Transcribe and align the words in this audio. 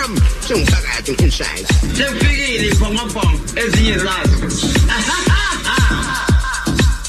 Bam! 0.00 0.16
Sengiphakathi 0.48 1.12
ngikhishaya. 1.12 1.66
Sefikile 1.96 2.68
iphongobhongo 2.68 3.40
ezinye 3.56 3.98
zazo. 3.98 4.36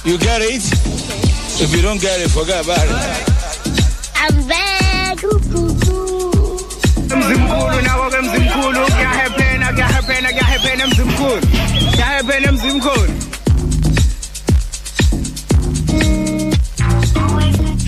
You 0.03 0.17
get 0.17 0.41
it? 0.41 0.63
If 1.63 1.73
you 1.75 1.81
don't 1.81 2.01
get 2.01 2.19
it, 2.19 2.29
forget 2.31 2.65
about 2.65 2.83
it. 2.83 2.95
I'm 4.15 4.47
back. 4.47 5.17
Mzimkhulu 7.17 7.81
nawo 7.81 8.09
ke 8.09 8.21
mzimkhulu 8.21 8.85
kuyahaphena 8.85 9.73
kuyahaphena 9.73 10.29
kuyahaphena 10.33 10.87
mzimkhulu. 10.87 11.41
Kuyahaphena 11.91 12.51
mzimkhulu. 12.51 13.13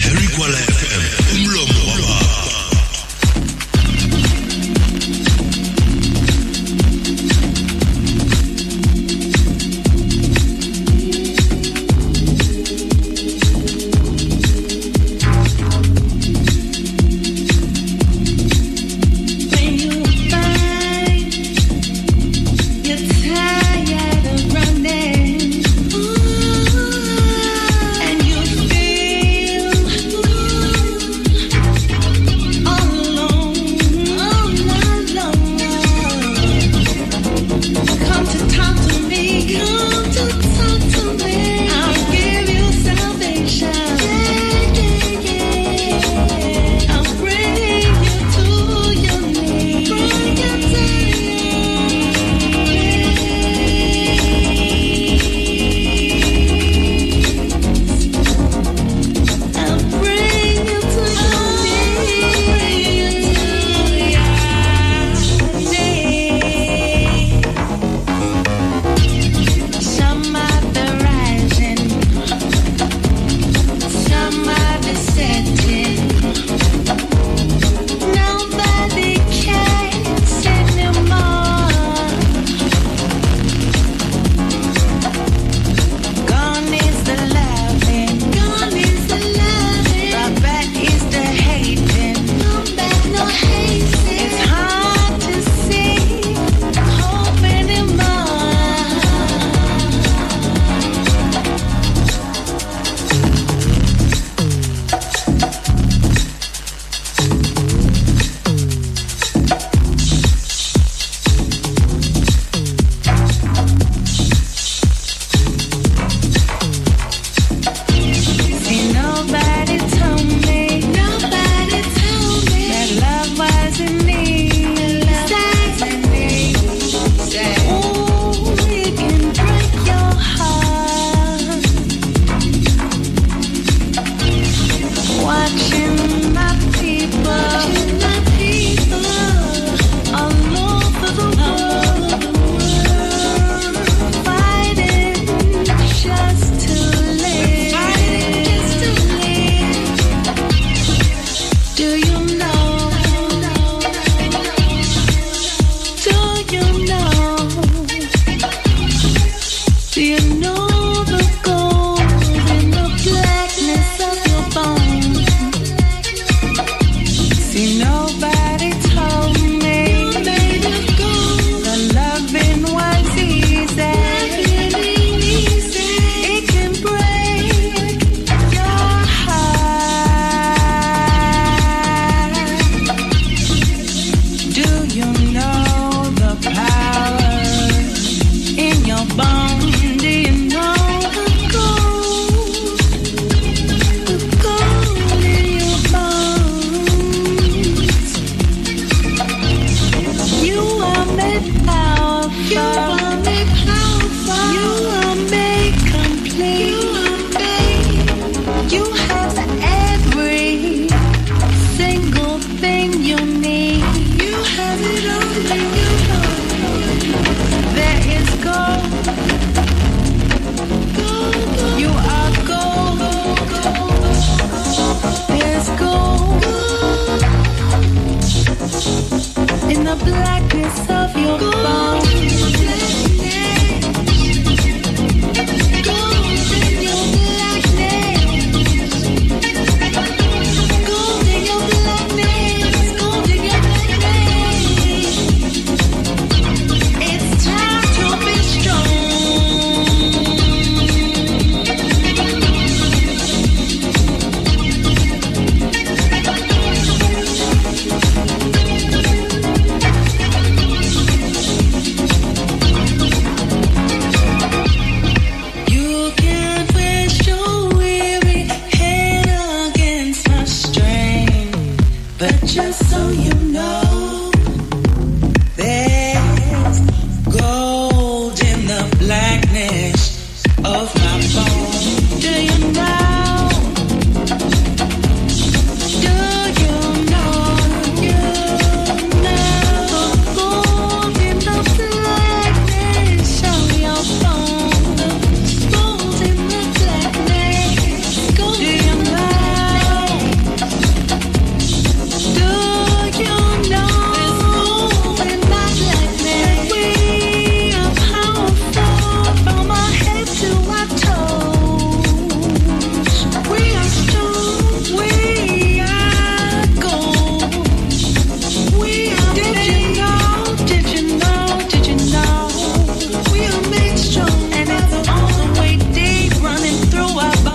Harry 0.04 0.28
Qualero. 0.36 0.73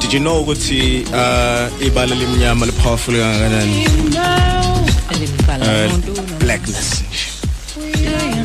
Did 0.09 0.15
you 0.15 0.21
know 0.21 0.41
ukuthi 0.43 1.05
uh 1.13 1.87
ibala 1.87 2.15
lemnyama 2.15 2.67
le 2.67 2.73
powerful 2.73 3.15
kangakanani? 3.15 3.85
Elibhala 5.13 5.65
uh, 5.65 5.93
umuntu 5.93 6.39
blackness. 6.41 7.03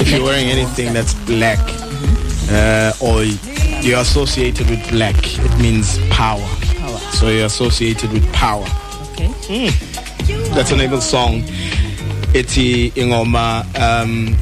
If 0.01 0.12
you're 0.12 0.25
wearing 0.25 0.50
anything 0.50 0.92
that's 0.92 1.13
black 1.24 1.60
uh 2.51 2.92
or 3.00 3.24
you're 3.81 4.01
associated 4.01 4.69
with 4.69 4.83
black 4.92 5.15
it 5.39 5.57
means 5.62 6.00
power. 6.10 6.44
Power. 6.81 7.00
so 7.15 7.30
you're 7.30 7.45
associated 7.45 8.12
with 8.12 8.27
power. 8.33 8.68
Okay. 9.13 9.69
That's 10.56 10.71
an 10.71 10.81
Eagles 10.81 11.09
song. 11.09 11.44
Ethi 12.36 12.92
ingoma 13.00 13.63
um 13.80 14.36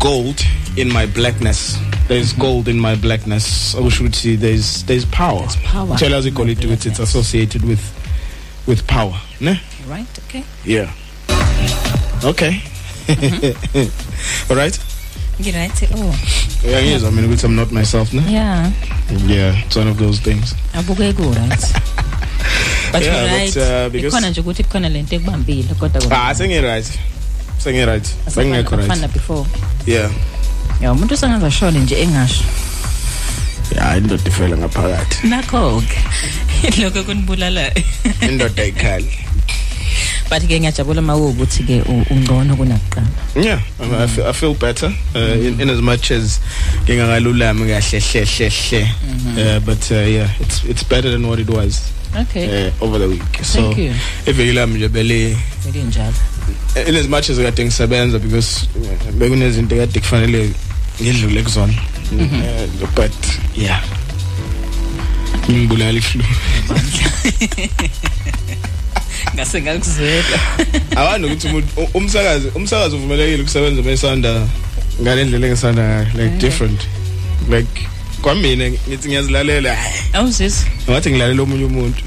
gold 0.00 0.42
in 0.76 0.92
my 0.92 1.06
blackness. 1.06 1.78
There's 2.08 2.32
gold 2.34 2.68
in 2.68 2.78
my 2.78 2.94
blackness. 2.96 3.74
Okusho 3.74 4.04
ukuthi 4.04 4.36
there's 4.38 4.84
there's 4.84 5.04
power. 5.06 5.38
There's 5.40 5.56
power. 5.56 5.96
Tell 5.96 6.14
us 6.14 6.26
igolide 6.26 6.66
ukuthi 6.66 6.86
it's 6.86 6.98
associated 7.00 7.64
with 7.64 7.80
with 8.66 8.86
power 8.86 9.14
ne? 9.40 9.60
Right 9.88 10.18
okay. 10.28 10.44
Yeah. 10.64 10.90
Okay. 12.24 12.62
All 14.50 14.56
right. 14.56 14.78
Ngiright 15.40 15.88
oh. 15.94 16.14
Uyangizwa 16.68 17.10
mina 17.10 17.28
ukuthi 17.28 17.44
i'm 17.46 17.56
not 17.56 17.72
myself 17.72 18.12
ne? 18.12 18.22
Yeah. 18.32 18.72
Yeah 19.26 19.64
it's 19.66 19.76
one 19.76 19.88
of 19.88 19.98
those 19.98 20.20
things. 20.20 20.54
Abuke 20.74 21.12
ku 21.16 21.22
right? 21.22 21.64
But 22.92 23.02
Yeah, 23.02 23.10
you're 23.10 23.30
but, 23.30 23.56
right. 23.56 23.56
uh, 23.56 23.88
because- 23.90 24.14
ikhona 24.14 24.30
nje 24.30 24.40
ukuthi 24.40 24.64
kukhona 24.64 24.88
lento 24.88 25.16
ekubambile 25.16 25.74
kodwa 25.74 26.28
ah 26.28 26.34
sengi 26.34 26.60
right. 26.60 26.86
Sengi 27.58 27.84
right. 27.86 28.14
Bengekho 28.36 28.76
fana 28.78 28.94
right 28.94 29.12
before. 29.12 29.46
Yeah. 29.86 30.10
Ya 30.80 30.92
umuntu 30.92 31.14
usengaza 31.14 31.50
shone 31.50 31.78
nje 31.80 32.02
engasho. 32.02 32.44
Yeah 33.74 33.98
indoda 33.98 34.22
ifela 34.28 34.56
ngaphakathi. 34.56 35.26
Nakho 35.26 35.82
ke 35.82 35.98
lokho 36.82 37.02
kunibulalayo 37.04 37.72
indoda 38.30 38.62
ayikhali. 38.62 39.10
But 40.30 40.42
ke 40.48 40.60
ngiyajabula 40.60 41.02
mawukuthi 41.02 41.62
ke 41.64 41.82
u- 41.88 42.06
ungcono 42.10 42.56
kunakuqala. 42.56 43.06
Yeah, 43.36 43.60
I, 43.80 44.04
I, 44.04 44.06
feel, 44.06 44.26
I 44.26 44.32
feel 44.32 44.54
better. 44.54 44.92
Uh, 45.14 45.18
in, 45.18 45.60
in 45.60 45.70
as 45.70 45.80
much 45.80 46.10
as 46.10 46.40
ngingakalulami 46.86 47.66
kahle 47.68 48.00
hle 48.00 48.24
hle 48.24 48.48
hle. 48.48 48.82
Uh, 49.36 49.60
but 49.60 49.90
uh, 49.92 49.94
yeah, 49.96 50.30
it's 50.40 50.64
it's 50.64 50.82
better 50.82 51.10
than 51.10 51.26
what 51.26 51.38
it 51.38 51.50
was 51.50 51.92
okay. 52.16 52.68
uh, 52.68 52.84
over 52.84 52.98
the 52.98 53.08
week. 53.08 53.22
So 53.44 53.62
Thank 53.62 53.78
you. 53.78 53.94
iveki 54.26 54.52
lami 54.52 54.78
nje 54.78 54.88
bele 54.88 55.36
belinjalo 55.64 56.14
in 56.88 56.94
as 56.96 57.08
much 57.08 57.30
as 57.30 57.38
kade 57.38 57.64
ngisebenza 57.64 58.18
because 58.18 58.66
uh, 58.76 59.12
bekunezinto 59.14 59.76
kade 59.76 60.00
kufanele 60.00 60.50
ngidlule 61.02 61.42
kuzona. 61.42 61.72
Uh, 62.12 62.88
but 62.94 63.12
yeah. 63.56 63.82
Ngibulala 65.50 65.98
iflu. 65.98 66.24
ngase 69.34 69.62
ngakuzwela 69.62 70.24
Awani 70.96 71.26
ukuthi 71.26 71.46
umuntu 71.48 71.68
u- 71.76 71.88
umsakazi 71.98 72.48
umsakazi 72.54 72.96
uvumelekile 72.96 73.42
ukusebenza 73.42 73.82
besanda 73.82 74.46
ngalendlela 75.02 75.46
engisanda 75.46 75.82
ngayo 75.82 76.06
like 76.24 76.36
different. 76.38 76.80
Like 77.50 77.88
kwamina 78.22 78.70
ngithi 78.70 79.08
ngiyazilalela 79.08 79.76
hayi 79.76 79.94
awuzizwa 80.12 80.64
ngathi 80.90 81.10
ngilalela 81.10 81.42
omunye 81.42 81.64
umuntu 81.64 82.02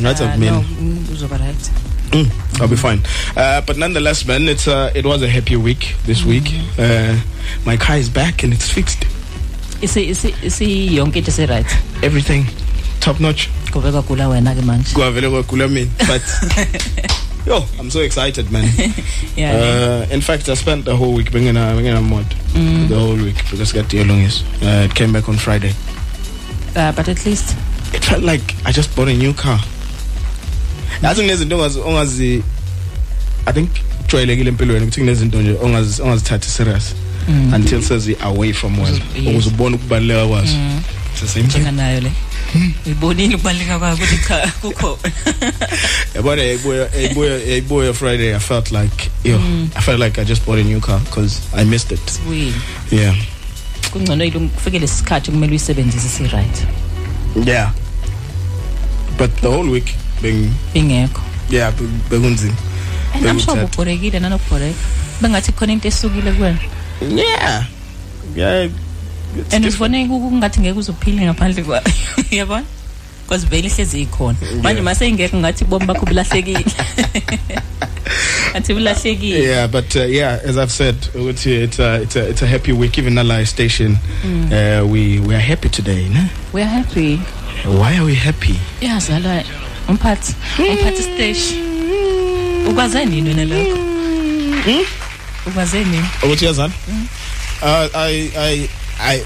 ngathi 0.00 0.22
Ah, 0.22 0.26
akumina 0.30 0.52
no, 0.52 0.64
mm, 0.80 1.06
uzoba 1.12 1.36
right 1.36 1.70
Mm, 2.10 2.60
I'll 2.60 2.68
be 2.68 2.76
fine. 2.76 3.00
Uh, 3.36 3.60
but 3.66 3.76
nonetheless, 3.76 4.24
man, 4.26 4.48
it's 4.48 4.66
uh, 4.66 4.90
it 4.94 5.04
was 5.04 5.22
a 5.22 5.28
happy 5.28 5.56
week 5.56 5.94
this 6.06 6.24
week. 6.24 6.48
Uh, 6.78 7.18
my 7.66 7.76
car 7.76 7.96
is 7.96 8.08
back 8.08 8.42
and 8.44 8.52
it's 8.52 8.70
fixed. 8.70 9.04
isi 9.82 10.08
isi 10.10 10.34
isi 10.42 10.88
yonke 10.96 11.16
into 11.16 11.30
se 11.30 11.46
right 11.46 11.66
Everything 12.02 12.46
top 13.00 13.20
notch. 13.20 13.48
kube 13.70 13.90
kwagula 13.92 14.28
wena 14.28 14.54
ke 14.54 14.62
manje 14.64 14.94
Kwavele 14.94 15.28
kwagula 15.30 15.68
mina, 15.68 15.90
but 16.08 16.22
yo, 17.46 17.64
I'm 17.78 17.90
so 17.90 18.00
excited, 18.00 18.50
man. 18.50 18.68
yeah 19.36 19.52
Uh, 19.54 20.06
in 20.10 20.20
fact, 20.20 20.48
I 20.48 20.54
spent 20.54 20.84
the 20.84 20.96
whole 20.96 21.14
week 21.14 21.30
bringing 21.30 21.56
a 21.56 21.72
bringing 21.74 21.92
a 21.94 22.00
mod 22.00 22.26
the 22.88 22.98
whole 22.98 23.14
week 23.14 23.36
because 23.36 23.72
I 23.72 23.80
got 23.82 23.90
the 23.90 24.02
longest. 24.04 24.44
Uh, 24.62 24.88
it 24.90 24.94
came 24.94 25.12
back 25.12 25.28
on 25.28 25.36
Friday. 25.36 25.74
uh, 26.74 26.90
but 26.92 27.08
at 27.08 27.24
least 27.24 27.56
It 27.94 28.04
felt 28.04 28.22
like 28.24 28.54
I 28.66 28.72
just 28.72 28.94
bought 28.96 29.08
a 29.08 29.14
new 29.14 29.32
car. 29.32 29.60
Yazi 31.02 31.20
kunezinto 31.20 31.56
ongazi 31.56 31.78
ongazi 31.80 32.42
I 33.46 33.52
think 33.52 33.70
jwayelekile 34.08 34.48
empilweni 34.48 34.82
ukuthi 34.82 35.00
kunezinto 35.00 35.42
nje 35.42 35.56
ongazi 35.62 36.02
ongazithatha 36.02 36.48
serious 36.48 36.94
until 37.54 37.82
sezi 37.82 38.16
away 38.20 38.52
from 38.52 38.78
wena 38.78 38.98
ukuze 39.26 39.48
ubone 39.48 39.76
ukubaleka 39.76 40.26
kwazo. 40.26 40.52
Same 41.26 41.28
thing. 41.48 41.58
njenganayo 41.58 42.00
le 42.00 42.12
uyibonile 42.86 43.34
ukubaleka 43.34 43.78
kwayo 43.78 43.94
ukuthi 43.94 44.18
cha 44.28 44.52
kukho 44.60 44.98
Yabona 46.14 46.42
yayibuya 46.42 46.88
yayibuya 46.94 47.38
yayibuya 47.38 47.94
Friday 47.94 48.34
I 48.34 48.38
felt 48.38 48.70
like 48.72 49.10
yo 49.24 49.40
I 49.76 49.80
felt 49.80 50.00
like 50.00 50.20
I 50.20 50.24
just 50.24 50.46
bought 50.46 50.60
a 50.60 50.64
new 50.64 50.80
car 50.80 51.00
because 51.00 51.40
I 51.56 51.64
missed 51.64 51.92
it. 51.92 52.20
wini 52.30 52.52
Yeah. 52.90 53.16
kungcono 53.92 54.24
yilo 54.24 54.40
kufike 54.40 54.78
lesikhathi 54.78 55.30
kumele 55.30 55.50
uyisebenzise 55.50 56.08
si 56.08 56.22
right 56.22 56.66
Yeah. 57.46 57.72
But 59.18 59.30
the 59.40 59.48
whole 59.48 59.70
week 59.70 59.94
being 60.22 60.50
ingekho 60.74 61.22
yeah 61.50 61.70
be- 61.72 61.86
bekunzima. 62.10 62.54
and 63.14 63.26
i'm 63.26 63.38
sure 63.38 63.54
Bekuthatha. 63.56 63.64
ubhorekile 63.64 64.20
nanokubhoreka 64.20 64.78
bengathi 65.22 65.52
khona 65.52 65.72
into 65.72 65.88
esukile 65.88 66.32
kuwena 66.32 66.58
Yeah. 67.16 67.64
Yeah. 68.36 68.70
and 69.52 69.66
uzibone 69.66 70.06
kungathi 70.08 70.60
ngeke 70.60 70.78
uzophile 70.78 71.22
ngaphandle 71.24 71.62
kwayo 71.62 71.82
uyabona 72.32 72.64
because 73.24 73.46
vele 73.46 73.68
ihlezi 73.68 74.02
ikhona 74.02 74.36
manje 74.62 74.80
mase 74.82 75.08
ingekho 75.08 75.36
ngathi 75.36 75.64
bomi 75.64 75.86
bakho 75.86 76.06
bulahlekile 76.06 76.64
athi 78.54 78.74
bulahlekile 78.74 79.42
Yeah, 79.42 79.66
but 79.66 79.94
uh, 79.96 80.02
yeah, 80.04 80.40
as 80.44 80.56
I've 80.58 80.72
said, 80.72 80.96
ukuthi 81.14 81.62
it's 81.64 81.78
a 81.78 82.02
it's 82.02 82.16
a 82.16 82.28
it's 82.30 82.42
a 82.42 82.46
happy 82.46 82.72
week. 82.72 82.98
Even 82.98 83.18
Allied 83.18 83.46
Station, 83.46 83.98
uh, 84.50 84.82
we 84.86 85.20
we 85.20 85.34
are 85.34 85.38
happy 85.52 85.68
today. 85.68 86.08
Ne? 86.08 86.28
we 86.52 86.62
are 86.62 86.68
happy 86.82 87.16
Why 87.66 87.96
are 87.98 88.04
we 88.04 88.14
happy? 88.14 88.56
yazala 88.80 89.44
umphathi 89.88 90.34
umphathi 90.58 91.02
stage 91.02 91.62
ukwaze 92.70 93.04
nini 93.04 93.28
wena 93.28 93.44
lokho? 93.44 93.78
Ukwaze 95.46 95.84
nini? 95.84 96.04
What 96.22 96.42
you 96.42 96.50
Uh, 97.60 97.88
I 97.94 98.30
I 98.36 98.68
I 99.00 99.24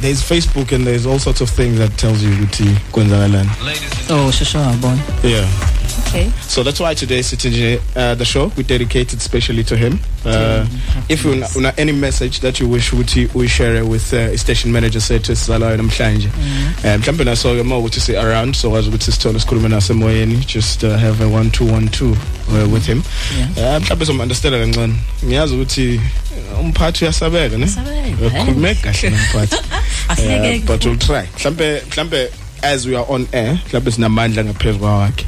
there's 0.00 0.22
Facebook 0.22 0.72
and 0.72 0.86
there's 0.86 1.06
all 1.06 1.18
sorts 1.18 1.40
of 1.40 1.50
things 1.50 1.78
that 1.78 1.96
tells 1.96 2.22
you 2.22 2.30
ukuthi 2.30 2.76
kwenzakalani. 2.92 3.50
oh 4.10 4.30
shosho 4.32 4.58
wabona. 4.58 4.98
Yeah. 5.24 5.48
Okay 5.98 6.30
So 6.42 6.62
that's 6.62 6.80
why 6.80 6.94
today 6.94 7.20
Sitije 7.20 7.80
uh, 7.96 8.14
the 8.14 8.24
show 8.24 8.52
we 8.56 8.62
dedicated 8.62 9.20
specially 9.22 9.64
to 9.64 9.76
him. 9.76 9.98
Uh, 10.24 10.66
if 11.08 11.24
you 11.24 11.42
una 11.56 11.72
any 11.78 11.92
message 11.92 12.40
that 12.40 12.60
you 12.60 12.68
wish 12.68 12.92
ukuthi 12.92 13.34
we 13.34 13.48
share 13.48 13.84
with 13.84 14.12
uh, 14.12 14.36
station 14.36 14.70
manager 14.72 15.00
sethu 15.00 15.36
sizalayo 15.36 15.76
namhlanje. 15.76 16.28
Um 16.84 17.00
mhlambe 17.00 17.24
naso 17.24 17.56
ke 17.56 17.64
mawukuthi 17.64 18.00
si 18.00 18.16
around 18.16 18.54
so 18.54 18.70
wazi 18.70 18.88
ukuthi 18.88 19.12
sithole 19.12 19.40
sikhulume 19.40 19.68
naso 19.68 19.92
emoyeni 19.94 20.36
just 20.46 20.84
uh, 20.84 20.96
have 20.98 21.20
a 21.20 21.28
1212 21.28 22.12
uh, 22.12 22.72
with 22.72 22.86
him. 22.86 22.98
Uh, 23.56 23.80
mhlambe 23.80 24.06
som 24.06 24.20
understand 24.20 24.54
kancane. 24.54 24.94
Ngiyazi 25.24 25.54
ukuthi 25.54 26.00
uh, 26.52 26.60
umphathi 26.60 27.04
uyasabeka 27.04 27.58
ne? 27.58 27.66
Ukhulume 28.26 28.74
kahle 28.74 29.10
nomphathi. 29.10 29.56
Uh, 30.02 30.14
ahleke 30.18 30.66
but 30.66 30.84
we'll 30.84 30.98
try. 30.98 31.26
Mhlambe 31.38 31.82
mhlambe 31.90 32.32
as 32.62 32.86
we 32.86 32.96
are 32.96 33.06
on 33.08 33.26
air 33.32 33.58
mhlambe 33.66 33.90
sinamandla 33.90 34.44
ngaphezulu 34.44 34.78
kwakhe. 34.78 35.26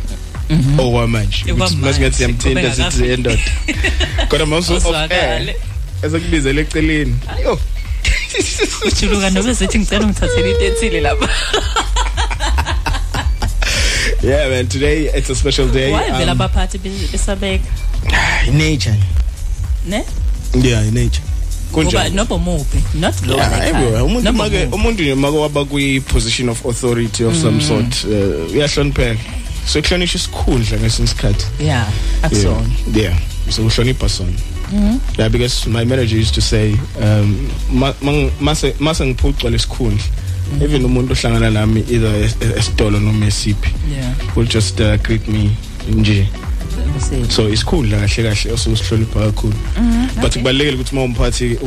Okwamanje 0.78 1.44
Okwamanje, 1.52 1.76
masingathi 1.76 2.16
siyamthinta 2.16 2.60
kube 2.60 2.70
sithi 2.70 2.80
ngakafiki. 2.82 3.10
yendoda. 3.10 3.38
Kodwa 4.28 4.46
mawusu 4.46 4.74
off 4.74 4.86
air 4.86 4.92
Uzwakale. 4.94 5.56
esekubizele 6.02 6.60
eceleni. 6.60 7.16
Yo 7.44 7.58
ujuluka 8.86 9.30
nobe 9.30 9.54
sithi 9.54 9.78
ngicela 9.78 10.04
ungithathele 10.04 10.50
into 10.50 10.64
ethile 10.64 11.00
lapha. 11.00 11.28
Yeah 14.22 14.48
man 14.48 14.66
today 14.68 15.08
it's 15.14 15.28
a 15.30 15.34
special 15.34 15.68
day 15.68 15.92
wayevela 15.92 16.32
um, 16.32 16.40
abaphathi 16.40 16.78
be- 16.78 17.08
besabeka? 17.12 17.64
Nature 18.52 18.96
ne? 19.86 20.04
Yeah 20.62 20.82
nature 20.92 21.22
ngoba 21.72 21.84
kunjalo 21.90 22.14
nobo 22.14 22.38
muphi 22.38 22.78
not 22.94 23.14
lo 23.26 23.36
Yeah, 23.36 23.50
wasekhaya. 23.50 23.68
everywhere 23.70 24.02
umuntu 24.04 24.24
Noma 24.24 24.44
make 24.44 24.64
muphi. 24.64 24.74
umuntu 24.74 25.02
nje 25.02 25.14
make 25.14 25.36
waba 25.36 25.64
kwi 25.64 26.00
position 26.00 26.48
of 26.48 26.66
authority 26.66 27.24
of 27.24 27.34
some 27.36 27.60
sort 27.60 28.04
uh, 28.04 28.10
uyahlonipheka. 28.54 29.18
so 29.20 29.43
kuhlonishwa 29.72 30.20
isikhundla 30.20 30.78
ngesinye 30.78 31.04
isikhathi. 31.04 31.46
Yeah 31.60 31.88
akusona 32.22 32.66
yeah, 32.94 32.96
yeah. 32.96 33.18
so 33.50 33.62
uhlonipha 33.66 34.08
sona 34.08 34.32
yeah 35.18 35.30
because 35.30 35.70
my 35.70 35.84
manager 35.84 36.18
used 36.18 36.34
to 36.34 36.40
say 36.40 36.74
um 37.02 37.50
mase 38.40 38.74
mase 38.80 39.06
ngiphucwa 39.06 39.50
lesikhundla 39.50 40.04
even 40.62 40.84
umuntu 40.84 41.12
ohlangana 41.12 41.50
nami 41.50 41.80
either 41.80 42.24
es- 42.24 42.58
esitolo 42.58 43.00
noma 43.00 43.26
esiphi 43.26 43.70
yeah. 43.96 44.36
will 44.36 44.48
just 44.48 44.80
uh, 44.80 44.96
greet 45.02 45.28
me 45.28 45.50
nje. 45.88 46.28
So 47.28 47.48
isikhundla 47.48 47.98
kahle 47.98 48.22
kahle 48.22 48.52
osusihlonipha 48.52 49.20
kakhulu. 49.20 49.54
But 50.20 50.32
kubalekile 50.36 50.74
ukuthi 50.74 50.92
uma 50.96 51.02
umphathi 51.02 51.58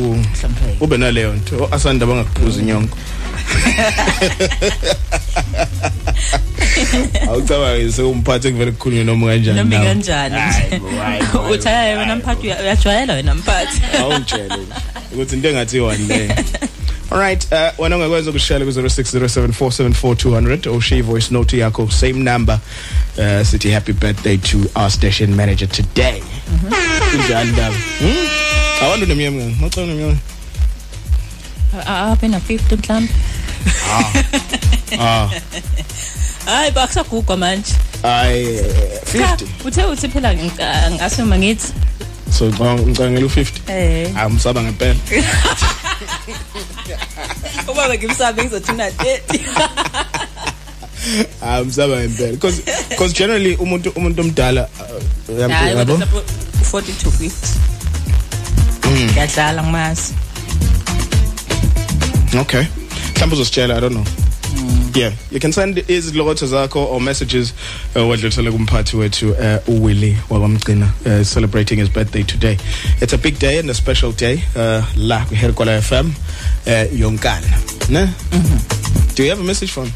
ube 0.79 0.97
naleyo 0.97 1.33
nto 1.33 1.67
asanda 1.71 2.05
bangakuphuza 2.05 2.61
inyongo 2.61 2.97
awucabangi 7.29 7.91
sewumphathi 7.91 8.47
ekuvele 8.47 8.71
kukhulunywe 8.71 9.03
noma 9.03 9.27
kanjani 9.27 9.57
noma 9.57 9.79
kanjani? 9.85 10.35
Hayi 11.63 11.97
wena 11.97 12.15
mphathi 12.21 12.47
uya- 12.47 12.61
uyajwayela 12.61 13.13
wena 13.13 13.35
mphathi 13.35 13.81
awungitshele 13.99 14.55
ukuthi 15.13 15.35
into 15.35 15.49
engathi 15.49 15.79
one 15.79 15.97
leyo 16.07 16.33
Alright, 17.11 17.47
uh, 17.51 17.79
wena 17.79 17.95
ungakwazi 17.97 18.29
ukushayela 18.29 18.65
ku 18.65 18.71
0607474200 18.71 20.69
or 20.75 20.81
share 20.81 21.01
voice 21.01 21.31
note 21.33 21.57
yakho 21.57 21.91
same 21.91 22.13
number. 22.13 22.59
Uh, 23.17 23.43
sithi 23.47 23.69
happy 23.71 23.93
birthday 23.93 24.37
to 24.37 24.57
our 24.75 24.91
station 24.91 25.35
manager 25.35 25.67
today. 25.69 26.21
Kunjani 27.11 27.51
ndaba? 27.51 27.75
Hmm? 27.99 28.27
Awantu 28.83 29.05
nemnyama 29.05 29.37
ngani? 29.37 29.57
Macana 29.61 30.15
nemnyama. 31.73 32.11
aphe 32.11 32.27
na 32.27 32.39
50 32.39 32.77
mhlawumbe 32.77 33.13
Ah, 34.99 35.29
hayi 36.45 36.71
bakusagugwa 36.71 37.37
manje 37.43 37.73
ay 38.03 38.57
Cha, 39.11 39.35
50. 39.35 39.45
uthe 39.67 39.83
uthi 39.83 40.07
phela 40.09 40.33
ngica- 40.33 40.91
ngasema 40.91 41.37
ngithi 41.37 41.67
So 42.37 42.45
ngicangela 42.45 43.25
u50. 43.27 43.47
eh 43.67 44.11
Ah, 44.15 44.29
msaba 44.29 44.61
ngempela. 44.63 44.95
ubaba 47.67 47.95
ngimsabe 47.97 48.43
ngizothi 48.43 48.71
una 48.71 48.89
30 48.89 49.39
Ah, 51.45 51.63
msaba 51.63 51.95
ngempela. 51.99 52.31
Because 52.31 52.61
because 52.89 53.13
generally 53.13 53.55
umuntu 53.55 53.89
umuntu 53.95 54.21
omdala 54.21 54.67
uh, 55.29 55.51
hayi 55.51 55.77
yabo. 55.77 55.79
kodwa 55.79 55.97
lapho 55.99 56.23
40 56.71 56.93
to 57.03 57.09
50 57.09 57.31
ngiyadlala 59.11 59.63
ngimazi 59.63 60.13
Okay. 62.41 62.65
Mhlawumbe 63.15 63.35
uzositshela 63.35 63.77
I 63.77 63.79
don't 63.79 63.93
know. 63.93 64.05
Yeah, 64.95 65.13
you 65.31 65.39
can 65.39 65.51
send 65.51 65.77
izilokotho 65.77 66.47
zakho 66.47 66.79
or 66.89 66.99
messages 67.01 67.53
uh, 67.95 68.09
wadlulisele 68.09 68.51
kumphathi 68.51 68.97
wethu 68.97 69.31
uh, 69.31 69.69
uWilly 69.69 70.17
wakwamgcina 70.29 70.85
uh, 71.05 71.23
celebrating 71.23 71.79
his 71.79 71.89
birthday 71.89 72.23
today. 72.23 72.57
It's 73.01 73.13
a 73.13 73.17
big 73.17 73.39
day 73.39 73.59
and 73.59 73.69
a 73.69 73.73
special 73.73 74.11
day 74.11 74.41
uh, 74.55 74.83
la 74.95 75.19
Herkola 75.25 75.77
FM 75.81 76.09
uh, 76.67 76.99
yonkana. 76.99 77.89
Ne? 77.89 78.07
Do 79.15 79.23
you 79.23 79.29
have 79.29 79.39
a 79.39 79.43
message 79.43 79.71
for 79.71 79.83
him? 79.85 79.93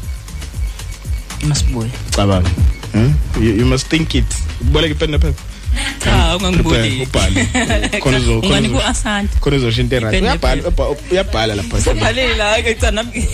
masibuye 1.48 1.88
Cabanga. 2.10 2.48
Hmm? 2.92 3.42
You, 3.42 3.52
you 3.52 3.64
must 3.64 3.86
think 3.86 4.14
it. 4.14 4.24
Boleka 4.72 4.98
pen 4.98 5.10
nephepha. 5.10 5.51
Cha 5.98 6.10
Prepare, 6.10 6.36
ungangibuli 6.36 7.02
ubhale. 7.02 7.40
Khona 8.02 8.18
uzo 8.18 8.40
khona 8.40 8.46
ungani 8.46 8.68
ku 8.68 8.78
asante 8.80 9.34
khona 9.40 9.56
uzoshintsha 9.56 9.98
right. 10.00 10.22
Uyabhala 10.22 10.62
uyabhala- 11.10 11.54
lapha. 11.56 11.76
Ubhalile 11.90 12.34
la 12.36 12.62
ke 12.62 12.74
cha 12.80 12.90
nami 12.90 13.20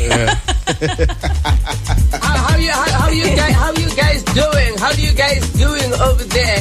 How, 2.23 2.37
how 2.47 2.57
you 2.57 2.71
how 2.73 3.09
you 3.11 3.25
guys 3.37 3.55
how 3.57 3.73
you 3.73 3.89
guys 3.97 4.21
doing? 4.37 4.73
How 4.79 4.93
do 4.93 5.01
you 5.03 5.13
guys 5.15 5.41
doing 5.57 5.91
over 6.01 6.25
there? 6.25 6.61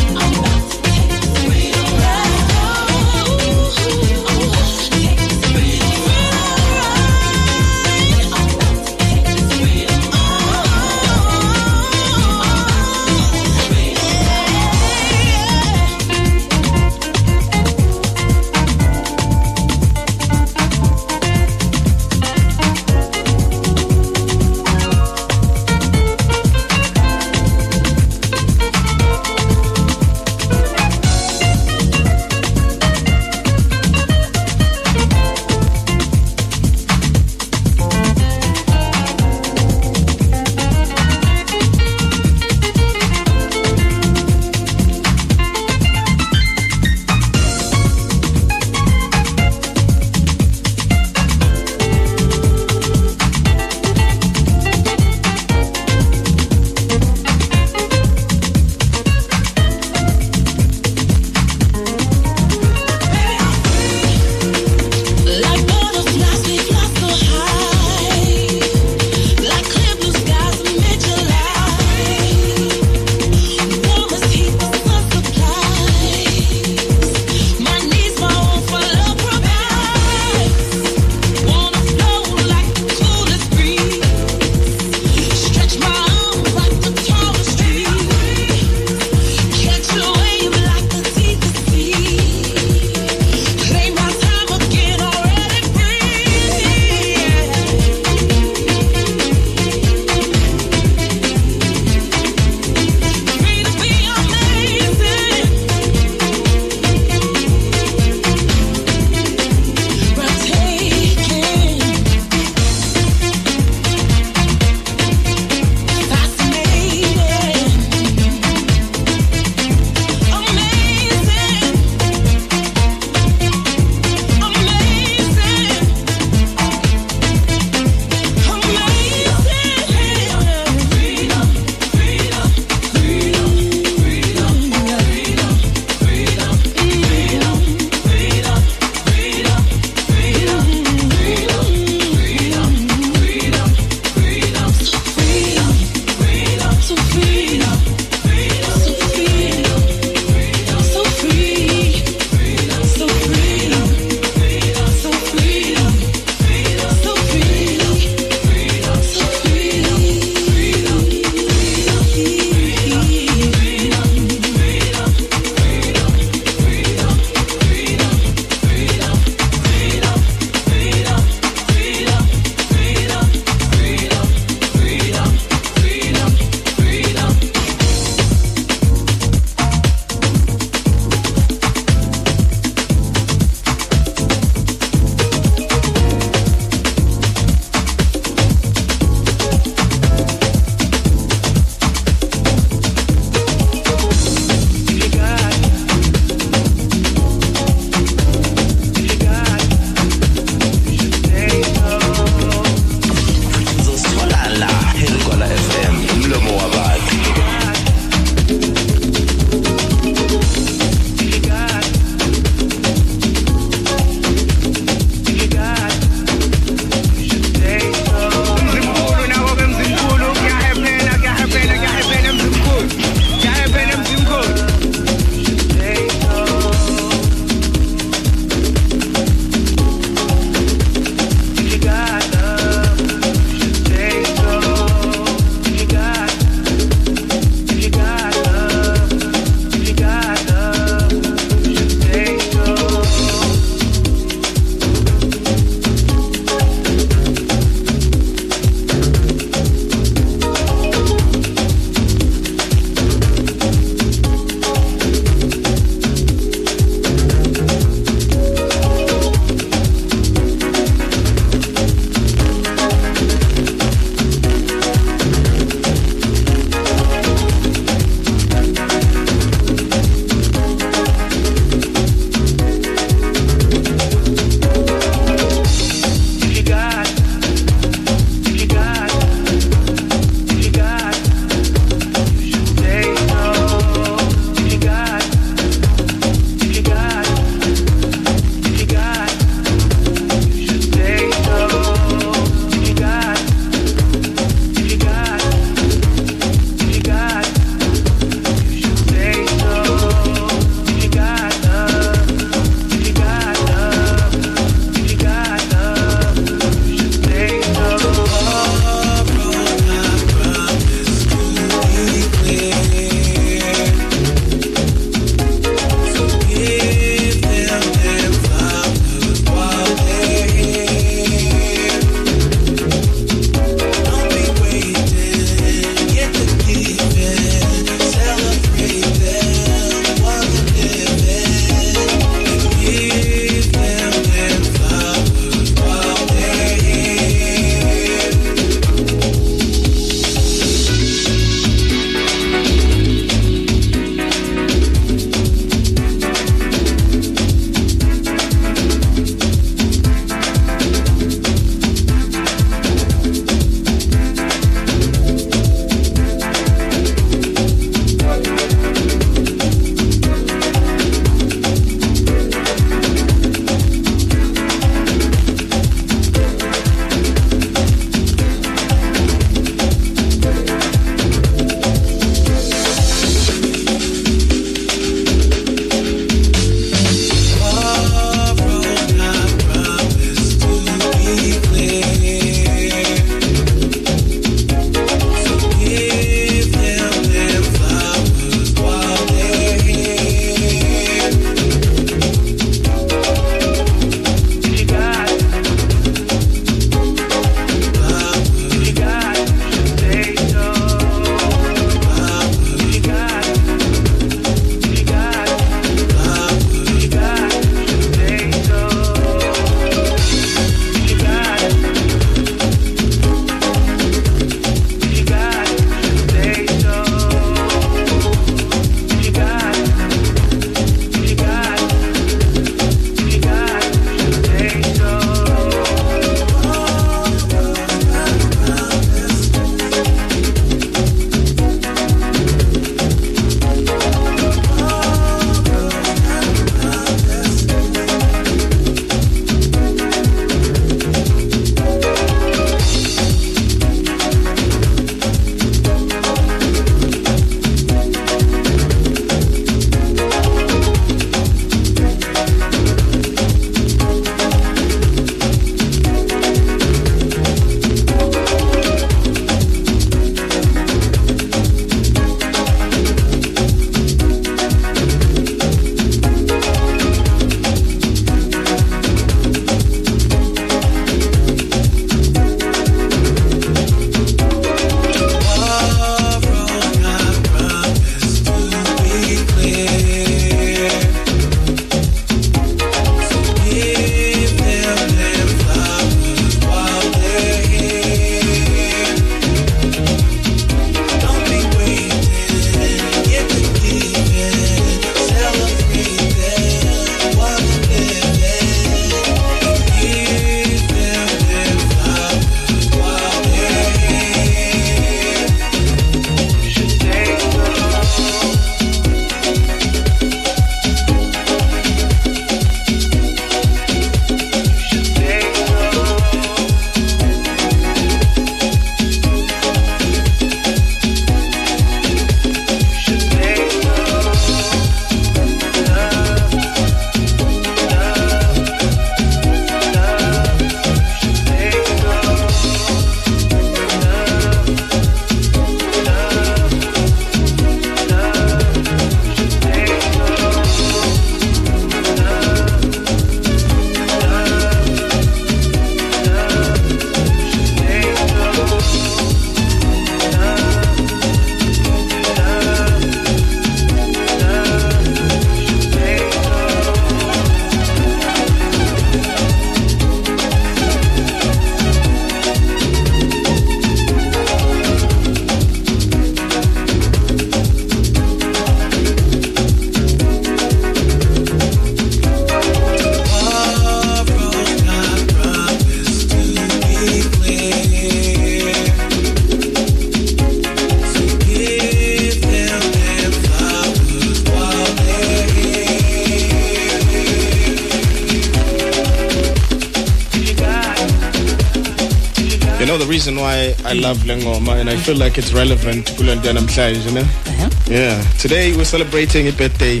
Love 594.08 594.24
Lengoma 594.24 594.80
and 594.80 594.88
I 594.88 594.96
feel 594.96 595.16
like 595.16 595.36
it's 595.36 595.52
relevant 595.52 596.06
kulento 596.16 596.50
namhlanje, 596.52 597.04
you 597.04 597.12
know? 597.12 597.20
Uh-huh. 597.20 597.68
Yeah. 597.90 598.16
Today 598.38 598.74
we're 598.74 598.86
celebrating 598.86 599.48
a 599.48 599.52
birthday 599.52 600.00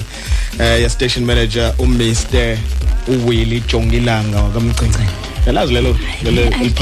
uh 0.58 0.76
your 0.80 0.88
station 0.88 1.26
manager 1.26 1.74
uMr 1.78 2.56
uWilly 3.06 3.60
Jongilanga 3.66 4.42
wakamgcini. 4.42 5.08
Yalazi 5.46 5.72
lelo 5.74 5.92
lelo 6.22 6.42
le-id 6.50 6.80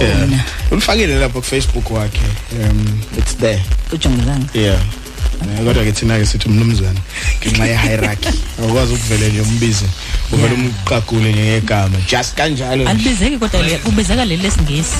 Yeah. 0.00 0.22
ona 0.22 0.44
Ulifakile 0.70 1.14
lapha 1.18 1.40
ku 1.40 1.42
Facebook 1.42 1.90
wakhe. 1.90 2.20
Um 2.52 3.00
it's 3.16 3.34
there. 3.34 3.62
ujongilanga 3.92 4.48
Yeah. 4.54 4.82
Kodwa 5.64 5.84
ke 5.84 5.92
thina 5.92 6.18
ke 6.18 6.26
sithi 6.26 6.48
umnumzana 6.48 7.00
ngenxa 7.40 7.66
ye 7.66 7.76
hierarchy 7.76 8.28
awukwazi 8.58 8.94
ukuvele 8.94 9.28
nje 9.28 9.40
umbize 9.40 9.86
uvele 10.34 10.54
umqagule 10.54 11.32
nje 11.32 11.42
ngegama 11.42 11.98
just 12.10 12.34
kanjalo 12.34 12.88
alibizeki 12.88 13.38
kodwa 13.38 13.60
ubizeka 13.86 14.24
leli 14.24 14.42
lesingisi 14.42 14.96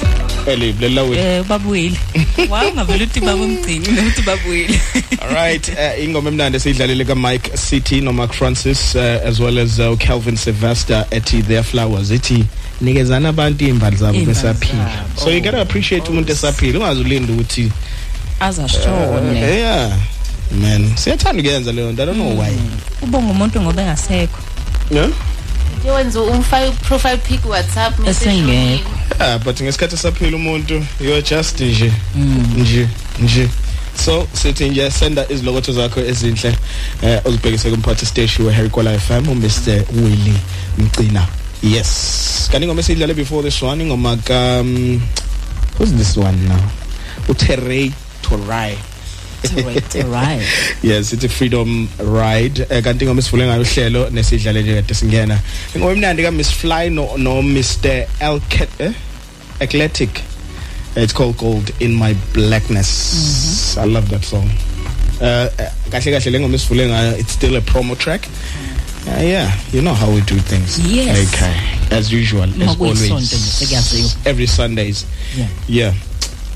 Eli 0.46 0.72
lela 0.72 1.02
wethu 1.02 1.40
um 1.40 1.48
babuyile 1.48 1.96
wa 2.50 2.66
ungavele 2.66 3.04
uthi 3.04 3.20
babomgcini 3.20 3.88
nokuthi 3.88 4.22
babuyile 4.22 4.80
Alright, 5.22 5.68
uh, 5.68 6.04
ingoma 6.04 6.28
emnandi 6.30 6.56
esiyidlalile 6.56 7.04
ka 7.04 7.14
Mike 7.14 7.56
City 7.56 8.00
no 8.00 8.12
Mark 8.12 8.32
Francis 8.32 8.94
uh, 8.94 9.28
as 9.28 9.40
well 9.40 9.58
as 9.58 9.80
uh, 9.80 9.96
Calvin 9.96 10.36
Sylvester 10.36 11.06
ethi 11.10 11.42
Their 11.42 11.62
Flowers 11.62 12.10
ethi 12.10 12.44
nikezana 12.80 13.28
abantu 13.28 13.64
imbali 13.64 13.96
zabo 13.96 14.20
besaphila. 14.20 14.90
So 15.16 15.30
you 15.30 15.40
got 15.40 15.50
to 15.50 15.60
appreciate 15.60 16.10
umuntu 16.10 16.32
esaphila. 16.32 16.78
Ungazulinda 16.78 17.32
ukuthi 17.32 17.72
azashone 18.40 19.38
yeah. 19.40 19.98
Man, 20.60 20.96
siyathanda 20.96 21.42
ukuyenza 21.42 21.72
leyo 21.72 21.92
nto. 21.92 22.02
I 22.02 22.06
don't 22.06 22.18
know 22.18 22.40
why. 22.40 22.58
ubonga 23.02 23.32
umuntu 23.32 23.60
ngoba 23.60 23.82
engasekho 23.82 24.38
Yeah? 24.90 25.08
Nje 25.84 25.92
wenza 25.92 26.20
umfake 26.20 26.70
profile 26.70 27.16
pic 27.16 27.44
WhatsApp 27.46 27.98
message. 27.98 28.80
Yeah, 29.20 29.38
but 29.44 29.60
ngesikhathi 29.60 29.94
esaphila 29.94 30.36
umuntu 30.36 30.84
you're 31.00 31.22
just 31.22 31.60
nje 31.60 31.92
nje 32.56 32.88
nje. 33.18 33.48
So 34.04 34.26
sithi 34.32 34.68
nje 34.68 34.90
senda 34.90 35.28
izilokotho 35.28 35.72
zakho 35.72 36.00
ezinhle 36.00 36.56
eh 37.02 37.20
uzibhekise 37.24 37.70
kumphathi 37.70 38.06
stage 38.06 38.42
we 38.42 38.52
Harry 38.52 38.68
Kwala 38.70 38.98
FM 38.98 39.28
uMr 39.28 39.50
Willie 39.92 40.40
Mcina. 40.78 41.26
Yes. 41.62 42.48
Kanti 42.52 42.66
ngoma 42.66 42.80
esidlale 42.80 43.14
before 43.14 43.42
this 43.42 43.62
one 43.62 43.84
ingoma 43.84 44.16
ka 44.24 44.60
um, 44.60 45.00
who's 45.78 45.92
this 45.92 46.16
one 46.16 46.48
now? 46.48 46.60
uTerray 47.28 47.92
Torai 48.22 48.76
right 50.12 50.42
yes 50.82 51.12
it's 51.12 51.24
a 51.24 51.28
freedom 51.28 51.88
ride 51.98 52.66
eh, 52.70 52.82
kanti 52.82 53.04
ngoma 53.06 53.22
sivule 53.22 53.46
ngayo 53.46 53.62
uhlelo 53.62 54.10
nesidlale 54.10 54.62
nje 54.62 54.74
kade 54.74 54.94
singena 54.94 55.40
ingoma 55.74 55.92
emnandi 55.92 56.22
ka 56.22 56.30
Miss 56.30 56.50
Fly 56.50 56.90
no 56.90 57.16
no 57.16 57.42
Mr 57.42 58.06
Elket 58.20 58.80
eh? 58.80 58.92
Eclectic 59.60 60.22
it's 60.96 61.12
called 61.12 61.36
Gold 61.36 61.70
in 61.80 61.94
My 61.94 62.14
Blackness 62.32 63.76
I 63.78 63.84
love 63.86 64.08
that 64.10 64.24
song 64.24 64.50
uh 65.20 65.48
eh, 65.58 65.70
kahle 65.90 66.10
kahle 66.10 66.30
le 66.30 66.40
ngoma 66.40 66.58
sivule 66.58 66.86
ngayo 66.88 67.18
it's 67.18 67.32
still 67.32 67.56
a 67.56 67.60
promo 67.60 67.96
track 67.98 68.28
Uh, 69.06 69.20
yeah, 69.20 69.52
you 69.70 69.82
know 69.82 69.92
how 69.92 70.10
we 70.10 70.22
do 70.22 70.38
things. 70.38 70.80
Yes. 70.80 71.28
Okay. 71.34 71.52
As 71.94 72.10
usual, 72.10 72.44
as 72.44 72.80
always. 72.80 73.10
Every 74.26 74.46
Sundays. 74.46 75.04
Yeah. 75.36 75.48
Yeah. 75.68 75.92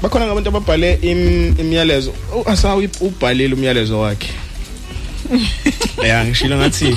Bakhona 0.03 0.27
ngabantu 0.27 0.49
ababhale 0.49 0.99
im- 1.03 1.55
imiyalezo. 1.61 2.13
Oh, 2.35 2.43
asawu 2.47 2.89
ubhalile 3.01 3.55
umyalezo 3.55 4.01
wakhe. 4.01 4.31
yeah, 6.05 6.27
ngishilo 6.27 6.57
ngathi 6.57 6.89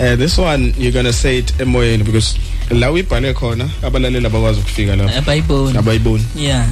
uh, 0.00 0.14
this 0.18 0.36
one 0.38 0.74
you're 0.78 0.92
going 0.92 1.04
to 1.06 1.12
say 1.12 1.38
it 1.38 1.54
emoyeni 1.58 2.04
because 2.04 2.36
la 2.70 2.90
uyibhale 2.90 3.32
khona 3.34 3.68
abalaleli 3.82 4.26
abakwazi 4.26 4.60
ukufika 4.60 4.96
lapho. 4.96 5.18
abayiboni 5.18 5.78
Abayiboni. 5.78 6.24
yeah 6.36 6.66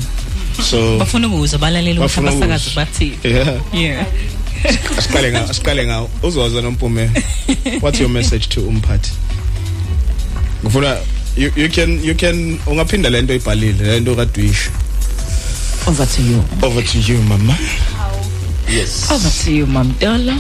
So 0.62 0.98
bafuna 0.98 1.28
ukuza 1.28 1.58
balaleli 1.58 1.98
ukuthi 1.98 2.02
Bafuna 2.20 2.30
abasakazi 2.30 2.64
ukuzwa. 2.70 2.84
bathi 2.84 3.12
yeah, 3.24 3.60
yeah 3.72 4.06
asiqale 4.98 5.30
ngawo, 5.32 5.48
asiqale 5.50 5.86
ngawo. 5.86 6.10
Uzozwa 6.22 6.62
nompume. 6.62 7.10
What's 7.80 8.00
your 8.00 8.10
message 8.10 8.48
to 8.48 8.60
umphathi? 8.60 9.10
Ngifuna 10.64 10.96
you 11.36 11.52
you 11.56 11.68
can 11.70 12.04
you 12.04 12.14
can 12.14 12.58
ungaphinda 12.66 13.10
lento 13.10 13.34
ibhalile 13.34 13.84
lento 13.84 14.14
kadwisho. 14.14 14.70
Over 15.90 16.06
to 16.06 16.22
you 16.22 16.38
Over 16.62 16.82
to 16.82 16.98
you 17.00 17.18
mama. 17.22 17.56
Yes. 18.68 19.10
over 19.10 19.30
to 19.44 19.50
you 19.52 19.66
mamtolo 19.66 20.34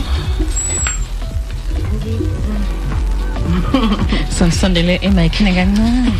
Songisondele 4.38 4.98
emayikhini 5.02 5.52
kancane. 5.54 6.12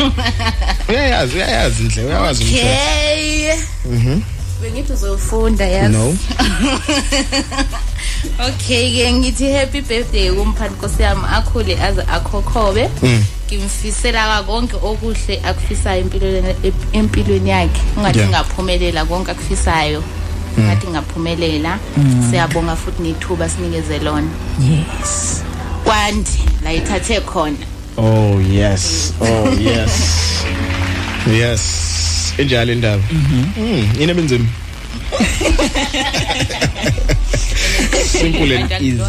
Uyayazi 0.89 1.37
uyayazi 1.37 1.83
ndle 1.83 2.05
uyawazi 2.05 2.45
umthetho. 2.45 2.67
okay 2.67 3.55
Mhm. 3.91 4.21
bengithi 4.63 4.93
uzofunda 4.93 5.65
yazi 5.67 5.93
No. 5.97 6.17
okay 8.49 8.93
ke 8.97 9.13
ngithi 9.13 9.53
happy 9.53 9.81
birthday 9.81 10.31
kumphathi 10.31 10.75
nkosi 10.75 11.03
yami 11.03 11.23
akhule 11.35 11.83
aze 11.83 12.03
akhokhobe 12.03 12.89
Mm. 13.03 13.25
Ngimfisela 13.57 14.27
kakonke 14.27 14.77
okuhle 14.77 15.41
akufisayo 15.45 16.01
empilweni 16.01 16.55
empilweni 16.93 17.51
yakhe 17.51 17.81
ungathi 17.97 18.19
Yeah. 18.19 18.31
ngaphumelela 18.31 19.05
konke 19.05 19.31
akufisayo 19.31 20.03
ngathi 20.59 20.87
ngaphumelela 20.87 21.79
siyabonga 22.31 22.77
futhi 22.77 23.03
nethuba 23.03 23.49
sinikeze 23.49 23.99
lona 23.99 24.29
Yes. 24.61 25.43
kwandi 25.85 26.31
la 26.65 26.73
ithathe 26.73 27.21
khona 27.21 27.57
Oh 27.97 28.39
yes. 28.41 29.13
Oh 29.21 29.51
yes. 29.59 30.45
yes. 31.41 32.33
Injalo 32.39 32.73
indaba. 32.73 33.03
Mhm. 33.13 34.01
Yini 34.01 34.13
ebenzima? 34.13 34.47
Simple 38.07 38.53
and 38.57 38.73
easy. 38.81 39.03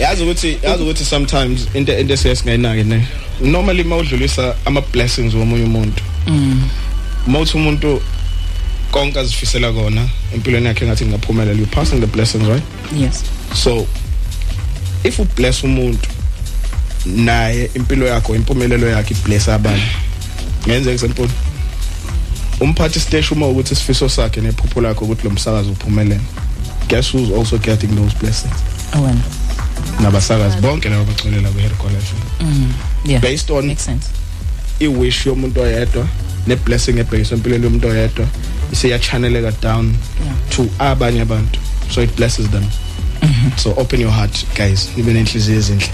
Yazi 0.00 0.22
ukuthi 0.22 0.58
yazi 0.62 0.82
ukuthi 0.82 1.04
sometimes 1.04 1.68
into 1.74 1.98
into 1.98 2.16
sesingayinaki 2.16 2.84
ne. 2.84 3.06
Normally 3.40 3.84
mawudlulisa 3.84 4.54
ama 4.64 4.80
blessings 4.80 5.34
womunye 5.34 5.64
umuntu. 5.64 6.02
Mm. 6.26 6.62
Mawuthi 7.26 7.56
umuntu 7.56 8.02
konke 8.90 9.20
azifisela 9.20 9.72
kona 9.72 10.08
empilweni 10.34 10.66
yakhe 10.66 10.86
ngathi 10.86 11.06
ngaphumelela 11.06 11.60
you 11.60 11.66
passing 11.66 12.00
the 12.00 12.06
blessings 12.06 12.48
right? 12.48 12.62
Yes. 12.96 13.24
So 13.54 13.86
if 15.04 15.18
u 15.18 15.24
bless 15.36 15.64
umuntu 15.64 16.08
naye 17.06 17.70
impilo 17.74 18.06
yakho 18.06 18.34
impumelelo 18.34 18.88
yakhe 18.88 19.14
ibless 19.14 19.48
abantu 19.48 19.86
ngenze 20.66 20.92
example 20.92 21.28
umphathi 22.60 23.00
stage 23.00 23.26
uma 23.32 23.48
ukuthi 23.48 23.72
isifiso 23.74 24.08
sakhe 24.08 24.40
nephupho 24.40 24.80
lakho 24.80 25.04
ukuthi 25.04 25.24
lo 25.24 25.30
msakazi 25.30 25.70
uphumelele 25.70 26.20
guess 26.92 27.12
who's 27.14 27.30
also 27.38 27.58
getting 27.58 27.94
those 27.96 28.14
blessings 28.20 28.54
Awena. 28.92 29.20
nabasakazi 30.00 30.56
bonke 30.60 30.88
labo 30.88 31.04
bacolela 31.04 31.48
ku 31.48 31.58
Harry 31.58 31.74
College 31.74 32.06
Mm. 32.40 32.72
Yeah. 33.04 33.20
based 33.22 33.50
on 33.50 33.66
Makes 33.66 33.84
sense. 33.84 34.06
i 34.80 34.86
wish 34.88 35.26
yomuntu 35.26 35.60
oyedwa 35.60 36.06
ne 36.46 36.56
blessing 36.56 36.98
ebhekiswe 36.98 37.36
empilweni 37.36 37.64
yomuntu 37.64 37.88
oyedwa 37.88 38.26
isiya 38.72 38.98
channeleka 38.98 39.52
down 39.62 39.94
Yeah. 40.24 40.34
to 40.50 40.66
abanye 40.78 41.20
abantu 41.20 41.58
so 41.94 42.02
it 42.02 42.16
blesses 42.16 42.46
them 42.50 42.64
so 43.56 43.70
open 43.76 44.00
your 44.00 44.12
heart 44.12 44.46
guys 44.56 44.88
nibe 44.96 45.12
nenhliziyo 45.12 45.58
ezinhle 45.58 45.88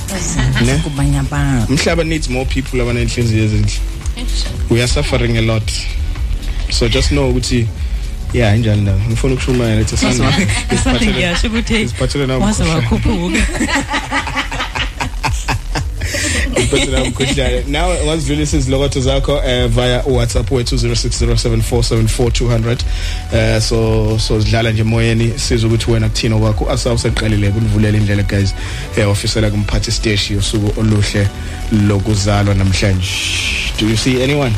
ne 0.67 0.79
Kubanye 0.79 1.19
abantu. 1.19 1.73
umhlaba 1.73 2.05
needs 2.05 2.29
more 2.29 2.45
people 2.45 2.81
abanenhliziyo 2.83 3.45
ezinhle 3.45 3.73
we 4.71 4.79
are 4.83 4.89
suffering 4.89 5.37
a 5.39 5.41
lot 5.43 5.73
so 6.71 6.89
just 6.89 7.09
know 7.09 7.31
ukuthi 7.31 7.67
yeah 8.33 8.57
injani 8.57 8.85
la 8.87 8.93
ngifuna 8.93 9.35
ukushumayela 9.35 9.77
lethi 9.77 9.97
Something 9.97 11.07
ngiyasho 11.11 11.47
ukuthi 11.47 11.83
isiphathele 11.83 12.27
nawo 12.27 12.41
umkhuhlane. 12.45 12.75
wakhuphuka. 12.75 13.39
Isiphathele 16.57 16.93
nawo 16.93 17.05
umkhuhlane 17.05 17.63
now 17.69 17.91
ungazidlulisa 18.03 18.57
izilokotho 18.57 19.01
zakho 19.01 19.43
eh, 19.47 19.67
via 19.69 20.03
WhatsApp 20.07 20.51
wethu 20.53 20.77
0607474200 20.77 22.77
eh 23.35 23.61
so 23.63 24.19
so 24.19 24.41
sidlala 24.43 24.71
nje 24.71 24.83
moyeni 24.83 25.33
sizwe 25.39 25.69
ukuthi 25.69 25.91
wena 25.91 26.09
kuthina 26.09 26.37
kwakho. 26.37 26.71
Asawuseqalile 26.71 27.51
kunivulela 27.51 27.99
indlela 27.99 28.23
guys. 28.23 28.55
Eh 28.97 29.09
officially 29.11 29.51
kumphathi 29.51 29.93
stage 29.93 30.23
yosuku 30.35 30.81
oluhle 30.81 31.29
lokuzalwa 31.89 32.55
namhlanje. 32.55 33.09
Do 33.81 33.87
you 33.89 33.97
see 33.97 34.23
anyone? 34.23 34.53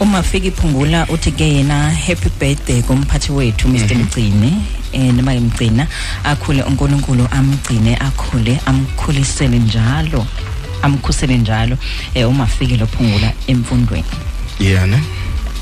Uma 0.00 0.22
fika 0.22 0.46
iphungula 0.46 1.06
uthi 1.08 1.30
ke 1.32 1.44
yena 1.44 1.90
happy 1.90 2.28
birthday 2.40 2.82
kumphathi 2.82 3.32
wethu 3.32 3.68
Mr 3.68 3.94
Mgcine 3.94 4.52
eh 4.92 5.14
noma 5.14 5.34
imgcina 5.34 5.86
akhule 6.24 6.62
uNkulunkulu 6.62 7.28
amgcine 7.30 7.96
akhule 7.96 8.60
amkhulisele 8.66 9.58
njalo 9.58 10.26
amkhusele 10.82 11.38
njalo 11.38 11.78
eh 12.14 12.28
uma 12.28 12.46
fika 12.46 12.76
lophungula 12.76 13.32
emfundweni. 13.46 14.04
Yeah 14.58 14.86
ne 14.88 15.02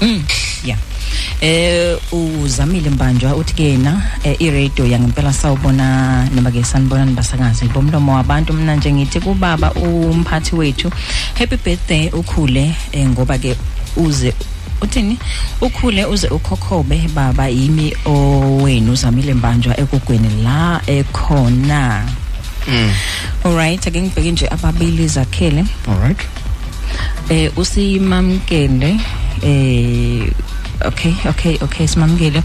mm 0.01 0.25
yeah 0.65 0.79
eh 1.41 1.99
uzamile 2.13 2.91
mbanjwa? 2.91 3.37
Uthi 3.37 3.55
ke 3.55 3.63
yena 3.63 4.03
eh, 4.25 4.37
iradio 4.39 4.87
yangempela 4.87 5.33
sawubona 5.33 6.29
noma 6.35 6.51
ke 6.51 6.65
sanibona 6.65 7.05
nibasakazi 7.05 7.69
bomlomo 7.69 8.15
wabantu 8.15 8.53
mina 8.53 8.77
nje 8.77 8.93
ngithi 8.93 9.21
kubaba 9.21 9.73
umphathi 9.73 10.55
wethu. 10.57 10.91
Happy 11.39 11.57
birthday 11.57 12.09
ukhule 12.09 12.75
eh, 12.93 13.09
ngoba 13.09 13.39
ke 13.39 13.57
uze 13.97 14.35
uthini? 14.83 15.19
Ukhule 15.61 16.05
uze 16.05 16.29
ukhokhobe 16.29 17.09
baba 17.15 17.49
yimi 17.49 17.97
owenu 18.05 18.93
uzamile 18.93 19.35
mbanjwa 19.35 19.81
ekugweni 19.81 20.43
la 20.43 20.81
ekhona. 20.87 22.05
Alright 23.45 23.87
ake 23.87 24.03
ngibheke 24.03 24.33
nje 24.33 24.49
ababili 24.49 25.09
zakhele. 25.09 25.65
Alright 25.89 26.21
eh 27.29 27.53
usimamkele 27.57 29.01
eh 29.43 30.33
okay 30.81 31.15
okay 31.27 31.59
okay 31.63 31.87
simamkele 31.87 32.43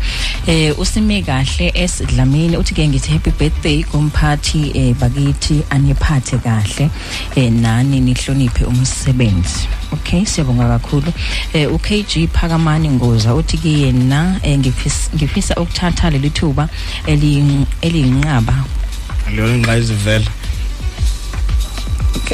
eh 0.47 0.79
usime 0.79 1.21
kahle 1.21 1.71
esidlamini 1.73 2.57
uthi 2.57 2.73
ke 2.75 2.87
ngithi 2.87 3.11
happy 3.11 3.31
birthday 3.31 3.83
kumphathi 3.83 4.71
eh 4.75 4.95
bakithi 4.95 5.63
aniphathe 5.69 6.37
kahle. 6.37 6.89
Eh 7.35 7.51
nani 7.51 7.99
nihloniphe 7.99 8.65
umsebenzi. 8.65 9.67
Okay 9.93 10.25
siyabonga 10.25 10.67
kakhulu. 10.67 11.13
Eh 11.53 11.73
uKG 11.73 12.27
Phakamani 12.33 12.89
Ngoza 12.89 13.35
uthi 13.35 13.57
ke 13.57 13.69
yena 13.69 14.39
eh, 14.43 14.59
ngifisa 14.59 15.09
ngifisa 15.15 15.55
ukuthatha 15.55 16.09
leli 16.09 16.29
thuba 16.29 16.69
eli 17.07 17.65
eliyinqaba. 17.81 18.63
Leyo 19.35 19.55
ingqayizi 19.55 19.93
vele. 19.93 20.27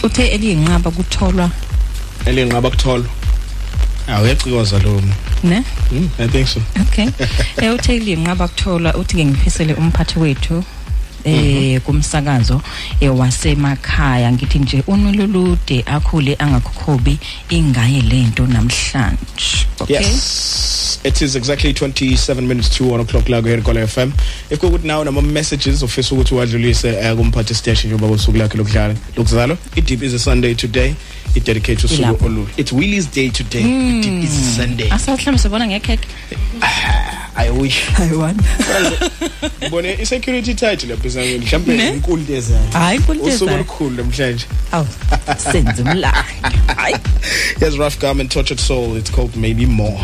Uthe 0.04 0.28
eliyinqaba 0.28 0.92
kutholwa? 0.92 1.50
Elinqaba 2.26 2.70
kutholwa. 2.70 3.23
Awuyacikoza 4.08 4.80
lo 4.80 5.02
ne? 5.44 5.64
Mm, 5.92 6.10
i 6.20 6.28
think 6.28 6.48
so. 6.48 6.62
Okay. 6.82 7.08
Eh 7.62 7.74
uthe 7.74 8.00
linqaba 8.00 8.48
kuthola 8.48 8.96
uthi 8.96 9.16
ke 9.16 9.26
ngiphisele 9.26 9.74
umphathi 9.74 10.20
wethu 10.20 10.64
eh 11.26 11.82
kumsakazo 11.82 12.62
eh 13.02 13.18
wasemakhaya 13.20 14.32
ngithi 14.32 14.60
nje 14.60 14.84
unolulude 14.88 15.84
akhule 15.86 16.36
angakhokhobi 16.40 17.18
ingaye 17.50 18.02
lento 18.02 18.48
namhlanje 18.48 19.18
okay 19.80 19.96
Yes. 20.00 21.00
It 21.04 21.22
is 21.22 21.36
exactly 21.36 21.74
27 21.74 22.48
minutes 22.48 22.70
to 22.78 22.84
1 22.86 23.02
o'clock 23.02 23.28
la 23.30 23.42
here 23.42 23.62
Kola 23.62 23.82
FM. 23.88 24.12
If 24.50 24.60
kukuthi 24.60 24.88
nawo 24.88 25.04
nama 25.04 25.22
messages 25.22 25.84
ofisa 25.84 26.16
ukuthi 26.16 26.36
wadlulise 26.36 26.88
eh, 26.90 27.16
kumphathi 27.16 27.54
station 27.56 27.92
njengoba 27.94 28.14
usuku 28.14 28.38
lakhe 28.38 28.58
lokudlala 28.58 28.96
lokuzalwa. 29.18 29.58
It 29.76 29.86
deep 29.86 30.02
is 30.04 30.14
a 30.14 30.20
Sunday 30.20 30.54
today. 30.56 30.96
It 31.36 31.44
dedicates 31.46 31.84
usuku 31.84 32.02
Ilapho. 32.02 32.26
olu. 32.26 32.48
It's 32.58 32.72
Willie's 32.72 33.06
day 33.12 33.30
today. 33.30 33.62
It 33.62 34.04
deep 34.04 34.24
is 34.24 34.32
a 34.40 34.62
Sunday. 34.62 34.90
asahlambe 34.92 35.40
sibona 35.42 35.68
ngekheke 35.68 36.08
I 37.36 37.50
wish. 37.50 37.84
i 38.00 38.16
want 38.16 38.38
Ngibone 39.62 39.98
i 40.02 40.06
security 40.06 40.54
title 40.54 40.90
lapha 40.90 41.08
esangeni 41.08 41.46
mhlambe 41.46 41.88
inkulu 41.90 42.24
lezayo. 42.30 42.60
hayi 42.74 42.98
Usuku 43.00 43.20
kuliteza 43.20 43.46
olukhulu 43.56 43.90
namhlanje. 43.90 44.46
aw 44.72 44.86
senze 45.52 45.84
hayi 46.78 46.96
Yes, 47.62 47.76
Rough 47.78 47.98
Garment 48.00 48.32
Tortured 48.32 48.60
Soul. 48.60 48.98
It's 48.98 49.10
called 49.12 49.36
Maybe 49.36 49.66
More. 49.66 50.00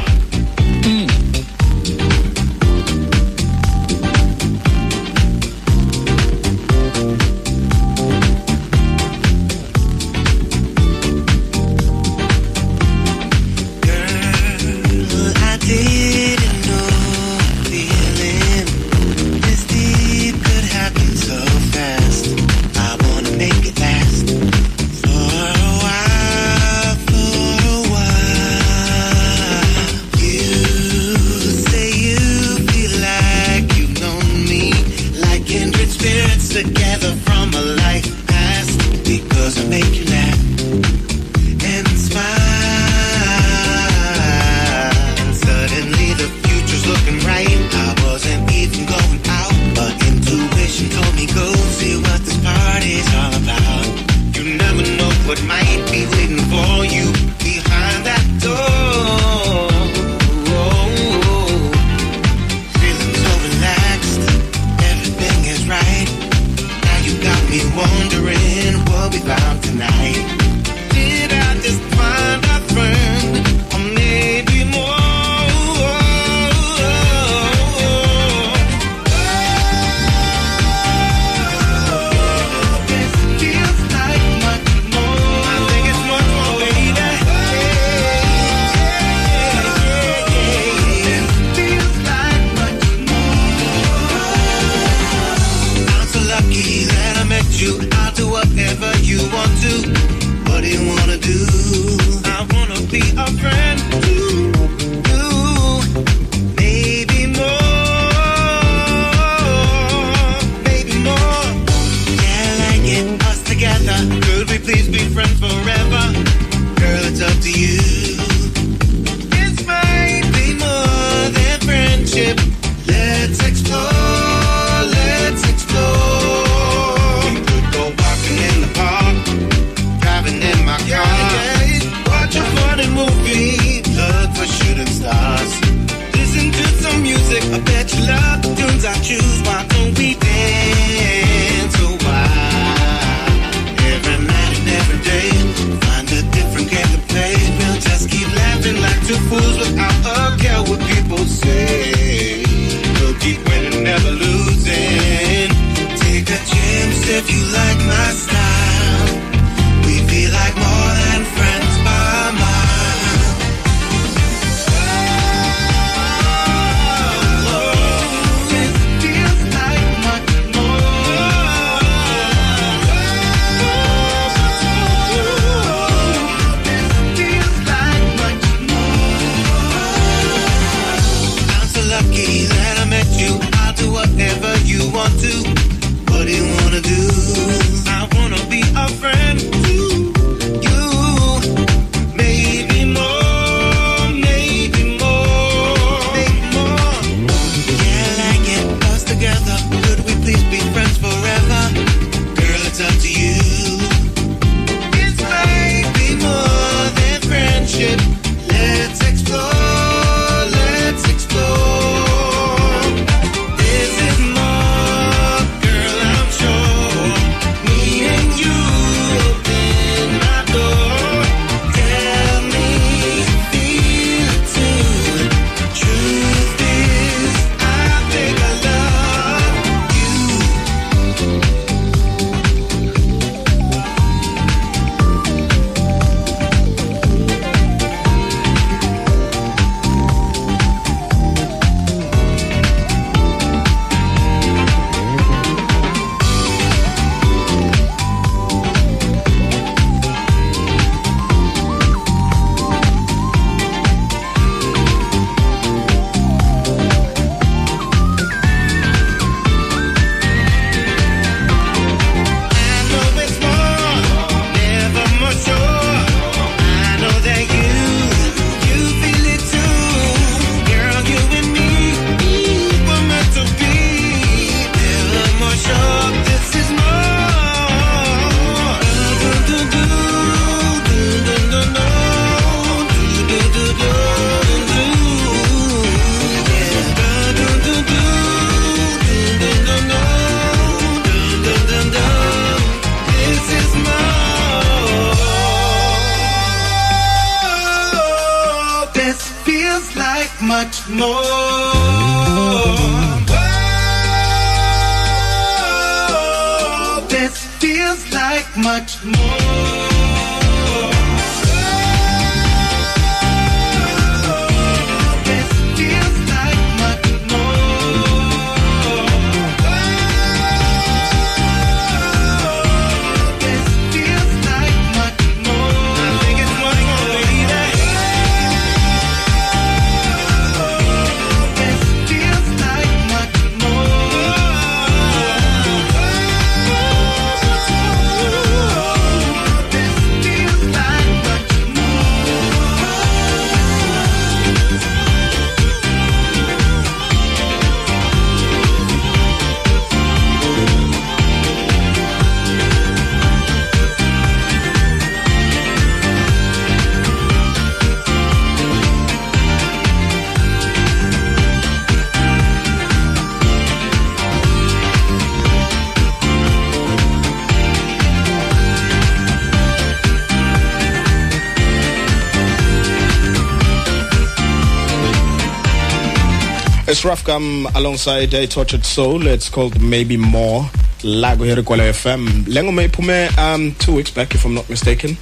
It's 377.00 377.06
Rough 377.06 377.24
Gum 377.24 377.66
alongside 377.76 378.34
a 378.34 378.46
Tortured 378.46 378.84
Soul. 378.84 379.26
It's 379.26 379.48
called 379.48 379.82
Maybe 379.82 380.18
More. 380.18 380.70
Lago 381.02 381.46
here 381.46 381.56
Kwala 381.64 381.90
FM. 381.92 382.44
Lengo 382.44 382.74
iphume 382.82 383.30
um 383.38 383.74
2 383.76 383.96
weeks 383.96 384.12
back 384.12 384.36
if 384.36 384.44
I'm 384.44 384.54
not 384.54 384.70
mistaken. 384.70 385.16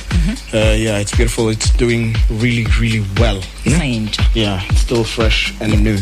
Uh, 0.52 0.74
yeah, 0.76 0.98
it's 0.98 1.16
beautiful. 1.16 1.50
It's 1.50 1.70
doing 1.70 2.16
really 2.32 2.66
really 2.80 3.06
well. 3.20 3.42
Sayintsha. 3.64 4.26
Yeah, 4.34 4.60
it's 4.72 4.80
still 4.82 5.04
fresh 5.04 5.54
and 5.62 5.84
new. 5.84 6.00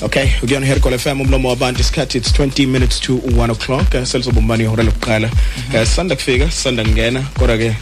Okay, 0.00 0.28
ukuyona 0.42 0.64
here 0.64 0.76
Kwala 0.78 0.96
FM 0.96 1.20
umlomo 1.20 1.48
wabantu 1.48 1.80
isikhathi 1.80 2.18
it's 2.18 2.30
20 2.32 2.64
minutes 2.66 3.00
to 3.00 3.16
1 3.16 3.50
o'clock. 3.50 3.94
Uh, 3.96 4.04
Selizobumbani 4.04 4.62
ihora 4.62 4.84
lokuqala. 4.84 5.26
Uh, 5.74 5.84
sanda 5.84 6.14
kufika, 6.14 6.50
sanda 6.50 6.84
ngena. 6.84 7.22
Kodwa 7.34 7.58
ke 7.58 7.76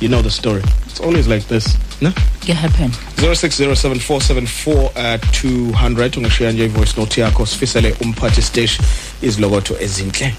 you 0.00 0.08
know 0.08 0.20
the 0.20 0.30
story. 0.30 0.62
It's 0.86 0.98
always 0.98 1.28
like 1.28 1.46
this. 1.46 1.76
No? 2.00 2.10
Ke 2.40 2.54
happen. 2.54 2.90
0607474200 3.20 6.18
ungashiya 6.18 6.52
nje 6.52 6.64
ivoice 6.64 6.92
note 6.96 7.20
yakho 7.20 7.46
sifisele 7.46 7.94
umphathi 8.00 8.42
stage 8.42 8.78
izilokotho 9.22 9.76
ezinhle. 9.80 10.34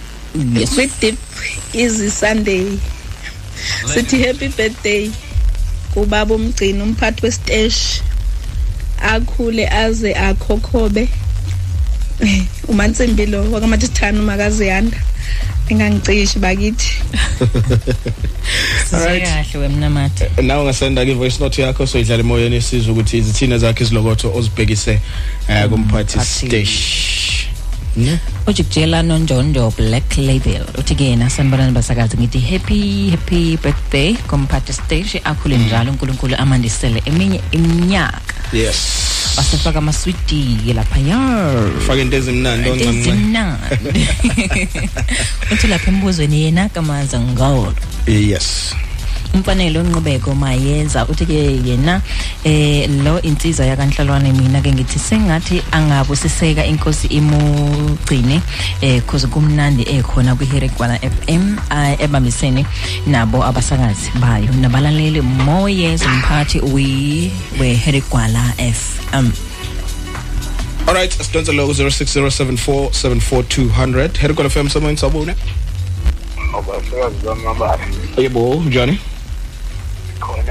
Yes. 0.55 0.69
Sweet 0.73 0.91
Dip 1.01 1.17
is 1.73 2.19
Sunday. 2.19 2.65
Sithi 3.93 4.23
happy 4.23 4.47
birthday 4.47 5.11
kubaba 5.93 6.35
umgcini 6.35 6.81
umphathi 6.81 7.25
wesiteshi. 7.25 8.01
Akhule 9.01 9.69
aze 9.69 10.15
akhokhobe. 10.15 11.09
Umansimbi 12.67 13.25
lo 13.25 13.51
wakamathithana 13.51 14.21
makazi 14.21 14.67
yanda 14.67 14.97
engangicishi 15.69 16.39
bakithi. 16.39 17.01
Alright. 18.93 19.23
Kahle 19.23 19.59
wemnamathe. 19.59 20.41
nawe 20.41 20.61
ungasenda 20.61 21.05
ke 21.05 21.11
ivoice 21.11 21.39
note 21.39 21.61
yakho 21.61 21.87
so 21.87 21.99
idlala 21.99 22.23
emoyeni 22.23 22.57
isizwe 22.57 22.91
ukuthi 22.91 23.17
izithina 23.17 23.57
zakhe 23.57 23.83
izilokotho 23.83 24.33
ozibhekise 24.35 24.99
eh, 25.47 25.69
kumphathi 25.69 26.19
stage 26.19 26.69
ne 27.95 28.19
ujikjela 28.47 29.03
nonjondo 29.03 29.73
black 29.77 30.17
label. 30.17 30.63
Uthi 30.77 30.95
ke 30.95 31.03
yena 31.03 31.29
sanibonani 31.29 31.71
basakazi 31.71 32.17
ngithi 32.17 32.39
happy 32.39 33.09
happy 33.09 33.57
birthday 33.57 34.15
kumphathi 34.27 34.73
stage 34.73 35.21
akhule 35.23 35.57
njalo 35.57 35.91
unkulunkulu 35.91 36.35
amandisele 36.35 37.03
eminye 37.05 37.41
iminyaka. 37.51 38.21
Yes. 38.53 38.77
Basefaka 39.37 39.79
amaswiti 39.79 40.73
laphaya. 40.75 41.71
Faka 41.87 42.01
into 42.01 42.17
ezimnandi 42.17 42.69
oncancane 42.69 42.99
ezimnandi. 42.99 44.07
Uthi 45.51 45.67
lapha 45.67 45.91
embuzweni 45.91 46.41
yena 46.41 46.69
kamaza 46.69 47.19
ngawolo 47.19 47.75
yes. 48.07 48.75
Umfanele 49.33 49.79
onqubeko 49.79 50.35
mayenza 50.35 51.05
uthi 51.07 51.25
ke 51.25 51.59
yena 51.65 52.01
eh 52.43 52.89
lo 53.03 53.21
insizwa 53.21 53.65
yakanhlalwane 53.65 54.31
mina 54.33 54.61
ke 54.61 54.71
ngithi 54.71 54.99
sengathi 54.99 55.61
angabusiseka 55.71 56.65
inkosi 56.65 57.07
imugcine 57.07 58.41
eh 58.81 59.01
kuze 59.01 59.27
kumnandi 59.27 59.83
ekhona 59.83 60.35
kwiHerekwana 60.35 60.99
FM 60.99 61.57
ah, 61.69 61.95
ebambisene 61.99 62.65
nabo 63.07 63.43
abasakazi 63.43 64.11
bayo. 64.19 64.51
Nabalaleli 64.61 65.21
moye 65.21 65.97
zomphathi 65.97 66.59
we 66.59 67.31
weHerekwana 67.59 68.53
FM 68.57 69.31
alright 70.87 71.21
sidonsa 71.21 71.51
lo 71.53 71.67
0607474200 71.67 74.09
herikolo 74.19 74.49
fm 74.49 74.69
somoyeni 74.69 74.97
sabone? 74.97 75.35
Abasakazi 76.57 77.15
bamabala 77.25 77.79
yebo 78.17 78.63
njani? 78.67 78.99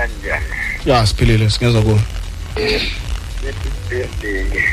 Khona 0.01 0.07
njani 0.07 0.45
ya 0.85 1.07
siphilile 1.07 1.51
singezwa 1.51 1.83
ku 1.83 2.01
besibhedlele 3.43 4.65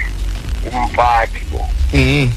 umphathi 0.74 1.40
bo. 1.52 1.70
Mhm. 1.94 2.30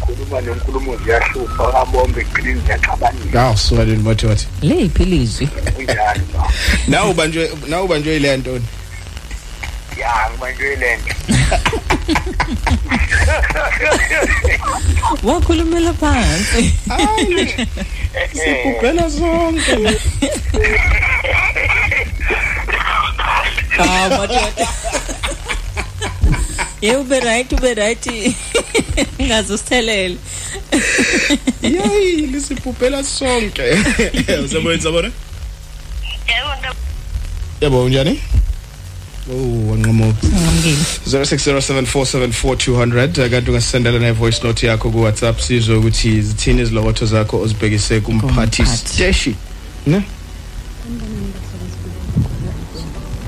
Khuluma 0.00 0.40
nenkulumo 0.40 0.96
ziyahlupha 0.96 1.72
kabombe 1.72 2.20
ekugcineni 2.20 2.60
ziyaxabanisa. 2.66 3.26
Ngaw 3.30 3.56
sukaleni 3.56 4.02
bathi 4.02 4.26
wathi 4.26 4.46
liphi 4.62 5.04
lizwi 5.04 5.46
kunjani 5.46 6.24
ba? 6.32 6.48
Nawe 6.88 7.10
ubanjwe 7.10 7.50
nawe 7.68 7.82
ubanjwe 7.84 8.16
ile 8.16 8.36
ntoni 8.36 8.66
ya 10.00 10.30
ngibanjwe 10.30 10.76
le 10.76 10.96
nto. 10.96 11.14
Wakhulumela 15.26 15.92
phansi. 15.92 16.74
Sibhubhela 18.38 19.10
sonke 19.10 19.98
Ah, 23.78 24.08
madoda. 24.10 24.66
Ye 26.80 26.96
ube 26.96 27.20
right 27.20 27.52
ube 27.52 27.74
right. 27.74 28.06
Ngazusithelele. 29.22 30.16
yayi 31.62 32.16
lisibhubhela 32.26 33.04
sonke 33.04 33.62
usemoyeni 34.44 34.82
sabona 34.82 35.10
yebo 37.60 37.88
njani 37.88 38.20
Oh 39.30 39.70
wanqamuka 39.70 40.26
Ngamngeni. 40.26 40.76
0607474200 41.08 43.30
kanti 43.30 43.50
ungasendela 43.50 43.98
na 43.98 44.12
voice 44.12 44.40
note 44.44 44.66
yakho 44.66 44.90
ku 44.90 45.02
WhatsApp 45.02 45.40
sizwe 45.40 45.76
ukuthi 45.76 46.22
zithini 46.22 46.62
izilokotho 46.62 47.06
zakho 47.06 47.40
ozibhekise 47.40 48.00
kumphathi 48.00 48.62
Kumphathi. 48.62 48.88
steshi 48.88 49.34
ne 49.86 50.02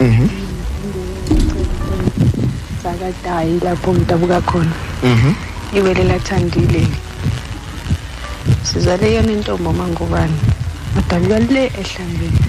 Mhm 0.01 0.29
sakadayi 2.83 3.61
lapho 3.65 3.91
umdabuka 3.91 4.41
khona. 4.41 4.75
Mhm 5.03 5.35
ibele 5.77 6.05
lathandile 6.05 6.87
sizale 8.63 9.15
yona 9.15 9.33
intombi 9.33 9.71
mangubani 9.79 10.39
adabuka 10.99 11.39
le 11.39 11.63
ehlambeni 11.81 12.41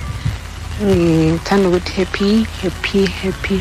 ngithanda 0.83 1.69
ukuthi 1.69 1.91
happy 1.97 2.45
happy 2.61 3.05
happy 3.21 3.57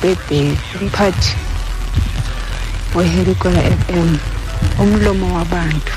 birthday. 0.00 0.56
Umphathi 0.80 1.36
weherikola 2.94 3.60
FM 3.60 4.10
umlomo 4.78 5.26
wabantu. 5.36 5.92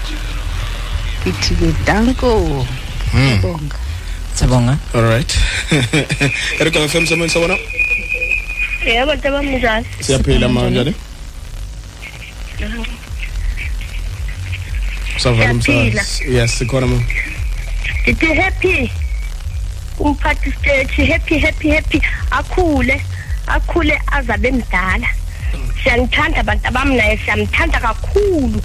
Ngithi 1.22 1.56
ke 1.56 1.70
danko 1.86 2.66
bonga 3.42 3.76
Sibonga. 4.38 4.78
all 4.94 5.02
right. 5.04 5.32
Erika 6.62 6.80
FM 6.88 7.06
someone 7.08 7.30
sabona 7.30 7.58
yebo 8.86 9.16
taba 9.16 9.44
mnjani 9.44 9.86
siyaphila 10.00 10.50
manje 10.50 10.70
njani? 10.80 10.96
Savala 15.18 15.54
Siyaphila. 15.62 16.04
msakazi 16.04 16.36
yes 16.36 16.58
sikhona 16.58 16.88
ma. 16.88 17.02
Ngithi 18.04 18.34
happy. 18.34 18.92
Umphathi 20.00 20.52
stage 20.52 21.06
happy 21.12 21.38
happy 21.40 21.70
happy. 21.70 22.02
Akhule 22.32 23.02
akhule 23.48 24.02
azabe 24.12 24.52
mdala. 24.52 25.08
Siyanithanda 25.84 26.40
abantu 26.40 26.68
abamnaye 26.68 27.18
siyamthanda 27.18 27.80
kakhulu 27.80 28.62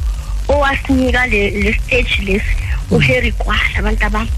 owasinika 0.49 1.27
le 1.27 1.51
le 1.51 1.73
stage 1.75 2.17
lesi 2.23 2.55
uHarry 2.91 3.33
Kwala 3.33 3.79
abantu 3.79 4.05
abami. 4.07 4.31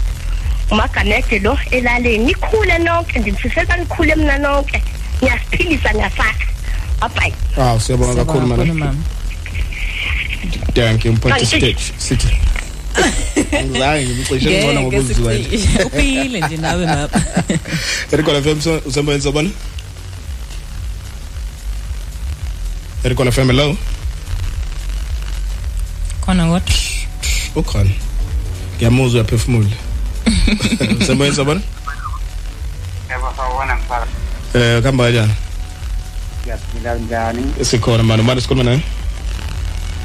Umaganede 0.71 1.39
lo 1.39 1.57
elaleni 1.71 2.25
nikhule 2.25 2.77
nonke 2.79 3.19
ndimfisela 3.19 3.77
nikhule 3.77 4.15
mina 4.15 4.37
nonke 4.37 4.81
ngiyasiphilisa 5.21 5.93
ngiyasakha 5.93 6.45
bye 7.15 7.33
Wow 7.57 7.79
siyabonga 7.79 8.25
kakhulu 8.25 8.45
Siyabonga 8.47 8.73
mana. 8.73 8.85
mama. 8.85 9.03
Thank 10.73 11.05
you 11.05 11.13
mphathi 11.13 11.45
Kanti- 11.45 11.57
stage 11.57 11.77
sithi. 11.97 12.27
Ngizange 13.65 14.05
ngimcishe 14.05 14.49
ngibona 14.49 14.81
Ngeke 14.81 14.97
ngokwenziwa. 14.97 15.33
sicishe. 15.33 15.83
Ufile 15.83 16.41
nje 16.41 16.57
nawe 16.57 16.85
mama. 16.85 17.09
Erikola 18.11 18.41
FM 18.41 18.61
so 18.61 18.81
usemboyeni 18.85 19.23
sobona? 19.23 19.49
Erikola 23.03 23.31
FM 23.31 23.47
hello. 23.47 23.77
Khona 26.21 26.45
kodwa. 26.47 26.73
Ukhona. 27.55 27.89
Ngiyamuzwa 28.77 29.21
uyaphefumula. 29.21 29.69
Usemboyeni 31.01 31.35
sobona? 31.35 31.61
Yebo 33.09 33.27
sawubona 33.37 33.75
mfaka. 33.75 34.07
Eh 34.53 34.83
kamba 34.83 35.03
kanjani? 35.03 35.33
Siyaphila 36.43 36.95
njani? 36.95 37.43
Sikhona 37.65 38.03
manje 38.03 38.23
manje 38.23 38.41
sikhuluma 38.41 38.63
naye. 38.63 38.81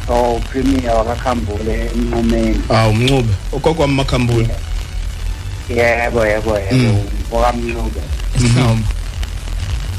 Oh 0.09 0.41
premier 0.51 0.91
wakakhambule 0.95 1.91
emnqumeni. 1.95 2.61
Ah 2.71 2.89
umncube. 2.89 3.35
Ugogo 3.53 3.83
wami 3.83 3.95
makhambule. 3.95 4.49
Yebo 5.69 6.27
yebo 6.27 6.59
Mm. 6.73 6.85
yebo. 6.85 7.05
Wakamlube. 7.31 8.01
Mhlawumbe. 8.41 8.87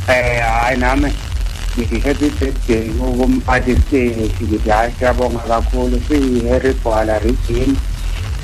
Eh 0.08 0.42
hayi 0.44 0.78
nami 0.78 1.14
ngithi 1.78 2.00
happy 2.00 2.30
birthday 2.30 2.90
kumphathi 2.90 3.76
stage 3.76 4.16
ngithi 4.42 4.70
hayi 4.70 4.92
siyabonga 5.00 5.40
kakhulu 5.40 6.02
siyi-Harry 6.08 6.74
Gwala 6.84 7.20
region 7.20 7.78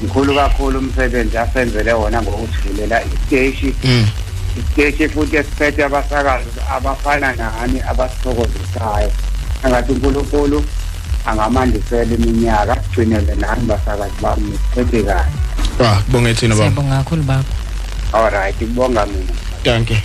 mkhulu 0.03 0.35
kakhulu 0.35 0.79
umsebenzi 0.79 1.37
asenzele 1.37 1.93
wona 1.93 2.21
ngokusivulela 2.21 3.01
isiteshi 3.05 3.73
Mm. 3.83 4.07
isiteshi 4.57 5.09
futhi 5.09 5.35
esiphethe 5.35 5.83
abasakazi 5.83 6.45
abafana 6.75 7.33
nani 7.35 7.81
abasithokozisayo 7.89 9.11
angathi 9.63 9.91
unkulunkulu 9.91 10.63
angamandisela 11.25 12.13
iminyaka 12.15 12.75
sigcinele 12.83 13.35
nani 13.35 13.61
basakazi 13.65 14.13
bami 14.21 14.49
nisiphethe 14.51 15.03
kahle 15.03 15.31
Ah 15.79 16.01
kubonge 16.05 16.33
thina 16.33 16.55
baba. 16.55 16.69
Siyabonga 16.69 16.95
kakhulu 16.97 17.23
baba. 17.23 17.43
alright 18.13 18.55
kubonga 18.57 19.05
mina 19.05 19.33
Thank 19.63 19.89
you. 19.91 19.97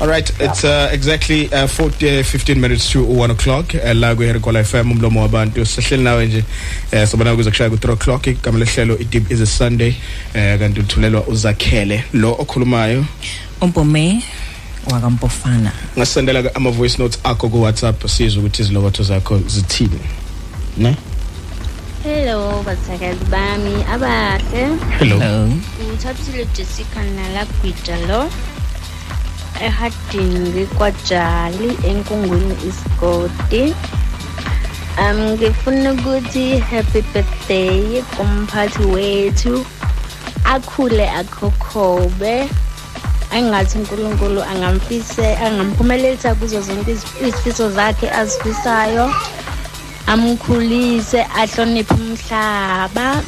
All 0.00 0.08
right, 0.08 0.30
it's 0.40 0.64
uh, 0.64 0.88
exactly 0.92 1.52
uh, 1.52 1.66
40, 1.66 2.20
uh, 2.20 2.22
15 2.22 2.58
minutes 2.58 2.90
to 2.92 3.04
1 3.04 3.30
o'clock 3.32 3.74
uh, 3.74 3.92
la 3.94 4.14
ku 4.14 4.22
Herikola 4.22 4.64
FM 4.64 4.90
umlomo 4.92 5.20
wabantu. 5.22 5.66
Sihleli 5.66 6.02
nawe 6.02 6.26
nje 6.26 6.44
uh, 6.92 7.04
sobona 7.04 7.36
kuze 7.36 7.50
kushaya 7.50 7.70
ku 7.70 7.76
3 7.76 7.92
o'clock. 7.92 8.26
Igama 8.26 8.58
lehlelo 8.58 9.00
it 9.00 9.10
deep 9.10 9.30
is 9.30 9.40
a 9.40 9.46
Sunday 9.46 9.90
uh, 10.34 10.58
kanti 10.58 10.80
uthulelwa 10.80 11.26
uzakhele 11.26 12.04
lo 12.12 12.32
okhulumayo. 12.38 13.04
Umpome 13.60 14.22
wakampofana. 14.90 15.72
ngasendela 15.98 16.54
ama 16.54 16.70
voice 16.70 16.98
notes 16.98 17.18
akho 17.24 17.48
ku 17.48 17.62
WhatsApp 17.62 18.08
sizwe 18.08 18.40
ukuthi 18.40 18.62
izilokotho 18.62 19.02
zakho 19.02 19.38
zithini 19.38 20.00
ne? 20.78 20.96
Hello 22.04 22.62
bathakazi 22.66 23.24
bami 23.30 23.84
abahle. 23.92 24.78
Hello. 24.98 25.16
uthathile 25.92 26.46
Jessica 26.56 27.00
nalagwija 27.16 27.96
lo. 28.08 28.30
Ehadini 29.60 30.66
kwajali 30.66 31.78
enkungwini 31.88 32.54
isigodi. 32.68 33.74
Um 35.00 35.18
ngifuna 35.32 35.92
ukuthi 35.92 36.58
happy 36.58 37.02
birthday 37.12 38.02
kumphathi 38.16 38.82
wethu. 38.82 39.64
Akhule 40.44 41.10
akhokhobe. 41.10 42.48
Angathi 43.32 43.78
uNkulunkulu 43.78 44.42
angamfise 44.42 45.36
angamphumelelisa 45.36 46.34
kuzo 46.34 46.60
zonke 46.62 46.92
iz- 46.92 47.28
izifiso 47.28 47.70
zakhe 47.70 48.10
azifisayo. 48.10 49.10
Amkhulise 50.06 51.22
ahloniphe 51.22 51.94
umhlaba. 51.94 53.22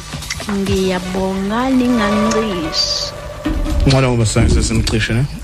Ngiyabonga 0.51 1.69
ningancishi 1.69 3.13
ngcono 3.87 4.07
ngoba 4.11 4.25
sange 4.25 4.63
simcishe 4.63 5.13
ne? 5.13 5.23
Ingaze 5.23 5.31
kuthiwa. 5.31 5.42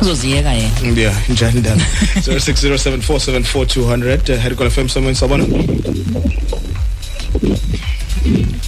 Uzoziyeka 0.00 0.52
yena. 0.52 0.70
yeah 1.00 1.30
njani 1.30 1.60
ndaba 1.60 1.82
0607474200 2.16 4.34
uh, 4.36 4.42
Herikola 4.42 4.70
FM 4.70 4.88
someone 4.88 5.14
sabona 5.14 5.44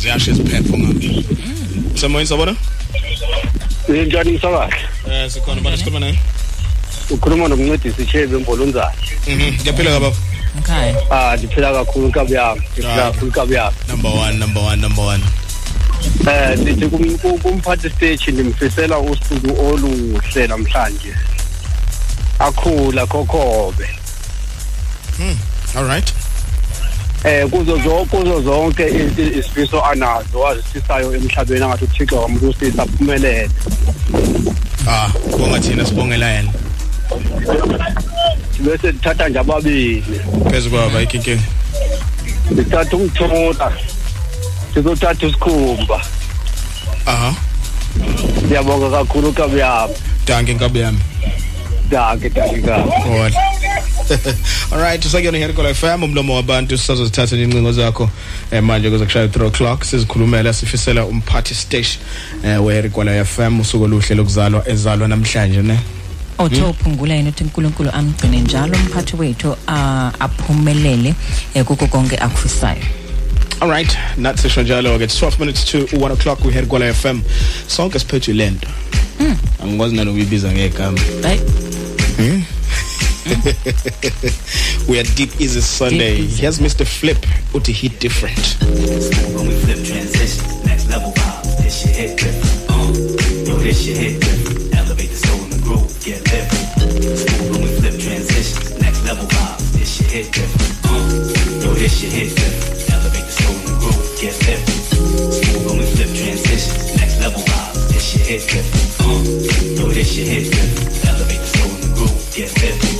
ziyasho 0.00 0.30
iziphepho 0.30 0.78
ngapi 0.78 1.24
someone 1.94 2.26
sabona 2.26 2.56
Njani 4.06 4.38
sakahle? 4.40 4.76
eh 5.10 5.30
sikhona 5.30 5.60
bana 5.60 5.76
sikhuluma 5.76 6.00
naye 6.00 6.18
Ukhuluma 7.10 7.48
nokuncedisa 7.48 8.02
ichebe 8.02 8.36
embolonzana. 8.36 8.92
mhm 9.28 9.54
ngiyaphila 9.60 9.90
kababa 9.90 10.16
Okay. 10.58 10.92
Ah, 11.10 11.36
ndiphila 11.36 11.72
kakhulu 11.72 12.06
inkabi 12.06 12.32
yami. 12.32 12.60
Ndiphila 12.72 12.96
kakhulu 12.96 13.26
inkabi 13.26 13.54
yami. 13.54 13.76
number 13.88 14.10
1 14.10 14.32
number 14.38 14.62
1 14.62 14.76
number 14.76 15.04
1 15.04 15.18
Eh, 16.26 16.88
kum- 16.90 17.38
kumphathi 17.38 17.90
stage 17.90 18.32
ndimfisela 18.32 18.98
usuku 18.98 19.66
oluhle 19.66 20.46
namhlanje. 20.46 21.14
Akhula 22.38 23.06
khokhobe. 23.06 23.88
hmm 25.16 25.36
all 25.76 25.84
right 25.86 26.12
Eh 27.24 27.46
kuzo 27.50 27.76
zonke 27.78 28.16
kuzo 28.16 28.42
zonke 28.42 28.86
isifiso 29.38 29.84
anazo 29.84 30.46
azisisayo 30.48 31.14
emhlabeni 31.14 31.64
angathi 31.64 31.84
uThixo 31.84 32.16
wamlusisa 32.22 32.82
aphumelele. 32.82 33.50
ah 34.88 35.08
bonga 35.38 35.58
thina 35.60 35.84
sibongela 35.86 36.26
yena 36.32 36.52
Bese 38.60 38.92
dithatha 38.92 39.28
nje 39.28 39.38
ababili. 39.38 40.04
phezu 40.50 40.70
kwaba 40.70 41.02
ikinkinga 41.02 41.42
Dithatha 42.50 42.96
umthota. 42.96 43.72
Sizothatha 44.74 45.26
isikhumba. 45.26 46.00
aha 47.06 47.34
Siyabonga 48.48 48.90
kakhulu 48.90 49.28
inkabi 49.28 49.58
yami. 49.58 49.94
danke 50.26 50.52
inkabi 50.52 50.78
yami 50.80 50.98
Danke 51.90 52.30
danke 52.30 52.60
kabi. 52.62 52.90
All 53.12 53.32
Alright, 54.72 55.04
usakuyona 55.04 55.38
Herikola 55.38 55.74
FM 55.74 56.02
umlomo 56.02 56.34
wabantu 56.34 56.78
sisazozithatha 56.78 57.36
nje 57.36 57.44
incingo 57.44 57.72
zakho 57.72 58.10
eh, 58.50 58.62
manje 58.62 58.90
kuze 58.90 59.04
kushaya 59.04 59.26
3 59.26 59.46
o'clock 59.46 59.84
sizikhulumela 59.84 60.52
sifisela 60.52 61.04
umphathi 61.04 61.54
stage 61.54 61.98
eh, 62.44 62.64
we 62.64 62.74
Herikola 62.74 63.24
FM 63.24 63.60
usuku 63.60 63.84
oluhle 63.84 64.14
lokuzalwa 64.14 64.68
ezalwa 64.68 65.08
namhlanje 65.08 65.62
ne 65.62 65.78
Otho 66.38 66.70
uphungula 66.70 67.14
yena 67.14 67.28
uthi 67.28 67.44
uNkulunkulu 67.44 67.90
amgcine 67.90 68.40
njalo 68.40 68.72
umphathi 68.76 69.16
wethu 69.16 69.56
ah, 69.66 70.10
aphumelele 70.20 71.14
eh, 71.54 71.64
kuko 71.64 71.86
konke 71.86 72.16
akufisayo. 72.16 72.82
Alright, 73.62 73.96
nathi 74.16 74.42
sisho 74.42 74.62
njalo 74.62 74.98
ke 74.98 75.06
12 75.06 75.38
minutes 75.38 75.64
to 75.64 75.86
1 75.96 76.12
o'clock 76.12 76.44
we 76.44 76.52
Herikola 76.52 76.92
FM 76.92 77.20
sonke 77.68 77.98
siphethe 77.98 78.32
lento 78.32 78.68
angikwazi 79.62 79.96
nanokuyibiza 79.96 80.52
ngegama 80.52 81.00
Hayi. 81.22 81.38
Hmm? 82.16 82.42
we 84.88 84.98
are 84.98 85.08
deep 85.14 85.40
is 85.40 85.54
a 85.56 85.62
Sunday. 85.62 86.26
Here's 86.26 86.58
Mr. 86.58 86.84
Flip. 86.84 87.24
Uti 87.54 87.72
hit 87.72 88.00
different. 88.00 88.56
When 89.36 89.46
we 89.46 89.54
flip 89.54 89.84
transitions, 89.86 90.64
next 90.64 90.88
level 90.90 91.12
vibes, 91.12 91.62
this 91.62 91.82
shit 91.82 91.94
hit 91.96 92.18
different. 92.18 92.70
Uh, 92.70 92.92
yo, 93.46 93.56
this 93.58 93.84
shit 93.84 93.96
hit 93.96 94.20
different. 94.20 94.74
Elevate 94.74 95.10
the 95.10 95.16
soul 95.16 95.40
and 95.40 95.52
the 95.52 95.62
groove, 95.62 95.86
get 96.04 96.20
living. 96.32 97.52
When 97.52 97.62
we 97.62 97.68
flip 97.78 98.00
transitions, 98.00 98.80
next 98.80 99.04
level 99.04 99.24
vibes, 99.26 99.72
this 99.78 99.96
shit 99.96 100.10
hit 100.10 100.32
different. 100.32 100.84
Uh, 100.84 101.64
yo, 101.64 101.74
this 101.74 102.00
shit 102.00 102.10
hit 102.10 102.34
different. 102.34 102.71
Get 104.22 104.38
living. 104.46 104.78
Smooth 105.34 105.66
when 105.66 105.78
we 105.78 105.86
flip 105.98 106.06
transitions, 106.14 106.94
next 106.94 107.18
level 107.18 107.42
vibes, 107.42 107.88
this 107.90 108.04
shit 108.06 108.22
hit 108.22 108.42
different. 108.46 108.86
Uh, 109.02 109.18
yo, 109.74 109.90
this 109.90 110.14
shit 110.14 110.28
hit 110.28 110.44
different. 110.46 111.10
Elevate 111.10 111.42
the 111.42 111.50
soul 111.50 111.70
and 111.74 111.82
the 111.82 111.90
groove, 111.90 112.14
get 112.30 112.54
living. 112.62 112.94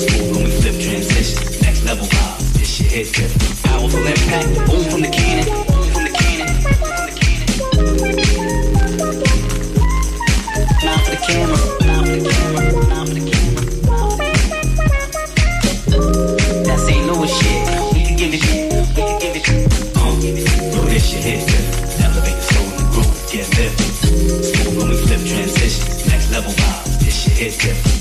Smooth 0.00 0.32
when 0.32 0.44
we 0.44 0.50
flip 0.64 0.76
transitions, 0.80 1.60
next 1.60 1.84
level 1.84 2.06
vibes, 2.06 2.56
this 2.56 2.68
shit 2.74 2.90
hit 2.90 3.12
different. 3.12 3.62
Powerful 3.68 4.00
impact, 4.00 4.48
boom 4.64 4.82
from 4.88 5.00
the 5.04 5.10
cannon, 5.12 5.44
boom 5.68 5.84
from 5.92 6.04
the 6.08 6.12
cannon, 6.16 6.48
from 6.64 7.04
the 7.04 7.12
cannon. 7.20 7.52
For 10.82 11.12
the 11.12 11.20
camera, 11.28 11.56
for 11.56 12.16
the 12.16 12.30
camera, 12.32 12.72
now 12.88 13.01
hit 27.52 27.60
different. 27.60 27.91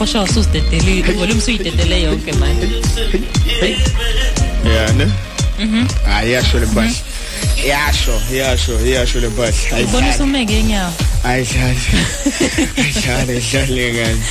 Unespeaker 0.00 0.04
nje 0.04 0.04
for 0.04 0.06
sure 0.06 0.24
ususidedele 0.24 1.12
volume 1.12 1.40
suyidedele 1.40 2.02
yonke 2.02 2.32
manje 2.32 2.68
Yeah, 4.64 4.96
ne? 4.96 5.04
mhm 5.58 5.86
Hayi 6.10 6.32
yasho 6.32 6.58
le 6.58 6.66
mpahla. 6.66 6.92
Yasho, 7.68 8.20
yasho, 8.32 8.80
yasho 8.86 9.20
le 9.20 9.28
mpahla. 9.28 9.84
ubona 9.84 10.10
usumeke 10.10 10.58
enyawo 10.58 10.92
Ayidlali. 11.24 11.80
Ayidlali, 12.78 13.36
idlali 13.38 13.92
ngani. 13.92 14.22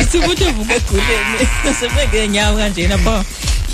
isikuthi 0.00 0.44
uvuka 0.44 0.74
eguleni 0.74 1.48
nasemeke 1.64 2.18
enyawo 2.24 2.58
kanjena 2.58 2.98
bo 2.98 3.24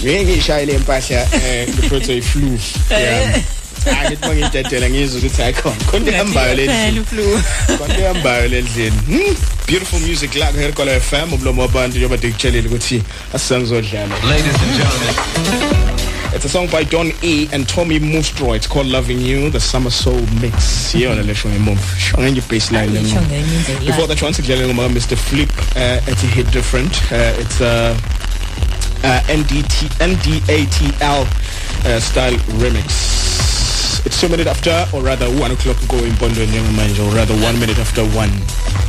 Ngeke 0.02 0.24
ngishayele 0.24 0.72
le 0.72 0.78
mpahla 0.78 1.28
eh 1.34 1.68
ngiphethwe 1.68 2.16
i-flu. 2.16 2.58
Yeah. 2.90 3.40
Hayi 3.84 4.08
ngithi 4.08 4.26
mangidedela 4.28 4.90
ngizwe 4.90 5.18
ukuthi 5.18 5.42
ayikho. 5.42 5.70
Konke 5.90 6.10
ihambayo 6.10 6.54
le 6.54 6.64
ndlela. 6.64 7.04
flu 7.04 7.42
Konke 7.78 8.00
ihambayo 8.00 8.48
le 8.48 8.62
ndleni. 8.62 8.96
Hmm, 9.06 9.36
Beautiful 9.70 10.00
music 10.00 10.34
la 10.34 10.46
here 10.46 10.72
kola 10.72 11.00
FM 11.00 11.32
umlomo 11.32 11.62
wabantu 11.62 11.96
njengoba 11.96 12.16
ndikutshelile 12.16 12.68
ukuthi 12.68 13.02
asisangizodlala. 13.34 14.14
Ladies 14.28 14.54
and 14.54 14.76
gentlemen. 14.76 15.14
It's 16.34 16.44
a 16.44 16.48
song 16.48 16.66
by 16.66 16.84
Don 16.84 17.12
E 17.22 17.48
and 17.52 17.68
Tommy 17.68 18.00
Mustro. 18.00 18.54
It's 18.56 18.66
called 18.66 18.86
Loving 18.88 19.20
You, 19.20 19.48
the 19.50 19.60
Summer 19.60 19.90
Soul 19.92 20.22
Mix. 20.40 20.94
Yona 20.94 21.22
lesho 21.22 21.48
ngemumva. 21.48 21.98
Shongenye 21.98 22.40
baseline 22.40 22.98
indlela. 22.98 23.86
Before 23.86 24.08
that 24.08 24.20
once 24.22 24.40
again 24.40 24.58
ngoma 24.58 24.88
Mr 24.88 25.16
Flip 25.16 25.50
uh, 25.76 26.10
at 26.10 26.24
a 26.24 26.26
hit 26.26 26.50
different. 26.50 26.92
Uh, 27.12 27.34
it's 27.38 27.60
a 27.60 27.96
uh, 29.04 29.20
NDT 29.28 29.88
NDATL 30.00 31.26
uh, 31.86 32.00
style 32.00 32.36
remix. 32.58 33.19
It's 34.20 34.28
two 34.28 34.36
minutes 34.36 34.50
after 34.50 34.84
or 34.94 35.00
rather 35.02 35.24
one 35.40 35.50
o'clock 35.50 35.78
go 35.88 35.96
in 35.96 36.14
Bondo 36.16 36.44
njengamanje 36.44 37.00
or 37.00 37.10
rather 37.16 37.32
one 37.42 37.58
minute 37.58 37.78
after 37.78 38.02
one. 38.04 38.28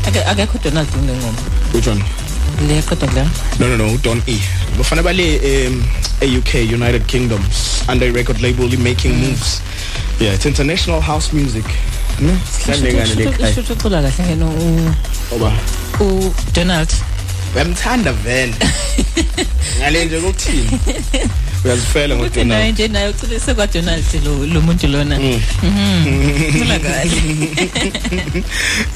Ake- 0.06 0.26
akekho 0.28 0.62
donald 0.62 0.88
kule 0.92 1.14
ngoma 1.16 1.40
Which 1.74 1.88
one? 1.88 2.04
le 2.68 2.82
qeda 2.82 3.08
kudlala 3.08 3.60
No 3.60 3.70
no 3.70 3.78
no 3.78 3.98
Don 4.00 4.22
E. 4.28 4.36
Bafana 4.78 5.02
bale 5.02 5.40
um, 5.68 5.82
UK 6.22 6.56
United 6.70 7.08
Kingdom 7.08 7.42
under 7.88 8.08
a 8.08 8.12
record 8.12 8.42
label 8.42 8.68
making 8.78 9.16
moves. 9.22 9.62
Yeah, 10.20 10.34
it's 10.34 10.46
international 10.46 11.00
house 11.00 11.32
music. 11.32 11.64
Ne? 12.20 12.36
Sihlale 12.52 12.92
ngane 12.94 13.16
le 13.16 13.26
ekhaya. 13.32 13.54
Shuthu 13.56 13.74
ucula 13.74 14.02
kahle 14.02 14.36
ngeno 14.36 14.50
u- 14.52 15.36
Oba 15.36 15.54
u 16.02 16.34
Donald 16.52 16.90
uyamthanda 17.56 18.12
vele. 18.12 18.54
Ngale 19.80 20.06
nje 20.06 20.18
ukuthini? 20.18 20.80
Uyazifela 21.66 22.16
ukuthi 22.16 22.44
naye 22.44 22.46
ngoDonald. 22.46 22.74
nje 22.74 22.88
naye 22.88 23.10
ucule 23.10 23.40
sekwa 23.40 23.68
Donald 23.68 24.04
lo 24.26 24.46
lo 24.46 24.62
muntu 24.62 24.88
lona. 24.88 25.20
Mhm. 25.20 25.40
Ucula 26.50 26.80
kahle 26.80 27.14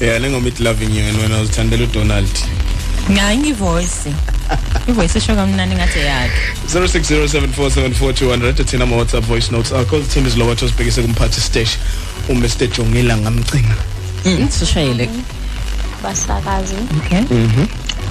Yeah, 0.00 0.20
lengoma 0.20 0.48
it 0.48 0.60
loving 0.60 0.90
you 0.94 1.04
and 1.04 1.18
when 1.18 1.32
I 1.32 1.40
was 1.40 1.50
thandela 1.50 1.84
uDonald. 1.84 2.28
ngayi 3.10 3.38
ngivoice. 3.38 4.12
Ivoice 4.88 5.18
esho 5.18 5.34
kamnandi 5.34 5.74
ngathi 5.74 5.98
yakhe 5.98 6.40
0607474200 6.74 8.64
thina 8.64 8.84
ama 8.84 8.96
WhatsApp 8.96 9.24
voice 9.24 9.50
notes. 9.52 9.72
Akho 9.72 10.00
team 10.00 10.26
is 10.26 10.36
lower 10.36 10.56
to 10.56 10.68
sibhekise 10.68 11.02
kumphathi 11.02 11.40
stage 11.40 11.70
uMr. 12.28 12.48
Jongila 12.76 13.16
ngamcinga. 13.16 13.76
mhm 14.24 14.48
sishayele 14.50 15.08
basakazi. 16.02 16.74
Okay. 16.98 17.22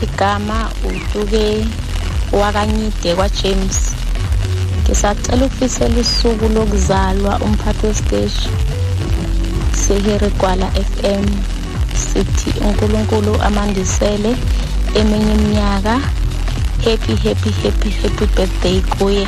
Igama 0.01 0.71
utuke 0.83 1.65
wakanyide 2.31 3.15
kwa 3.15 3.29
James 3.29 3.91
ngisacela 4.85 5.45
ukufisela 5.45 5.99
usuku 6.01 6.45
lokuzalwa 6.55 7.39
umphathi 7.39 7.85
wesiteshi 7.87 8.49
sehere 9.87 10.29
gwala 10.39 10.67
FM 10.71 11.25
sithi 12.05 12.49
uNkulunkulu 12.65 13.41
amandisele 13.41 14.35
eminye 14.95 15.33
iminyaka 15.33 15.93
happy 16.85 17.15
happy 17.15 17.51
happy 17.63 17.89
happy 18.01 18.25
birthday 18.35 18.81
kuye 18.81 19.27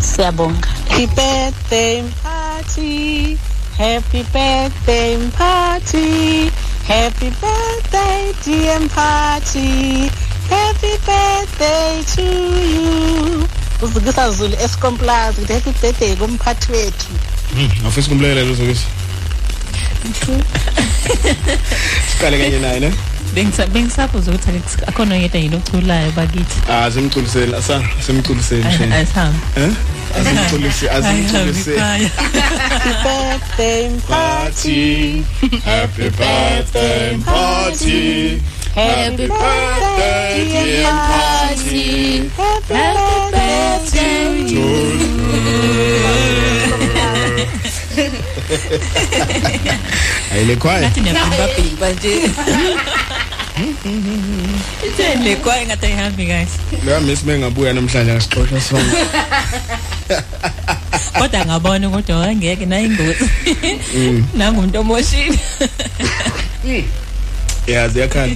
siyabonga 0.00 0.68
Happy 0.88 1.06
birthday 1.06 2.02
party. 2.22 3.38
Happy 3.78 4.22
birthday 4.32 5.16
party. 5.38 6.50
Happy 6.86 7.30
birthday 7.40 8.32
dear 8.44 8.80
party. 8.88 10.10
Happy 10.50 10.92
birthday 11.06 12.02
to 12.14 12.22
you. 12.74 13.48
Uzikisa 13.82 14.30
Zulu 14.30 14.56
Eskom 14.64 14.96
Plaza 14.98 15.38
ukuthi 15.42 15.52
happy 15.52 15.70
birthday 15.82 16.16
kumphathi 16.16 16.72
wethu. 16.72 17.06
Hmm, 17.54 17.86
afisa 17.86 18.08
kumlekelela 18.08 18.50
uzokisi. 18.52 18.84
Siqale 22.12 22.38
kanye 22.38 22.58
naye 22.58 22.80
ne? 22.80 22.92
Bengisa 23.34 23.66
bengisabuza 23.66 24.30
ukuthi 24.30 24.50
ake- 24.50 24.84
akhona 24.86 25.14
oyedwa 25.14 25.40
yini 25.40 25.56
oculayo 25.56 26.10
bakithi. 26.12 26.56
Ah, 26.70 26.90
simculiseni, 26.90 27.54
asa 27.54 27.82
simculiseni 28.06 28.64
Ay- 28.64 28.74
nje. 28.76 28.84
Ayihambi. 28.94 29.38
Eh? 29.56 29.70
Asimculisi, 30.20 30.88
asimculisi. 30.88 31.70
Happy 31.76 32.92
birthday 33.04 33.90
party. 34.08 35.22
Happy 35.64 36.10
birthday 36.10 37.16
party. 37.24 38.42
Happy 38.74 39.28
birthday 39.28 40.48
dear 40.48 40.88
party. 40.88 42.24
Happy 42.32 43.28
birthday 43.32 44.48
to 44.48 44.64
Ayile 50.32 50.56
kwaya. 50.56 50.80
Ngathi 50.80 51.00
niyabhimba 51.00 51.46
bhimba 51.56 51.90
nje. 51.92 52.30
Itheni 54.86 55.24
le 55.24 55.36
kwaye 55.36 55.66
ngathi 55.66 55.86
ayihambi 55.86 56.26
guys. 56.26 56.48
Lo 56.86 57.00
miss 57.00 57.24
mengabuya 57.24 57.72
namhlanje 57.72 58.12
ngasixoxa 58.12 58.60
sonke. 58.60 58.96
Kodwa 61.18 61.44
ngabona 61.46 61.88
ukuthi 61.88 62.12
wangeke 62.12 62.66
nayo 62.66 62.86
ingozi. 62.86 63.30
Mm. 63.94 64.24
Nangumuntu 64.34 64.80
omoshile. 64.80 65.38
Yeah, 67.66 67.88
ziyakhala. 67.90 68.34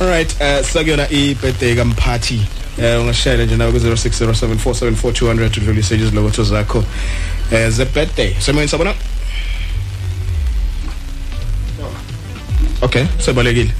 All 0.00 0.06
right, 0.08 0.32
uh 0.40 0.62
sakuyona 0.62 1.06
i-birthday 1.10 1.74
kamphathi. 1.74 2.40
Eh 2.78 3.00
ungashayela 3.00 3.44
nje 3.44 3.56
nawe 3.56 3.72
ku 3.72 3.78
0607474200 3.78 5.60
udlulise 5.60 5.94
izilokotho 5.96 6.44
zakho. 6.44 6.84
Eh 7.52 7.70
ze 7.70 7.84
birthday. 7.84 8.34
Semoyeni 8.38 8.68
sabona? 8.68 8.94
Okay, 12.82 13.04
sebalekile. 13.18 13.70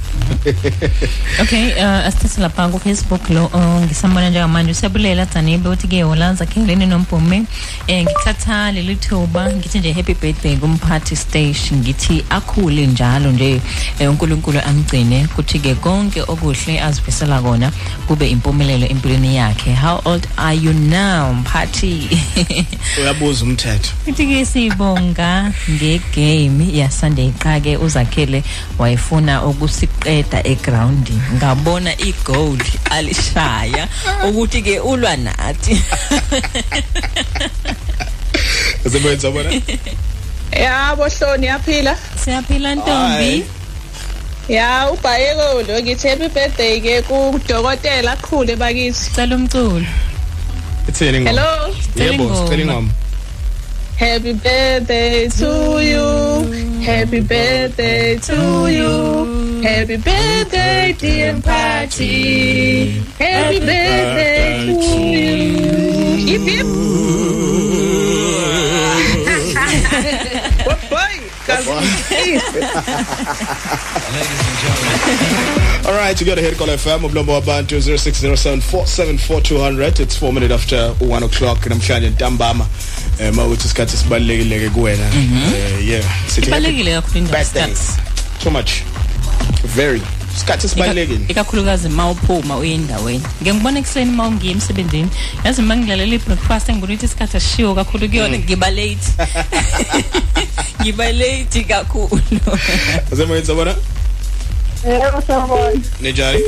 Okay, 1.41 1.73
uh, 1.77 2.07
asithathe 2.07 2.41
lapha 2.41 2.69
ku 2.71 2.79
Facebook 2.79 3.29
lo 3.29 3.45
uh, 3.45 3.81
ngisambona 3.83 4.29
njengamanje 4.29 4.71
usebulela 4.71 5.25
Dzanibe 5.25 5.69
uthi 5.69 5.87
ke 5.87 6.03
Holanza 6.03 6.45
Kheleni 6.45 6.85
noMpume. 6.85 7.45
Eh 7.87 8.03
ngithatha 8.03 8.71
leli 8.71 8.95
thuba 8.95 9.53
ngithi 9.53 9.79
nje 9.79 9.93
happy 9.93 10.13
birthday 10.13 10.57
kumphathi 10.57 11.15
stage 11.15 11.71
ngithi 11.73 12.23
akhule 12.29 12.87
njalo 12.87 13.31
nje 13.31 13.61
eh, 13.99 14.09
uNkulunkulu 14.09 14.59
amgcine. 14.59 15.27
Kuthi 15.35 15.59
ke 15.59 15.75
konke 15.75 16.21
okuhle 16.21 16.81
azifisela 16.81 17.41
kona 17.41 17.71
kube 18.07 18.29
impumelelo 18.29 18.87
empilweni 18.87 19.35
yakhe. 19.35 19.73
How 19.73 20.01
old 20.05 20.27
are 20.37 20.57
you 20.57 20.73
now 20.73 21.33
mphathi? 21.33 22.09
Uyabuza 23.01 23.45
umthetho. 23.45 23.91
Ithi 24.07 24.25
ke 24.27 24.45
sibonga 24.45 25.53
ngegame 25.69 26.77
yaSunday 26.77 27.31
qake 27.31 27.77
uzakhele 27.77 28.43
wayefuna 28.79 29.41
ukusiqeda 30.11 30.43
eground 30.47 31.09
ngabona 31.35 31.97
igoal 31.97 32.59
alishaya 32.89 33.87
ukuthi 34.27 34.61
ke 34.61 34.79
ulwa 34.79 35.17
nathi 35.17 35.77
Semoyeni 38.91 39.21
sabona? 39.21 39.49
Yabo 40.51 41.07
Hloni 41.07 41.45
yaphila? 41.45 41.97
Siyaphila 42.23 42.75
ntombi. 42.75 43.45
Ya 44.49 44.91
ubhayeko 44.91 45.61
lo 45.67 45.81
ngithi 45.81 46.07
happy 46.07 46.27
birthday 46.27 46.81
ke 46.81 47.01
kudokotela 47.01 48.17
qhule 48.17 48.55
bakithi. 48.55 49.11
Cela 49.15 49.35
umculo. 49.35 49.85
Ithini 50.89 51.19
ngoma? 51.19 51.29
Hello. 51.29 51.75
Yebo, 51.95 52.35
sicela 52.35 52.61
ingoma. 52.61 52.91
Happy 54.01 54.33
birthday 54.33 55.29
to 55.29 55.79
you. 55.79 56.51
Happy 56.81 57.19
birthday 57.21 58.17
to 58.17 58.67
you. 58.67 59.61
Happy 59.61 59.97
birthday 59.97 60.95
dear 60.97 61.39
party. 61.39 62.89
Happy 63.19 63.59
birthday 63.59 64.65
to 64.65 64.97
you. 65.05 65.69
Hip 66.25 66.41
hip. 66.41 66.65
What 70.65 70.79
boy? 70.89 71.21
All 75.85 75.93
right, 75.93 76.19
you 76.19 76.25
got 76.27 76.35
to 76.35 76.41
hit 76.41 76.57
call 76.57 76.67
FM 76.67 77.03
umlomo 77.05 77.33
wabantu 77.33 77.75
0607474200 77.77 79.99
it's 79.99 80.15
4 80.15 80.31
minutes 80.33 80.53
after 80.53 80.93
1 80.99 81.23
o'clock 81.23 81.65
namhlanje 81.65 82.09
ntambama 82.09 82.65
eh 83.19 83.33
mawuthi 83.33 83.65
isikhathi 83.65 83.97
sibalekile 83.97 84.59
ke 84.59 84.69
kuwena. 84.69 85.03
Eh 85.05 85.87
yeah 85.87 86.03
sithi 86.27 86.41
happy 86.41 86.47
Ibalekile 86.47 86.91
kakhulu 87.01 87.27
stats. 87.45 87.97
too 88.43 88.51
much. 88.51 88.71
Very. 89.63 90.01
Isikhathi 90.35 90.69
sibalekile 90.69 91.19
ikakhulukazi 91.27 91.89
mawuphuma 91.89 92.57
uye 92.57 92.73
endaweni. 92.73 93.23
Ngeke 93.41 93.53
ngibone 93.53 93.79
ekuseni 93.79 94.11
mawungiye 94.11 94.51
emsebenzini. 94.53 95.07
Yazi 95.45 95.61
mangilalela 95.61 96.15
i-breakfast 96.15 96.69
ngibona 96.69 96.93
ukuthi 96.93 97.05
isikhathi 97.05 97.37
asishiwo 97.37 97.75
kakhulu 97.75 98.09
kuyona. 98.09 98.37
Ngiba 98.37 98.69
late. 98.69 99.07
Ngiba 100.81 101.11
late 101.11 101.63
kakhulu. 101.63 102.21
Asemoyeni 103.13 103.45
sabona? 103.47 103.75
Yebo 104.87 105.21
sawubona. 105.27 105.81
nejari 106.01 106.43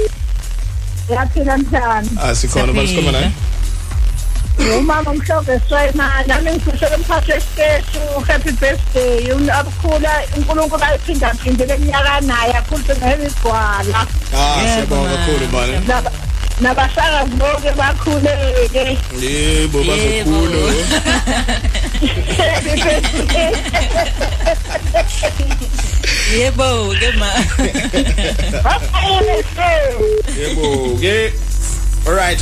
Yaphila 1.09 1.57
mthana. 1.57 2.21
asikhona 2.23 2.73
basikhuluma 2.73 3.11
naye 3.11 3.31
Umama 4.79 5.13
mhlobo 5.13 5.59
Swayman, 5.67 6.27
nami 6.27 6.51
ngifisela 6.51 6.97
umphathi 6.97 7.31
wesiteshi 7.31 7.99
happy 8.27 8.51
birthday. 8.51 9.31
Abukhula 9.51 10.11
uNkulunkulu 10.38 10.84
ayiphinda 10.84 11.34
phindele 11.34 11.73
eminyaka 11.73 12.21
naye 12.21 12.53
akhulise 12.53 12.93
ngeligwala. 12.95 14.07
ah 14.36 14.61
siyabonga 14.73 15.09
kakhulu 15.17 15.47
bana 15.53 15.79
Naba- 15.88 16.11
Nabashakazi 16.61 17.36
bonke 17.36 17.71
bakhuleke. 17.77 18.97
yebo 19.21 19.84
bazokhulu 19.84 20.63
Happy 22.38 22.73
birthday. 22.84 23.51
Yebo 26.39 26.93
ke 26.99 27.09
ma. 27.19 27.29
Yebo 30.38 30.97
ke 30.99 31.34
all 32.07 32.15
right 32.15 32.38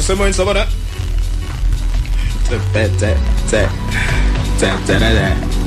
that 2.51 2.99
that 2.99 2.99
that 2.99 3.69
that 4.59 4.79
that 4.87 4.99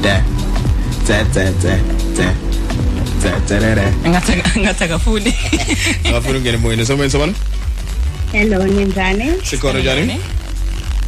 that 0.02 0.24
that 1.04 1.24
that 1.24 1.74
that 2.14 2.34
that 3.24 3.48
that 3.48 3.92
ngathi 4.04 4.32
ngathi 4.60 4.84
akafuni 4.84 5.32
ngafuna 6.10 6.38
ungene 6.38 6.56
moyeni 6.56 6.82
asemoyeni 6.82 7.12
sabona 7.12 7.34
Hello 8.32 8.66
ninjani? 8.66 9.32
sikhona 9.44 9.78
njani? 9.80 10.20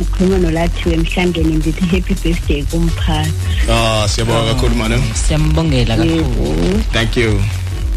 Ukhuluma 0.01 0.39
nolathiwe 0.39 0.95
emhlangeni 0.95 1.55
ngithi 1.57 1.85
happy 1.87 2.15
birthday 2.15 2.63
kumphathi. 2.63 3.33
ah 3.71 4.09
siyabonga 4.09 4.55
kakhulu 4.55 4.75
mana 4.75 4.99
siyambongela 5.27 5.97
kakhulu. 5.97 6.83
Thank 6.93 7.17
you. 7.17 7.41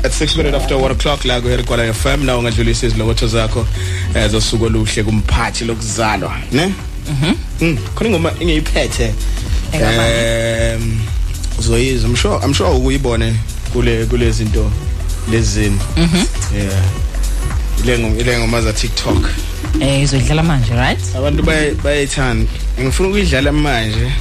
At 0.03 0.11
6 0.11 0.37
minutes 0.37 0.55
after 0.55 0.77
1 0.77 0.91
o'clock 0.91 1.25
la 1.25 1.41
kuhere 1.41 1.63
kwala 1.63 1.93
FM 1.93 2.25
na 2.25 2.37
ungadlulisa 2.37 2.87
izilokotho 2.87 3.27
zakho 3.27 3.67
eh 4.15 4.29
zosuku 4.29 4.65
oluhle 4.65 5.03
kumphathi 5.03 5.65
lokuzalwa 5.65 6.33
ne? 6.51 6.73
Mhm. 7.09 7.33
Mm 7.61 7.77
khona 7.95 8.09
ingoma 8.09 8.31
engiyiphethe 8.39 9.13
um 9.73 10.99
uzoyiza 11.59 12.07
i'm 12.07 12.15
sure 12.15 12.39
i'm 12.45 12.53
sure 12.53 12.69
ukuyibone 12.69 13.35
kule 13.73 14.05
kule 14.05 14.31
zinto 14.31 14.71
lezini 15.31 15.79
mhm. 15.97 16.23
Yeah. 16.57 16.83
Ile 17.83 17.99
ngoma 17.99 18.17
ile 18.17 18.39
ngoma 18.39 18.61
za 18.61 18.73
TikTok. 18.73 19.29
Eh 19.81 20.01
izodlala 20.03 20.43
manje 20.43 20.73
right? 20.73 20.99
Abantu 21.17 21.43
baye 21.43 21.71
bayithanda 21.83 22.45
ngifuna 22.81 23.09
ukuyidlala 23.09 23.51
manje. 23.51 24.11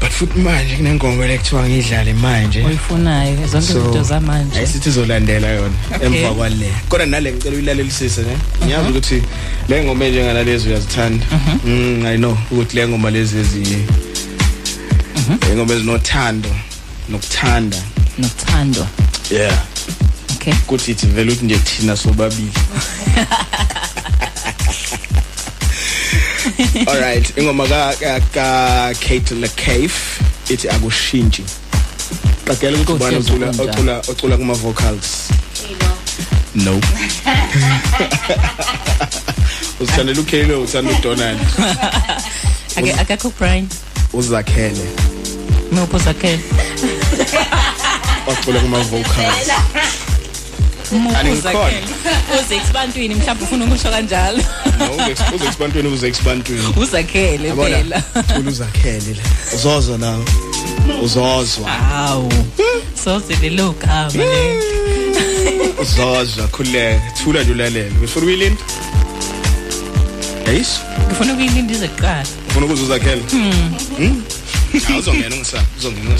But 0.00 0.10
futhi 0.10 0.38
manje 0.38 0.76
kunengoma 0.76 1.26
lekuthiwa 1.26 1.68
ngidlale 1.68 2.12
manje. 2.12 2.64
Oyifunayo 2.64 3.46
zonke 3.46 3.72
So, 3.72 3.78
izinto 3.78 4.02
zamanje. 4.02 4.58
ayisithi 4.58 4.88
izolandela 4.88 5.48
yona 5.48 5.74
Okay. 5.96 6.06
emva 6.06 6.34
kwale. 6.34 6.72
Kodwa 6.88 7.06
nale 7.06 7.32
ngicela 7.32 7.56
uyilalelisise 7.56 8.22
ne? 8.22 8.36
Ngiyazi 8.64 8.90
ukuthi 8.90 9.22
le 9.68 9.84
ngoma 9.84 10.04
enjenganalezi 10.04 10.68
uyazithanda. 10.68 11.26
Mm 11.64 12.06
i 12.06 12.16
know 12.16 12.38
ukuthi 12.50 12.76
le 12.76 12.88
ngoma 12.88 13.10
lezi 13.10 13.38
ezi 13.38 13.78
ingoma 15.52 15.74
ezinothando 15.74 16.48
nokuthanda. 17.08 17.76
Nokuthando. 18.18 18.86
Yeah. 19.30 19.58
Okay. 20.42 20.54
Kuthi 20.66 20.90
ithi 20.90 21.06
vele 21.06 21.32
ukuthi 21.32 21.44
nje 21.44 21.58
thina 21.58 21.96
sobabili. 21.96 22.52
All 26.86 27.00
right 27.00 27.38
ingoma 27.38 27.68
ka 27.68 27.94
ka, 28.00 28.20
ka 28.34 28.92
Kate 29.00 29.34
LaCave 29.34 29.94
ithi 30.48 30.68
akushintshi 30.68 31.44
qagela 32.44 32.78
ukuthi 32.78 32.92
ubani 32.92 33.16
ocula 33.16 33.50
ocula 33.50 34.02
ocula 34.08 34.36
kuma 34.36 34.54
vocals? 34.54 35.28
No 36.54 36.74
usithandela 39.80 40.20
uKaylo 40.20 40.62
uthanda 40.62 40.92
uDonald. 40.98 41.40
Ake 42.76 42.92
akakho 42.92 43.32
Brian 43.38 43.68
uzakhele. 44.12 44.88
Nopho 45.72 45.98
zakhele 45.98 46.42
ocula 48.26 48.60
kuma 48.60 48.78
vocals. 48.78 49.48
Mupho 50.92 51.16
Angikhona. 51.16 51.40
zakhele 51.40 51.82
uze 52.44 52.56
exibantwini 52.56 53.14
mhlawumbe 53.14 53.44
ufuna 53.44 53.64
ukusho 53.64 53.90
kanjalo. 53.90 54.42
No 54.78 54.92
uze 54.92 55.14
uze 55.34 55.44
expandweni 55.46 55.88
uze 55.88 56.08
expandweni 56.08 56.62
uzakhele 56.76 57.48
Yabona, 57.48 57.76
phela. 57.76 58.02
Thula 58.22 58.50
uzakhele 58.50 59.14
la. 59.16 59.22
Uzozwa 59.54 59.98
nawe 59.98 60.24
uzozwa. 61.02 61.68
Hawu. 61.70 62.32
So 63.04 63.20
silelo 63.20 63.74
gama 63.80 64.12
le. 64.12 64.58
Uzozwa 65.82 66.48
khuleka 66.48 67.10
thula 67.24 67.42
nje 67.42 67.52
ulalele. 67.52 67.92
Ufuna 68.04 68.24
ukuyilinda 68.26 68.62
Yes. 70.52 70.80
Ngifuna 71.06 71.32
ukuyilinda 71.32 71.74
ize 71.74 71.88
kuqala. 71.88 72.26
Ufuna 72.48 72.66
ukuze 72.66 72.82
uzakhele 72.82 73.22
hmm? 73.30 73.74
Hmm? 73.96 74.22
Hawu 74.86 74.98
uzongena 74.98 75.34
ungisaba 75.34 75.64
uzongena 75.78 76.14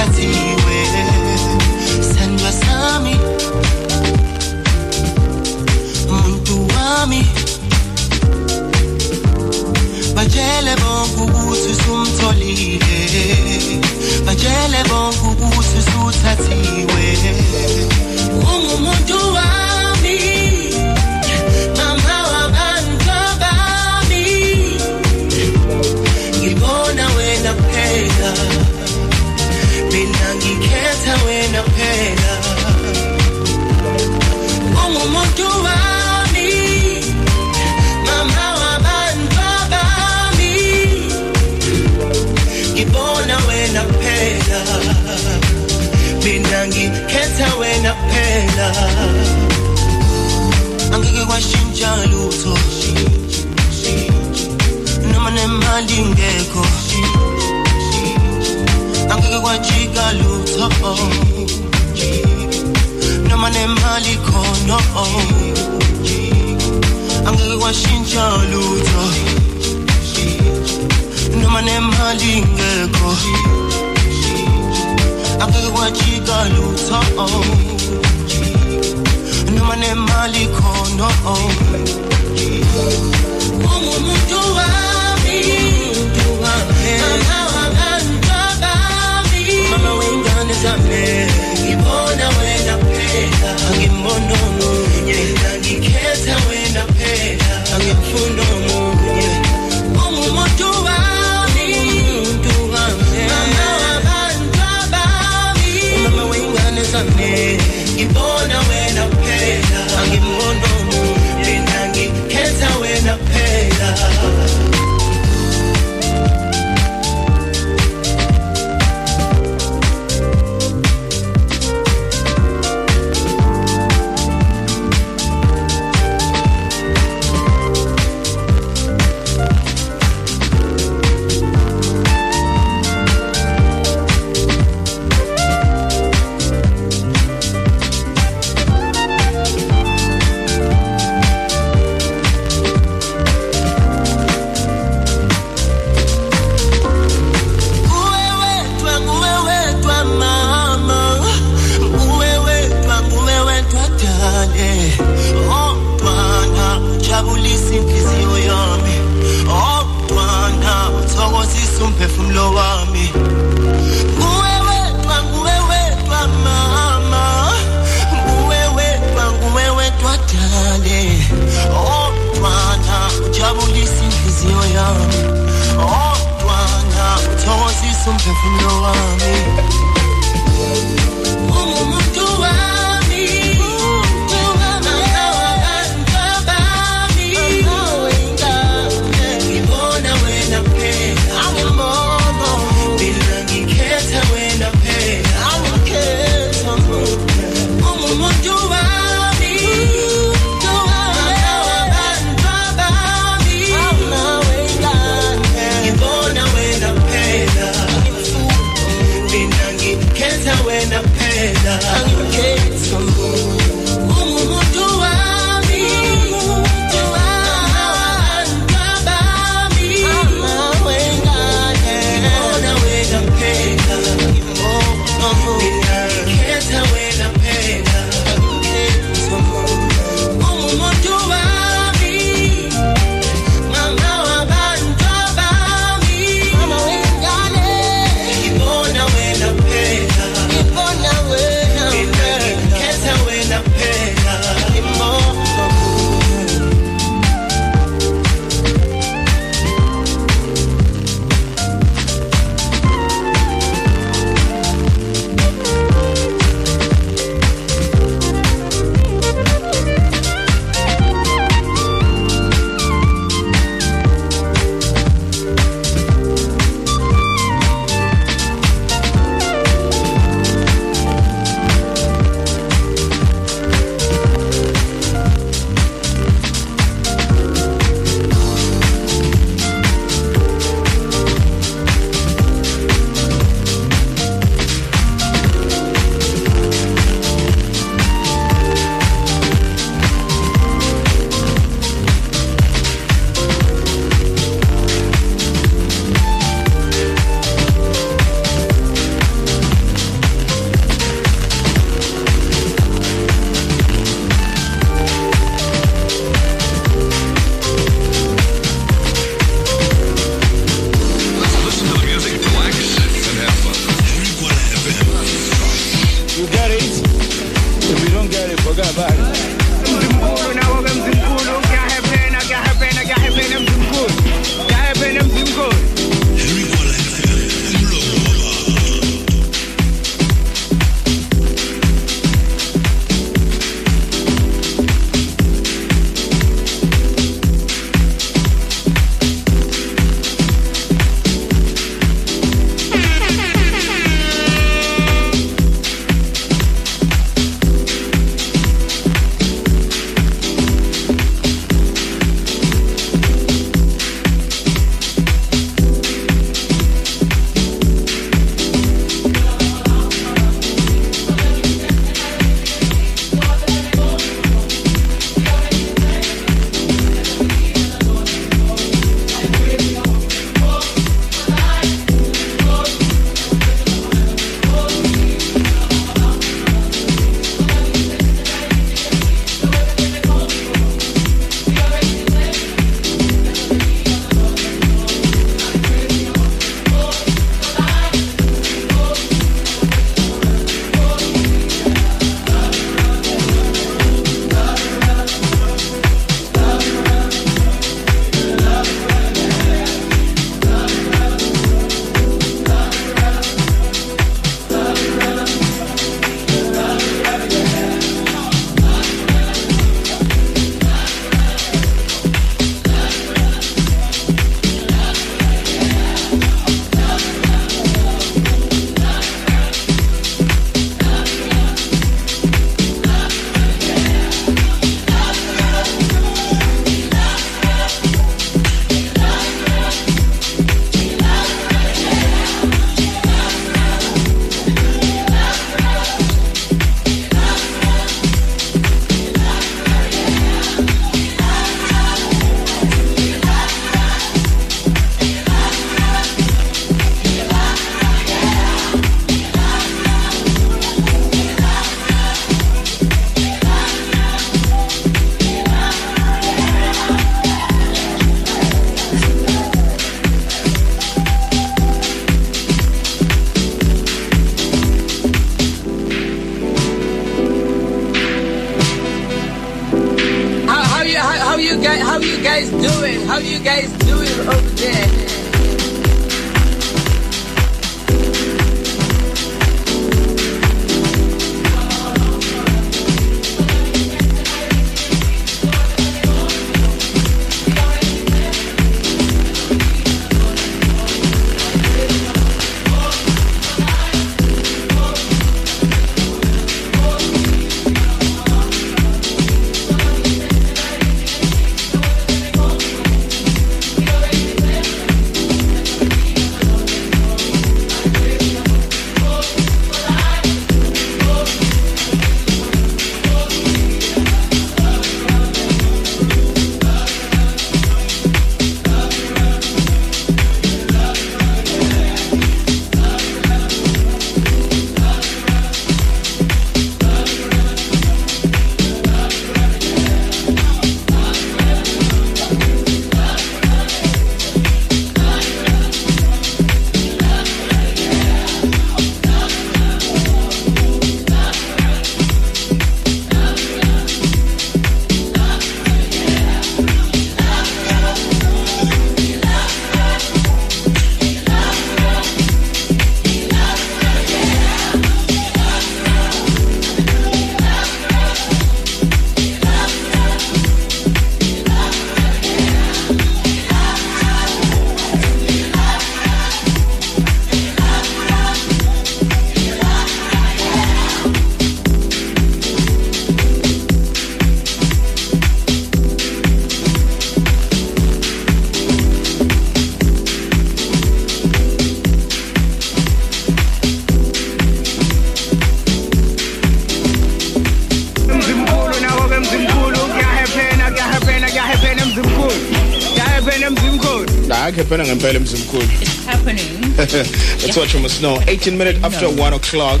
ngempela 595.20 595.38
emzimkhulu 595.38 595.84
happening. 596.26 596.96
Let's 596.96 597.76
watch 597.76 597.92
him 597.94 598.08
snow. 598.08 598.40
18 598.46 598.76
minutes 598.78 599.02
after 599.04 599.28
1 599.28 599.52
o'clock. 599.54 600.00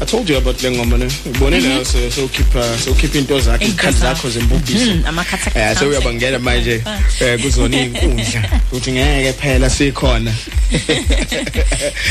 I 0.00 0.04
told 0.04 0.28
you 0.28 0.36
about 0.36 0.62
le 0.62 0.70
ngoma 0.70 0.98
ne 0.98 1.06
ubonile 1.26 1.68
Mhm. 1.68 1.84
so 1.84 2.10
so 2.10 2.28
keep 2.28 2.54
uh, 2.56 2.76
so 2.76 2.94
keep 2.94 3.14
into 3.14 3.38
zakhe 3.40 3.64
ikhadi 3.64 3.92
zakho. 3.98 4.28
zakho 4.28 4.30
zembubisi 4.30 4.84
Mhm, 4.84 5.06
amakhatha 5.06 5.50
eh 5.60 5.76
so 5.78 5.88
uyabangena 5.88 6.38
manje 6.38 6.82
eh 7.20 7.38
kuzona 7.42 7.76
inkundla 7.76 8.42
uthi 8.72 8.92
ngeke 8.92 9.32
phela 9.32 9.70
sikhona. 9.70 10.34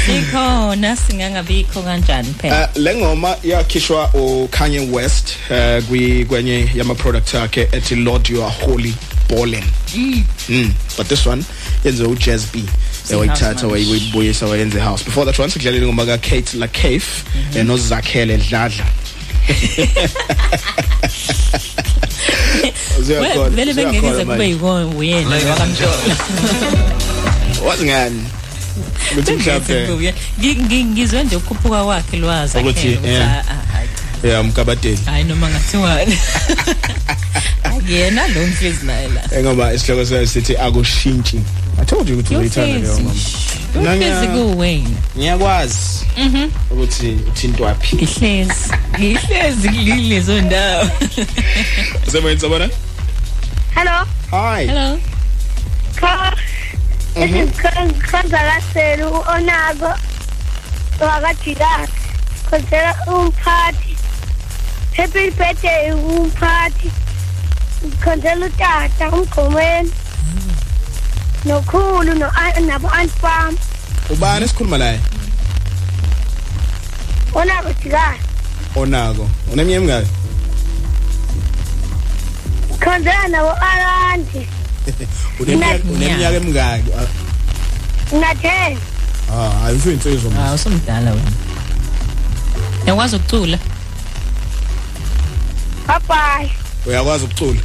Ikhona 0.07 0.95
singangabikho 0.95 1.81
kanjani 1.81 2.33
phela? 2.41 2.69
Uh, 2.75 2.81
le 2.81 2.95
ngoma 2.95 3.35
yakhishwa 3.43 4.09
uKanye 4.13 4.79
West 4.91 5.35
uh, 5.49 5.83
kwi 5.89 6.25
kwenye 6.25 6.69
yama 6.75 6.95
products 6.95 7.35
akhe 7.35 7.67
ethi 7.71 7.95
Lord 7.95 8.29
You 8.29 8.43
Are 8.43 8.51
Holy 8.65 8.93
Ballin. 9.29 9.63
Mm. 9.95 10.23
mm. 10.49 10.71
but 10.97 11.07
this 11.07 11.25
one 11.25 11.43
yenze 11.83 12.03
u 12.03 12.15
Jazz 12.15 12.45
B. 12.53 12.63
Si 13.03 13.15
wayithatha 13.15 13.53
house 13.53 13.65
wayibuyisa 13.65 14.45
wayenze 14.45 14.79
house. 14.79 15.03
Before 15.03 15.25
that 15.25 15.39
one 15.39 15.49
sikudlalela 15.49 15.85
ngoma 15.85 16.05
ka 16.05 16.17
Kate 16.17 16.57
La 16.57 16.67
Cave 16.67 17.05
eh, 17.55 17.63
nozakhele 17.65 18.37
dladla. 18.37 18.85
We- 22.97 23.03
Ziyakhona, 23.03 23.49
vele 23.49 23.73
bengekeze 23.73 24.25
kube 24.25 24.47
yiko 24.49 24.75
uyena 24.97 25.29
wakamntwana 25.49 26.15
wazi 27.67 27.85
ngani? 27.85 28.23
Ukuthi 29.11 29.31
mhlawumbe 29.33 29.87
Ngi- 30.39 30.55
ngi- 30.55 30.85
ngizwe 30.85 31.23
nje 31.23 31.35
ukukhuphuka 31.35 31.83
kwakhe 31.83 32.17
lwazi 32.17 32.57
Ukuthi, 32.57 32.89
ukuthi, 32.89 33.07
yeah. 33.09 33.31
ah, 33.31 33.43
ah, 33.51 33.75
hayi. 35.05 35.23
noma 35.23 35.49
ngathiwani 35.49 36.17
akuyena 37.63 38.27
lo 38.27 38.47
ngihlezi 38.47 38.85
naye 38.85 39.07
la 39.07 39.37
engoma 39.39 39.73
isihloko 39.73 40.05
sayo 40.05 40.27
sithi 40.27 40.57
akushintshi 40.57 41.39
i 41.81 41.85
told 41.85 42.09
you 42.09 42.15
ukuthi 42.15 42.35
uyithanda 42.35 42.79
leyo 42.79 42.99
ngoma 42.99 43.93
uhlezi 43.93 44.27
kuwena 44.27 44.89
ngiyakwazi 45.17 46.05
mhm 46.17 46.49
ukuthi 46.71 47.09
uthintwa 47.27 47.75
phi 47.75 47.95
ngihlezi 47.95 48.73
ngihlezi 48.99 49.69
kulezo 49.69 50.41
ndawo 50.41 50.89
Usebenza 52.07 52.49
bona? 52.51 52.69
Hello. 53.75 54.05
Hi. 54.31 54.67
Hello. 54.67 54.99
Cha. 55.99 56.33
Izikhonzakasela 57.15 59.07
u-Onago 59.07 59.93
wakajikana 60.99 61.87
khonzela 62.49 62.95
umphathi 63.07 63.97
happy 64.97 65.29
birthday 65.31 65.91
umphathi 65.91 66.91
khonzela 68.03 68.45
utata 68.45 69.11
umgqomeni 69.11 69.91
nokhulu 71.45 72.13
no 72.15 72.27
nabo-anti 72.67 73.13
bam 73.21 73.57
ubani 74.09 74.45
esikhuluma 74.45 74.77
naye? 74.77 74.99
Onago 77.33 77.69
jikana 77.83 78.17
onako. 78.75 79.29
Uneminyaka 79.51 79.77
emingaki? 79.77 80.09
Khonzela 82.79 83.27
nabo-arandi 83.27 84.47
uneminyaka 85.39 85.83
uneminyaka. 85.89 86.35
emingaki? 86.37 86.91
Na-ten 88.19 88.77
ah 89.31 89.65
ayisho 89.65 89.91
insizwa 89.91 90.31
ah 90.39 90.53
usumdala 90.53 91.11
wena. 91.11 91.31
Yakwazi 92.85 93.15
ukucula? 93.15 93.57
Bye-bye. 95.87 96.51
Uyakwazi 96.85 97.25
ukucula? 97.25 97.59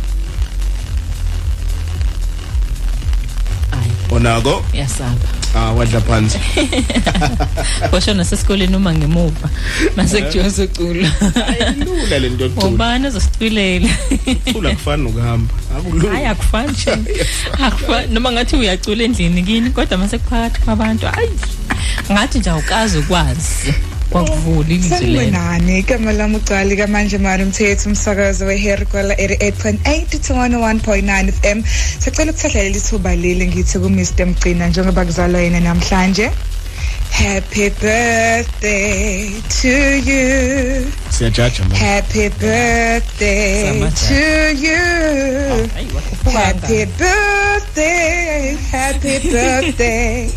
Onako? 4.16 4.64
Yasaba 4.72 5.28
ah 5.54 5.72
wadla 5.72 6.00
phansi. 6.00 6.38
Bosho 7.90 8.14
nasesikoleni 8.14 8.76
uma 8.76 8.94
ngemuva. 8.94 9.48
Mase 9.96 10.22
kuthiwa 10.22 10.50
socula 10.50 11.12
lula 11.86 12.18
lento 12.18 12.44
yokucula 12.44 12.66
ubani 12.66 13.06
ozosiculela 13.06 13.88
ucula 14.46 14.70
kufani 14.70 15.02
nokuhamba. 15.02 15.54
Akulula. 15.78 16.12
Hayi 16.12 16.26
akufani 16.26 16.72
nje. 16.72 16.90
Akufani. 17.66 18.14
Noma 18.14 18.32
ngathi 18.32 18.56
uyacula 18.56 19.04
endlini 19.04 19.42
kini 19.42 19.70
kodwa 19.70 19.98
mase 19.98 20.18
kuphakathi 20.18 20.60
kwabantu 20.60 21.06
hayi. 21.06 21.30
Ngathi 22.12 22.38
nje 22.38 22.50
awukazi 22.50 22.98
ukwazi. 22.98 23.74
Kwakuvula 24.10 24.68
ilizwi 24.68 24.88
lelo 25.06 25.18
Sanibonani 25.18 25.78
igama 25.78 26.12
lami 26.12 26.36
ucali 26.36 26.76
kamanje 26.76 27.18
mari 27.18 27.44
mthetho 27.44 27.88
umsakazo 27.88 28.44
weHerry 28.46 28.86
kwala 28.86 29.14
88.8 29.14 30.06
to 30.26 30.34
101.9 30.34 31.32
FM 31.32 31.62
sicela 31.98 32.30
ukuthathela 32.32 32.76
ithuba 32.76 33.16
leli 33.16 33.46
ngithi 33.46 33.78
ku 33.78 33.88
Mr 33.90 34.26
Mgcina 34.26 34.66
njengoba 34.68 35.04
kuzalwa 35.04 35.40
yena 35.40 35.60
namhlanje. 35.60 36.30
Happy 37.10 37.70
birthday 37.70 39.30
to 39.60 39.68
you. 40.10 40.86
Siyajaja 41.10 41.64
manje 41.64 41.84
Happy 41.84 42.28
birthday 42.28 43.64
Samajaja. 43.64 44.08
to 44.08 44.66
you. 44.66 45.68
Happy 46.32 46.86
birthday 46.98 48.56
Happy 48.72 49.18
birthday. 49.30 50.28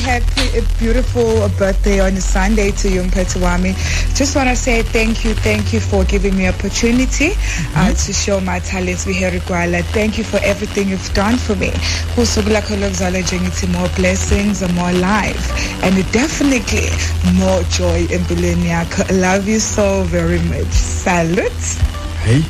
Happy, 0.00 0.40
happy, 0.40 0.58
a 0.58 0.78
beautiful 0.78 1.48
birthday 1.58 2.00
on 2.00 2.14
a 2.14 2.20
Sunday 2.20 2.70
to 2.72 2.88
you, 2.90 3.02
Mpetwami. 3.02 3.74
Just 4.16 4.36
want 4.36 4.48
to 4.48 4.56
say 4.56 4.82
thank 4.82 5.24
you, 5.24 5.34
thank 5.34 5.72
you 5.72 5.80
for 5.80 6.04
giving 6.04 6.36
me 6.36 6.48
opportunity 6.48 7.32
uh, 7.76 7.92
to 7.92 8.12
show 8.12 8.40
my 8.40 8.58
talents 8.60 9.06
with 9.06 9.16
Harry 9.16 9.40
Gwala. 9.40 9.82
Thank 9.92 10.18
you 10.18 10.24
for 10.24 10.38
everything 10.42 10.88
you've 10.88 11.14
done 11.14 11.36
for 11.36 11.56
me. 11.56 11.70
Kusuku 12.14 12.50
lakho 12.50 12.76
lokuzalwa 12.76 13.20
nje 13.20 13.40
ngithi 13.40 13.66
more 13.66 13.88
blessings 13.96 14.62
and 14.62 14.74
more 14.74 14.92
life 14.92 15.52
and 15.84 16.12
definitely 16.12 16.90
more 17.34 17.64
joy 17.78 18.06
empilweni 18.10 18.68
yakho. 18.68 19.02
I 19.10 19.12
love 19.12 19.48
you 19.48 19.60
so 19.60 20.02
very 20.04 20.38
much. 20.38 20.72
Salute. 20.72 21.90
hey 22.24 22.42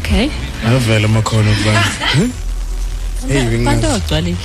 okay 0.00 0.30
avela 0.66 1.08
makhono 1.08 1.54
kubani 1.54 2.32
hey 3.28 3.96
ogcwale 3.96 4.36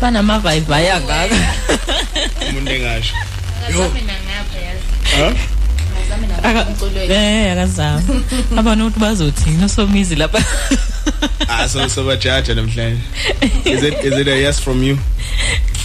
banamavayivayi 0.00 0.88
angaka 0.90 1.34
umuntu 2.48 2.70
engasho. 2.72 3.14
Akazami 3.68 4.00
nangapha 4.00 4.58
yazi. 4.66 4.84
huh 5.16 5.34
Akazami 5.96 6.26
nangapha 6.26 6.70
emculweni. 6.70 7.14
eh 7.14 7.52
akazama 7.52 8.02
abana 8.56 8.84
ukuthi 8.86 9.00
bazothina 9.00 9.68
somizi 9.68 10.14
lapha. 10.16 10.44
Ah 11.48 11.68
so 11.68 11.88
so 11.88 12.04
bajaja 12.04 12.54
namhlanje. 12.54 13.00
Is 13.64 13.82
it 13.82 13.94
is 14.04 14.12
it 14.18 14.28
a 14.28 14.36
yes 14.40 14.60
from 14.60 14.82
you? 14.82 14.98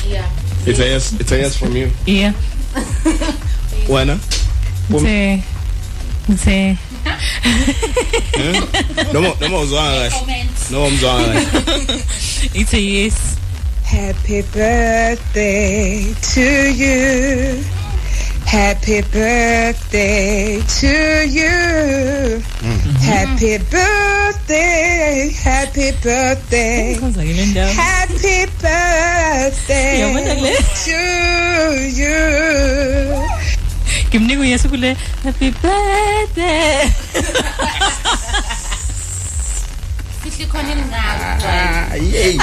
Yeah. 0.10 0.26
it's 0.66 0.80
a 0.80 0.86
yes 0.88 1.14
it's 1.20 1.32
a 1.32 1.38
yes 1.38 1.56
from 1.58 1.76
you. 1.76 1.92
Yeah. 2.06 2.34
Wena? 3.88 4.20
Ngithe 4.92 5.44
ngithe 6.30 6.78
Eh? 8.34 8.62
noma 9.14 9.34
noma 9.42 9.58
uzwanga 9.60 10.10
kahle. 10.10 10.46
Noma 10.72 10.86
umzwanga 10.88 11.34
kahle. 11.34 12.04
It's 12.54 12.74
a 12.74 12.80
yes. 12.82 13.38
Happy 13.92 14.42
birthday 14.54 16.14
to 16.34 16.48
you. 16.72 17.62
Happy 18.46 19.02
birthday 19.02 20.62
to 20.80 21.28
you. 21.28 22.42
Happy 23.04 23.58
birthday. 23.58 25.32
Happy 25.44 25.92
birthday. 26.04 26.96
Happy 27.76 28.46
birthday 28.62 30.00
le? 30.42 30.56
to 30.86 31.02
you. 32.00 33.22
ngimnika 34.10 34.42
uyesu 34.42 34.70
kule 34.70 34.98
happy 35.24 35.52
birthday 35.52 36.90
Fihli 40.42 40.52
khona 40.52 40.72
ingqawo. 40.74 42.00
yey 42.14 42.34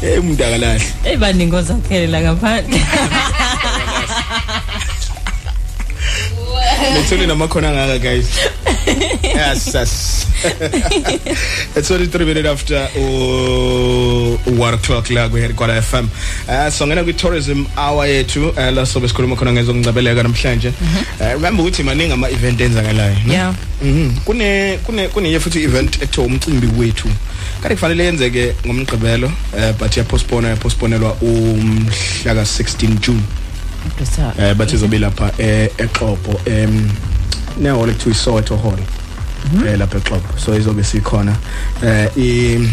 hey 0.00 0.16
umuntu 0.20 0.44
akalahle 0.48 0.86
hey 1.04 1.16
baningi 1.22 1.56
ozakhelela 1.60 2.18
ngaphandle 2.24 2.80
Lethole 6.90 7.26
namakhono 7.26 7.68
angaka 7.68 7.98
guys. 7.98 8.28
Yes, 9.22 9.74
yes. 9.74 10.26
It's 11.76 11.90
only 11.90 12.06
3 12.06 12.24
minutes 12.26 12.48
after 12.48 12.88
uh, 12.96 14.36
1 14.50 14.74
o'clock 14.74 15.10
la 15.10 15.28
ku 15.28 15.36
Kwala 15.54 15.80
FM. 15.80 16.08
Uh, 16.48 16.68
so 16.70 16.86
ngena 16.86 17.04
kwi 17.04 17.12
tourism 17.12 17.64
hour 17.76 18.06
yethu 18.06 18.48
uh, 18.48 18.70
la 18.72 18.84
sobe 18.86 19.08
sikhuluma 19.08 19.36
khona 19.36 19.52
ngezokungcabeleka 19.52 20.22
namhlanje. 20.22 20.68
Uh, 21.20 21.32
remember 21.32 21.62
ukuthi 21.64 21.82
maningi 21.82 22.12
ama 22.12 22.28
event 22.30 22.60
enzakalayo. 22.60 23.16
Yeah. 23.28 23.54
Mhm. 23.82 24.16
Kune 24.24 24.78
kune 24.84 25.08
kune 25.08 25.40
futhi 25.40 25.62
event 25.64 26.02
ekuthiwa 26.02 26.26
umcimbi 26.26 26.66
wethu. 26.78 27.08
Kade 27.62 27.74
kufanele 27.74 28.04
yenzeke 28.04 28.54
ngomgqibelo 28.66 29.26
uh, 29.26 29.72
but 29.78 29.96
ya 29.96 30.04
postpone 30.04 30.48
ya 30.48 30.56
postponelwa 30.56 31.12
umhla 31.22 32.34
ka 32.34 32.42
16 32.42 32.98
June. 33.00 33.22
Eh 34.38 34.54
but 34.54 34.72
izobe 34.72 34.98
lapha 34.98 35.32
eh 35.38 35.68
eXhopo 35.78 36.40
em 36.50 36.90
nehall 37.60 37.90
ekuthiwa 37.90 38.14
iSoweto 38.14 38.56
Hall. 38.56 38.78
Eh 39.68 39.78
lapha 39.78 39.98
eXhopo 39.98 40.38
so 40.38 40.56
izobe 40.58 40.84
sikhona. 40.84 41.36
Eh 41.84 42.08
i 42.16 42.68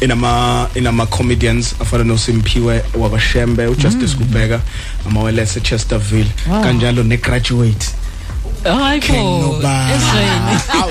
inama 0.00 0.68
inama 0.74 1.06
comedians 1.06 1.74
afana 1.80 2.04
noSimpiwe 2.04 2.84
wakashembe 2.94 3.66
uJustice 3.66 4.14
Kubheka 4.16 4.60
amawelese 5.06 5.60
Chesterville 5.60 6.30
kanjalo 6.62 7.02
negraduate. 7.02 7.86
Hayi 8.64 9.00
King 9.00 9.16
bo 9.16 9.52
Nobamba. 9.52 9.90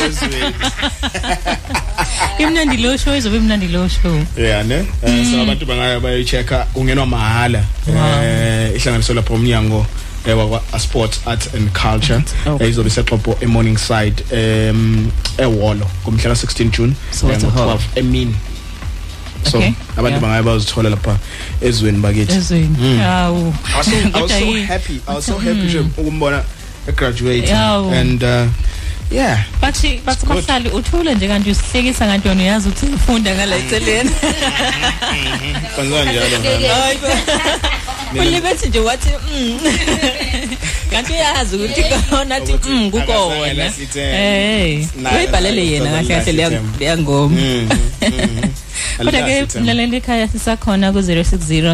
ezweni 0.05 0.53
imnandi 2.39 2.77
lo 2.77 2.97
show 2.97 3.15
izobe 3.15 3.37
imnandi 3.37 3.67
lo 3.67 3.87
show. 3.87 4.23
Yeah 4.37 4.63
ne? 4.65 4.85
Eh, 5.03 5.25
so 5.31 5.41
abantu 5.41 5.65
bangaya 5.65 5.99
bayichecka 5.99 6.67
ungenwa 6.75 7.05
mahala. 7.05 7.63
Eh 7.87 8.71
ihlanganiso 8.75 9.13
lapho 9.13 9.33
umnyango 9.33 9.85
eh, 10.27 10.37
wakwa 10.37 10.61
Sport 10.79 11.19
Arts 11.27 11.49
and 11.55 11.69
Culture 11.73 12.21
Eh, 12.59 12.69
izobe 12.69 12.89
seXhopo 12.89 13.37
e 13.41 13.45
Morning 13.45 13.77
Side 13.77 14.23
em 14.31 15.11
ewolo 15.37 15.87
ngomhla 16.03 16.23
ka 16.23 16.35
16 16.35 16.69
June 16.71 16.95
So 17.11 17.29
it's 17.29 17.43
a 17.43 17.47
eh, 17.47 17.51
ngo- 17.53 17.57
hall. 17.57 17.77
12 17.77 17.99
emini 17.99 18.35
so 19.43 19.57
Okay, 19.57 19.73
abantu 19.97 20.09
yeah. 20.11 20.21
bangaya 20.21 20.43
bazithola 20.43 20.89
lapha 20.89 21.17
ezweni 21.61 21.97
bakithi. 21.99 22.33
Ezweni. 22.33 22.75
Mm. 22.79 22.99
hawu. 22.99 23.53
I 23.73 23.77
was 23.77 23.85
so, 23.85 23.91
I 23.95 24.03
was 24.03 24.11
Kodwa 24.13 24.29
so 24.39 24.45
yi- 24.45 24.63
happy 24.65 25.01
I 25.07 25.13
was 25.15 25.25
so 25.25 25.33
Mm. 25.39 25.45
happy 25.45 25.59
nje 25.67 25.79
ukumbona 25.79 26.43
e 26.87 26.91
graduate 26.91 27.45
Yawu. 27.47 27.91
and 27.91 28.23
uh, 28.23 28.47
yeah 29.11 29.39
bathi 29.61 30.01
bathi 30.05 30.25
good. 30.25 30.35
bahlali 30.45 30.69
uthule 30.69 31.15
nje 31.15 31.27
kanti 31.27 31.49
usihlekisa 31.51 32.07
kanti 32.07 32.27
wena 32.27 32.41
uyazi 32.43 32.69
ukuthi 32.69 32.85
ufunda 32.95 33.35
ngala 33.35 33.55
eceleni 33.57 34.09
kwenza 35.75 36.05
njalo 36.05 36.37
Hayi 36.73 36.97
bo. 36.97 37.07
ulibethi 38.21 38.69
nje 38.69 38.79
wathi 38.79 39.09
mm. 39.39 39.59
kanti 40.91 41.13
uyazi 41.13 41.55
ukuthi 41.55 41.83
khona 42.09 42.35
athi 42.35 42.53
mm 42.69 42.91
kukona 42.91 43.13
akazange 43.15 43.53
lasithembe. 43.53 44.17
eh 44.17 44.87
Naye 45.01 45.17
uyibhalele 45.17 45.67
yena 45.67 45.89
akazange 45.89 46.07
kahle 46.07 46.25
kahle 46.25 46.31
leya- 46.31 46.49
lasithembe. 46.49 46.79
leya 46.79 46.97
ngoma 46.97 47.37
kodwa 48.97 49.11
ke 49.11 49.19
Alisithembe. 49.23 49.59
mlaleli 49.63 49.97
ekhaya 49.97 50.27
sisakhona 50.27 50.91
ku-060 50.91 51.73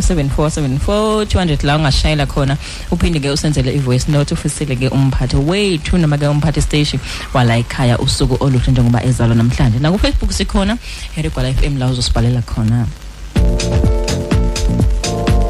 200 1.25 1.65
la 1.65 1.75
ungashayela 1.77 2.25
khona 2.25 2.57
uphinde 2.91 3.19
ke 3.19 3.29
usenzele 3.29 3.73
i-voice 3.75 4.11
note 4.11 4.33
ufisile 4.33 4.75
ke 4.75 4.87
umphathi 4.87 5.35
wethu 5.35 5.97
noma 5.97 6.17
ke 6.17 6.27
umphathi 6.27 6.61
station 6.61 6.99
wala 7.33 7.57
ekhaya 7.57 7.97
usuku 7.97 8.37
oluhle 8.43 8.71
njengoba 8.71 9.03
ezalwa 9.03 9.35
namhlanje. 9.35 9.79
Nakufacebook 9.79 10.31
sikhona 10.31 10.77
herigwala 11.15 11.49
f 11.49 11.63
m 11.63 11.77
la 11.79 11.87
uzosibhalela 11.87 12.41
khona. 12.41 12.87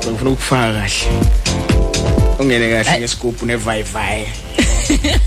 Ngifuna 0.09 0.29
ukufaka 0.31 0.73
kahle. 0.73 1.07
Ungene 2.39 2.69
kahle 2.83 2.99
ngesigubhu 2.99 3.45
nevayivayi 3.45 4.25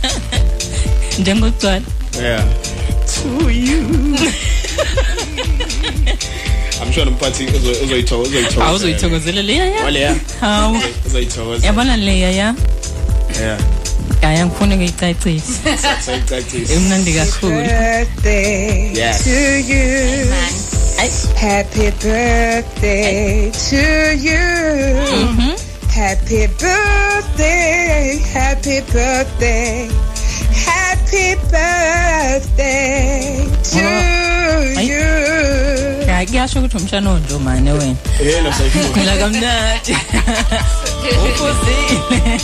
njengokugcwala 1.18 1.80
yeah. 2.22 2.44
To 3.06 3.50
you. 3.50 3.82
I'm 6.82 6.92
sure 6.92 7.06
umphathi 7.06 7.44
uzo- 7.46 7.84
uzoyitho- 7.84 8.22
uzoyithokozela. 8.22 8.66
awuzoyithokozela 8.66 9.42
leya 9.42 9.66
ya? 9.66 9.84
Waleya? 9.84 10.16
hawu. 10.40 10.78
Uzoyithokozela 11.06 11.66
yabona 11.66 11.96
leya 11.96 12.30
ya? 12.32 12.54
Yeah. 13.40 13.58
Hayi 14.22 14.38
angifuni 14.40 14.74
ukuyicacisa 14.74 15.78
sayicacisa 16.06 16.74
imnandi 16.74 17.12
kakhulu 17.12 17.52
birthday 17.62 18.90
Yes. 18.94 19.24
to 19.24 19.30
you. 19.70 20.26
Happy 21.40 21.90
birthday 22.02 23.50
to 23.50 23.76
you. 24.26 24.44
Happy 25.94 26.46
birthday, 26.60 28.18
happy 28.34 28.80
birthday, 28.92 29.88
happy 30.66 31.36
birthday 31.50 33.46
to 33.72 33.78
you. 34.82 35.04
hayi 36.12 36.26
kuyasho 36.26 36.58
ukuthi 36.58 36.76
umshana 36.76 37.10
onjo 37.10 37.38
mane 37.38 37.72
wena 37.72 37.96
yena 38.26 38.52
sayifuna 38.52 38.88
phela 38.94 39.16
kamnandi 39.16 39.96
uphuzile 41.24 42.40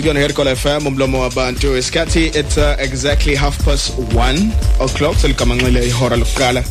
Kuyona 0.00 0.20
Herkola 0.20 0.56
FM 0.56 0.86
umlomo 0.86 1.20
wabantu. 1.20 1.76
Isikhathi 1.76 2.26
it's 2.34 2.56
uh, 2.56 2.74
exactly 2.78 3.34
half 3.34 3.62
past 3.64 3.92
1 3.98 4.52
o'clock 4.80 5.16
seligamanxele 5.16 5.86
ihora 5.86 6.16
lokuqala. 6.16 6.64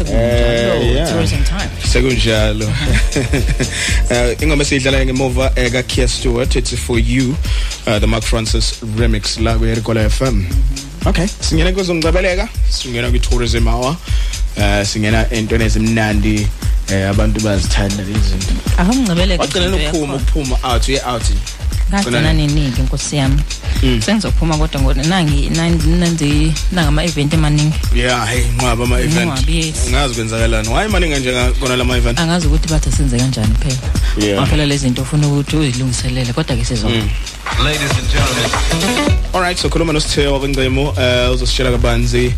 Eh, 0.00 0.94
yeah. 0.94 1.12
tourism 1.12 1.44
time 1.44 1.70
Sekunjalo. 1.92 2.66
Eh 4.10 4.36
ingoma 4.42 4.62
esiyidlala 4.62 5.04
ngemuva 5.04 5.52
eka 5.56 5.82
Kia 5.82 6.08
Stewart 6.08 6.56
it's 6.56 6.74
for 6.78 6.98
you 6.98 7.36
uh, 7.86 7.98
the 7.98 8.06
Mark 8.06 8.24
Francis 8.24 8.80
remix 8.96 9.38
la 9.40 9.58
ku 9.58 9.64
Herkola 9.64 10.08
FM. 10.08 10.44
Okay, 11.06 11.26
singena 11.40 11.72
kwezongcabeleka, 11.72 12.48
singena 12.70 13.10
kwi 13.10 13.20
tourism 13.20 13.68
hour. 13.68 13.96
Eh 14.56 14.86
singena 14.86 15.30
entweni 15.30 15.64
ezimnandi 15.64 16.48
eh 16.90 17.10
abantu 17.10 17.40
bazithanda 17.40 18.02
lezi 18.04 18.28
zinto. 18.28 18.54
ahungcebeleke 18.78 19.40
Wagcina 19.40 19.76
ukuphuma 19.76 20.14
ukuphuma 20.14 20.58
out 20.62 20.88
uye 20.88 21.00
out. 21.06 21.22
Ngagcina 21.94 22.32
ninike 22.32 22.82
nkosi 22.82 23.16
yami 23.16 23.42
sengizophuma 24.06 24.56
kodwa 24.58 24.80
ngoba 24.80 25.02
nangi 25.02 25.50
nanzi 25.50 26.52
nangama 26.72 27.04
event 27.04 27.34
emaningi 27.34 27.74
Yeah, 27.94 28.26
hey 28.28 28.44
nqwaba 28.56 28.84
ama 28.84 29.00
event. 29.00 29.30
Inqwaba, 29.30 29.50
yes. 29.52 29.76
Ngazi 29.90 30.14
kwenzakalani. 30.14 30.68
Why 30.68 30.88
maningi 30.88 31.14
nje 31.20 31.32
kona 31.60 31.76
lama 31.76 31.96
event? 31.96 32.18
angazi 32.20 32.46
ukuthi 32.46 32.68
bathi 32.68 32.92
senze 32.92 33.16
kanjani 33.18 33.54
phela 33.62 33.76
Yeah. 34.18 34.38
ngaphela 34.42 34.66
lezi 34.66 34.82
zinto 34.82 35.02
ufuna 35.02 35.28
ukuthi 35.28 35.56
uzilungiselele 35.56 36.32
kodwa 36.32 36.56
ke 36.56 36.64
sizona 36.64 36.94
Ladies 37.64 37.90
and 37.90 38.08
gentlemen. 38.10 38.50
Alright, 39.34 39.58
so 39.58 39.68
khuluma 39.68 39.92
nosithe 39.92 40.26
wakwengcemo 40.26 40.94
eh 41.00 41.32
uzositshela 41.32 41.70
kabanzi 41.70 42.34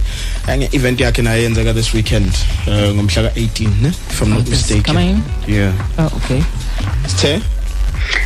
nge 0.57 0.69
event 0.73 1.01
yakhe 1.01 1.23
naye 1.23 1.43
yenzeka 1.43 1.75
this 1.75 1.95
weekend 1.95 2.33
eh 2.67 2.95
ngomhla 2.95 3.23
ka18 3.23 3.69
ne 3.83 3.89
if 4.11 4.23
I'm 4.23 4.31
not 4.31 4.49
mistaken. 4.49 4.83
coming? 4.83 5.23
Yeah. 5.49 5.73
oh 5.99 6.11
okay 6.17 6.43
Sithe 7.07 7.41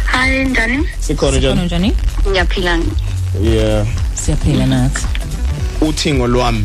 hayi 0.05 0.45
njani 0.45 0.89
sikhona 1.11 1.39
njani? 1.39 1.65
njani 1.65 1.93
ngiyaphila 2.29 2.79
Yeah. 3.45 3.87
siyaphila 4.15 4.67
nathi 4.67 5.07
Uthingo 5.81 6.27
lwami. 6.27 6.65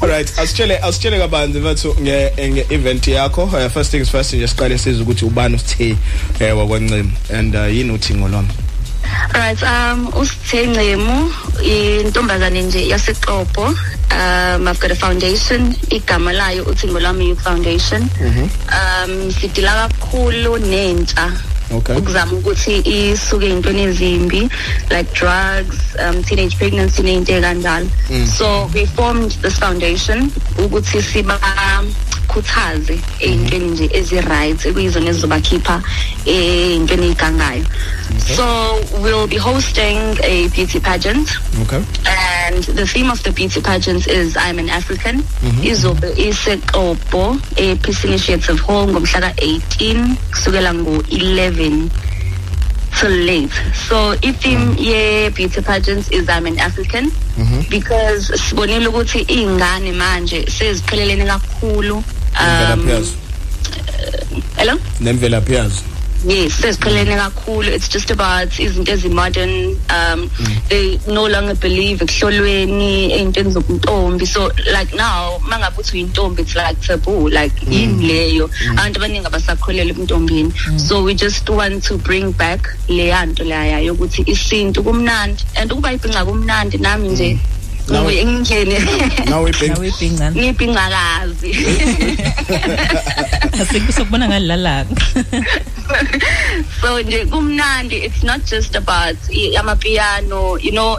Alright, 0.00 0.38
asitshele 0.38 0.78
asitshele 0.78 1.18
kabanzi 1.18 1.60
bathu 1.60 1.96
nge 2.00 2.32
nge 2.48 2.66
event 2.70 3.06
yakho. 3.08 3.42
Uh, 3.44 3.68
first 3.68 3.90
things 3.90 4.10
first 4.10 4.32
nje 4.34 4.48
siqale 4.48 4.78
siza 4.78 5.02
ukuthi 5.02 5.24
ubani 5.24 5.56
usithe 5.56 5.96
eh 6.40 6.56
wakwencema 6.58 7.10
and 7.38 7.54
uh, 7.56 7.74
yini 7.76 7.92
uthingo 7.92 8.28
lwami. 8.28 8.48
right 9.34 9.62
um 9.62 10.08
usithe 10.20 10.66
ncemu 10.66 11.32
intombazane 12.00 12.62
nje 12.62 12.88
yaseqobo 12.88 13.62
um 13.66 14.68
i've 14.68 14.80
got 14.80 14.90
a 14.90 14.94
foundation 14.94 15.74
igama 15.90 16.32
layo 16.32 16.64
uthingo 16.64 17.00
lwami 17.00 17.28
youth 17.28 17.40
foundation 17.42 18.08
um 19.08 19.30
sidila 19.32 19.88
kakhulu 19.88 20.58
nentsha 20.58 21.32
Okay. 21.70 21.96
ukuzama 21.96 22.32
ukuthi 22.32 22.74
isuke 22.80 23.46
ey'ntweni 23.46 23.82
ezimbi 23.82 24.40
like 24.90 25.12
drugs 25.12 25.76
um 26.00 26.22
teenage 26.24 26.56
pregnancy 26.56 27.02
ney'nto 27.02 27.32
ey'kanjalo 27.36 27.86
Mm. 28.10 28.26
so 28.26 28.70
we 28.74 28.86
formed 28.86 29.30
this 29.42 29.58
foundation 29.60 30.30
ukuthi 30.64 31.02
sibakhuthaze 31.02 32.96
ey'ntweni 33.20 33.66
nje 33.70 33.86
ezi-right 33.98 34.66
ekuyizona 34.66 35.10
ezizobakhipha 35.10 35.76
ey'ntweni 36.26 37.06
ey'gangayo 37.12 37.64
so 38.36 38.44
we'll 39.02 39.26
be 39.28 39.36
hosting 39.36 39.98
a 40.22 40.48
beauty 40.48 40.80
pageant 40.80 41.28
Okay. 41.62 41.80
And 42.66 42.76
the 42.76 42.86
theme 42.86 43.10
of 43.10 43.22
the 43.22 43.30
beauty 43.30 43.60
pageant 43.60 44.06
is 44.08 44.36
I'm 44.36 44.58
an 44.58 44.68
African. 44.68 45.22
Mhm. 45.22 45.62
Izobe 45.64 46.10
iseqobo 46.16 47.40
e 47.56 47.74
Peace 47.76 48.04
Initiative 48.04 48.58
Hall 48.60 48.86
ngomhla 48.88 49.20
ka-18 49.20 50.16
kusukela 50.32 50.72
ngo-11 50.74 51.90
till 52.98 53.10
late. 53.10 53.52
So 53.88 54.12
i-theme 54.22 54.76
ye 54.78 55.28
beauty 55.30 55.60
pageant 55.62 56.10
is 56.12 56.28
I'm 56.28 56.46
an 56.46 56.58
African 56.58 57.12
because 57.70 58.30
sibonile 58.30 58.86
ukuthi 58.88 59.24
iy'ngane 59.26 59.92
manje 59.94 60.46
seziqhelelene 60.50 61.26
kakhulu 61.26 61.96
um 62.40 62.88
hello 64.56 64.74
Nemvelaphi 65.00 65.52
yazo. 65.54 65.82
yes 66.26 66.52
seziqhelene 66.60 67.14
kakhulu 67.16 67.68
it's 67.68 67.88
just 67.88 68.10
about 68.10 68.48
izinto 68.58 68.92
ezi-modern 68.92 69.67
um 69.98 70.30
they 70.68 70.98
no 71.06 71.26
longer 71.28 71.54
believe 71.54 72.04
ekuhlolweni 72.04 73.12
ey'ntweni 73.16 73.50
zobuntombi. 73.56 74.26
So 74.26 74.50
like 74.76 74.92
now 74.96 75.38
ma 75.48 75.58
ngabe 75.58 75.76
uthi 75.80 75.92
uyintombi 75.96 76.42
it's 76.42 76.54
like 76.56 76.80
taboo 76.86 77.28
like 77.28 77.54
yini 77.70 78.06
leyo? 78.08 78.50
Abantu 78.72 78.98
abaningi 79.00 79.26
abasakholelwa 79.26 79.92
ebuntombini 79.94 80.52
so 80.78 81.02
we 81.02 81.14
just 81.14 81.48
want 81.50 81.82
to 81.84 81.96
bring 81.98 82.32
back 82.32 82.60
leya 82.88 83.26
nto 83.26 83.44
laya 83.44 83.78
yokuthi 83.80 84.22
isintu 84.26 84.82
kumnandi. 84.82 85.44
And 85.56 85.70
ukuba 85.70 85.92
ibhinca 85.92 86.24
kumnandi 86.24 86.78
nami 86.78 87.08
nje 87.08 87.38
Nawe- 87.88 88.24
ngingene. 88.24 88.78
Nawe 89.30 89.48
ibhinca. 89.88 90.32
ngibhincakazi 90.36 91.50
asikubona 93.60 94.28
ngalilalaka 94.28 94.94
so 96.80 97.00
nje 97.02 97.24
kumnandi 97.26 97.96
it's 97.96 98.22
not 98.22 98.40
just 98.50 98.76
about 98.76 99.16
amapiano 99.58 100.58
you 100.58 100.70
know 100.72 100.98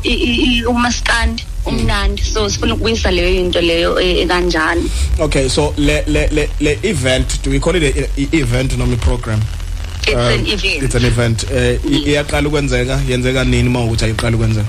umaskandi 0.70 1.44
umnandi 1.66 2.22
so 2.24 2.50
sifuna 2.50 2.74
ukubuyisa 2.74 3.12
leyo 3.12 3.30
into 3.30 3.62
leyo 3.62 4.02
e- 4.02 4.20
ekanjani 4.22 4.92
Okay, 5.20 5.50
so 5.50 5.74
le 5.78 6.04
le 6.08 6.28
le 6.28 6.50
le 6.60 6.80
event 6.84 7.42
do 7.44 7.52
we 7.52 7.60
call 7.60 7.76
it 7.76 7.84
a, 7.96 8.04
a 8.22 8.28
event 8.38 8.78
noma 8.78 8.94
i 8.94 8.98
program? 8.98 9.42
It's 10.08 10.16
an 10.16 10.48
event. 10.48 10.84
It's 10.84 10.96
an 10.96 11.06
event. 11.06 11.44
Eh 11.52 11.78
i- 11.86 12.04
iyaqala 12.12 12.48
ukwenzeka, 12.48 13.00
yenzeka 13.10 13.44
nini 13.44 13.70
mawukuthi 13.70 14.06
ayiqala 14.06 14.36
ukwenzeka? 14.38 14.68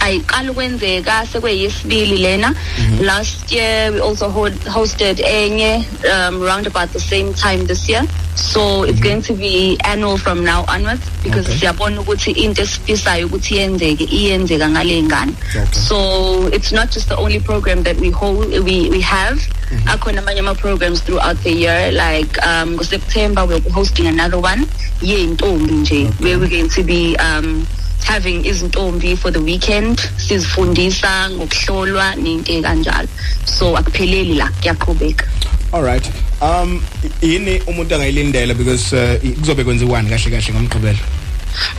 ayiqala 0.00 0.50
ukwenzeka 0.50 1.26
sekuyisibili 1.32 2.16
lena 2.18 2.54
last 3.00 3.52
year 3.52 3.92
we 3.92 4.00
also 4.00 4.28
hold, 4.28 4.52
hosted 4.68 5.20
enye 5.20 5.84
um, 6.12 6.42
round 6.42 6.66
about 6.66 6.92
the 6.92 7.00
same 7.00 7.32
time 7.34 7.66
this 7.66 7.88
year 7.88 8.04
so 8.36 8.84
it's 8.84 9.00
going 9.00 9.22
to 9.22 9.32
be 9.32 9.78
annual 9.84 10.18
from 10.18 10.44
now 10.44 10.64
onwards 10.68 11.08
because 11.22 11.46
siyabona 11.46 12.00
ukuthi 12.00 12.30
into 12.32 12.62
esifisayo 12.62 13.26
ukuthi 13.26 13.54
iyenzeke 13.54 14.04
iyenzeka 14.04 14.68
ngale 14.68 15.02
ngane. 15.02 15.32
So 15.72 16.46
it's 16.52 16.72
not 16.72 16.90
just 16.90 17.08
the 17.08 17.16
only 17.16 17.40
program 17.40 17.82
that 17.82 17.96
we 17.96 18.10
hold 18.10 18.48
we 18.48 18.90
we 18.90 19.00
have. 19.00 19.40
Akhona 19.86 20.20
amanye 20.22 20.38
ama-programs 20.38 21.00
throughout 21.00 21.42
the 21.42 21.50
year 21.50 21.90
like 21.92 22.38
um 22.46 22.76
ngoseptember 22.76 23.48
we're 23.48 23.60
hosting 23.72 24.06
another 24.06 24.38
one 24.38 24.66
yey'ntombi 25.00 25.72
nje 25.72 26.10
where 26.20 26.38
we're 26.38 26.48
going 26.48 26.68
to 26.68 26.82
be 26.84 27.16
um 27.16 27.66
having 28.04 28.44
izintombi 28.44 29.16
for 29.18 29.32
the 29.32 29.40
weekend 29.40 29.98
sizifundisa 30.16 31.30
ngokuhlolwa 31.30 32.14
nento 32.14 32.52
ekanjalo 32.52 33.08
so 33.44 33.76
akupheleli 33.76 34.34
la 34.34 34.48
kuyaqhubeka. 34.60 35.26
Alright. 35.72 36.25
Um 36.46 36.80
yini 37.22 37.58
umuntu 37.66 37.94
angayilindela 37.94 38.54
because 38.54 38.92
uh, 38.92 39.18
i- 39.24 39.34
kuzobe 39.40 39.64
kwenziwani 39.64 40.08
kahle 40.10 40.30
kahle 40.30 40.52
ngomgqibelo? 40.54 40.98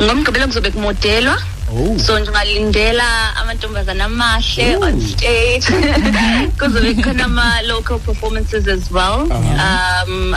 ngomgqibelo 0.03 0.47
kuzobe 0.47 0.71
kumodelwa. 0.71 1.37
So 2.05 2.19
ngingalindela 2.19 3.35
amantombazana 3.35 4.05
amahle 4.05 4.77
on 4.77 4.99
stage. 5.01 5.65
Kuzobe 6.59 6.93
kukhona 6.95 7.25
ama-local 7.25 7.99
performances 7.99 8.67
as 8.67 8.91
well. 8.91 9.27
Um 9.31 10.35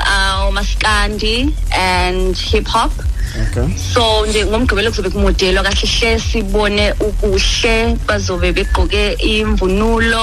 umaskandi 0.49 1.53
and 1.73 2.37
hip 2.37 2.67
hop 2.69 2.93
Okay. 3.31 3.69
so 3.95 4.27
nje 4.27 4.45
ngomgqibelo 4.47 4.91
kuzobe 4.91 5.11
kumodelwa 5.11 5.63
kahle 5.63 5.87
hle 5.89 6.19
sibone 6.21 6.93
ukuhle. 7.01 7.97
Bazobe 8.07 8.53
begqoke 8.53 9.13
imvunulo 9.13 10.23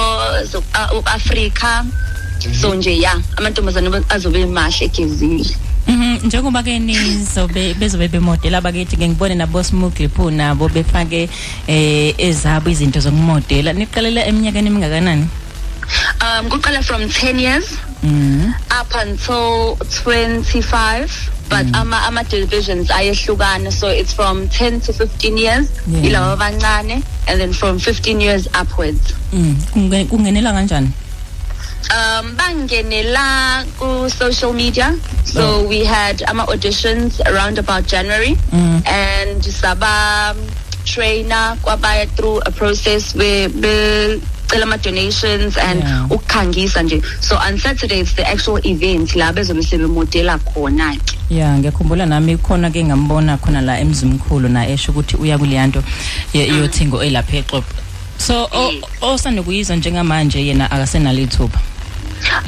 afrika 1.04 1.84
so 2.60 2.74
nje 2.74 2.98
ya 3.00 3.12
amantombazane 3.36 3.90
azobe 4.08 4.46
mahle 4.46 4.84
egezile 4.86 5.56
Mhm 5.88 6.26
njengoba 6.26 6.62
ke 6.62 6.78
nizobe 6.78 7.74
bezobe 7.74 8.08
bemodela 8.08 8.60
bakithi 8.60 8.96
ke 8.96 9.08
ngibone 9.08 9.34
nabo 9.34 9.62
Smugly 9.64 10.08
Poo 10.08 10.30
nabo 10.30 10.68
befake 10.68 11.28
eh 11.66 12.14
ezabo 12.18 12.68
izinto 12.70 13.00
zokumodela 13.00 13.72
niqalela 13.72 14.26
eminyakeni 14.26 14.68
emingakanani? 14.68 15.26
Um 16.20 16.50
kuqala 16.50 16.82
from 16.84 17.02
10 17.08 17.38
years 17.40 17.64
Mhm. 18.04 18.52
up 18.70 18.92
until 18.94 19.76
25 20.04 21.08
but 21.48 21.64
ama 21.72 21.96
ama 22.06 22.22
divisions 22.24 22.90
ayehlukana. 22.90 23.72
So 23.72 23.88
it's 23.88 24.12
from 24.12 24.48
10 24.48 24.80
to 24.82 24.92
15 24.92 25.38
years 25.38 25.66
Yeah. 25.88 26.04
ilabo 26.04 26.32
abancane 26.36 27.02
and 27.26 27.40
then 27.40 27.52
from 27.54 27.78
15 27.78 28.20
years 28.20 28.46
upwards. 28.60 29.14
Mm 29.32 29.56
kunge- 29.72 30.06
kungenela 30.06 30.52
kanjani? 30.52 30.90
Um 31.90 32.36
bangenela 32.36 33.64
ku 33.78 34.08
social 34.10 34.52
media. 34.52 34.94
So 35.24 35.62
we 35.68 35.84
had 35.84 36.22
ama 36.28 36.44
auditions 36.46 37.20
around 37.26 37.58
about 37.58 37.86
January. 37.86 38.36
Mm. 38.52 38.82
and 38.86 39.44
saba 39.44 40.34
trainer 40.84 41.56
kwabaya 41.62 42.08
through 42.16 42.40
a 42.46 42.50
process 42.50 43.14
where 43.14 43.48
be 43.48 44.20
ukucela 44.48 44.62
ama 44.64 44.78
donations 44.78 45.56
and 45.58 45.80
Yeah. 45.80 46.06
ukukhangisa 46.10 46.82
nje. 46.82 47.02
So 47.20 47.36
on 47.36 47.58
Saturday 47.58 48.00
it's 48.00 48.12
the 48.14 48.26
actual 48.26 48.58
event 48.66 49.14
la 49.16 49.32
bezobe 49.32 49.62
sebemodela 49.62 50.38
khona 50.38 50.96
ke. 51.04 51.16
Ya 51.30 51.52
ngiyakhumbula 51.58 52.06
nami 52.08 52.36
khona 52.38 52.70
ke 52.72 52.84
ngambona 52.84 53.36
khona 53.38 53.60
la 53.60 53.78
emzimkhulu 53.80 54.48
na 54.48 54.64
esho 54.66 54.92
ukuthi 54.92 55.16
uya 55.20 55.38
kuleyanto 55.38 55.82
yothingo 56.32 57.02
elapha 57.04 57.36
eXopo 57.36 57.74
so 58.18 58.48
o- 58.52 58.72
osanda 59.02 59.42
kuyizwa 59.42 59.76
njengamanje 59.76 60.40
yena 60.46 60.70
akasenalo 60.70 61.20
ithuba. 61.20 61.60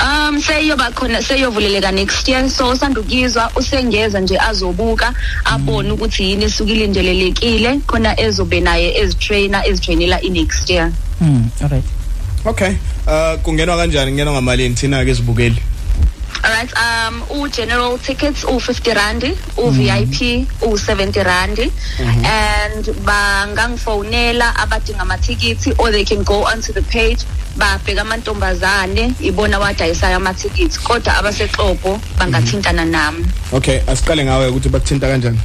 Um 0.00 0.40
seyoba 0.40 0.90
khona 0.90 1.22
seyovuleleka 1.22 1.92
next 1.92 2.28
year. 2.28 2.48
So 2.50 2.70
usanda 2.70 3.00
ukuyizwa 3.00 3.50
usengeza 3.56 4.20
nje 4.20 4.38
azobuka 4.38 5.14
abone 5.44 5.90
ukuthi 5.90 6.22
yini 6.30 6.44
esuke 6.44 6.72
ilindelelekile 6.72 7.80
khona 7.86 8.20
ezobe 8.20 8.60
naye 8.60 8.98
ezitrainer 8.98 9.62
ezitrainela 9.68 10.22
i-next 10.22 10.70
year. 10.70 10.92
Mm 11.20 11.50
alright 11.62 11.84
okay. 12.44 12.74
Uh 13.06 13.40
kungenwa 13.42 13.76
kanjani? 13.76 14.10
Kungenwa 14.10 14.32
ngamalini? 14.32 14.74
Thina 14.74 15.04
ke 15.04 15.14
sibukeli. 15.14 15.62
Alright, 16.42 16.72
um, 16.76 17.22
u 17.30 17.48
general 17.48 17.98
tickets 17.98 18.44
u 18.44 18.58
50 18.60 18.94
randi, 18.94 19.34
u 19.58 19.70
VIP 19.70 20.46
u 20.62 20.76
70 20.78 21.22
randi, 21.24 21.70
and 22.24 22.84
bangangifonela 23.04 24.54
abadinga 24.56 25.00
amathikithi 25.02 25.74
or 25.78 25.90
they 25.90 26.04
can 26.04 26.22
go 26.22 26.44
onto 26.44 26.72
the 26.72 26.82
page 26.82 27.24
babheka 27.56 28.00
amantombazane 28.00 29.14
ibona 29.20 29.58
wadayisayo 29.58 30.16
amathikithi. 30.16 30.78
Kodwa 30.80 31.16
abasexobo 31.18 32.00
bangathintana 32.18 32.84
nami. 32.84 33.24
okay 33.52 33.80
asiqale 33.86 34.24
ngawe 34.24 34.48
ukuthi 34.48 34.68
bakuthinta 34.68 35.06
kanjani? 35.08 35.38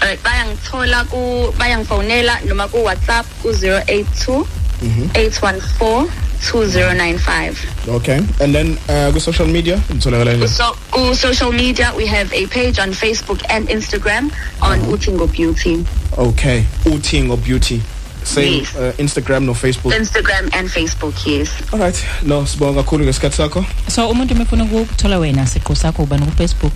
Alright, 0.00 0.22
bayangithola 0.22 1.04
ku 1.04 1.52
bayangifonela 1.58 2.40
noma 2.46 2.68
ku 2.68 2.84
WhatsApp 2.84 3.26
ku 3.42 3.48
082 3.48 4.44
Mhm. 4.82 5.08
814 5.14 6.06
2095. 6.40 7.88
okay 7.88 8.20
and 8.40 8.54
then 8.54 8.78
uh 8.88 9.12
ku 9.12 9.20
social 9.20 9.46
media 9.46 9.80
utholakala 9.90 10.32
njani 10.32 10.48
So, 10.48 10.76
ku 10.90 11.14
social 11.14 11.52
media, 11.52 11.92
we 11.96 12.06
have 12.06 12.32
a 12.32 12.46
page 12.46 12.78
on 12.78 12.92
Facebook 12.92 13.42
and 13.50 13.68
Instagram 13.68 14.30
on 14.62 14.80
Utingo 14.92 15.26
Beauty. 15.26 15.84
okay 16.18 16.64
uthingo 16.84 17.36
beauty 17.36 17.82
same 18.24 18.58
Yes. 18.60 18.74
uh, 18.76 18.92
instagram 18.98 19.44
no 19.44 19.54
facebook 19.54 19.92
Instagram 19.94 20.50
and 20.52 20.68
Facebook, 20.68 21.14
yes. 21.26 21.48
alright 21.72 21.96
no 22.22 22.44
sibonga 22.46 22.82
kakhulu 22.82 23.04
ngesikhathi 23.04 23.36
sakho 23.36 23.64
so 23.90 24.08
umuntu 24.10 24.34
umefuna 24.34 24.64
ukuthola 24.64 25.18
wena 25.18 25.46
siqu 25.46 25.76
sakho 25.76 26.02
uba 26.02 26.18
ku 26.18 26.30
Facebook 26.36 26.72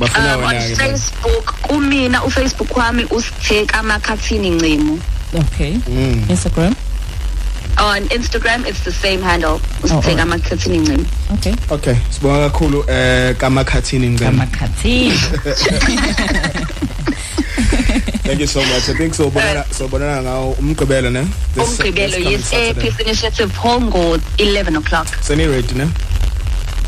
bafuna 0.00 0.34
Um, 0.36 0.42
on 0.44 0.48
wena 0.54 0.66
ke 0.68 0.76
Facebook, 0.76 1.44
kumina 1.62 2.24
uFacebook 2.24 2.76
wami 2.76 3.04
usitheka 3.10 3.78
amakhathini 3.78 4.50
ncemo. 4.50 4.98
okay 5.34 5.72
Mm. 5.88 6.24
Instagram 6.30 6.74
On 7.78 8.00
Instagram, 8.08 8.66
it's 8.66 8.84
the 8.84 8.92
same 8.92 9.20
handle. 9.20 9.58
Usitheka 9.82 9.94
alright. 9.96 10.18
amakhathini 10.20 10.78
ncemo. 10.78 11.04
okay 11.34 11.54
okay 11.70 11.96
sibonga 12.10 12.50
kakhulu 12.50 12.84
eh 12.90 13.34
kamakhathini 13.36 14.08
ngicela 14.10 14.30
kamakhathini 14.30 15.10
thank 18.24 18.40
you 18.40 18.46
so 18.46 18.60
much 18.60 18.88
i 18.88 18.94
think 18.94 19.14
so 19.14 19.30
bonana 19.30 19.64
so 19.72 19.88
bonana 19.88 20.22
ngawo 20.22 20.52
umgqibelo 20.52 21.10
ne 21.10 21.22
This- 21.54 21.68
Umgqibelo, 21.68 22.10
this 22.10 22.22
coming 22.22 22.32
yes, 22.32 22.52
eh, 22.52 22.66
Saturday. 22.68 22.90
Peace 22.90 23.00
Initiative 23.02 23.52
hall 23.56 23.80
ngo 23.80 24.18
11 24.38 24.76
o'clock. 24.76 25.06
seni 25.20 25.46
ready 25.46 25.74
ne 25.74 25.88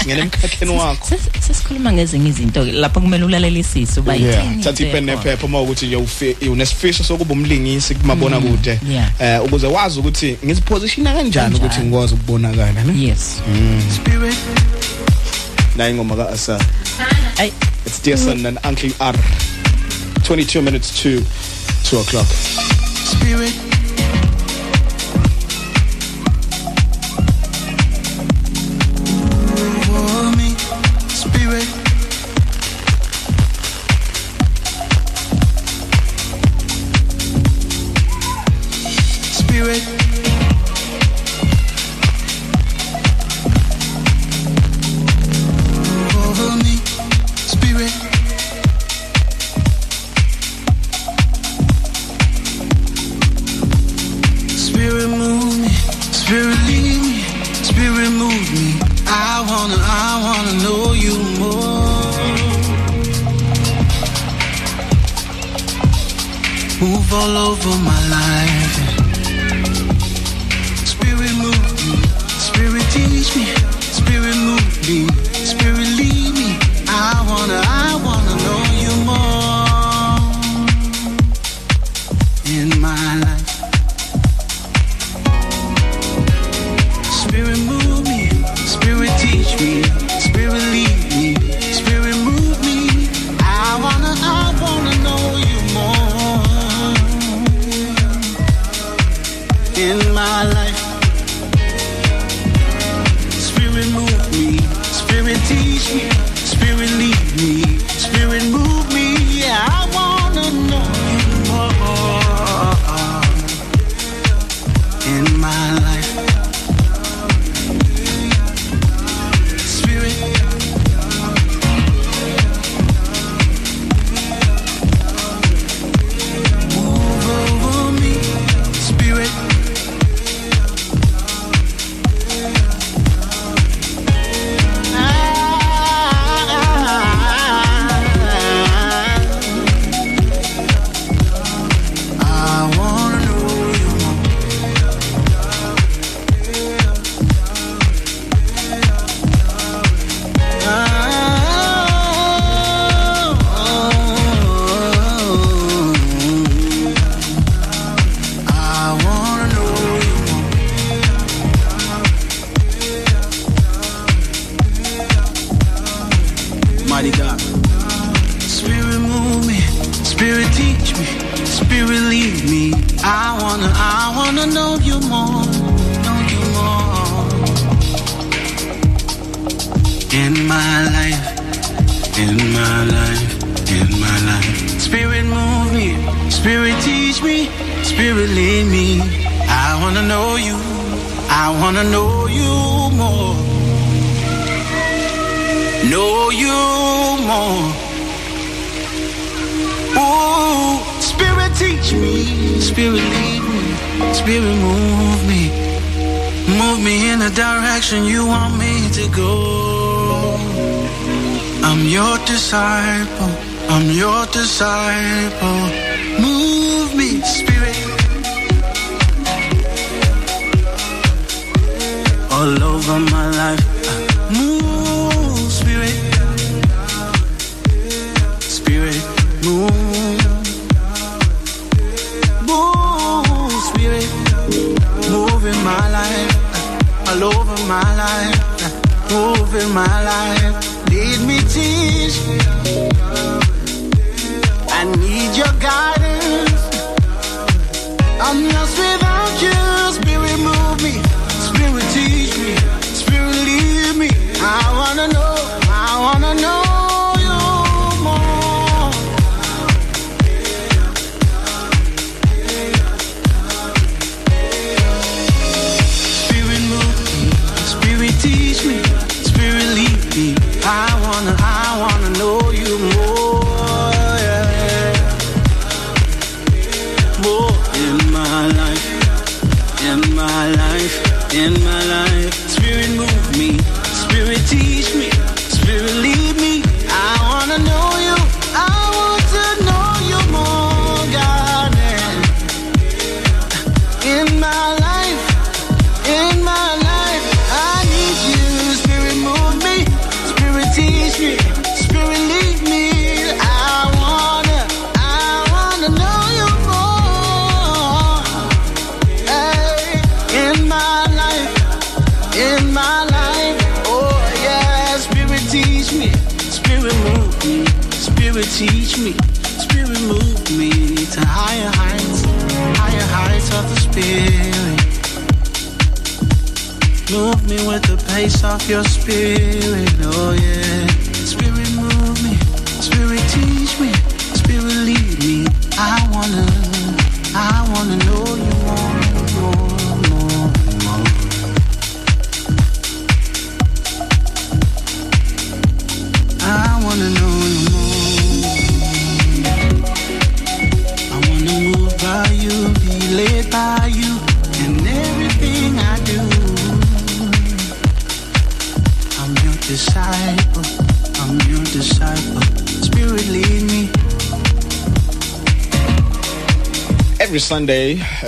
Ngene 0.05 0.21
emkhakheni 0.21 0.71
wakho. 0.71 1.07
Ses- 1.09 1.47
sesikhuluma 1.47 1.93
ngezinye 1.93 2.29
izinto 2.29 2.65
lapho 2.65 2.99
kumele 3.01 3.23
ulalelisise 3.23 3.99
uba 3.99 4.15
into 4.15 4.69
ipen 4.69 4.85
yakhona. 4.87 5.01
nephepha 5.01 5.45
uma 5.45 5.61
ukuthi 5.61 5.85
nje 5.87 5.95
ufi- 5.95 6.49
unesifiso 6.49 7.03
sokuba 7.03 7.33
umlingisi 7.33 7.95
kumabona 7.95 8.39
Mm, 8.39 8.47
kude. 8.57 8.79
eh 9.19 9.43
ukuze 9.45 9.67
wazi 9.67 9.99
ukuthi 9.99 10.37
ngizipositiona 10.45 11.13
kanjani 11.13 11.55
ukuthi 11.55 11.79
ngikwazi 11.79 12.13
ukubonakala 12.13 12.83
ne? 12.83 13.03
Yes. 13.07 13.41
Spirit. 13.95 14.35
Na 15.77 15.89
ingoma 15.89 16.15
ka 16.15 16.29
Asa. 16.29 16.59
Ay. 17.37 17.51
It's 17.85 17.99
dear 18.03 18.17
son 18.17 18.45
and 18.45 18.57
uncle 18.63 18.91
R. 18.99 19.15
22 20.23 20.61
minutes 20.61 20.91
to 21.01 21.21
2 21.83 21.99
o'clock 21.99 22.27
Spirit. 22.27 23.72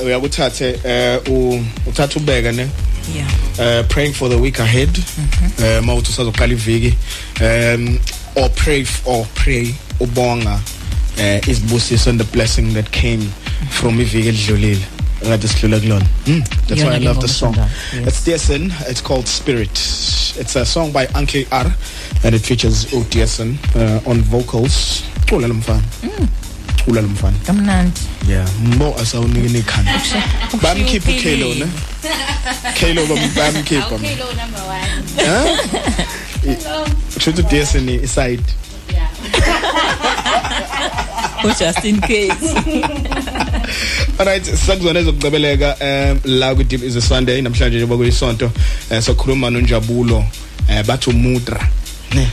Uyakuthathe 0.06 0.80
eh 0.84 1.20
uthatha 1.88 2.20
ubeka 2.20 2.52
ne? 2.52 2.68
Yeah. 3.16 3.28
uh 3.60 3.88
praying 3.88 4.14
for 4.14 4.30
the 4.30 4.38
week 4.38 4.60
ahead. 4.60 4.90
Eh 5.60 5.82
mawuthi 5.84 6.10
usazoqala 6.12 6.54
iviki 6.54 6.94
um 7.42 8.00
or 8.36 8.50
pray 8.50 8.86
or 9.06 9.26
pray 9.34 9.74
ubonga 10.00 10.60
eh 11.18 11.42
isibusiso 11.48 12.10
and 12.10 12.20
the 12.20 12.38
blessing 12.38 12.74
that 12.74 12.90
came 12.92 13.30
from 13.70 14.00
iviki 14.00 14.28
edlulile 14.28 14.82
ngathi 15.26 15.48
sidlula 15.48 15.80
kulona. 15.80 16.06
Hmm, 16.26 16.42
that's 16.68 16.84
why 16.84 16.96
i 16.96 17.00
love 17.00 17.20
the 17.22 17.28
song. 17.28 17.56
yes. 17.56 18.08
it's 18.08 18.22
Dearson 18.28 18.72
it's 18.90 19.02
called 19.02 19.28
spirit. 19.28 19.72
It's 20.38 20.56
a 20.56 20.66
song 20.66 20.92
by 20.92 21.08
Uncle 21.16 21.44
R 21.52 21.72
and 22.24 22.36
it 22.36 22.42
features 22.42 22.86
Dearson 23.10 23.58
uh, 23.76 24.10
on 24.10 24.22
vocals. 24.22 25.04
Cula 25.30 25.48
lo 25.48 25.54
mfana. 25.54 25.82
Cula 26.86 27.02
lo 27.02 27.08
mfana. 27.08 27.38
Kamnandi. 27.46 28.02
Yeah. 28.30 28.48
Mbo 28.64 28.96
asawunike 29.00 29.50
nekhanda. 29.50 30.02
Bamkhipha 30.62 31.12
uKelo 31.12 31.54
ne? 31.56 31.68
Kalo 32.80 33.06
bam 33.06 33.30
bamkhipha 33.36 33.90
Kalo 33.90 34.34
number 34.34 34.62
one. 34.68 35.04
huh? 35.18 35.58
Should 37.20 37.36
Dearson 37.50 37.90
iside 38.04 38.44
oh 41.44 41.54
just 41.60 41.86
in 41.86 42.02
case. 42.02 42.32
Alright 44.20 44.44
sakuzona 44.46 45.00
ezokucebeleka 45.00 45.76
um 45.82 46.20
la 46.26 46.56
ku 46.56 46.64
deep 46.64 46.84
is 46.84 46.96
a 46.96 47.02
Sunday 47.02 47.42
namhlanje 47.42 47.78
njengoba 47.78 47.98
kuyisonto 47.98 48.52
eh, 48.92 49.02
sokhuluma 49.02 49.50
noNjabulo 49.50 50.26
eh 50.70 50.84
bathu 50.86 51.12
mudra 51.14 51.68
ne? 52.14 52.28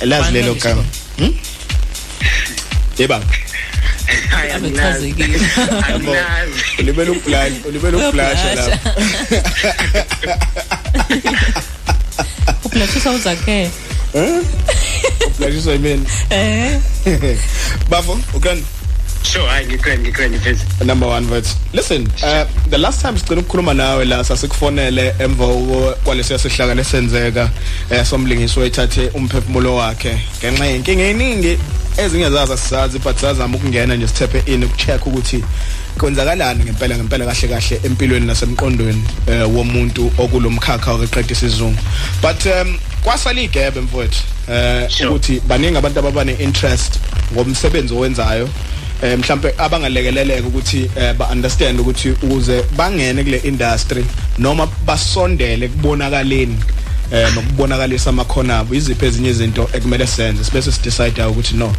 Elazi 0.00 0.32
lelo 0.32 0.54
gama? 0.54 0.84
Hmm? 1.18 1.34
Yeba. 2.98 3.20
Abechazekile 4.58 5.38
Yabo 5.58 6.12
ulibela 6.78 7.10
ukublash 7.12 7.52
ulibela 7.68 7.98
ukublasha 7.98 8.54
lapha 8.54 8.78
ukulashisa 12.64 13.10
uzake 13.10 13.70
Eh? 14.14 14.40
Ukublashiswa 15.26 15.72
yimini 15.72 16.06
eh? 16.30 16.78
Bafo 17.90 18.18
ukan 18.34 18.62
Sure, 19.32 19.46
hayi 19.46 19.66
ngikreni 19.66 20.02
ngikreni 20.02 20.38
phezulu. 20.38 20.68
number 20.84 21.08
1 21.08 21.20
vote. 21.26 21.48
Listen 21.72 22.02
uh, 22.22 22.44
the 22.70 22.78
last 22.78 23.02
time 23.02 23.18
sicela 23.18 23.40
ukukhuluma 23.40 23.74
nawe 23.74 24.04
la 24.04 24.24
sasikufonele 24.24 25.14
emva 25.18 25.46
ko- 25.46 25.94
kwalesiya 26.04 26.38
sihlakane 26.38 26.84
senzeka 26.84 27.50
eh, 27.90 28.04
somlingiswa 28.06 28.64
ethathe 28.66 29.08
umphefumulo 29.14 29.74
wakhe 29.76 30.18
ngenxa 30.38 30.64
yenkinga 30.66 31.02
eningi 31.04 31.58
ezinye 31.98 32.30
zaza 32.30 32.56
sisazi 32.56 32.98
but 32.98 33.16
sazama 33.16 33.56
ukungena 33.56 33.96
nje 33.96 34.08
sithephe 34.08 34.52
in 34.52 34.64
ukucheck 34.64 35.06
ukuthi 35.06 35.44
kwenzakalani 35.98 36.64
ngempela 36.64 36.96
ngempela 36.96 37.24
kahle 37.26 37.48
kahle 37.48 37.80
empilweni 37.84 38.26
nasemqondweni 38.26 39.02
eh, 39.26 39.54
womuntu 39.54 40.12
okulomkhakha 40.18 40.92
okeqeda 40.92 41.32
isizungu. 41.32 41.78
But 42.22 42.46
um, 42.46 42.78
kwasala 43.04 43.40
igebe 43.40 43.80
mfowethu 43.80 44.22
eh 44.50 44.88
ukuthi 45.06 45.40
baningi 45.40 45.76
abantu 45.76 45.98
ababane 45.98 46.32
interest 46.32 47.00
ngomsebenzi 47.32 47.94
owenzayo. 47.94 48.48
Eh 49.02 49.18
mhlambe 49.18 49.54
abangalekeleleka 49.58 50.48
ukuthi 50.48 50.90
eh, 50.96 51.14
ba 51.14 51.28
understand 51.32 51.80
ukuthi 51.80 52.10
ukuze 52.10 52.62
bangene 52.76 53.24
kule 53.24 53.36
industry 53.36 54.04
noma 54.38 54.68
basondele 54.86 55.68
kubonakaleni 55.68 56.56
eh 57.12 57.34
nokubonakalisa 57.34 58.10
amakhono 58.10 58.54
abo 58.54 58.74
iziphi 58.74 59.06
ezinye 59.06 59.30
izinto 59.30 59.70
ekumele 59.72 60.06
senze 60.06 60.44
sibese 60.44 60.72
sidecide 60.72 61.24
ukuthi 61.24 61.56
no. 61.56 61.72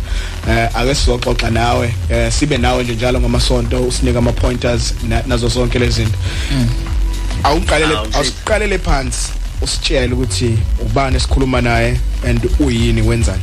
Eh 0.49 0.69
ake 0.75 0.95
sizoxoxa 0.95 1.49
nawe 1.51 1.93
eh 2.09 2.31
sibe 2.31 2.57
nawe 2.57 2.83
nje 2.83 2.93
njalo 2.95 3.19
ngamasonto 3.19 3.83
usinike 3.83 4.17
ama 4.17 4.31
pointers 4.31 4.93
na- 5.07 5.23
nazo 5.27 5.47
zonke 5.47 5.79
lezi 5.79 5.95
zinto. 6.03 6.17
Awuqalele 7.43 7.95
Ah, 7.95 8.01
okay. 8.01 8.15
awusiqalele 8.15 8.77
phansi 8.79 9.31
usitshele 9.61 10.13
ukuthi 10.13 10.57
ubani 10.81 11.15
esikhuluma 11.17 11.61
naye 11.61 11.99
and 12.27 12.49
uyini 12.59 13.01
wenzani. 13.01 13.41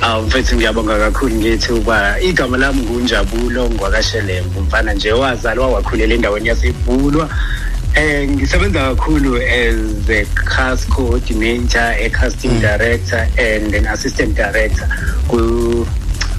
Awu 0.00 0.26
mfethu 0.26 0.56
ngiyabonga 0.56 0.98
kakhulu 0.98 1.34
ngithi 1.36 1.72
uba 1.72 2.20
igama 2.20 2.56
lami 2.56 2.82
ngunjabulo 2.82 3.70
ngwakashelembe 3.70 4.58
umfana 4.58 4.94
nje 4.94 5.12
wazalwa 5.12 5.68
wakhulela 5.68 6.14
endaweni 6.14 6.48
yasebhulwa 6.48 7.28
eh 7.94 8.26
ngisebenza 8.28 8.80
kakhulu 8.94 9.36
as 9.36 10.08
a 10.10 10.24
cast 10.48 10.88
coordinator 10.88 11.92
a 11.98 12.08
casting 12.10 12.58
director 12.60 13.26
and 13.38 13.74
an 13.74 13.86
assistant 13.86 14.34
director 14.34 14.88
ku 15.28 15.86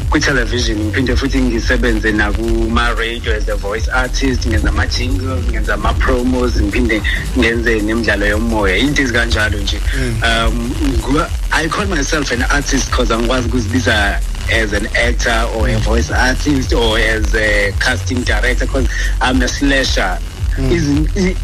kwi-television. 0.09 0.77
Ngiphinde 0.77 1.15
futhi 1.17 1.39
ngisebenze 1.41 2.11
nakuma-radio 2.13 3.33
as 3.33 3.47
a 3.49 3.55
voice 3.55 3.87
artist 3.89 4.45
ngenza 4.47 4.69
ama-jingle 4.69 5.41
ngenza 5.51 5.73
ama-promos 5.73 6.61
ngiphinde 6.61 7.01
ngenze 7.37 7.81
nemidlalo 7.81 8.25
yomoya. 8.25 8.77
Into 8.77 9.01
ezikanjalo 9.01 9.57
nje 9.59 9.77
um 10.21 10.73
ngu- 11.01 11.29
i 11.51 11.67
call 11.67 11.85
myself 11.87 12.31
an 12.31 12.41
artist 12.49 12.89
because 12.89 13.11
angikwazi 13.13 13.47
ukuzibiza 13.47 14.19
as 14.51 14.73
an 14.73 14.87
actor 15.07 15.47
or 15.55 15.69
a 15.69 15.77
voice 15.79 16.11
artist 16.11 16.73
or 16.73 16.97
as 16.99 17.33
a 17.35 17.71
casting 17.79 18.23
director 18.23 18.65
because 18.65 18.87
i'm 19.21 19.41
a 19.41 19.47
slasher. 19.47 20.17
Isn't 20.17 20.21
e- 20.21 20.32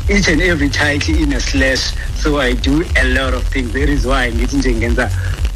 each 0.09 0.27
and 0.27 0.41
every 0.41 0.69
title 0.69 1.15
in 1.23 1.33
a 1.33 1.39
slash 1.39 1.93
so 2.23 2.39
i 2.41 2.53
do 2.53 2.83
a 2.95 3.03
lot 3.03 3.33
of 3.33 3.43
things. 3.49 3.71
That 3.73 3.89
is 3.89 4.05
why 4.05 4.31
ngithi 4.31 4.57
nje 4.57 4.71
ngenza 4.75 5.09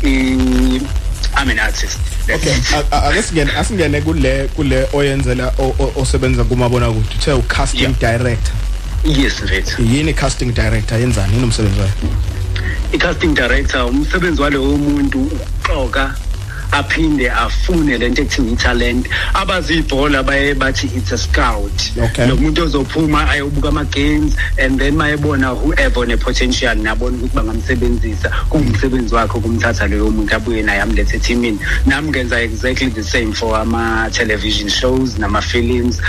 i- 0.04 0.82
i'm 1.38 1.50
an 1.50 1.60
artist. 1.60 1.98
That's 2.28 2.44
okay 2.48 2.58
it. 2.58 2.74
a- 2.74 2.96
a- 2.98 3.10
ake 3.10 3.22
singene 3.24 3.52
asingene 3.52 4.02
kule 4.02 4.48
kule 4.56 4.88
oyenzela 4.94 5.54
o- 5.60 5.76
o- 5.80 5.94
osebenza 6.02 6.44
kumabona 6.44 6.88
kude 6.92 7.06
uthe 7.18 7.32
u 7.32 7.42
casting 7.42 7.96
director. 8.00 8.54
Yes 9.06 9.42
mfethu 9.44 9.82
yini 9.84 10.14
casting 10.14 10.54
director? 10.54 11.00
Yenzani 11.00 11.34
yini 11.34 11.44
umsebenzi 11.44 11.80
wayo 11.80 11.92
i-casting 12.94 13.34
director 13.34 13.86
umsebenzi 13.86 14.42
walowo 14.42 14.78
muntu 14.78 15.22
ukuxoka 15.24 16.16
aphinde 16.74 17.30
afune 17.32 17.98
lento 17.98 18.22
ekuthiwa 18.22 18.48
i-talent. 18.52 19.08
Abazibhola 19.34 20.24
baye 20.24 20.54
bathi 20.56 20.88
it's 20.98 21.12
a 21.12 21.18
scout. 21.18 21.92
Okay. 21.98 22.28
lo 22.28 22.36
muntu 22.36 22.64
ozophuma 22.64 23.30
ayobuka 23.30 23.68
ama-games 23.70 24.36
and 24.58 24.80
then 24.80 24.96
mayebona 24.96 25.54
whoever 25.56 26.00
one-potential 26.00 26.76
nabona 26.78 27.18
ukuthi 27.18 27.36
bangamsebenzisa 27.36 28.30
kuwumsebenzi 28.50 29.16
wakhe 29.16 29.38
ukumthatha 29.38 29.88
loyo 29.88 30.12
muntu 30.12 30.36
abuye 30.36 30.62
naye 30.64 30.82
amlethe 30.82 31.16
ethimini. 31.18 31.60
Nami 31.86 32.10
ngenza 32.10 32.42
exactly 32.42 32.90
the 32.90 33.04
same 33.04 33.34
for 33.34 33.56
ama-television 33.60 34.70
shows 34.70 35.18
nama-films 35.18 36.00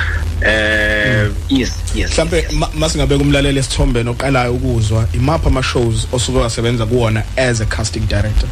uh, 0.42 1.30
yes 1.48 1.72
yes. 1.94 2.10
Mhlambe 2.12 2.48
ma- 2.52 2.70
masingabeka 2.74 3.22
umlaleli 3.22 3.58
esithombeni 3.58 4.10
oqalayo 4.10 4.54
ukuzwa 4.54 5.08
imapha 5.12 5.46
ama 5.48 5.62
shows 5.62 6.06
osuke 6.12 6.38
wasebenza 6.38 6.86
kuwona 6.86 7.22
as 7.36 7.60
a 7.60 7.66
casting 7.66 8.00
director? 8.08 8.48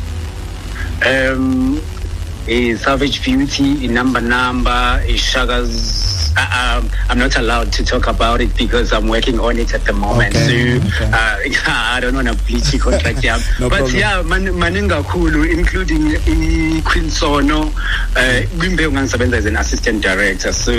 Um 1.07 1.81
a 2.49 2.75
savage 2.75 3.23
beauty 3.25 3.85
in 3.85 3.95
number 3.95 4.21
number 4.21 5.01
a 6.37 6.41
shagas 6.41 6.53
uh, 6.53 6.79
um, 6.79 6.91
I'm 7.09 7.19
not 7.19 7.37
allowed 7.37 7.73
to 7.73 7.85
talk 7.85 8.07
about 8.07 8.41
it 8.41 8.57
because 8.57 8.93
I'm 8.93 9.09
working 9.09 9.39
on 9.41 9.59
it 9.59 9.75
at 9.75 9.85
the 9.85 9.93
moment. 9.93 10.35
Okay, 10.37 10.81
So 10.81 11.05
uh, 11.05 11.39
I 11.67 11.99
don't 12.01 12.15
want 12.15 12.29
to 12.29 12.35
bleach 12.45 12.71
the 12.71 12.79
contract. 12.79 13.23
Yeah, 13.25 13.39
No 13.61 13.69
but 13.69 13.79
problem. 13.79 13.97
yeah, 13.97 14.23
man, 14.23 14.45
maningi 14.47 14.89
kakhulu, 14.89 15.51
including 15.51 16.17
i 16.27 16.81
Queen 16.85 17.11
Sono. 17.11 17.63
Uh, 18.17 18.43
Gwimbe 18.59 18.89
ngangisebenza 18.89 19.37
as 19.37 19.47
an 19.47 19.57
assistant 19.57 20.03
director. 20.03 20.53
So 20.53 20.73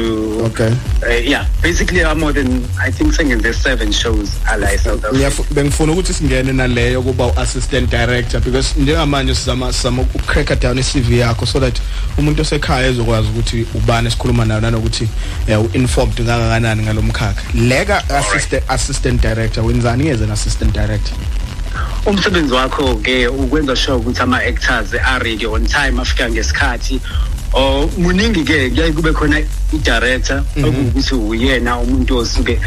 okay 0.46 0.74
uh, 1.04 1.10
yeah, 1.10 1.48
basically 1.62 2.04
I'm 2.04 2.20
more 2.20 2.32
than 2.34 2.64
I 2.80 2.92
think 2.92 3.14
singing 3.14 3.40
there's 3.40 3.58
seven 3.58 3.92
shows 3.92 4.36
alay 4.46 4.78
South 4.78 5.04
Africa. 5.06 5.16
Ngiyafu- 5.18 5.54
bengifuna 5.54 5.92
ukuthi 5.94 6.14
singene 6.14 6.54
naleyo 6.54 7.02
kuba 7.02 7.26
u-assistant 7.28 7.90
director 7.90 8.40
because 8.40 8.80
njengamanje 8.80 9.36
sizama 9.36 9.74
sizama 9.74 10.02
ukucracka 10.02 10.56
down 10.56 10.78
i-CV 10.78 11.20
yakho 11.20 11.46
so 11.46 11.60
that 11.60 11.80
umuntu 12.18 12.42
osekhaya 12.42 12.88
ezokwazi 12.88 13.28
ukuthi 13.30 13.66
ubani 13.76 14.08
esikhuluma 14.08 14.46
nayo 14.46 14.62
nanokuthi 14.62 15.04
eh, 15.04 15.43
u-informed 15.48 16.16
kangakanani 16.16 16.84
ngalomkhakha 16.84 17.44
leka 17.54 18.04
assistant 18.10 18.64
assistant 18.70 19.22
director 19.22 19.64
wenzani 19.64 20.10
as 20.10 20.22
an 20.22 20.32
assistant 20.32 20.74
director? 20.74 21.16
Umsebenzi 22.06 22.54
wakho 22.54 22.96
ke 22.96 23.28
ukwenza 23.28 23.76
sure 23.76 23.98
ukuthi 23.98 24.22
ama 24.22 24.38
actors 24.38 24.94
are 24.94 25.24
ready 25.24 25.46
on 25.46 25.66
time 25.66 26.02
afika 26.02 26.30
ngesikhathi 26.30 27.02
oh 27.54 27.90
muningi 27.98 28.44
ke 28.44 28.70
kuyaye 28.70 28.92
kube 28.92 29.14
khona 29.14 29.40
i-director 29.74 30.44
okuwukuthi 30.58 31.16
uyena 31.16 31.78
umuntu 31.80 32.18
osuke 32.18 32.60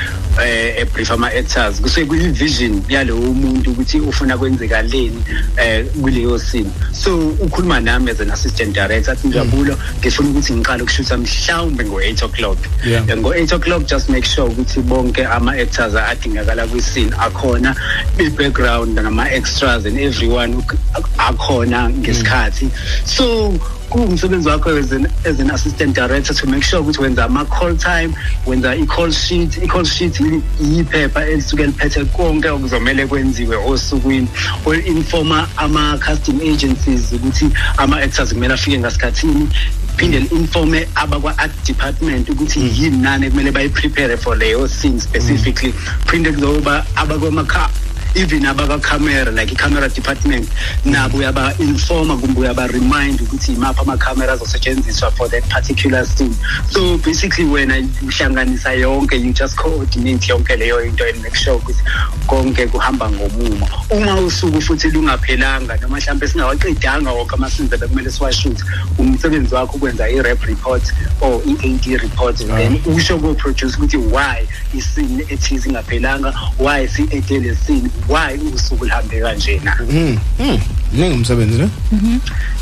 eh 0.44 0.80
ebrief 0.80 1.10
ama 1.10 1.26
actors 1.32 1.80
kusuke 1.80 2.04
kuyi 2.06 2.28
vision 2.28 2.82
yalowo 2.88 3.34
muntu 3.34 3.70
ukuthi 3.70 4.00
ufuna 4.00 4.38
kwenzekaleni 4.38 5.22
eh 5.56 5.84
kuleyo 6.02 6.38
scene 6.38 6.70
so 6.92 7.16
ukhuluma 7.18 7.80
nami 7.80 8.10
as 8.10 8.20
an 8.20 8.30
assistant 8.30 8.74
director 8.74 9.12
athi 9.12 9.28
Njabulo 9.28 9.76
ngifuna 10.00 10.28
ukuthi 10.28 10.52
ngiqale 10.52 10.82
ukushutha 10.82 11.16
mhlawumbe 11.16 11.84
ngo8 11.84 12.24
o'clock. 12.24 12.58
Yeah. 12.86 13.04
ngo8 13.06 13.54
o'clock 13.54 13.86
just 13.86 14.08
make 14.08 14.24
sure 14.26 14.48
ukuthi 14.48 14.80
bonke 14.80 15.24
ama 15.26 15.52
actors 15.52 15.94
adingakala 15.94 16.66
kwi 16.66 16.82
scene 16.82 17.10
akhona 17.18 17.74
i 18.18 18.28
background 18.30 18.94
nama 18.98 19.30
extras 19.30 19.86
and 19.86 19.98
everyone 19.98 20.54
uk- 20.54 20.76
akhona 21.18 21.90
ngesikhathi. 21.90 22.68
So 23.04 23.54
kuwumsebenzi 23.90 24.48
wakho 24.48 24.76
as 24.78 24.93
an, 24.93 25.07
as 25.24 25.40
an 25.40 25.51
assistant 25.51 25.94
director 25.94 26.35
to 26.35 26.47
make 26.47 26.62
sure 26.62 26.81
ukuthi 26.81 26.98
wenza 27.03 27.24
ama-call 27.24 27.77
time 27.77 28.15
wenza 28.47 28.74
i-call 28.77 29.11
sheet 29.12 29.57
i-call 29.62 29.85
sheet 29.85 30.20
yi- 30.20 30.43
yiphepha 30.61 31.27
elisuke 31.27 31.66
liphethe 31.66 32.05
konke 32.05 32.48
okuzomele 32.51 33.07
kwenziwe 33.07 33.57
osukwini. 33.57 34.28
Ol-informa 34.65 35.48
ama-casting 35.57 36.40
agencies 36.53 37.12
ukuthi 37.12 37.48
ama-actors 37.77 38.32
kumele 38.35 38.55
afike 38.55 38.78
ngasikhathini. 38.78 39.48
Phinde 39.97 40.19
li-informe 40.20 40.89
abakwa-art 40.94 41.53
department 41.66 42.28
ukuthi 42.28 42.61
yini 42.61 42.97
nani 42.98 43.27
ekumele 43.27 43.51
bayi-prepare 43.53 44.16
for 44.16 44.36
leyo 44.36 44.69
scene 44.69 45.01
specifically. 45.01 45.73
Phinde 46.07 46.32
kuzoba 46.32 46.85
abakwamaka 46.97 47.69
even 48.16 48.43
abakacamera 48.47 49.34
like 49.34 49.52
i-camera 49.52 49.88
department 49.88 50.48
nabo 50.84 51.18
uyaba-informa 51.18 52.16
kumbe 52.16 52.40
uyaba-remind 52.40 53.20
ukuthi 53.20 53.52
imaphi 53.52 53.80
ama-camera 53.80 54.32
azosetshenziswa 54.32 55.10
for 55.10 55.28
that 55.28 55.44
particular 55.48 56.06
scene 56.06 56.34
so 56.70 56.98
basically 56.98 57.44
wena 57.44 57.74
uhlanganisa 58.02 58.72
yonke 58.72 59.16
you 59.16 59.32
just 59.32 59.56
coordinate 59.56 60.28
yonke 60.28 60.56
leyo 60.56 60.86
into 60.86 61.05
and 61.05 61.22
make 61.22 61.36
sure 61.36 61.56
ukuthi 61.56 61.82
konke 62.26 62.66
kuhamba 62.66 63.10
ngomumo. 63.10 63.68
Uma 63.90 64.20
usuku 64.20 64.60
futhi 64.60 64.90
lungaphelanga 64.90 65.76
noma 65.76 65.97
mhlawumbe 65.97 66.28
singawaqedanga 66.28 67.12
wonke 67.12 67.34
ama-scenes 67.34 67.70
bekumele 67.70 68.10
siwashuthe 68.10 68.64
umsebenzi 68.98 69.55
wakho 69.55 69.76
ukwenza 69.76 70.09
i-rep 70.09 70.43
report 70.44 70.82
or 71.20 71.40
i-ad 71.47 71.86
report 72.02 72.40
and 72.40 72.51
then 72.51 72.94
usho 72.94 73.18
ko-produce 73.18 73.76
ukuthi 73.76 73.97
why 73.97 74.47
iscene 74.74 75.24
ethize 75.28 75.68
ingaphelanga 75.68 76.34
why 76.59 76.86
si-ede 76.88 77.38
le 77.38 77.55
scene 77.55 77.90
why? 78.09 78.39
Usuku 78.55 78.85
lihambe 78.85 79.20
kanjena. 79.20 79.77
Mhm 79.91 80.19
mhm 80.39 80.59
ningi 80.93 81.15
umsebenzi 81.15 81.59
ne? 81.59 81.69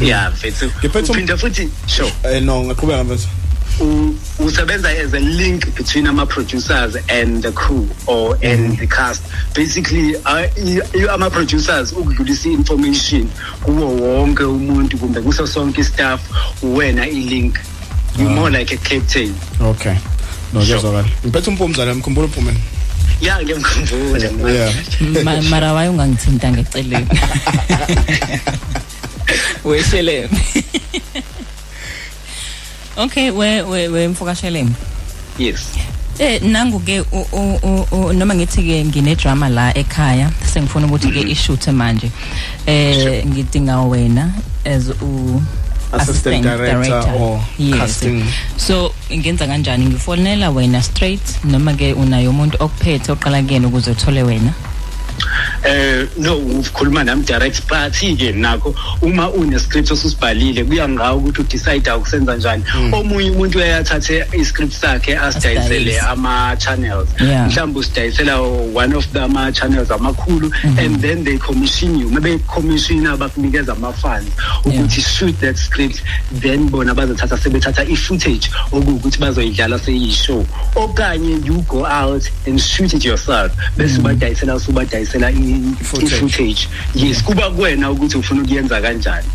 Yeah 0.01 0.33
mfethu. 0.33 0.71
Uphinde 1.11 1.37
futhi 1.37 1.69
sure. 1.87 2.13
Eh 2.25 2.43
no 2.43 2.63
ngaqhubeka 2.65 3.05
mfethu. 3.05 3.29
U- 3.81 4.15
usebenza 4.39 4.89
as 4.89 5.13
a 5.15 5.19
link 5.21 5.75
between 5.75 6.07
ama-producers 6.07 6.97
and 7.09 7.43
the 7.43 7.51
crew 7.53 7.89
or 8.07 8.39
and 8.43 8.79
the 8.79 8.87
cast. 8.87 9.23
Basically 9.55 10.15
uh, 10.17 10.47
i- 10.57 10.81
i- 10.95 11.09
ama-producers 11.11 11.93
ukudlulisa 11.93 12.49
i-information 12.49 13.29
kuwo 13.63 13.89
wonke 13.97 14.45
umuntu 14.45 14.99
kumbe 14.99 15.21
kuso 15.21 15.47
sonke 15.47 15.81
i-staff 15.81 16.21
wena 16.63 17.07
i-link. 17.09 17.59
You 18.19 18.29
more 18.31 18.51
like 18.59 18.75
a 18.75 18.77
captain. 18.79 19.35
Okay. 19.61 19.95
No 20.53 20.61
kuyazwakala. 20.61 21.05
Ngiphethe 21.25 21.51
umpumzana 21.51 21.95
mkhumbula 21.95 22.27
uphumeni 22.27 22.59
ya 23.21 23.43
ngiyamkhumbula 23.43 24.31
mara 25.51 25.73
waye 25.73 25.89
ungangithinta 25.89 26.53
ngeceleni 26.53 27.07
wesheleme 29.65 30.39
okay 32.97 33.31
we 33.31 33.63
we 33.63 33.89
we 33.89 34.09
mfokasheleme 34.09 34.71
yes. 35.39 35.73
Eh 36.19 36.39
nangu 36.43 36.79
ke 36.79 37.03
noma 38.15 38.35
ngithi 38.35 38.63
ke 38.63 38.85
ngine 38.87 39.17
drama 39.17 39.49
la 39.49 39.75
ekhaya 39.75 40.31
sengifuna 40.53 40.87
ukuthi 40.87 41.11
ke 41.11 41.21
ishuthe 41.27 41.73
manje. 41.73 42.11
Eh 42.67 43.27
ngidinga 43.27 43.81
wena 43.91 44.31
as 44.65 44.91
u 45.03 45.43
assistant 45.97 46.43
director 46.43 47.03
or 47.19 47.41
yes. 47.59 47.79
casting. 47.79 48.23
So 48.57 48.93
ngenza 49.11 49.47
kanjani? 49.47 49.87
Ngifonela 49.87 50.51
wena 50.51 50.83
straight 50.83 51.45
noma 51.45 51.75
ke 51.75 51.95
unayo 51.95 52.31
umuntu 52.31 52.57
okuphethe 52.61 53.13
oqala 53.13 53.43
kuyena 53.43 53.69
ukuze 53.69 53.91
uthole 53.91 54.23
wena? 54.23 54.55
Eh 55.65 56.07
no 56.19 56.37
ukhuluma 56.37 57.05
nami 57.05 57.25
direct 57.25 57.67
but 57.69 57.93
ke 57.93 58.33
nakho 58.35 58.75
uma 59.03 59.31
une 59.31 59.59
script 59.59 59.91
osusibhalile 59.91 60.65
kuya 60.65 60.89
ngawo 60.89 61.19
ukuthi 61.19 61.41
udecide 61.41 61.91
ukusenza 61.91 62.37
njani. 62.37 62.65
Omunye 62.93 63.31
umuntu 63.31 63.59
uyathathe 63.59 64.27
i-script 64.33 64.73
sakhe 64.73 65.19
asidayisele 65.19 66.01
ama 66.01 66.57
channels 66.59 67.09
Yeah. 67.21 67.49
mhlawumbe 67.49 67.79
usidayisela 67.79 68.41
one 68.75 68.97
of 68.97 69.07
the 69.13 69.21
ama 69.21 69.53
channels 69.53 69.91
amakhulu 69.91 70.53
and 70.79 71.01
then 71.01 71.25
they 71.25 71.39
commission 71.39 71.99
you. 71.99 72.11
Maybe 72.11 72.39
commission 72.47 73.07
abakunikeza 73.07 73.73
ama 73.73 73.93
funds 73.93 74.31
ukuthi 74.65 75.01
shoot 75.01 75.41
that 75.41 75.57
script 75.57 76.03
then 76.41 76.69
bona 76.69 76.95
bazothatha 76.95 77.39
sebethatha 77.39 77.85
i-footage 77.85 78.51
okuwukuthi 78.73 79.19
bazoyidlala 79.19 79.79
seyishow. 79.79 80.45
Okanye 80.75 81.47
you 81.47 81.63
go 81.63 81.87
out 81.87 82.31
and 82.47 82.61
shoot 82.61 82.93
it 82.93 83.05
yourself 83.05 83.53
bese 83.77 83.99
ubadayisela 83.99 84.55
usubadayisela 84.55 85.04
i- 85.05 85.75
i-footage. 85.81 86.69
Yes 86.95 87.23
kuba 87.23 87.51
kuwena 87.51 87.91
ukuthi 87.91 88.17
ufuna 88.19 88.43
ukuyenza 88.43 88.81
kanjani. 88.81 89.27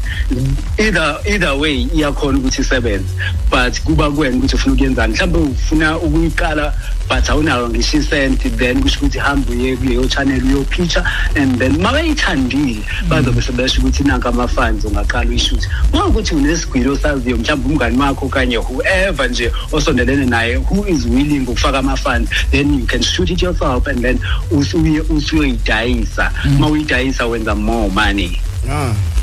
Either 0.78 1.18
either 1.26 1.54
way 1.54 1.88
iyakhona 1.96 2.38
ukuthi 2.38 2.62
isebenze 2.62 3.06
but 3.52 3.82
kuba 3.82 4.12
kuwena 4.12 4.38
ukuthi 4.38 4.56
ufuna 4.56 4.74
ukuyenzani. 4.76 5.14
Mhlawumbe 5.14 5.40
ufuna 5.40 5.98
ukuyiqala 5.98 6.74
but 7.10 7.30
awunayo 7.30 7.70
ngisho 7.70 7.98
isenti 7.98 8.50
then 8.50 8.82
kusho 8.82 9.00
ukuthi 9.00 9.20
hambe 9.20 9.52
uye 9.52 9.76
kuleyo 9.78 10.06
channel 10.08 10.44
uyopitcha 10.44 11.04
and 11.36 11.58
then 11.60 11.78
makayithandile 11.82 12.84
bazobe 13.10 13.42
sebesho 13.42 13.82
ukuthi 13.82 14.04
nanka 14.04 14.30
ama-funds 14.30 14.86
ungaqala 14.86 15.30
uyishuthe 15.30 15.68
uma 15.94 16.06
ukuthi 16.06 16.36
unesigwilo 16.36 16.94
osaziyo 16.94 17.38
mhlawumbe 17.38 17.70
umngani 17.74 17.98
wakho 17.98 18.26
okanye 18.26 18.58
whoever 18.58 19.30
nje 19.30 19.52
osondelene 19.72 20.26
naye 20.26 20.56
who 20.58 20.88
is 20.88 21.06
willing 21.06 21.40
ukufaka 21.48 21.80
ama-funds 21.80 22.30
then 22.52 22.74
you 22.80 22.86
can 22.86 23.02
shoot 23.04 23.30
it 23.30 23.42
yourself 23.42 23.88
and 23.88 24.02
then 24.02 24.20
usuye 24.52 25.02
usuyoyidayisa 25.02 26.32
uma 26.46 26.68
uyidayisa 26.68 27.26
wenza 27.28 27.56
more 27.56 27.90
money 27.90 28.40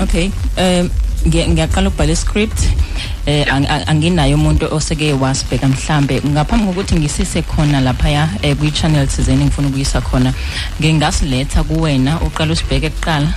okay 0.03 0.31
um 0.57 0.91
ngiya- 1.27 1.49
ngiyaqala 1.49 1.89
ukubhala 1.89 2.13
iscript. 2.13 2.59
Eh 3.27 3.45
ang- 3.51 3.67
ang- 3.69 3.85
anginayo 3.87 4.37
umuntu 4.37 4.67
oseke 4.75 5.13
wasibheka 5.13 5.69
mhlambe. 5.69 6.21
Ngaphambi 6.27 6.67
kokuthi 6.67 6.95
ngisise 6.97 7.43
khona 7.43 7.81
laphaya 7.81 8.29
eh, 8.43 8.55
kwi-channel 8.57 9.07
thizeni 9.07 9.45
ngifuna 9.45 9.69
ukuyisa 9.69 10.01
khona 10.01 10.33
ngingasiletha 10.81 11.63
kuwena 11.63 12.21
uqala 12.21 12.53
usibheke 12.53 12.91
kuqala. 12.91 13.29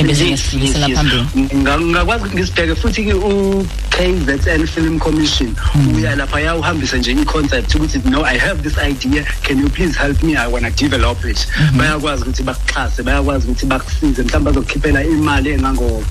Ebese 0.00 0.24
ngiyasidlulisela 0.24 0.88
phambili 0.88 1.24
Nga- 1.54 1.78
ngingakwazi 1.80 2.24
ukuthi 2.24 2.36
ngisibheke 2.36 2.74
futhi 2.74 3.04
ke 3.04 3.14
u-KZN 3.14 4.66
Film 4.66 4.98
Commission 4.98 5.54
uya 5.96 6.16
lapha 6.16 6.56
uhambise 6.56 6.98
nje 6.98 7.12
i-concept 7.12 7.74
ukuthi 7.74 7.98
no 8.10 8.24
I 8.24 8.38
have 8.38 8.62
this 8.62 8.76
idea. 8.78 9.24
Can 9.42 9.58
you 9.58 9.68
please 9.68 9.96
help 9.98 10.22
me? 10.22 10.36
I 10.36 10.46
want 10.46 10.64
to 10.64 10.70
develop 10.84 11.24
it. 11.24 11.46
Bayakwazi 11.76 12.22
ukuthi 12.22 12.42
bakuxhase 12.42 13.02
bayakwazi 13.02 13.46
ukuthi 13.46 13.66
bakusize. 13.66 14.22
Mhlawumbe 14.22 14.50
bazokukhiphela 14.50 15.04
imali 15.04 15.50
engango 15.50 16.02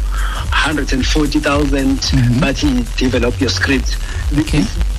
140,000 0.51 2.39
bathi 2.39 2.85
develop 2.97 3.41
your 3.41 3.49
script. 3.51 3.97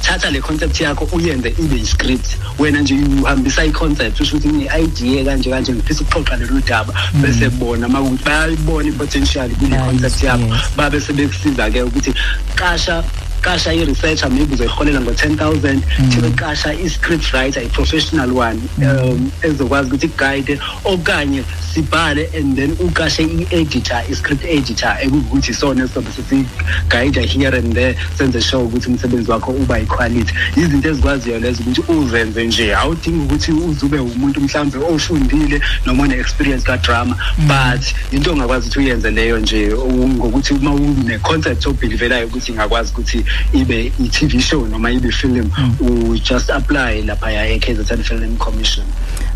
Thatha 0.03 0.31
le 0.31 0.41
concept 0.41 0.81
yakho 0.81 1.09
uyenze 1.13 1.49
ibe 1.59 1.77
i-script. 1.77 2.37
Wena 2.59 2.81
nje 2.81 2.95
uhambisa 3.23 3.65
i-concept 3.65 4.21
usho 4.21 4.37
ukuthi 4.37 4.49
ngine-idea 4.49 5.25
kanje 5.25 5.51
kanje 5.51 5.73
ngifisa 5.73 6.05
ukuxoxa 6.05 6.37
lolu 6.37 6.63
daba. 6.67 6.95
Bese 7.23 7.49
bona 7.51 7.87
uma 7.87 7.99
kuwukuthi 7.99 8.25
bayayibona 8.25 8.89
i-potential 8.89 9.51
kule 9.51 9.77
concept 9.77 10.23
yakho 10.23 10.47
babe 10.77 11.01
sebekusiza-ke 11.01 11.83
ukuthi 11.83 12.15
qasha 12.55 13.05
qasha 13.43 13.73
i-researcher 13.75 14.31
maybe 14.31 14.55
uzoyiholela 14.55 15.01
ngo-ten 15.01 15.37
thousand. 15.37 15.83
Thibe 16.11 16.31
qasha 16.37 16.75
i-script 16.75 17.33
writer 17.33 17.61
i-professional 17.63 18.31
one 18.37 18.61
um 18.79 19.31
ezokwazi 19.43 19.89
ukuthi 19.89 20.07
iguide 20.07 20.59
okanye 20.85 21.43
sibhale 21.75 22.29
and 22.35 22.57
then 22.57 22.71
uqashe 22.81 23.23
i-editor 23.23 24.03
i-script 24.11 24.45
editor 24.45 24.97
ekuwukuthi 25.01 25.51
isona 25.51 25.85
esizobe 25.85 26.11
sesiguide 26.17 27.27
here 27.27 27.57
and 27.59 27.75
there 27.75 27.97
senze 28.19 28.41
sure 28.41 28.63
ukuthi 28.65 28.89
umsebenzi 28.89 29.31
wakho 29.31 29.51
uba 29.53 29.79
yiquality. 29.79 30.35
Izinto 30.57 30.89
ezikwaziyo 30.89 31.39
lezo 31.39 31.63
ukuthi 31.63 31.93
uzenze 31.93 32.47
nje 32.47 32.75
awudingi 32.75 33.19
ukuthi 33.25 33.53
uze 33.53 33.87
ube 33.87 33.99
umuntu 33.99 34.41
mhlawumbe 34.41 34.79
ofundile 34.79 35.61
noma 35.87 36.03
une-experience 36.05 36.65
kadrama 36.65 37.17
but 37.39 37.83
into 38.13 38.33
ongakwazi 38.33 38.67
ukuthi 38.67 38.79
uyenze 38.79 39.11
leyo 39.11 39.39
nje 39.39 39.73
u- 39.73 40.09
ngokuthi 40.09 40.55
uma 40.55 40.75
une-concept 40.75 41.67
obhilivelayo 41.67 42.27
ukuthi 42.27 42.53
ingakwazi 42.53 42.93
ukuthi 42.93 43.25
ibe 43.53 43.93
i-tv 44.05 44.41
show 44.41 44.67
noma 44.67 44.91
ibe 44.91 45.13
film 45.13 45.51
u-just 45.81 46.51
apply 46.51 47.03
laphaya 47.03 47.47
e-kzn 47.49 48.03
film 48.03 48.37
commission. 48.37 48.87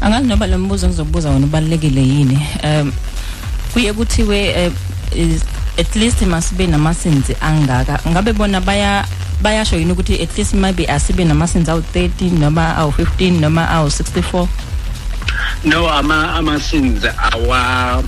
Angazi 0.01 0.27
noba 0.29 0.47
lo 0.47 0.59
mbuzo 0.59 0.87
ngizobuza 0.89 1.31
wona 1.31 1.47
ubalulekile 1.47 2.01
yini. 2.03 2.39
Um 2.65 2.93
kuye 3.73 3.93
kuthiwe 3.93 4.39
eh, 4.39 4.73
is- 5.17 5.45
at 5.79 5.97
least 5.97 6.23
masibe 6.23 6.67
namasinzi 6.67 7.37
angaka. 7.41 7.99
Ngabe 8.09 8.33
bona 8.33 8.61
baya 8.61 9.05
bayasho 9.43 9.77
yini 9.77 9.93
ukuthi 9.93 10.23
at 10.23 10.39
least 10.39 10.55
maybe 10.55 10.87
asibe 10.87 11.25
namasinzi 11.25 11.71
awu-30 11.71 12.39
noma 12.39 12.75
awu-15 12.79 13.41
noma 13.41 13.67
awu-64 13.71 14.47
no 15.65 15.89
ama 15.91 16.35
ama-sins 16.35 17.05
awa 17.33 18.03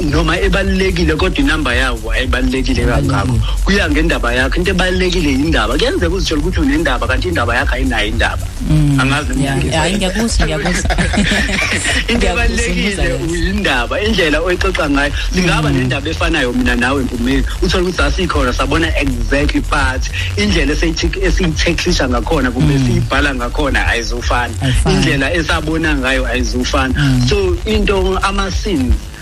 noma 0.00 0.36
ebalulekile 0.40 1.16
kodwa 1.16 1.38
inamba 1.38 1.74
yawo 1.74 2.12
ayibalulekile 2.12 2.84
kangako. 2.84 3.38
Kuya 3.64 3.90
ngendaba 3.90 4.32
yakho 4.34 4.56
into 4.56 4.70
ebalulekile 4.70 5.30
yindaba. 5.30 5.74
Kuyenzeka 5.78 6.14
uzitshela 6.14 6.40
ukuthi 6.40 6.60
unendaba 6.60 7.06
kanti 7.06 7.28
indaba 7.28 7.54
yakho 7.56 7.74
ayinayo 7.74 8.08
indaba. 8.08 8.46
Angazi 8.98 9.32
noma 9.34 9.44
Ya, 9.46 9.56
ngizwa. 9.56 9.78
hayi 9.80 9.94
ngiyakuzwa 9.96 10.46
ngiyakuzwa 10.46 10.90
into 12.08 12.26
ebalulekile 12.26 13.12
uyindaba 13.30 14.00
indlela 14.00 14.40
oyixoxa 14.40 14.90
ngayo. 14.90 15.12
Singaba 15.34 15.70
nendaba 15.70 16.08
efanayo 16.10 16.52
mina 16.52 16.74
nawe 16.76 17.02
mpumeli 17.02 17.44
uthole 17.62 17.82
ukuthi 17.82 17.96
sasikhona 17.96 18.52
sabona 18.52 18.88
exactly 19.00 19.60
but 19.60 20.02
indlela 20.36 20.72
esiyithi- 20.74 21.24
esiyitheklisha 21.26 22.08
ngakhona 22.08 22.50
kumbe 22.50 22.78
siyibhala 22.78 23.34
ngakhona 23.34 23.86
ayizufana 23.86 24.54
indlela 24.90 25.34
esabona 25.34 25.94
ngayo 25.96 26.26
ayizufana 26.26 26.94
so 27.28 27.56
into 27.66 28.18
ama-sins 28.22 28.94
a- 28.94 29.15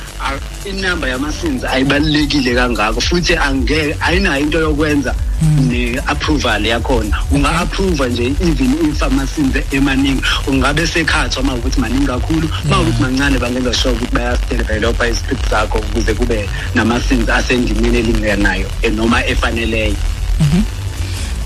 inamba 0.64 1.08
yama-sins 1.08 1.64
ayibalulekile 1.64 2.54
kangako 2.54 3.00
futhi 3.00 3.36
angeke 3.36 3.96
ayinayo 4.00 4.40
into 4.40 4.58
yokwenza 4.58 5.14
ne-approval 5.68 6.66
yakhona. 6.66 7.18
Unga-approva 7.30 8.08
nje 8.08 8.34
even 8.40 8.88
if 8.88 9.02
ama-sins 9.02 9.56
emaningi 9.72 10.22
ungabe 10.46 10.86
sekhathwa 10.86 11.42
uma 11.42 11.54
ukuthi 11.54 11.80
maningi 11.80 12.06
kakhulu 12.06 12.48
uma 12.64 12.80
ukuthi 12.80 13.02
mancane 13.02 13.38
bangenza 13.38 13.74
sure 13.74 13.94
ukuthi 13.94 14.14
bayadevelopha 14.14 15.08
i-script 15.08 15.50
zakho 15.50 15.78
ukuze 15.78 16.14
kube 16.14 16.48
nama-sins 16.74 17.28
asendimeni 17.28 17.98
elinganayo 17.98 18.68
eh, 18.82 18.92
noma 18.92 19.26
efaneleyo. 19.26 19.96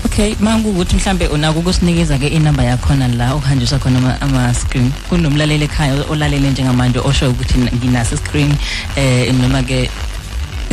Okay 0.05 0.35
mangukuthi 0.39 0.95
mhlambe 0.95 1.27
unako 1.27 1.59
ukusinikeza 1.59 2.17
ke 2.17 2.27
inamba 2.27 2.63
yakhona 2.63 3.07
la 3.07 3.33
okuhanjiswa 3.33 3.79
khona 3.79 3.97
ama- 3.97 4.21
ama-screen 4.21 4.91
kunomlaleli 5.09 5.63
ekhaya 5.65 5.93
olalele 6.09 6.49
njengamanje 6.51 6.99
osho 6.99 7.29
ukuthi 7.29 7.57
na- 7.57 7.71
nginaso 7.71 8.17
screen 8.17 8.55
eh 8.95 9.33
noma 9.33 9.63
ke 9.63 9.89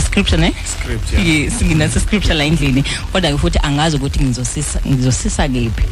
scripture 0.07 0.39
ne? 0.41 0.53
Script, 0.65 1.13
yes 1.27 1.53
nginaso 1.63 2.01
scripture 2.01 2.35
la 2.35 2.45
endlini. 2.45 2.85
Kodwa 3.13 3.31
ke 3.33 3.39
futhi 3.39 3.59
angazi 3.63 3.97
ukuthi 3.97 4.21
ngizosisa 4.25 4.81
ngizosisa 4.89 5.49
kephi. 5.49 5.85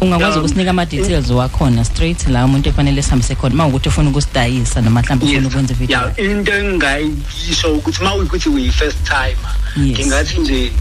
Ungakwazi 0.00 0.38
Um, 0.38 0.44
ukusinika 0.44 0.70
ama-details 0.70 1.30
wakhona 1.30 1.84
straight 1.84 2.28
la 2.28 2.44
umuntu 2.44 2.68
efanele 2.68 3.02
sihambise 3.02 3.34
khona. 3.34 3.54
Uma 3.54 3.66
ukuthi 3.66 3.88
ufuna 3.88 4.10
ukusidayisa 4.10 4.80
noma 4.80 5.02
mhlawumbe 5.02 5.26
ufuna 5.26 5.48
ukwenza 5.48 5.74
video 5.74 5.98
ya 5.98 6.16
into 6.32 6.52
engingayisho 6.52 7.74
ukuthi 7.74 8.00
uma 8.02 8.14
uyikuthi 8.14 8.48
uyi-first 8.48 8.96
timer. 9.04 9.54
Yes. 9.76 9.98
ngingathi 9.98 10.38
nje 10.40 10.72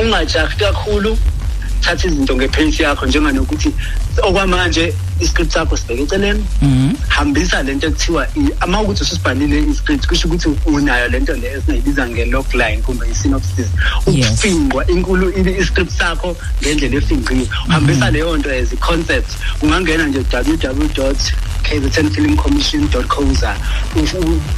ungajahi 0.00 0.56
kakhulu 0.56 1.18
thatha 1.80 2.08
izinto 2.08 2.36
ngepace 2.36 2.82
yakho 2.82 3.06
njenganokuthi 3.06 3.70
okwamanje 4.22 4.94
iscript 5.20 5.52
sakho 5.52 5.76
sibheke 5.76 6.02
eceleni 6.02 6.44
Mhm. 6.62 6.94
hambisa 7.08 7.62
lento 7.62 7.86
ekuthiwa 7.86 8.26
ama 8.60 8.82
ukuthi 8.82 9.02
usibhalile 9.02 9.62
iscript 9.70 10.06
kusho 10.06 10.28
ukuthi 10.28 10.48
unayo 10.66 11.08
lento 11.08 11.32
le 11.36 11.52
esingayibiza 11.52 12.08
nge-logline 12.08 12.82
kumbe 12.82 13.06
i-synopsis. 13.10 13.66
Ukufingqwa 14.06 14.86
inkulu 14.86 15.32
iscript 15.60 15.90
sakho 15.98 16.36
ngendlela 16.62 16.96
efingqiwe. 16.96 17.48
Uhambisa 17.68 18.10
leyo 18.10 18.36
nto 18.36 18.50
as 18.50 18.72
i-concept. 18.72 19.30
Ungangena 19.62 20.06
nje 20.06 20.24
www 20.32 21.14
kzfilmcommission.co.za 21.68 23.56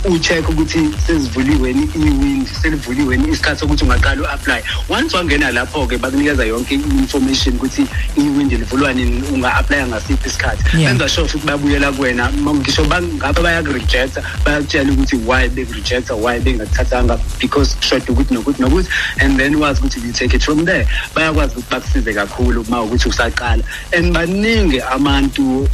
ucheck 0.04 0.48
ukuthi 0.48 0.90
sezivuliwe 1.06 1.70
i-wind 1.70 2.48
selivuliwe 2.62 3.18
isikhathi 3.32 3.60
sokuthi 3.60 3.84
ungaqala 3.84 4.22
u-apply. 4.22 4.62
Once 4.88 5.16
wangena 5.16 5.50
lapho-ke 5.50 5.98
bakunikeza 5.98 6.44
yonke 6.44 6.74
i-information 6.74 7.54
ukuthi 7.56 7.86
i-wind 8.16 8.52
livulwa 8.52 8.92
nini 8.92 9.22
unga-aplya 9.32 9.86
ngasiphi 9.86 10.28
isikhathi. 10.28 10.49
Benza 10.74 11.08
sure 11.08 11.28
futhi 11.28 11.46
babuyela 11.46 11.92
kuwena 11.92 12.30
ngisho 12.32 12.86
ngabe 12.86 13.42
bayakurejecta 13.42 14.22
bayakutshela 14.44 14.92
ukuthi 14.92 15.16
why 15.26 15.48
bekurejecta 15.48 16.14
why 16.14 16.38
bengakuthathanga 16.40 17.18
because 17.38 17.76
kushoda 17.76 18.12
ukuthi 18.12 18.34
nokuthi 18.34 18.62
nokuthi 18.62 18.88
and 19.20 19.38
then 19.38 19.54
wazi 19.54 19.80
ukuthi 19.80 20.06
you 20.06 20.12
take 20.12 20.34
it 20.34 20.42
from 20.42 20.64
there. 20.64 20.86
Bayakwazi 21.14 21.54
ukuthi 21.54 21.70
bakusize 21.70 22.14
kakhulu 22.14 22.62
uma 22.68 22.82
ukuthi 22.82 23.08
usaqala. 23.08 23.62
And 23.92 24.14
baningi 24.14 24.80
abantu 24.80 25.68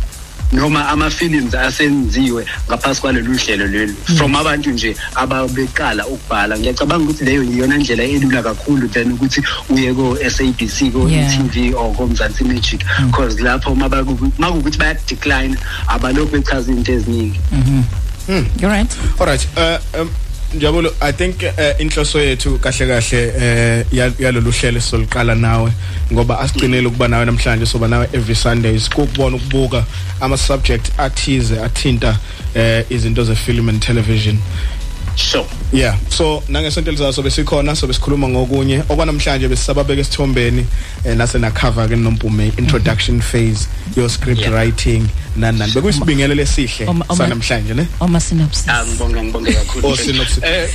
noma 0.52 0.88
ama-films 0.88 1.54
asenziwe 1.54 2.46
ngaphasi 2.68 3.00
kwalolu 3.00 3.34
hlelo 3.38 3.66
lelu 3.66 3.94
from 4.16 4.36
abantu 4.36 4.70
nje 4.70 4.96
ababeqala 5.14 6.06
ukubhala 6.06 6.58
ngiyacabanga 6.58 7.04
ukuthi 7.04 7.24
leyo 7.24 7.42
yiyona 7.42 7.76
ndlela 7.78 8.04
elula 8.04 8.42
kakhulu 8.42 8.88
than 8.88 9.12
ukuthi 9.12 9.42
uye 9.70 9.94
ko-sabc 9.94 10.92
ko-etv 10.92 11.74
or 11.76 11.92
komzansi 11.94 12.44
magic. 12.44 12.84
Because 13.06 13.40
lapho 13.40 13.74
ma 13.74 13.88
baku- 13.88 14.32
ma 14.38 14.50
kuwukuthi 14.50 14.78
bayadecline 14.78 15.56
abalokhu 15.88 16.32
bechaza 16.32 16.72
izinto 16.72 16.92
eziningi. 16.92 17.40
Mhm. 17.52 17.82
You're 18.60 18.70
right. 18.70 18.90
all 19.20 19.26
right 19.26 19.46
uh, 19.56 19.78
um, 20.00 20.10
Njabulo 20.56 20.90
I 21.00 21.12
think 21.12 21.42
uh, 21.42 21.80
inhloso 21.80 22.20
yethu 22.20 22.58
kahle 22.58 22.86
kahle 22.86 23.26
uh, 23.28 23.92
yal- 23.98 24.12
yalolu 24.18 24.50
hlelo 24.52 24.80
soliqala 24.80 25.34
nawe 25.34 25.72
ngoba 26.12 26.38
asiqinile 26.40 26.86
ukuba 26.86 27.08
nawe 27.08 27.24
namhlanje 27.24 27.66
soba 27.66 27.88
nawe 27.88 28.08
every 28.12 28.34
Sundays 28.34 28.88
kokubona 28.90 29.36
ukubuka 29.36 29.84
ama 30.20 30.36
subject 30.36 30.90
athize 30.98 31.60
athinta 31.60 32.18
uh, 32.54 32.92
izinto 32.92 33.24
ze 33.24 33.34
film 33.34 33.68
and 33.68 33.80
television. 33.82 34.38
Sure 35.16 35.44
yeah 35.72 35.96
so 36.08 36.42
nangesonto 36.48 36.90
elizayo 36.90 37.12
sobe 37.12 37.30
sikhona 37.30 37.76
sobe 37.76 37.94
sikhuluma 37.94 38.28
ngokunye 38.28 38.82
okwanamhlanje 38.88 39.48
besisababeka 39.48 40.00
esithombeni 40.00 40.66
eh, 41.04 41.16
nase 41.16 41.38
na 41.38 41.50
cover 41.50 41.88
ke 41.88 41.96
nompume 41.96 42.52
introduction 42.58 43.20
phase 43.20 43.68
your 43.96 44.10
script 44.10 44.36
Yeah. 44.40 44.52
writing 44.52 45.08
nani 45.36 45.58
nani 45.58 45.72
bekuyisibingelele 45.72 46.42
esihle 46.42 46.86
sanamhlanje 47.16 47.74
ne 47.74 47.86
Oma 48.00 48.20
synopsis. 48.20 48.68
Ah, 48.68 48.84
ngibonge 48.86 49.22
ngibonge 49.22 49.52
kakhulu 49.52 49.88
Oh, 49.88 49.96
synopsis. 49.96 50.42
eh 50.44 50.68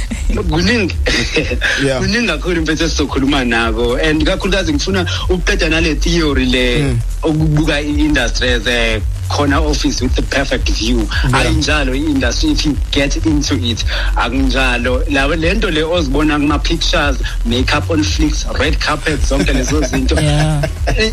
kuningi 0.49 0.95
Yeah. 1.85 1.99
kuningi 2.01 2.27
kakhulu 2.27 2.61
mfethu 2.61 2.83
esizokhuluma 2.83 3.45
nako 3.45 3.97
and 3.97 4.23
kakhulukazi 4.25 4.73
ngifuna 4.73 5.05
ukuqeda 5.29 5.69
nale 5.69 5.95
theory 5.95 6.45
le 6.45 6.95
okubuka 7.23 7.81
i-industry 7.81 8.49
as 8.49 8.67
a 8.67 9.01
corner 9.31 9.57
office 9.57 10.01
with 10.01 10.15
the 10.15 10.21
perfect 10.23 10.69
view. 10.69 10.99
Ayinjalo 11.31 11.95
i-industry 11.95 12.51
if 12.51 12.65
you 12.65 12.75
get 12.91 13.15
into 13.25 13.55
it 13.55 13.77
akunjalo. 14.15 15.03
Lawo 15.09 15.35
lento 15.39 15.69
le 15.71 15.81
ozibona 15.81 16.37
kuma 16.37 16.59
pictures 16.59 17.21
makeup 17.45 17.89
on 17.89 18.03
flicks 18.03 18.45
red 18.59 18.79
carpet 18.79 19.19
zonke 19.19 19.53
lezo 19.53 19.81
zinto. 19.89 20.15
Yeah. 20.21 20.65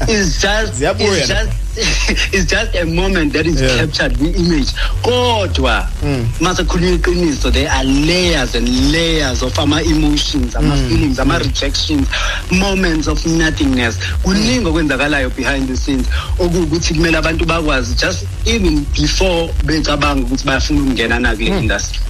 is 0.08 0.40
just 0.40 0.80
Ziyabuya 0.80 1.22
is 1.22 1.28
just 1.28 1.67
it's 2.32 2.46
just 2.46 2.74
a 2.74 2.84
moment 2.84 3.32
that 3.32 3.46
is 3.46 3.60
Yeah. 3.60 3.76
captured 3.76 4.18
kwi-image 4.18 4.72
kodwa 5.02 5.88
mase 6.40 6.64
khulunywa 6.64 6.94
iqiniso 6.94 7.50
there 7.52 7.70
are 7.70 7.84
layers 7.84 8.54
and 8.54 8.68
layers 8.92 9.42
of 9.42 9.58
ama-emotions 9.58 10.56
ama-feelings 10.56 11.18
ama-rejections 11.18 12.08
moments 12.50 13.08
of 13.08 13.24
nothingness. 13.26 13.98
Kuningi 14.22 14.66
okwenzakalayo 14.66 15.30
behind 15.36 15.68
the 15.68 15.76
scenes 15.76 16.06
okuwukuthi 16.38 16.94
kumele 16.94 17.18
abantu 17.18 17.44
bakwazi 17.44 17.94
just 17.94 18.24
even 18.46 18.84
before 18.94 19.50
becabanga 19.64 20.26
ukuthi 20.26 20.44
bayafuna 20.46 20.80
ukungena 20.80 21.18
nakule 21.20 21.46
industry. 21.60 22.00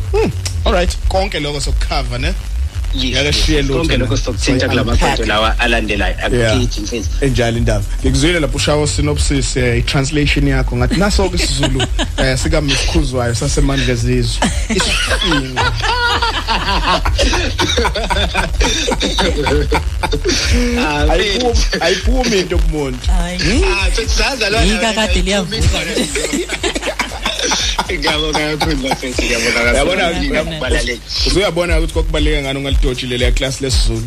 All 0.65 0.73
right. 0.73 0.97
Konke 1.09 1.41
lokho 1.41 1.61
sokucover 1.61 2.21
ne 2.21 2.29
Ngeke 2.29 2.35
siye 2.35 2.35
lutho 2.35 2.58
konke 2.93 3.97
na. 3.97 4.05
lokho 4.05 4.17
sokuthinta 4.17 4.61
So, 4.61 4.69
kula 4.69 4.83
unpack. 4.83 5.01
makhonto 5.01 5.25
lawa 5.25 5.59
alandelayo 5.59 6.15
Yeah. 6.33 6.53
akukithi 6.53 6.81
mfethu 6.81 7.09
enjalo 7.25 7.59
indaba 7.59 7.85
ngikuzwile 8.05 8.41
lapho 8.41 8.57
ushawo 8.57 8.87
synopsis 8.87 9.57
eh, 9.57 9.79
i-translation 9.79 10.49
yakho 10.49 10.77
ngathi 10.77 10.97
naso 10.97 11.29
ke 11.31 11.37
isizulu 11.37 11.83
eh, 12.23 12.39
sika 12.39 12.61
Mkhuzwayo 12.61 13.35
sasemandla 13.35 13.93
ezizwe 13.93 14.49
isifingo 14.69 15.61
Ah, 20.79 21.07
ayiphumi 21.13 21.55
ayiphumi 21.81 22.39
into 22.41 22.59
kumuntu 22.59 22.99
Hayi. 23.11 23.65
Ah, 23.65 23.89
mfethu 23.89 24.11
saza 24.15 24.51
lona 24.51 24.65
Yika 24.65 24.93
kade 24.93 25.23
liyavuka. 25.23 25.79
Ngiyabonga 27.95 28.57
kakhulu 28.57 28.77
bafethu 28.77 29.23
ngiyabonga 29.23 29.61
kakhulu 29.65 29.77
Yabona, 29.77 30.21
Ngiyakubalaleli. 30.21 31.01
uzuyabona 31.27 31.79
ukuthi 31.79 31.93
kwakubaleka 31.93 32.43
ngani 32.43 32.59
ungalidojile 32.59 33.19
le 33.19 33.33
class 33.33 33.61
lesizulu? 33.61 34.07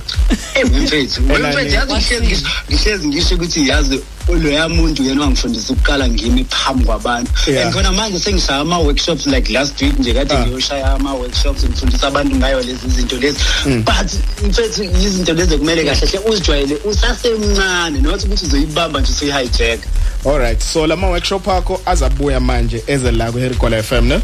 Eh, 0.56 0.66
mfethu 0.66 1.22
wena 1.34 1.50
mfethu 1.50 1.76
yazi 1.76 2.22
ngihlezi 2.70 3.08
ngisho 3.08 3.36
ukuthi 3.36 3.68
yazi 3.70 4.00
loya 4.30 4.70
muntu 4.70 5.04
yena 5.04 5.22
wangifundisa 5.22 5.74
ukuqala 5.74 6.10
ngimi 6.10 6.46
phambi 6.50 6.86
kwabantu 6.86 7.32
Yeah. 7.48 7.66
and 7.66 7.74
khona 7.76 7.92
manje 7.92 8.20
sengishaya 8.20 8.60
ama-workshops 8.60 9.26
like 9.28 9.54
last 9.54 9.82
week 9.82 10.00
nje 10.00 10.14
kade 10.14 10.34
Ah. 10.34 10.46
ngiyoshaya 10.46 10.92
ama-workshops 10.94 11.64
ngifundisa 11.64 12.08
abantu 12.08 12.36
ngayo 12.36 12.62
lezi 12.62 12.88
zinto 12.88 13.18
lezi 13.18 13.40
Mm. 13.66 13.84
but 13.84 14.12
mfethu 14.50 14.84
izinto 14.84 15.34
lezi 15.34 15.54
ekumele 15.56 15.84
kahle 15.84 16.08
hle 16.08 16.20
uzijwayele 16.20 16.76
usasemncane 16.86 18.00
not 18.02 18.24
ukuthi 18.24 18.46
uzoyibamba 18.46 19.00
nje 19.02 19.12
usuyi-hijack 19.12 19.80
all 20.26 20.38
right 20.40 20.62
so 20.74 20.88
lama 20.88 21.08
workshop 21.08 21.48
akho 21.48 21.82
azabuya 21.86 22.40
manje 22.40 22.84
eze 22.88 23.12
la 23.12 23.32
ku-Herikola 23.32 23.84
FM 23.84 24.06
ne 24.08 24.20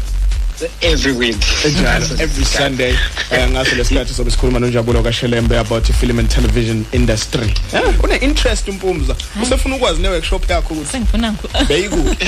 every 0.82 1.12
week. 1.12 1.36
Enjalo 1.64 2.20
every 2.20 2.44
sunday. 2.44 2.94
Eh, 3.30 3.48
ngaso 3.50 3.76
lesikhathi 3.76 4.14
sobe 4.14 4.30
sikhuluma 4.30 4.58
nonjabulo 4.58 5.02
kashelembe 5.02 5.58
about 5.58 5.88
i-film 5.90 6.18
and 6.18 6.28
television 6.30 6.84
industry. 6.92 7.54
Eh, 7.72 8.04
une 8.04 8.16
interest 8.16 8.68
umpumza 8.68 9.16
usefuna 9.42 9.76
ukwazi 9.76 10.02
ne-workshop 10.02 10.50
yakho 10.50 10.74
ukuthi 10.74 10.92
Sengifuna 10.92 11.32
ngu- 11.32 11.66
beyikuphi? 11.68 12.26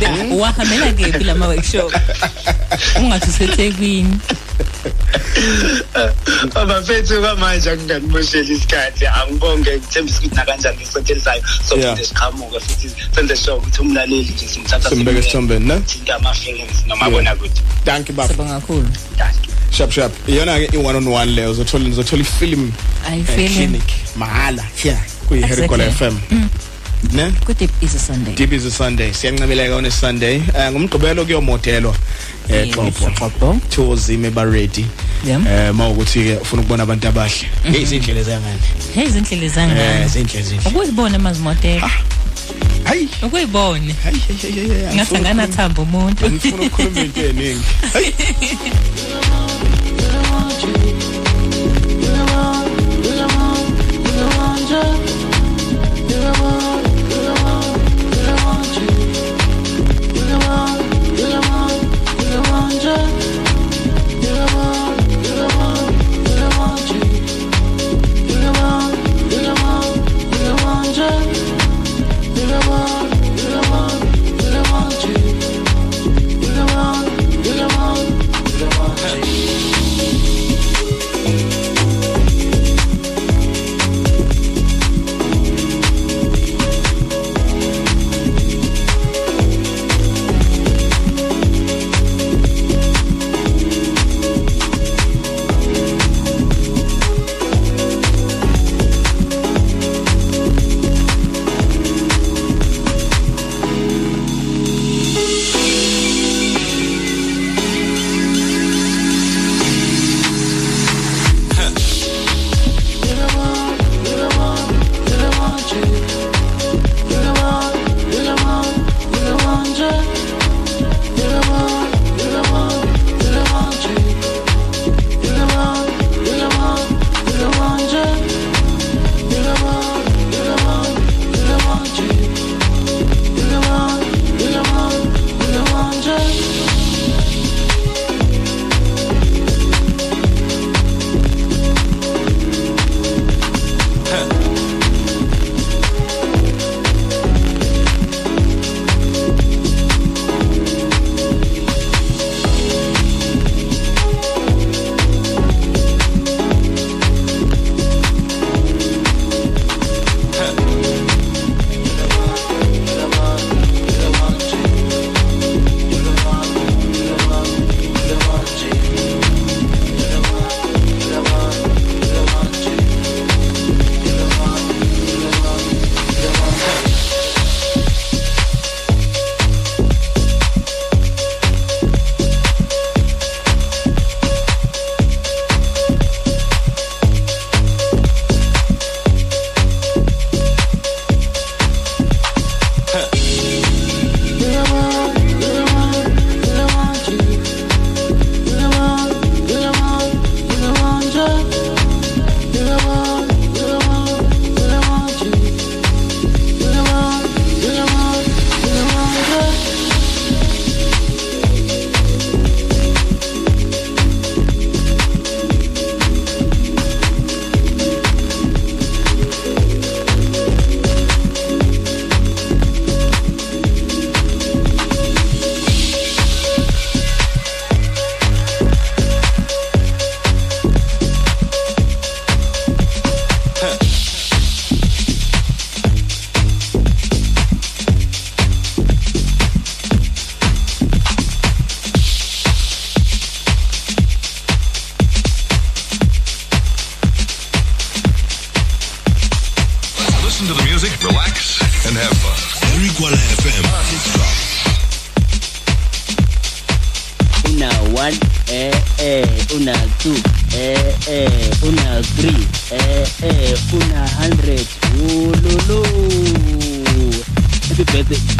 Be- 0.00 0.34
wahambela 0.40 0.92
kephi 0.92 1.24
lama 1.24 1.46
workshop 1.48 1.92
ungathi 3.00 3.30
usethekwini. 3.30 4.18
Abafethu 6.54 7.20
kwamanje 7.20 7.70
akunganimosheli 7.70 8.52
isikhathi. 8.54 9.06
Angibonge 9.06 9.76
ngithembisa 9.78 10.18
ukuthi 10.18 10.34
nakanjani 10.36 10.76
ngesonto 10.76 11.12
elizayo 11.12 11.42
Yeah. 11.42 11.68
sophinde 11.68 12.04
siqhamuke 12.04 12.60
futhi 12.60 12.90
senze 13.14 13.36
sure 13.36 13.56
ukuthi 13.56 13.80
umlaleli 13.80 14.22
nje 14.34 14.48
simthatha 14.48 14.88
Simbeke 14.90 15.18
esithombeni, 15.18 15.66
ne? 15.66 15.80
thinta 15.80 16.14
ama-films 16.14 16.86
nomabonakude 16.86 17.35
thank 17.84 18.08
you 18.08 18.14
baba 18.14 18.28
sibonga 18.34 18.60
kakhulu. 18.60 18.88
Sharp 19.70 19.90
sharp 19.92 20.12
iyona 20.28 20.58
ke 20.58 20.74
i-one 20.74 20.96
on 20.96 21.06
one 21.08 21.30
leyo 21.34 21.50
uzothola 21.50 21.88
uzothola 21.88 22.22
i-film 22.22 22.72
Ayi, 23.10 23.20
eh, 23.20 23.26
film. 23.26 23.48
clinic 23.54 23.82
mahala 24.16 24.62
here 24.82 24.98
kuyi-Herikola 25.28 25.84
Exactly. 25.86 26.08
FM 26.10 26.48
ne? 27.12 27.30
Kudeep 27.44 27.70
is 27.82 27.94
a 27.94 27.98
sunday. 27.98 28.34
Deep 28.34 28.52
is 28.52 28.64
a 28.64 28.70
sunday. 28.70 29.10
Siyancebeleka 29.12 29.76
on 29.76 29.84
a 29.84 29.90
sunday. 29.90 30.36
Eh 30.54 30.70
ngomgqibelo 30.72 31.24
kuyomodelwa 31.24 31.94
eh 32.48 32.66
Yes, 32.66 32.74
Xhobo. 32.74 33.10
Xhobo. 33.10 33.60
thozime 33.70 34.30
ba 34.30 34.44
ready 34.44 34.86
Yeah. 35.26 35.40
eh 35.46 35.74
mawukuthi 35.74 36.20
ke 36.24 36.38
ufuna 36.42 36.62
ukubona 36.62 36.82
abantu 36.82 37.08
abahle. 37.08 37.46
Izindlela 37.82 38.22
zangani 38.22 38.60
hey 38.94 39.04
izindlela 39.06 39.44
eh 39.44 39.50
zangani 39.52 40.04
izindlela 40.06 40.42
zinhle 40.48 40.68
ukuyibona 40.70 41.18
mazimodela 41.18 41.90
hayi 42.84 43.08
ukuyibone 43.22 43.94
hayi 44.04 44.20
ngathi 44.94 45.18
nganathamba 45.18 45.82
umuntu 45.82 46.30
ngifuna 46.30 46.62
ukukhuluma 46.66 47.00
into 47.00 47.20
eningi 47.20 47.64
hayi 47.92 48.10
You're 51.98 52.12
the 52.12 53.26
one, 53.28 53.62
you're 54.04 54.16
the 54.16 54.26
one, 54.36 54.58
you're 56.08 56.20
the 56.20 56.32
one 56.42 56.85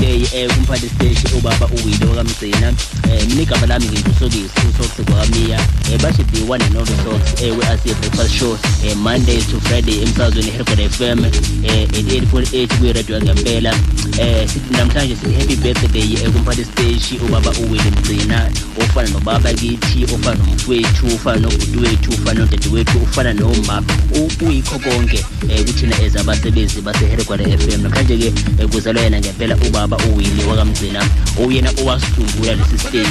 birthday 0.06 0.42
eh 0.42 0.48
kumphathi 0.54 0.88
stage 0.88 1.34
ubaba 1.38 1.66
uwilo 1.66 2.14
kamgcina 2.14 2.72
eh 3.12 3.26
mina 3.28 3.42
igama 3.42 3.66
lami 3.66 3.86
ngingusokisi 3.86 4.50
usokisi 4.70 5.02
kwamiya. 5.02 5.60
Eh 5.92 6.00
bashidi 6.02 6.42
one 6.48 6.62
and 6.64 6.76
only 6.76 6.96
socks 7.04 7.42
eh 7.42 7.50
we 7.58 7.64
asiye 7.66 7.94
breakfast 7.94 8.34
show 8.34 8.58
eh 8.84 8.94
monday 8.96 9.38
to 9.50 9.60
friday 9.60 10.02
emsazweni 10.02 10.50
hercod 10.50 10.80
fm 10.90 11.24
eh 11.64 11.88
88.8 11.88 12.78
kwi 12.78 12.92
radio 12.92 13.20
ngempela 13.20 13.74
eh 14.18 14.48
sithi 14.48 14.74
namhlanje 14.76 15.16
sithi 15.16 15.34
happy 15.34 15.56
birthday 15.56 16.14
eh 16.14 16.30
kumphathi 16.32 16.64
stage 16.64 17.20
ubaba 17.28 17.50
uwili 17.50 17.90
mgcina. 17.90 18.50
Ofana 18.80 19.08
nobaba 19.08 19.52
kithi 19.52 20.04
ofana 20.04 20.36
nomfowethu 20.44 21.06
ofana 21.06 21.40
nobhuti 21.40 21.78
wethu 21.78 22.10
ofana 22.12 22.40
nodade 22.40 22.68
wethu 22.68 23.02
ofana 23.02 23.32
noma 23.32 23.82
uyikho 24.46 24.78
konke 24.78 25.24
eh 25.48 25.64
kuthina 25.64 25.96
as 26.06 26.16
abasebenzi 26.16 26.80
baseherigwara 26.80 27.44
FM 27.44 27.82
namhlanje 27.82 28.16
ke 28.18 28.32
eh, 28.58 28.68
kuzalwa 28.68 29.02
yena 29.02 29.20
ngempela 29.20 29.56
ubaba 29.56 29.95
uwili 29.98 30.44
wakamgcina 30.44 31.04
uyena 31.46 31.70
owasungula 31.82 32.54
lesi 32.54 32.78
stage. 32.78 33.08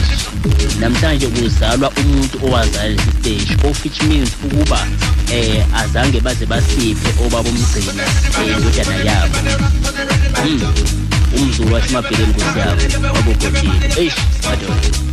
Namhlanje 0.79 1.27
kuzalwa 1.27 1.91
umuntu 1.97 2.45
owazala 2.45 2.89
lesi 2.89 3.11
stage 3.19 3.69
of 3.69 3.83
which 3.85 4.01
means 4.03 4.29
ukuba 4.45 4.87
eh 5.33 5.65
azange 5.75 6.19
baze 6.21 6.45
basiphe 6.45 7.25
obaba 7.25 7.49
umgcina 7.49 8.03
eh, 8.03 8.57
indodana 8.57 8.95
yabo. 8.95 9.37
Hmm. 10.43 10.61
umzulu 11.35 11.73
wasemabhekeni 11.73 12.27
nkosi 12.27 12.59
yabo 12.59 12.81
wabogotile 13.15 13.93
eish 13.97 14.15
madoda 14.43 15.04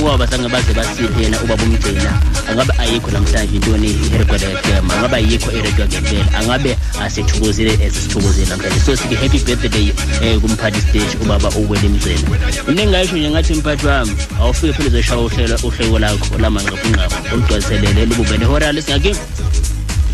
ubaba 0.00 0.26
sange 0.26 0.48
baze 0.48 0.72
basiphe 0.74 1.22
yena 1.22 1.40
ubaba 1.44 1.62
umgcina 1.64 2.12
angabe 2.50 2.72
ayikho 2.78 3.10
namhlanje 3.10 3.56
intoni 3.56 3.90
iherigwada 3.90 4.46
fm 4.62 4.90
angabe 4.90 5.16
ayikho 5.16 5.50
iredio 5.52 5.86
ngempela 5.86 6.38
angabe 6.38 6.78
asithokozile 7.00 7.72
esisithokozile 7.84 8.46
namhlanje. 8.46 8.80
So 8.80 8.96
sithi 8.96 9.14
happy 9.14 9.38
birthday 9.38 9.92
eh 10.22 10.38
kumphathi 10.40 10.80
stage 10.80 11.16
ubaba 11.22 11.48
uwele 11.50 11.88
mgcina 11.88 12.20
into 12.68 12.82
engayisho 12.82 13.16
nje 13.16 13.30
ngathi 13.30 13.54
mphathi 13.54 13.86
wami 13.86 14.12
awufike 14.40 14.72
phela 14.72 14.88
uzoshaya 14.88 15.20
uhlelo 15.20 15.56
uhleko 15.62 15.98
lakho 15.98 16.38
lamanqaphinqapha 16.38 17.18
olugcwaliselele 17.32 18.06
lububele 18.06 18.44
ihora 18.44 18.72
lesingaki 18.72 19.12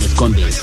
nesikhombisa 0.01 0.63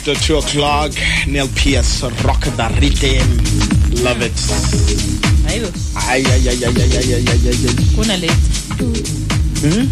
after 0.00 0.14
2 0.14 0.38
o'clock 0.38 0.92
Neil 1.26 1.46
Pierce 1.48 2.00
rock 2.24 2.40
the 2.56 2.66
rhythm 2.80 3.28
love 4.02 4.22
it 4.24 4.32
hayibo 5.44 5.68
ay 6.08 6.24
ay 6.24 6.48
ay 6.48 6.64
ay 6.64 6.76
ay 6.88 7.08
ay 7.12 7.24
ay 7.28 7.48
ay 7.52 7.74
kuna 7.94 8.16
le 8.16 8.30
Mhm. 9.60 9.84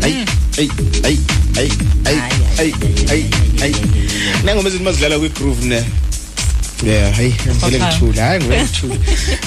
ay 0.00 0.14
ay 0.56 0.68
ay 1.04 1.16
ay 1.60 1.68
ay 2.08 2.18
ay 2.58 2.70
ay 3.12 3.22
ay 3.60 3.72
nangoma 4.44 4.68
ezithi 4.72 4.84
mazidlala 4.84 5.18
kwi 5.20 5.28
groove 5.36 5.64
ne 5.68 5.84
yeah 6.82 7.12
hey 7.16 7.28
ngivele 7.28 7.76
Okay. 7.76 7.78
ngithula 7.78 8.22
hayi 8.24 8.40
ngivele 8.40 8.62
ngithula 8.64 8.96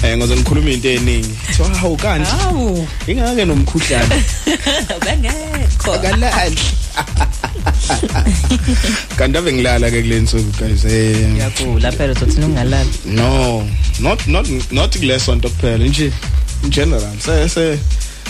eh 0.03 0.17
ngoze 0.17 0.35
ngikhuluma 0.35 0.69
into 0.69 0.89
eningi 0.89 1.29
kuthiwa 1.47 1.77
hawu 1.77 1.97
kanti 1.97 2.29
hawu 2.31 2.87
ingake 3.07 3.45
nomkhuhlane 3.45 4.15
bengekho 5.05 5.93
akalali 5.93 6.61
kanti 9.17 9.37
ave 9.37 9.53
ngilala 9.53 9.91
ke 9.91 10.01
kule 10.01 10.19
nsuku 10.19 10.51
guys 10.59 10.85
eh. 10.85 11.27
Ngiyakula 11.29 11.91
phela 11.91 12.13
uzothina 12.13 12.45
ungalali 12.45 12.89
no 13.05 13.67
not 13.99 14.27
not 14.27 14.47
not 14.71 14.97
kule 14.97 15.19
sonto 15.19 15.49
kuphela 15.49 15.85
nje 15.85 16.11
in 16.63 16.69
general 16.69 17.15
se 17.19 17.49
se 17.49 17.79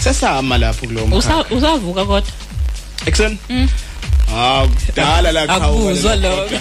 sesama 0.04 0.58
lapho 0.58 0.88
kulo 0.88 1.02
Usa- 1.06 1.30
mkhakha 1.38 1.56
usavuka 1.56 2.06
kodwa? 2.06 2.32
Ekseni 3.06 3.38
ah 4.36 4.68
kudala 4.86 5.32
la 5.32 5.48
qhawe 5.48 5.90
akuzwa 5.90 6.16
lokho. 6.16 6.60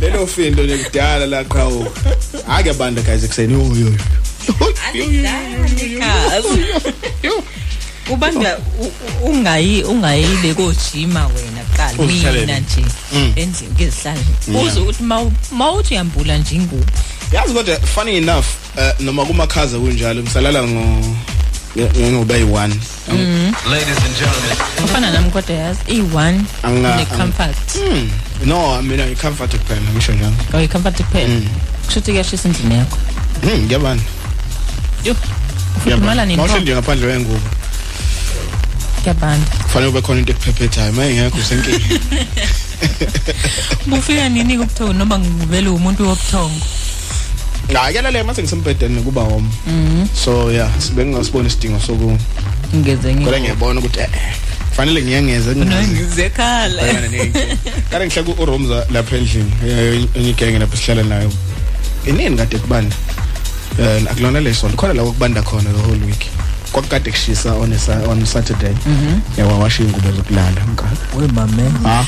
lelo 0.00 0.26
findo 0.26 0.62
nje 0.64 0.78
kudala 0.78 1.26
la 1.26 1.44
qhawe 1.44 1.84
ake 2.48 2.72
banda 2.72 3.02
guys 3.02 3.24
ekseni 3.24 3.52
yo 3.52 3.92
yo 7.22 7.42
ubanga 8.10 8.58
u- 8.80 8.84
u- 8.84 8.92
ungayi 9.22 9.82
ungayile 9.82 10.54
kojima 10.54 11.26
wena 11.26 11.60
kuqala 11.70 11.92
Uzihlalele. 11.98 12.46
mina 12.46 12.58
nje. 12.60 12.84
Mm. 13.12 13.32
endlini 13.36 13.72
ngizihlale 13.74 14.20
Yeah. 14.52 14.64
uze 14.64 14.80
uthi 14.80 15.02
mawu- 15.02 15.32
mawuthi 15.52 15.94
uyambula 15.94 16.38
nje 16.38 16.54
ingubo. 16.54 16.84
Yazi 17.32 17.54
kodwa 17.54 17.76
funny 17.80 18.16
enough 18.16 18.44
eh, 18.78 18.92
noma 19.00 19.24
kumakhaza 19.24 19.78
kunjalo 19.78 20.22
ngisalala 20.22 20.62
ngo 20.62 21.14
ngoba 22.00 22.34
yi1 22.34 22.70
Ladies 23.70 23.98
and 24.04 24.14
gentlemen. 24.18 24.56
ufana 24.84 25.10
nami 25.10 25.30
kodwa 25.30 25.56
yazi 25.56 25.80
i-one 25.88 26.40
Anga- 26.62 26.96
ne-comfort 26.96 27.56
Hmm. 27.74 28.10
no 28.46 28.82
mina 28.82 29.06
ngicomfort 29.06 29.56
kuphela 29.56 29.80
ngisho 29.94 30.12
njalo. 30.12 30.34
Or 30.52 30.60
i-comfort 30.62 30.96
kuphela? 30.96 31.28
Kusho 31.86 31.98
ukuthi 32.00 32.10
kuyashisa 32.12 32.48
endlini 32.48 32.74
yakho? 32.74 32.96
Hmm, 33.42 33.64
ngiyabani 33.64 34.02
yo 35.04 35.14
ufudumala 35.76 36.24
nini 36.26 36.36
mawuhle 36.36 36.60
nje 36.60 36.72
ngaphandle 36.72 37.06
kwengubo. 37.06 37.40
Kuyabanda 39.00 39.46
kufanele 39.62 39.90
ube 39.90 40.00
khona 40.02 40.20
into 40.20 40.32
ekuphephethayo 40.32 40.90
uma 40.92 41.06
ingekho 41.06 41.38
usenkinga 41.38 41.78
bufika 43.86 44.28
nini 44.28 44.58
kubuthongo 44.58 44.92
noma 44.92 45.18
ngivele 45.18 45.68
umuntu 45.68 46.08
wobuthongo? 46.08 46.60
Hayi 47.74 47.92
kuyalale 47.92 48.22
mase 48.22 48.42
ngisembhedeni 48.42 49.02
kuba 49.02 49.22
home 49.22 49.48
Mhm. 49.66 50.06
so 50.24 50.52
yeah 50.52 50.70
sibe 50.78 51.04
ngingasiboni 51.04 51.48
isidingo 51.48 51.80
soku 51.80 52.18
ngeze 52.76 53.14
kodwa 53.14 53.40
ngiyabona 53.40 53.80
ukuthi 53.80 54.00
eh 54.00 54.08
fanele 54.76 55.02
ngiyengeze 55.02 55.56
ngizekhala 55.56 56.82
kade 57.90 58.06
ngihlala 58.06 58.34
uRomza 58.42 58.86
lapha 58.90 59.16
endlini 59.16 59.52
eh, 59.66 60.04
enye 60.14 60.30
igenge 60.30 60.58
lapho 60.58 60.76
sihlala 60.76 61.02
nayo. 61.02 61.32
Inini 62.06 62.36
kade 62.36 62.58
kubanda? 62.58 62.96
Eh 63.80 64.02
akulona 64.10 64.40
leso 64.40 64.68
khona 64.68 64.94
la 64.94 65.02
kubanda 65.02 65.42
khona 65.42 65.70
the 65.72 65.82
whole 65.82 66.06
week. 66.06 66.26
Kwakade 66.80 67.10
kushisa 67.10 67.52
on 67.54 67.72
a 67.72 67.78
Sa- 67.78 68.08
on 68.08 68.26
Saturday. 68.26 68.74
Mhm. 68.86 69.20
yawa 69.38 69.58
washa 69.58 69.82
ingubo 69.82 70.10
zokulala 70.12 70.66
mka 70.72 70.84
we 71.16 71.26
mame. 71.28 71.62
Ha? 71.84 72.06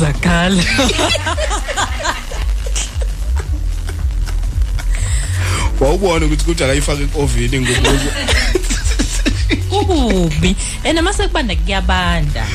Zakhala. 0.00 0.62
Wawubona 5.80 6.26
ukuthi 6.26 6.44
kuthi 6.44 6.64
akayifake 6.64 7.04
ku-ovini 7.06 7.56
ingubo 7.56 7.90
kububi 9.70 10.56
and 10.84 11.00
mase 11.02 11.28
kubanda 11.28 11.54
kuyabanda. 11.56 12.46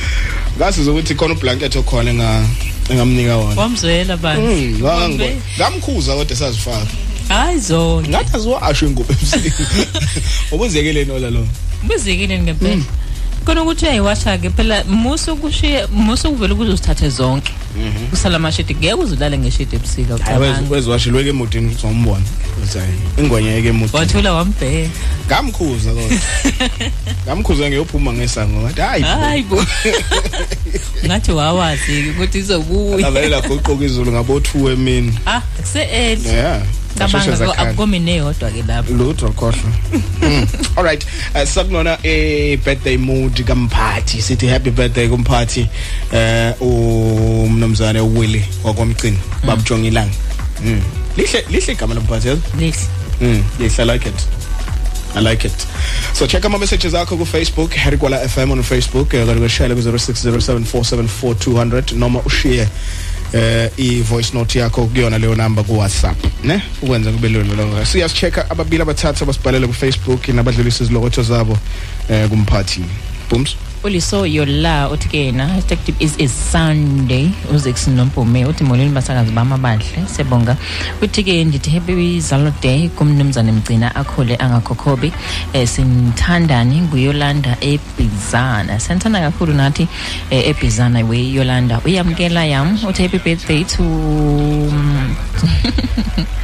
Ngasiza 0.58 0.90
ukuthi 0.90 1.14
khona 1.14 1.34
ublanket 1.34 1.76
okhona 1.76 2.10
enga 2.10 2.44
engamnika 2.90 3.36
wona. 3.36 3.60
Wamzwela 3.60 4.16
bantu 4.16 4.42
Mm, 4.42 4.78
ngangibona. 4.82 5.32
ngamkhuza 5.56 6.14
kodwa 6.16 6.36
sazifaka 6.36 6.86
hayi 7.32 7.60
zona 7.60 8.08
ngathi 8.08 8.36
aziwasho 8.36 8.86
ingubo 8.86 9.12
ebusika 9.12 9.50
ubuzekele 10.52 11.04
nola 11.04 11.30
lo? 11.30 11.46
Bezekile 11.88 12.38
ngempela? 12.38 12.82
Khona 13.44 13.62
ukuthi 13.62 13.84
uyayiwasha-ke 13.84 14.50
phela 14.50 14.84
musu 14.84 15.36
kushiye 15.36 15.86
musu 15.86 16.30
kuvele 16.30 16.54
kuzozithathe 16.54 17.08
zonke 17.08 17.52
kusala 18.10 18.36
amashidi 18.36 18.74
ngeke 18.74 18.94
uzulale 18.94 19.38
ngeshidi 19.38 19.76
ebusika 19.76 20.14
ucabanga. 20.14 20.70
weziwashilweke 20.70 21.28
emotini 21.28 21.66
ukuthi 21.66 21.86
wambona. 21.86 22.24
Ukuthi 22.56 22.78
hayi 22.78 22.92
ingwanyeke 23.18 23.68
emotini. 23.68 23.98
Wathula 23.98 24.32
wambheka. 24.32 24.90
Ngamkhuza 25.26 25.90
kodwa 25.94 26.18
ngamkhuza 27.24 27.68
ngiyophuma 27.68 28.12
ngesango 28.12 28.60
ngathi 28.60 28.80
hayi 28.80 29.02
hayi 29.02 29.42
bo. 29.42 29.64
Ngathi 31.06 31.32
wawazi 31.32 32.10
ukuthi 32.10 32.38
izobuya 32.38 33.06
avalela 33.06 33.40
goqoka 33.40 33.84
izulu 33.84 34.12
ngabo-two 34.12 34.70
emini. 34.70 35.18
Ah 35.26 35.40
kuse-early 35.40 36.28
yeah. 36.28 36.62
Cabanga 36.98 37.18
Zasheshe 37.18 37.36
zakhala. 37.36 37.58
akukomine 37.70 38.16
yodwa 38.16 38.50
ke 38.50 38.62
lapho. 38.66 38.92
Lutho 38.94 39.28
khohlwa 39.32 39.72
Mm. 40.22 40.46
all 40.76 40.84
right. 40.84 41.04
Uh, 41.34 41.44
sakunona 41.44 41.98
a 42.04 42.56
birthday 42.56 42.96
mood 42.96 43.34
kamphathi. 43.44 44.20
Sithi 44.22 44.46
happy 44.48 44.70
birthday 44.70 45.08
kumphathi 45.08 45.68
eh 46.12 46.54
umnumzane 46.60 48.00
uWilly 48.00 48.44
wakwamcini 48.64 49.18
babujong 49.46 49.84
ilanga. 49.86 50.14
Mm. 50.64 50.80
lihle 51.16 51.44
lihle 51.50 51.72
igama 51.72 51.94
lomphathi 51.94 52.28
yazi? 52.28 52.42
Lihle. 52.58 52.86
Mm 53.20 53.42
yes 53.60 53.78
i 53.80 53.84
like 53.84 54.08
it. 54.08 54.26
I 55.14 55.20
like 55.20 55.44
it. 55.44 55.66
So 56.14 56.26
check 56.26 56.42
out 56.44 56.52
my 56.52 56.58
messages 56.58 56.94
akho 56.94 57.16
ku 57.18 57.24
Facebook 57.26 57.74
Harry 57.74 57.98
Kwala 57.98 58.18
FM 58.26 58.50
on 58.52 58.62
Facebook 58.62 59.10
share 59.50 59.74
ku 59.74 59.80
0607474200 59.82 61.92
noma 61.96 62.20
ushiye 62.20 62.66
eh 63.32 63.70
i 63.76 64.02
voice 64.02 64.30
note 64.34 64.58
yakho 64.58 64.86
kuyona 64.86 65.18
leyo 65.18 65.34
number 65.34 65.64
ku 65.64 65.78
WhatsApp 65.78 66.16
ne? 66.44 66.62
Ukwenza 66.82 67.12
kube 67.12 67.28
lula 67.28 67.54
lo 67.54 67.84
siyasichecka 67.84 68.50
ababili 68.50 68.82
abathathu 68.82 69.24
abasibhalele 69.24 69.66
ku 69.66 69.72
Facebook 69.72 70.28
nabadlulisa 70.28 70.84
izilokotho 70.84 71.22
zabo 71.22 71.58
eh 72.08 72.28
kumphathi. 72.28 72.84
Booms? 73.30 73.56
uliso 73.84 74.26
yola 74.26 74.88
uthi-ke 74.88 75.18
yena 75.26 75.46
hashtag 75.46 75.78
is 76.00 76.14
a 76.20 76.28
sunday. 76.28 77.26
Uzeks 77.54 77.88
nompume 77.88 78.44
uthi 78.46 78.64
molweni 78.64 78.94
basakazi 78.94 79.32
bami 79.32 79.54
abahle 79.54 80.06
siyabonga. 80.06 80.56
Uthi-ke 81.02 81.44
ndithi 81.44 81.70
happy 81.70 82.20
zalo 82.20 82.52
day 82.62 82.88
kumnumzane 82.88 83.52
mgcina 83.52 83.94
akhule 83.94 84.36
angakhokhobi. 84.36 85.06
Eh, 85.06 85.14
um 85.54 85.60
e, 85.62 85.66
simthandani 85.66 86.80
nguyolanda 86.80 87.56
ebhizana 87.60 88.80
siyamthanda 88.80 89.20
kakhulu 89.20 89.54
nathi 89.54 89.82
eh, 90.30 90.38
um 90.38 90.46
e, 90.46 90.50
ebhizana 90.50 91.04
weyolanda 91.04 91.80
uyamkela 91.84 92.44
yam 92.44 92.78
uthi 92.88 93.02
happy 93.02 93.18
birthday 93.18 93.64
to 93.64 93.82
mm, 93.82 95.16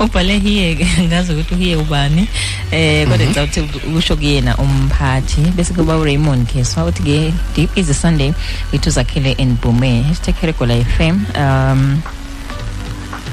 ubhale 0.00 0.38
hiye 0.38 0.86
ngazi 1.08 1.32
ukuthi 1.32 1.54
uhiye 1.54 1.76
ubani. 1.76 2.28
Eh 2.70 3.08
kodwa 3.08 3.26
ngicabanga 3.26 3.62
ukuthi 3.62 3.86
usho 3.96 4.16
kuyena 4.16 4.56
umphathi. 4.56 5.40
Bese 5.56 5.74
kuba 5.74 5.96
uRaymond 5.96 6.46
Keswa 6.46 6.84
uthi 6.84 7.02
ke 7.02 7.34
deep 7.54 7.78
is 7.78 7.90
a 7.90 7.94
sunday 7.94 8.34
wethu 8.72 8.90
zakhele 8.90 9.34
en 9.38 9.56
Bume 9.62 10.04
#keregola 10.40 10.74
FM 10.84 11.16
um 11.36 12.02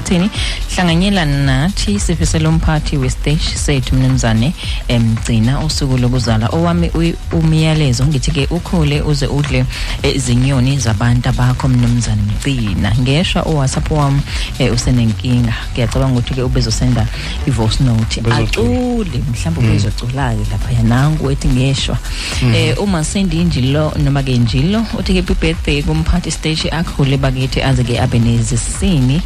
thini 0.02 0.30
hlanganyela 0.74 1.24
nathi 1.24 2.00
sifisela 2.00 2.48
umphathi 2.48 2.96
westage 2.96 3.42
sethu 3.54 3.94
mnumzane 3.96 4.52
emgcina 4.88 5.60
usuku 5.60 5.98
lokuzala. 5.98 6.48
Owami 6.52 6.90
umyalezo 7.32 8.06
ngithi 8.06 8.30
ke 8.30 8.46
ukhule 8.50 9.00
uze 9.02 9.26
udle 9.26 9.64
izinyoni 10.14 10.78
zabantu 10.78 11.28
abakho 11.28 11.68
mnumzane 11.68 12.22
mgcina. 12.22 12.92
Ngeshwa 13.00 13.46
uwhatsapp 13.46 13.90
wami 13.90 14.20
eh, 14.58 14.72
usenenkinga. 14.74 15.54
Ngiyacabanga 15.72 16.12
ukuthi 16.18 16.34
ke 16.34 16.42
ubezosenda 16.42 17.06
i-voice 17.46 17.84
note. 17.84 18.20
Acule 18.30 19.04
mhlawumbe 19.04 19.60
Mm. 19.62 19.68
ubezocula-ke 19.68 20.50
lapha 20.50 20.82
nangu 20.82 21.30
ethi 21.30 21.48
ngeshwa. 21.48 21.98
Eh 22.54 22.78
uma 22.82 23.04
sendi 23.04 23.44
njilo 23.44 23.92
noma 24.04 24.22
ke 24.22 24.36
njilo 24.38 24.84
uthi 24.98 25.16
happy 25.16 25.34
birthday 25.34 25.82
kumphathi 25.82 26.30
stage 26.30 26.70
akhule 26.70 27.16
bakithi 27.16 27.62
aze 27.62 27.84
ke 27.84 28.00
abe 28.00 28.18
nezisini. 28.18 29.22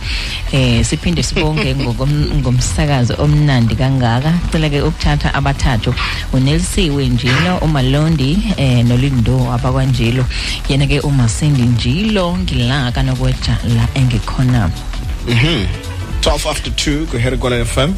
Eh 0.67 0.83
siphinde 0.85 1.23
sibonge 1.23 1.71
ngokom- 1.81 2.31
ngomsakazo 2.43 3.15
omnandi 3.25 3.75
kangaka. 3.79 4.33
Cela 4.51 4.69
ke 4.69 4.83
ukuthatha 4.83 5.31
abathathu. 5.39 5.95
Unelsiwe 6.33 7.07
njilo 7.09 7.53
umalondi 7.63 8.31
eh 8.57 8.83
nolindo 8.85 9.37
abakwanjilo. 9.55 10.25
Yena 10.69 10.87
ke 10.91 11.01
umasindi 11.01 11.63
njilo 11.63 12.37
ngilaka 12.43 13.03
nokweja 13.03 13.55
la 13.77 13.85
engikhona. 13.95 14.71
Mhm. 15.29 15.67
12 16.21 16.51
after 16.51 16.73
2 16.73 17.07
ku 17.07 17.19
Harry 17.19 17.37
Kwala 17.39 17.65
FM 17.65 17.93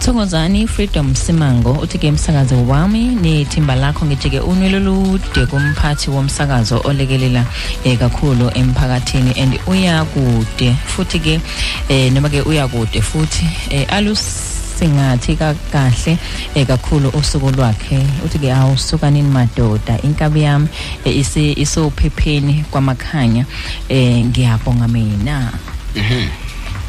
Thokozani 0.00 0.66
Freedom 0.68 1.14
Simango 1.14 1.72
uthi 1.72 1.98
ke 1.98 2.08
umsakazo 2.10 2.66
wami 2.66 3.04
nethimba 3.04 3.74
lakho 3.74 4.06
ngithi 4.06 4.30
ke 4.30 4.40
unwelo 4.40 4.78
lude 4.80 5.46
kumphathi 5.46 6.10
womsakazo 6.10 6.80
olekelela 6.84 7.44
eh, 7.84 7.98
kakhulu 7.98 8.50
emphakathini 8.54 9.32
and 9.40 9.58
uyakude 9.66 10.76
futhi 10.86 11.18
ke 11.18 11.40
eh, 11.88 12.12
noma 12.12 12.28
ke 12.28 12.40
uyakude 12.42 13.00
futhi 13.00 13.46
eh, 13.70 13.86
alusingathi 13.88 15.36
ka- 15.36 15.54
kahle 15.72 16.18
eh, 16.54 16.66
kakhulu 16.66 17.08
usuku 17.08 17.50
lwakhe. 17.50 18.06
Uthi 18.24 18.38
ke 18.38 18.52
awusuka 18.52 19.10
nini 19.10 19.28
madoda 19.30 19.98
inkabi 20.02 20.42
yami 20.42 20.68
eh, 21.04 21.58
isophepheni 21.58 22.64
kwamakhanya 22.70 23.46
eh, 23.88 24.24
ngiyabonga 24.26 24.88
mina. 24.88 25.52
Iyoneliswa 25.94 26.43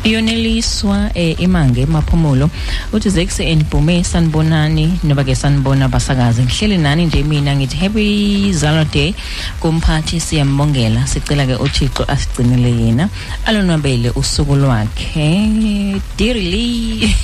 eh, 0.06 1.36
imange 1.40 1.82
emaphumulo 1.82 2.49
uthi 2.94 3.10
zekuse 3.10 3.44
enibhume 3.44 4.03
sanibonani 4.03 4.99
noba 5.03 5.23
ke 5.23 5.36
sanibona 5.36 5.90
basakazi. 5.90 6.44
Ngihleli 6.44 6.77
nani 6.77 7.06
nje 7.06 7.23
mina 7.23 7.56
ngithi 7.56 7.77
happy 7.77 8.53
zalo 8.53 8.86
day. 8.86 9.14
Kumphathi 9.60 10.19
siyambongela 10.19 11.07
sicela 11.07 11.45
ke 11.45 11.56
uthixo 11.56 12.06
asigcinele 12.07 12.69
yena. 12.69 13.10
Alonwabele 13.45 14.11
usuku 14.15 14.56
lwakhe. 14.56 15.49
Dirili 16.18 17.15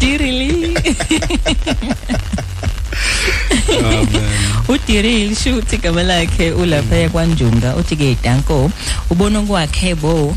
dirili 0.00 0.74
udirili 4.68 5.34
shuthi 5.34 5.76
igama 5.76 6.02
lakhe 6.02 6.52
ulaphaya 6.52 7.08
kwanjunga 7.08 7.76
uthi 7.76 7.96
ke 7.96 8.16
danko 8.22 8.70
ubona 9.10 9.42
kwakhe 9.42 9.94
bo. 9.94 10.36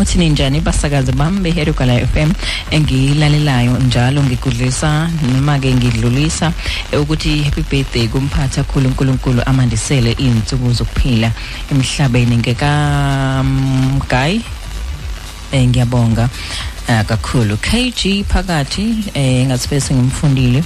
Uthi 0.00 0.18
ninjani? 0.18 0.60
Basakazi 0.60 1.12
bami 1.12 1.40
beherugala 1.40 2.06
FM 2.06 2.32
engilalelayo 2.70 3.78
njalo 3.78 4.22
ngigudlisa 4.22 5.10
noma 5.22 5.58
ke 5.58 5.74
ngidlulisa 5.74 6.52
ukuthi 6.92 7.42
happy 7.42 7.62
birthday 7.62 8.08
kumphathi 8.08 8.56
kakhulu 8.56 8.88
uNkulunkulu 8.88 9.42
amandisele 9.46 10.16
izinsuku 10.18 10.72
zokuphila 10.72 11.30
emhlabeni 11.70 12.36
ngekamgay. 12.38 14.40
Eh 15.52 15.68
ngiyabonga. 15.68 16.28
Kakhulu. 16.86 17.56
KG 17.56 18.24
phakathi 18.24 18.96
eh 19.14 19.46
ngathi 19.46 19.68
bese 19.68 19.94
ngimfundile. 19.94 20.64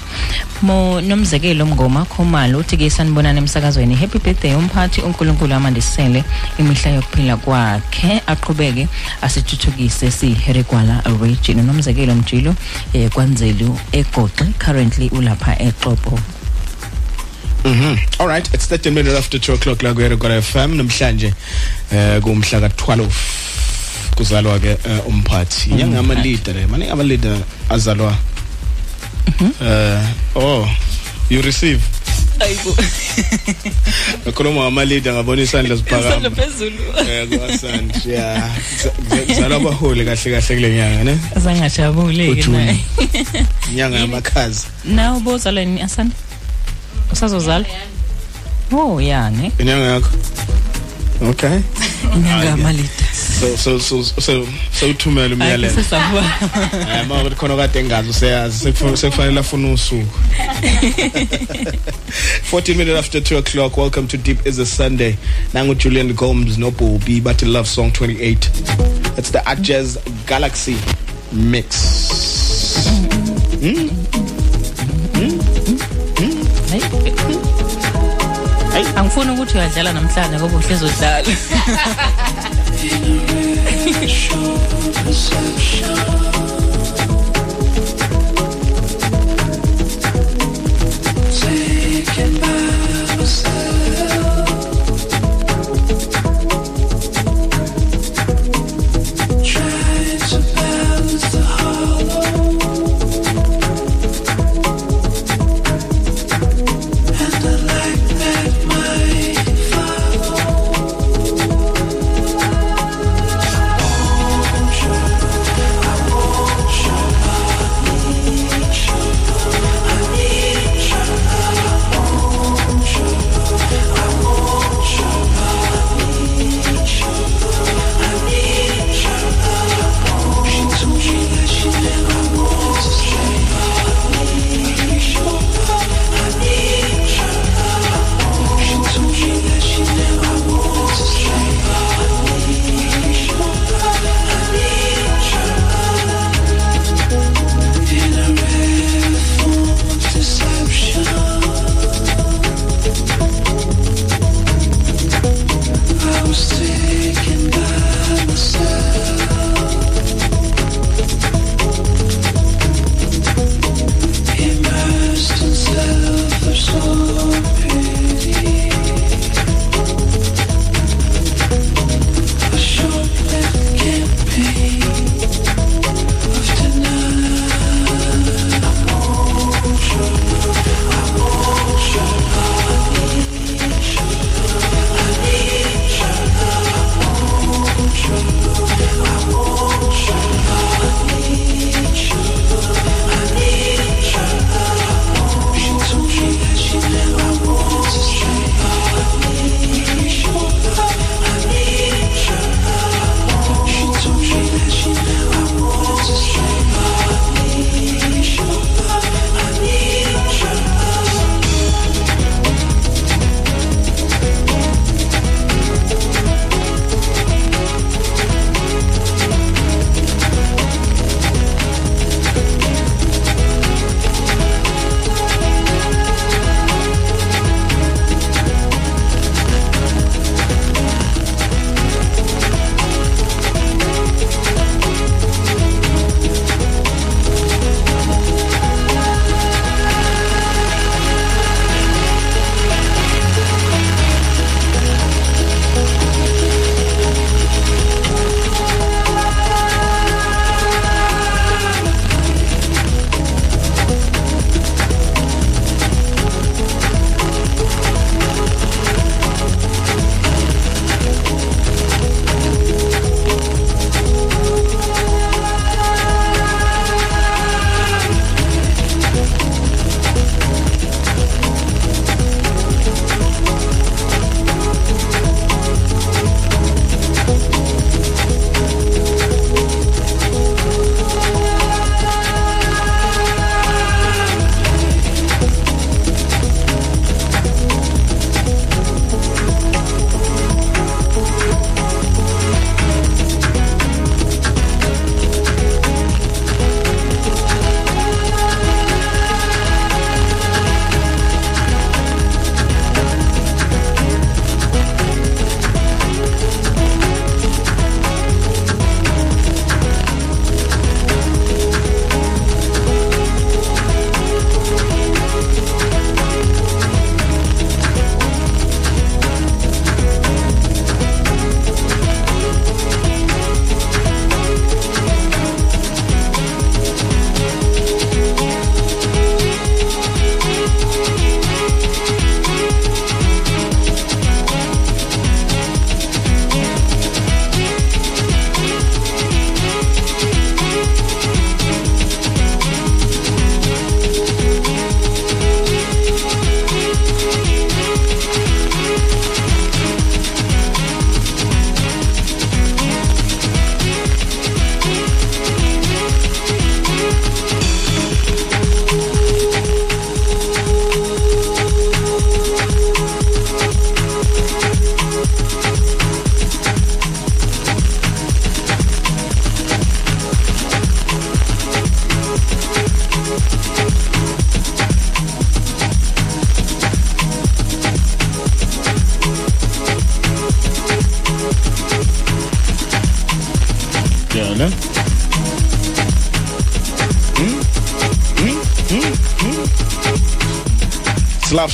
Mo 0.63 1.01
nomzekelo 1.01 1.67
mngoma 1.67 2.05
khomalo 2.05 2.59
uthi 2.59 2.77
ke 2.77 2.91
sanibonana 2.91 3.39
emsakazweni. 3.39 3.95
Happy 3.95 4.19
birthday 4.19 4.55
umphathi 4.55 5.01
uNkulunkulu 5.01 5.55
amandisele 5.55 6.25
imihla 6.59 6.91
yokuphila 6.91 7.37
kwakhe. 7.37 8.23
Aqhubeke 8.27 8.89
asithuthukise 9.23 10.11
siheregwala 10.11 11.03
region. 11.21 11.67
Nomzekelo 11.67 12.15
mjilo 12.15 12.55
eh 12.93 13.11
kwanzelu 13.11 13.79
egoxe 13.93 14.45
currently 14.59 15.09
ulapha 15.09 15.59
eXopo. 15.59 16.19
Mhm. 17.65 17.99
All 18.19 18.29
right, 18.29 18.55
it's 18.55 18.67
13 18.67 18.95
minutes 18.95 19.19
after 19.19 19.41
2 19.41 19.53
o'clock 19.53 19.83
la 19.83 19.95
kuyere 19.95 20.17
kwa 20.17 20.43
FM 20.43 20.75
namhlanje 20.77 21.35
eh 21.93 22.21
kumhla 22.21 22.61
ka12 22.61 23.07
kuzalwa 24.19 24.59
ke 24.59 24.71
eh, 24.75 25.01
umphathi. 25.07 25.71
Inyanga 25.71 25.99
ama 26.03 26.15
leader 26.15 26.55
le, 26.55 26.67
manje 26.67 26.91
ama 26.91 27.03
leader 27.07 27.39
azalwa. 27.71 28.15
Eh 29.63 30.03
oh, 30.35 30.67
you 31.31 31.39
receive. 31.43 31.79
ayibo 32.41 32.71
Nakhuluma 34.27 34.61
ngama 34.61 34.85
leader 34.85 35.13
ngabona 35.15 35.43
isandla 35.43 35.75
isandla 35.75 36.03
siphakama. 36.15 36.31
phezulu 36.31 36.83
Eh 36.99 37.27
kwasand. 37.29 37.91
Yeah. 38.07 38.51
Zalwa 39.39 39.57
abaholi 39.57 40.05
kahle 40.05 40.31
kahle 40.31 40.55
kule 40.55 40.71
nyanga 40.71 41.05
ne? 41.05 41.19
azangajabule 41.37 42.35
ke 42.35 42.51
naye 42.51 42.77
Inyanga 43.71 43.99
yamakhazi. 43.99 44.67
nawe 44.85 45.21
bozalwa 45.21 45.65
nini 45.65 45.83
asana 45.83 46.11
usazozala 47.13 47.67
oh 48.73 49.01
ya 49.01 49.31
ne 49.31 49.51
Inyanga 49.61 49.85
yakho. 49.99 50.11
Okay. 51.23 51.61
inyanga 52.17 52.45
yamalida 52.45 52.89
So 53.41 53.57
so 53.57 53.79
so 53.81 54.03
so 54.03 54.47
so 54.73 54.89
uthumela 54.91 55.35
umyalezo. 55.35 55.75
sesabona 55.75 56.33
Eh 57.01 57.07
manje 57.09 57.35
khona 57.35 57.57
kade 57.57 57.79
engazi 57.81 58.09
useyazi 58.11 58.65
sekufa- 58.71 58.97
sekufanele 58.97 59.41
afune 59.41 59.73
usuku. 59.73 60.07
14 62.51 62.75
minutes 62.77 62.99
after 62.99 63.21
2 63.21 63.37
o'clock 63.39 63.77
welcome 63.77 64.07
to 64.09 64.17
deep 64.17 64.47
is 64.47 64.59
a 64.59 64.67
sunday. 64.67 65.17
Nangu 65.55 65.75
julian 65.75 66.13
gomes 66.15 66.59
no 66.59 66.71
bobby 66.71 67.21
but 67.21 67.43
love 67.43 67.69
song 67.69 67.91
28 67.93 68.51
it's 69.19 69.31
the 69.31 69.43
art 69.47 69.61
jazz 69.61 69.99
galaxy 70.27 70.77
mix. 71.33 71.77
Mm? 73.61 73.91
Hayi 78.79 78.89
angifuni 78.97 79.31
ukuthi 79.31 79.55
uyadlala 79.59 79.93
namhlanje 79.93 80.37
ngoba 80.39 80.57
uhlezi 80.57 80.85
udlala 80.85 81.29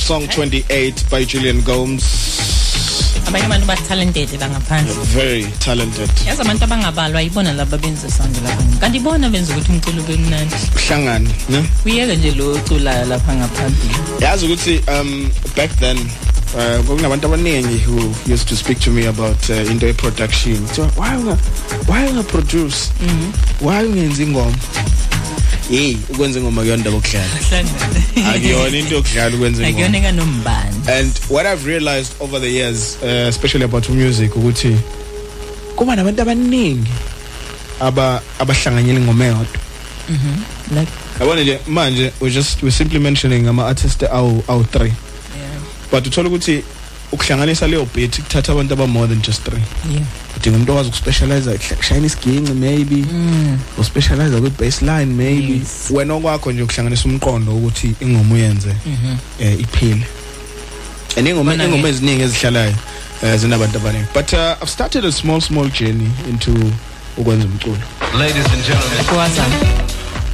Song 0.05 0.27
28 0.29 1.09
by 1.09 1.25
Julian 1.25 1.61
Gomes. 1.61 2.03
abanye 3.27 3.45
abantu 3.45 3.65
ba-talented 3.65 4.29
bangaphandle 4.39 4.93
Very 5.17 5.43
talented. 5.59 6.09
yazi 6.27 6.41
abantu 6.41 6.63
abangabalwa 6.63 7.21
yibona 7.21 7.53
laba 7.53 7.77
benza 7.77 8.09
sound 8.11 8.35
lapha 8.43 8.63
kanti 8.79 8.97
ibona 8.97 9.29
benza 9.29 9.53
ukuthi 9.53 9.71
umculo 9.71 10.01
ube 10.03 10.15
mnandi 10.17 10.55
Hlangani, 10.87 11.29
ne? 11.49 11.63
uyeke 11.85 12.15
nje 12.15 12.31
lo 12.31 12.51
oculayo 12.53 13.05
lapha 13.05 13.33
ngaphambili 13.35 13.95
Yazi 14.21 14.45
ukuthi 14.45 14.81
um 14.87 15.31
back 15.55 15.71
then 15.79 15.97
uh 16.55 16.85
kwakunabantu 16.85 17.25
abaningi 17.27 17.77
who 17.85 17.97
used 18.33 18.47
to 18.47 18.55
speak 18.55 18.79
to 18.79 18.91
me 18.91 19.07
about 19.07 19.49
uh, 19.49 19.71
into 19.71 19.91
production. 19.93 20.67
So 20.67 20.83
why 20.95 21.15
unga 21.17 21.35
why 21.87 22.05
unga 22.07 22.23
produce? 22.23 22.91
Mhm. 23.01 23.31
Why 23.61 23.83
ungenza 23.85 24.23
ingoma? 24.23 24.55
Hey, 25.69 25.97
ukwenza 26.09 26.39
ingoma 26.39 26.61
kuyona 26.61 26.77
indaba 26.77 26.97
okudlala. 26.97 27.25
Akuyona 28.35 28.77
into 28.77 28.95
yokudlala 28.95 29.35
ukwenza 29.35 29.63
ingoma. 29.69 29.85
akuyona 29.85 29.97
ekanombani 29.97 30.75
And 30.87 31.17
what 31.29 31.45
I've 31.45 31.65
realized 31.65 32.13
over 32.19 32.39
the 32.39 32.49
years, 32.49 32.97
uh, 33.01 33.27
especially 33.27 33.65
about 33.65 33.89
music, 33.89 34.31
ukuthi 34.35 34.77
kuba 35.75 35.95
nabantu 35.95 36.21
abaningi 36.21 36.91
aba 37.79 38.21
abahlanganyela 38.39 38.99
ingoma 38.99 39.25
eyodwa. 39.25 39.47
Mhm. 40.09 40.35
like 40.75 40.91
Yabona 41.19 41.41
nje 41.41 41.59
manje 41.67 42.11
we 42.21 42.29
just 42.29 42.63
we 42.63 42.71
simply 42.71 42.99
mentioning 42.99 43.47
ama 43.47 43.65
artists 43.67 44.03
awu 44.03 44.43
awu 44.47 44.63
3. 44.63 44.91
But 45.91 46.07
uthola 46.07 46.29
ukuthi 46.29 46.63
ukuhlanganisa 47.11 47.67
leyo 47.67 47.87
beat 47.95 48.19
kuthatha 48.21 48.51
abantu 48.51 48.73
aba 48.73 48.87
more 48.87 49.07
than 49.07 49.21
just 49.21 49.41
3. 49.47 49.53
yeah 49.93 50.03
Udinga 50.45 50.57
umuntu 50.57 50.73
owazi 50.73 50.89
ukuspecialize 50.89 51.49
ukushayina 51.73 52.07
isiginci 52.07 52.53
maybe. 52.53 52.95
Mm. 52.95 53.57
Uspecialize 53.77 54.35
with 54.35 54.57
bassline 54.59 55.05
maybe. 55.05 55.61
Wena 55.89 56.13
okwakho 56.13 56.51
nje 56.51 56.61
ukuhlanganisa 56.63 57.05
umqondo 57.09 57.55
ukuthi 57.55 57.95
ingoma 58.01 58.35
uyenze 58.35 58.67
Mhm. 58.85 59.17
eh 59.39 59.59
iphile. 59.59 60.05
And 61.17 61.27
ingoma 61.27 61.53
ingoma 61.55 61.87
eziningi 61.89 62.21
ezihlalayo 62.23 62.73
eh 63.23 63.37
zinabantu 63.39 63.77
abaningi. 63.77 64.05
But 64.13 64.33
uh, 64.33 64.55
I've 64.61 64.69
started 64.69 65.05
a 65.05 65.11
small 65.11 65.41
small 65.41 65.69
journey 65.69 66.09
into 66.29 66.51
ukwenza 67.17 67.45
umculo. 67.47 67.77
Ladies 68.19 68.45
and 68.45 68.63
gentlemen. 68.65 69.05
kwazana 69.05 69.55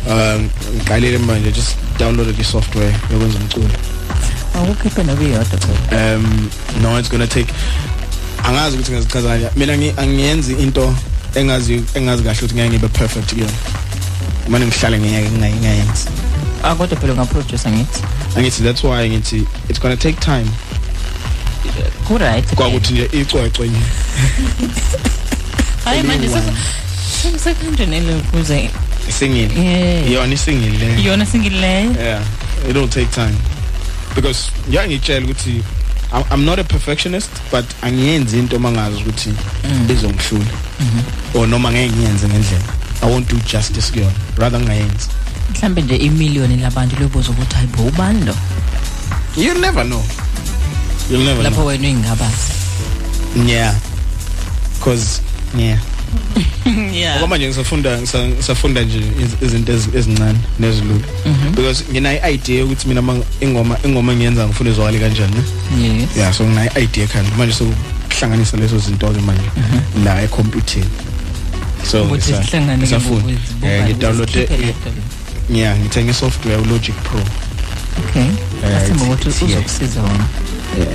Um 0.10 0.50
ngiqalile 0.76 1.18
manje 1.18 1.52
just 1.52 1.76
downloaded 2.00 2.36
the 2.38 2.44
software 2.44 2.96
yokwenza 3.12 3.38
umculo. 3.40 3.70
awukhiphe 4.56 5.04
nokuyodwa 5.04 5.46
phela 5.46 6.16
um 6.16 6.50
no 6.82 7.00
it's 7.00 7.10
going 7.10 7.28
to 7.28 7.34
take 7.34 7.54
angazi 8.44 8.76
ukuthi 8.78 8.92
ngizichaza 8.92 9.28
kanjani 9.30 9.52
mina 9.56 9.76
ngi- 9.78 9.94
angiyenzi 9.98 10.54
into 10.54 10.96
engazi 11.36 11.84
engazi 11.96 12.24
kahle 12.24 12.38
ukuthi 12.38 12.56
ngeke 12.56 12.70
ngibe 12.70 12.88
perfect 12.88 13.34
kuyona 13.34 13.52
manje 14.50 14.66
ngihlale 14.68 15.00
ngiyeke 15.00 15.30
ngingayenzi 15.32 16.08
ah 16.64 16.76
kodwa 16.76 16.98
phela 16.98 17.14
ungaproducer 17.14 17.72
ngithi? 17.72 18.02
Angithi 18.38 18.64
that's 18.64 18.84
why 18.84 19.10
ngithi 19.10 19.46
it's 19.70 19.80
going 19.80 19.98
to 19.98 20.02
take 20.02 20.20
time. 20.20 20.48
Ku-right. 22.08 22.56
Kwakuthi 22.56 22.94
nje 22.94 23.10
icwecwe 23.14 23.68
nje. 23.68 23.80
Hayi 25.86 26.04
manje 26.04 26.30
sekanjenele 27.44 28.16
ukuze 28.16 28.70
isingile 29.10 29.62
Yeah. 29.64 30.12
yona 30.12 30.34
isingile. 30.34 30.78
Le 30.96 31.02
iyona 31.02 31.26
singileyo 31.26 31.92
yeah 32.04 32.22
it 32.70 32.76
will 32.76 32.90
take 32.90 33.12
time. 33.12 33.36
Because 34.16 34.52
yeah 34.72 34.88
ngitshela 34.88 35.26
ukuthi 35.26 35.64
I'm- 36.14 36.26
I'm 36.32 36.46
not 36.46 36.60
a 36.60 36.64
perfectionist 36.64 37.30
but 37.52 37.66
angiyenzi 37.82 38.40
into 38.40 38.60
mangazi 38.60 38.98
ukuthi 39.02 39.34
izongihlula 39.90 40.46
or 41.34 41.48
noma 41.48 41.72
ngeke 41.72 41.92
ngiyenze 41.94 42.28
ngendlela. 42.28 42.64
I 43.04 43.06
won't 43.10 43.30
do 43.30 43.38
justice 43.52 43.92
kuyona. 43.92 44.12
Rather 44.38 44.60
ngayenzi 44.60 45.08
mhlambe 45.52 45.82
nje 45.82 45.96
imiliyoni 45.96 46.58
labantu 46.58 46.96
lobuza 47.00 47.30
ukuthi 47.30 47.56
hayi 47.56 47.68
bo 47.68 47.84
ubani 47.84 48.26
lo? 48.26 48.36
You'll 49.38 49.60
never 49.62 49.86
know. 49.86 50.04
You'll 51.12 51.24
never 51.26 51.44
lapho 51.44 51.56
know. 51.56 51.68
wena 51.68 51.88
uyingabazi. 51.88 52.52
Yeah. 53.48 53.76
Cause 54.84 55.22
yeah. 55.58 55.80
yeah. 56.94 57.16
Ngoba 57.18 57.28
manje 57.28 57.48
ngisafunda 57.48 57.98
ngisa- 57.98 58.28
ngisafunda 58.28 58.82
nje 58.82 58.98
iz- 59.00 59.46
izinto 59.46 59.74
ezi- 59.74 59.98
ezincane 59.98 60.40
nezilula. 60.60 61.06
Mhm. 61.26 61.52
because 61.56 61.84
ngina 61.92 62.30
idea 62.30 62.60
yokuthi 62.60 62.88
mina 62.88 63.02
ma- 63.02 63.24
ingoma 63.42 63.78
ingoma 63.86 64.12
engiyenza 64.14 64.48
ngifuna 64.48 64.70
izwakale 64.70 65.00
kanjani 65.00 65.36
ne? 65.36 65.88
Yes. 65.88 66.10
Yeah 66.18 66.34
so 66.34 66.44
ngina 66.44 66.80
idea 66.80 67.08
khanda 67.08 67.36
manje 67.38 67.54
sokuhlanganisa 67.54 68.58
lezo 68.58 68.78
zinto 68.80 69.08
ke 69.12 69.22
manje 69.22 69.50
la 70.06 70.22
ecomputing 70.24 70.86
so 71.92 72.04
ukuthi 72.04 72.32
ngisa- 72.32 72.44
sihlangane 72.44 72.78
ngisafunda. 72.78 73.24
ngokuzibuka, 73.26 73.68
eh 73.74 73.84
ngidownload 73.86 74.30
uzikhiphe 74.30 74.66
lapho. 74.66 74.90
yeah 75.54 75.78
ngithenge 75.80 76.14
software 76.14 76.58
uLogic 76.58 76.96
Pro. 77.04 77.20
Okay. 78.00 78.22
Eh, 78.24 78.78
asimba 78.78 79.06
it's- 79.06 79.14
ukuthi 79.14 79.30
it's- 79.30 79.44
uzokusiza 79.46 80.02
wona 80.02 80.26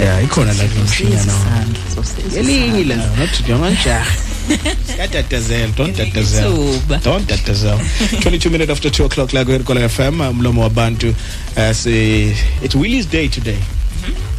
yeah 0.00 0.24
ikhona 0.24 0.52
la 0.54 0.64
imishini 0.64 1.12
yana 1.14 1.32
Uzosiza 1.92 2.38
elinye 2.40 2.84
la 2.84 2.96
not 2.96 3.46
jonganjaha 3.48 4.06
Yatatazela, 4.98 5.72
don't 5.76 5.96
tatazela. 5.96 6.46
Ithuba. 6.48 6.98
Don't 7.04 7.26
tatazela. 7.26 7.76
22 8.20 8.50
minutes 8.52 8.70
after 8.70 8.90
2 8.90 9.04
o'clock 9.04 9.32
la 9.32 9.44
kwekhona 9.44 9.64
Kola 9.64 9.88
FM 9.88 10.20
umlomo 10.20 10.62
wabantu 10.62 11.08
uh, 11.56 11.72
say 11.72 12.32
it's 12.62 12.74
Willie's 12.74 13.06
day 13.10 13.28
today. 13.28 13.58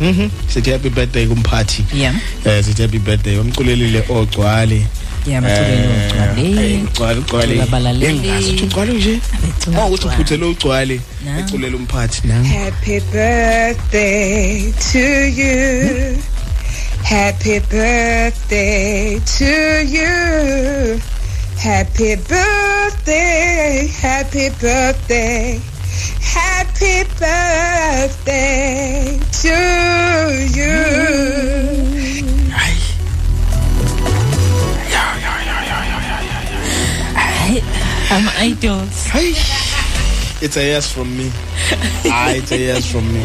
Mhm. 0.02 0.30
Sithi 0.48 0.72
happy 0.72 0.90
birthday 0.90 1.26
kumphathi. 1.28 1.84
yeah 1.94 2.16
Eh 2.46 2.64
sithi 2.64 2.82
happy 2.82 3.00
birthday 3.00 3.38
umculelile 3.40 4.04
ogcwale. 4.10 4.76
yeah 4.76 4.88
ugcwale. 7.20 7.54
Cula 7.54 7.64
abalaleli. 7.64 8.06
Yengazi 8.06 8.50
ukuthi 8.50 8.64
ugcwale 8.64 8.94
nje. 8.94 9.20
Ugcwale. 9.68 9.94
uphuthele 9.94 10.46
ugcwale 10.46 11.00
eculela 11.40 11.76
umphathi 11.78 12.28
nami. 12.28 12.48
Happy 12.48 13.00
birthday 13.00 14.72
to 14.92 15.00
you. 15.40 16.18
Happy 17.04 17.60
birthday 17.60 19.20
to 19.20 19.46
you. 19.96 21.02
Happy 21.58 22.16
birthday, 22.16 23.88
happy 24.02 24.50
birthday. 24.62 25.60
Happy 26.22 27.04
birthday 27.20 29.20
to 29.42 29.58
you. 30.58 32.07
Hayi, 38.10 38.19
ama 38.19 38.32
idols 38.42 39.08
It's 40.40 40.56
a 40.58 40.61
yes 40.64 40.92
from 40.94 41.10
me. 41.18 41.32
ah, 42.14 42.30
it's 42.30 42.52
a 42.52 42.58
yes 42.58 42.86
from 42.92 43.11
me. 43.11 43.22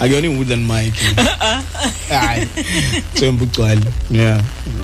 Akuyona 0.00 0.28
wooden 0.38 0.66
mic. 0.66 0.94
Hayi. 2.08 2.46
Themba 3.14 3.44
ugcwale. 3.44 3.84
Yeah. 4.10 4.40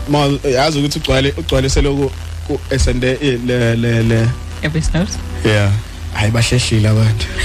Ma 0.08 0.18
yazi 0.44 0.78
ukuthi 0.78 0.98
ugcwale 0.98 1.32
ugcwale 1.38 1.68
seloku 1.70 2.10
ku 2.46 2.60
esende 2.70 3.18
le 3.46 3.76
le 3.76 4.02
le. 4.02 4.28
episode 4.62 5.08
Yeah. 5.44 5.72
Hayi 6.14 6.30
bahlehlile 6.30 6.88
abantu. 6.88 7.26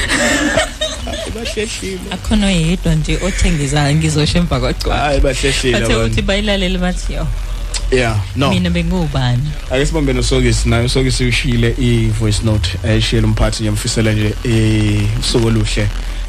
Bahlehlile. 1.35 2.00
akhona 2.11 2.48
oyedwa 2.48 2.95
nje 2.95 3.17
othengisa 3.24 3.93
ngizosho 3.93 4.38
emva 4.38 4.59
kwagcwala 4.59 5.01
Hayi 5.01 5.19
bahlehlile 5.19 5.72
bathe 5.80 5.85
abantu. 5.93 6.06
ukuthi 6.06 6.22
bayilalele 6.22 6.77
bathi 6.77 7.14
yo 7.14 7.27
Yeah. 7.92 8.20
No. 8.36 8.50
mina 8.50 8.70
bengubani 8.70 9.52
ake 9.72 9.86
sibambe 9.86 10.14
nosokisi 10.14 10.70
naye 10.70 10.86
usokisi 10.86 11.26
ushile 11.26 11.76
i-voice 11.80 12.44
note 12.44 12.78
ayishiyele 12.88 13.28
umphathi 13.28 13.64
ngiyamfisela 13.64 14.12
nje 14.14 14.34
usuku 15.20 15.48
oluhle 15.48 15.88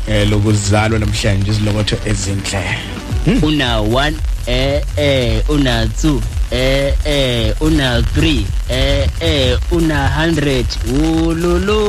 eh 0.08 0.30
lokuzalwa 0.30 0.98
namhlanje 0.98 1.50
izilokotho 1.50 1.96
ezinhle 2.04 2.78
una 3.42 3.78
1 3.78 4.12
eh 4.46 4.82
eh 4.96 5.42
una 5.48 5.84
2 5.84 6.20
eh 6.50 6.94
eh 7.04 7.54
una 7.60 8.00
3 8.00 8.42
eh 8.70 9.08
eh 9.20 9.58
una 9.70 10.26
100 10.26 10.64
ululu 11.28 11.86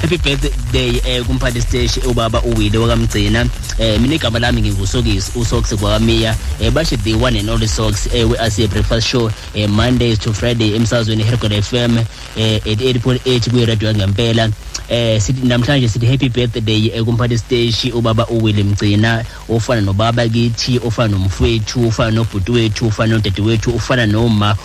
happy 0.00 0.16
birthday 0.18 1.00
eh 1.04 1.22
kumphathi 1.24 1.60
stage 1.60 2.00
ubaba 2.06 2.42
uwile 2.42 2.78
wakamgcina. 2.78 3.46
Eh 3.78 4.00
mina 4.00 4.14
igama 4.14 4.38
lami 4.38 4.60
ngingusokisi 4.62 5.32
usokisi 5.38 5.76
kwakamiya 5.76 6.36
eh 6.60 6.70
bashe 6.72 6.96
the 6.96 7.14
one 7.14 7.38
and 7.38 7.50
only 7.50 7.68
socks 7.68 8.08
eh 8.14 8.30
we 8.30 8.38
asiye 8.38 8.68
breakfast 8.68 9.06
show 9.08 9.30
eh 9.54 9.68
mondays 9.68 10.18
to 10.18 10.32
friday 10.32 10.74
emsazweni 10.76 11.22
hergol 11.24 11.62
fm 11.62 11.98
eh 12.36 12.60
88.8 12.66 13.50
kuyi 13.50 13.66
radio 13.66 13.94
ngempela. 13.94 14.50
Eh 14.88 15.20
sithi 15.20 15.46
namhlanje 15.46 15.88
sithi 15.88 16.06
happy 16.06 16.28
birthday 16.28 16.90
eh, 16.94 17.04
kumphathi 17.04 17.38
stage 17.38 17.92
ubaba 17.94 18.26
uwile 18.26 18.62
mgcina 18.62 19.24
ofana 19.48 19.80
nobaba 19.80 20.28
kithi 20.28 20.78
ofana 20.86 21.08
nomfowethu 21.08 21.88
ofana 21.88 22.10
nobhuti 22.10 22.52
wethu 22.52 22.86
ofana 22.86 23.14
nodade 23.14 23.42
wethu 23.42 23.76
ofana 23.76 24.06
noma 24.06 24.56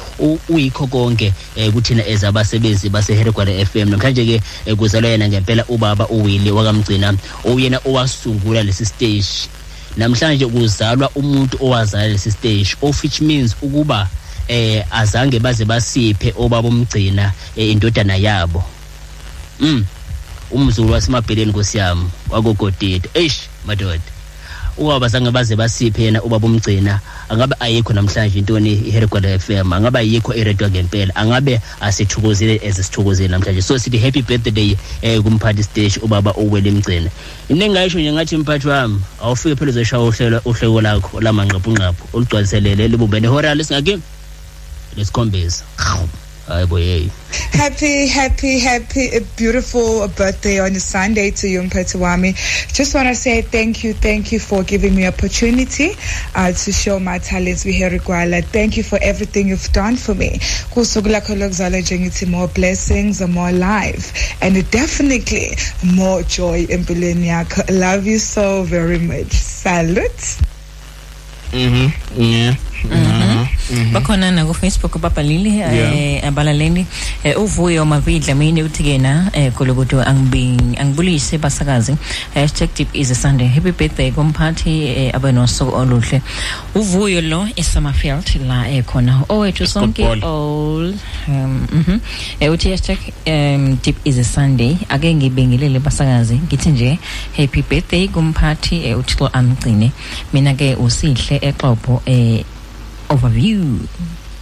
uyikho 0.50 0.88
konke 0.88 1.34
eh 1.56 1.72
kuthina 1.72 2.08
ezabasebenzi 2.08 2.90
basehergwala 2.90 3.66
FM 3.66 3.90
namhlanje 3.90 4.26
ke 4.26 4.42
eh, 4.66 4.76
kuzalwa 4.76 5.10
yena 5.10 5.28
ngempela 5.30 5.66
ubaba 5.68 6.08
uwile 6.08 6.52
wakamgcina 6.52 7.14
oyena 7.44 7.80
owasungula 7.86 8.64
lesi 8.64 8.86
stage 8.86 9.50
namhlanje 9.98 10.46
kuzalwa 10.46 11.10
umuntu 11.16 11.58
owazala 11.62 12.08
lesi 12.08 12.32
stage 12.32 12.76
of 12.82 13.04
which 13.04 13.22
means 13.22 13.56
ukuba 13.62 14.10
eh 14.48 14.86
azange 14.92 15.40
baze 15.40 15.66
basiphe 15.66 16.34
obaba 16.38 16.68
umgcina 16.68 17.32
eh, 17.56 17.70
indodana 17.70 18.16
yabo. 18.16 18.64
Mm 19.60 19.86
umzulu 20.56 20.92
wasemabheleni 20.94 21.52
nkosiyami 21.52 22.06
wakogodide 22.30 23.10
eish 23.14 23.40
madoda. 23.68 24.10
Ubaba 24.78 25.10
sange 25.10 25.32
baze 25.32 25.56
basiphe 25.56 26.04
yena 26.04 26.24
ubaba 26.24 26.48
umgcina. 26.48 27.00
Angabe 27.30 27.56
ayikho 27.60 27.94
namhlanje 27.94 28.40
intoni 28.40 28.74
iherigwala 28.74 29.40
FM 29.40 29.74
angabe 29.74 30.00
ayikho 30.00 30.34
iredwa 30.36 30.70
ngempela? 30.70 31.16
Angabe 31.16 31.62
asithukozile 31.82 32.60
ezisithokozile 32.64 33.28
namhlanje? 33.28 33.62
So 33.62 33.80
sithi 33.80 33.98
happy 33.98 34.22
birthday 34.22 34.76
eh 35.02 35.22
kumphathi 35.22 35.64
stage 35.64 36.00
ubaba 36.02 36.34
uwele 36.34 36.72
mgcina. 36.72 37.10
Into 37.50 37.66
engayisho 37.66 38.00
nje 38.00 38.14
ngathi 38.14 38.38
mphathi 38.38 38.68
wami 38.68 39.02
awufike 39.22 39.56
phela 39.56 39.72
uzoshaya 39.72 40.04
uhlelo 40.04 40.42
uhleko 40.46 40.82
lakho 40.82 41.22
lamanqaphu 41.22 42.08
olugcwaliselele 42.14 42.88
libumbene 42.88 43.28
hora 43.28 43.56
lesingaki 43.56 44.00
lesikhombisa. 44.98 45.64
Hayi 46.48 46.66
boye 46.66 47.10
Happy, 47.52 48.08
happy, 48.08 48.60
happy, 48.60 49.08
a 49.16 49.22
beautiful 49.38 50.08
birthday 50.10 50.60
on 50.60 50.76
a 50.76 50.80
Sunday 50.80 51.32
to 51.32 51.48
you, 51.48 51.62
Mpetiwami. 51.62 52.34
Just 52.74 52.94
want 52.94 53.08
to 53.08 53.16
say 53.16 53.42
thank 53.42 53.84
you, 53.84 53.94
thank 53.94 54.32
you 54.34 54.40
for 54.40 54.62
giving 54.64 54.94
me 54.94 55.08
opportunity 55.08 55.92
uh, 56.36 56.52
to 56.52 56.72
show 56.74 57.00
my 57.00 57.18
talents 57.20 57.64
with 57.66 57.76
Heriguala. 57.76 58.44
Thank 58.44 58.76
you 58.78 58.84
for 58.84 59.00
everything 59.02 59.48
you've 59.48 59.72
done 59.72 59.96
for 59.96 60.14
me. 60.16 60.32
Kusugula 60.74 61.22
kolokuzala 61.22 61.80
njengithi 61.82 62.28
more 62.28 62.48
blessings, 62.50 63.22
more 63.22 63.52
life, 63.54 64.36
and 64.42 64.56
definitely 64.70 65.56
more 65.84 66.24
joy 66.24 66.66
in 66.70 66.84
yakho. 66.86 67.64
Love 67.72 68.06
you 68.06 68.20
so 68.20 68.64
very 68.64 69.00
much. 69.00 69.32
Salute. 69.32 70.38
Mhm. 71.54 71.92
Yeah. 72.18 72.56
Bakhona 73.94 74.32
na 74.32 74.46
ku 74.46 74.54
Facebook 74.54 75.00
babhalile 75.00 75.50
eh 75.60 76.28
abalaleli. 76.28 76.86
Eh, 77.24 77.34
uvuyo 77.40 77.86
mavidla 77.86 78.36
mina 78.36 78.64
uthi 78.64 78.84
kena 78.84 79.32
eh 79.34 79.52
kolokuthi 79.52 79.96
angibing 80.06 80.78
angibulise 80.78 81.38
basakazi. 81.38 81.98
#deep 82.76 82.90
is 82.94 83.12
a 83.12 83.16
sunday. 83.16 83.48
Happy 83.48 83.72
birthday 83.72 84.12
kumphathi 84.12 84.88
eh, 84.88 85.16
abe 85.16 85.32
nosuku 85.32 85.72
oluhle. 85.72 86.22
Uvuyo 86.76 87.22
lo 87.22 87.48
eSummerfield 87.56 88.28
la 88.48 88.68
ekhona 88.70 89.24
owethu 89.30 89.68
sonke 89.68 90.04
all 90.04 90.94
um 91.28 91.68
mhm. 91.72 92.00
Eh 92.40 92.52
uthi 92.52 92.72
hashtag 92.72 93.00
um 93.28 93.76
deep 93.82 93.96
is 94.06 94.18
a 94.18 94.24
sunday. 94.24 94.78
Ake 94.90 95.16
ngibingelele 95.16 95.80
basakazi 95.80 96.36
ngithi 96.36 96.70
nje 96.70 97.00
happy 97.38 97.62
birthday 97.62 98.08
kumphathi 98.08 98.86
eh, 98.86 98.98
uthixo 98.98 99.28
amgcine. 99.28 99.92
Mina 100.34 100.54
ke 100.54 100.76
usihle 100.76 101.40
exopo 101.42 102.02
eh 102.06 102.44
overview 103.10 103.80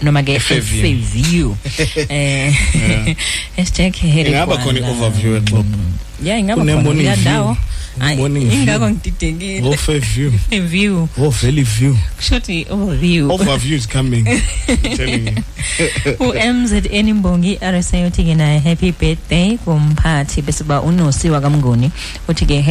noma 0.02 0.24
ke 0.24 0.40
Fairview. 0.40 0.82
Fairview 0.82 1.48
eh 2.12 2.52
Yeah. 2.74 3.16
hashtag 3.58 3.96
here. 3.96 4.28
Ingaba 4.28 4.58
khona 4.60 4.80
i-overview 4.84 5.38
exobo 5.40 5.76
yeah 6.22 6.40
ingaba 6.40 6.62
Kune 6.62 6.74
khona 6.74 6.84
morning 6.84 7.06
kuya 7.06 7.16
view. 7.16 7.22
ndawo 7.32 7.58
Hayi, 8.00 8.18
Morning 8.18 8.50
view. 8.50 8.60
ingakho 8.62 8.90
ngididekile. 8.90 9.68
Oh, 9.70 9.74
Fairview. 9.78 10.32
Fairview 10.50 11.08
oh 11.18 11.30
valley 11.30 11.62
view. 11.64 11.94
Kushothi 12.18 12.66
overview. 12.66 13.30
Overview 13.30 13.76
is 13.78 13.86
coming. 13.86 14.26
I'm 14.28 14.98
telling 14.98 15.28
you. 15.28 15.36
uMZN 16.26 17.14
Mbongi 17.14 17.58
RSA 17.62 18.08
uthi 18.08 18.24
ke 18.24 18.36
naye 18.36 18.60
happy 18.60 18.92
birthday 18.92 19.58
kumphathi 19.58 20.42
bese 20.42 20.64
ba 20.66 20.82
unosiwa 20.82 21.42
kamnguni. 21.42 21.92
Uthi 22.28 22.46
ke 22.46 22.62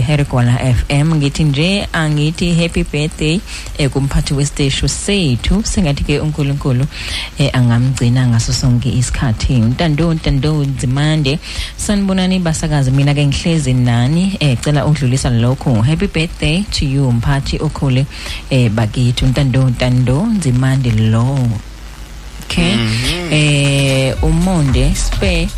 #herigwala 0.00 0.54
FM 0.58 1.14
ngithi 1.14 1.44
nje 1.44 1.88
angithi 1.92 2.54
happy 2.54 2.84
birthday 2.84 3.40
eh, 3.78 3.90
kumphathi 3.90 4.34
westation 4.34 4.88
sethu. 4.88 5.62
Sengathi 5.66 6.04
ke 6.04 6.20
uNkulunkulu 6.20 6.86
eh, 7.38 7.50
angamgcina 7.52 8.26
ngaso 8.28 8.52
sonke 8.52 8.88
isikhathi. 8.94 9.54
Ntando 9.58 10.14
ntando 10.14 10.64
nzimande. 10.64 11.38
Sanibonani 11.76 12.38
basakazi 12.72 12.90
mina 12.90 13.12
ke 13.14 13.26
ngihlezi 13.26 13.74
nani 13.74 14.36
eh 14.40 14.56
cela 14.64 14.86
udlulisa 14.86 15.28
lokho 15.30 15.82
happy 15.84 16.06
birthday 16.06 16.64
to 16.70 16.86
you 16.86 17.12
mphathi 17.12 17.58
okhule 17.60 18.06
eh 18.50 18.70
bakithi 18.70 19.26
ntando 19.26 19.68
ntando 19.68 20.26
nzimande 20.26 20.90
lo. 21.12 21.38
Okay? 22.44 22.76
Eh 23.30 24.16
umonde 24.22 24.94
spe 24.94 25.48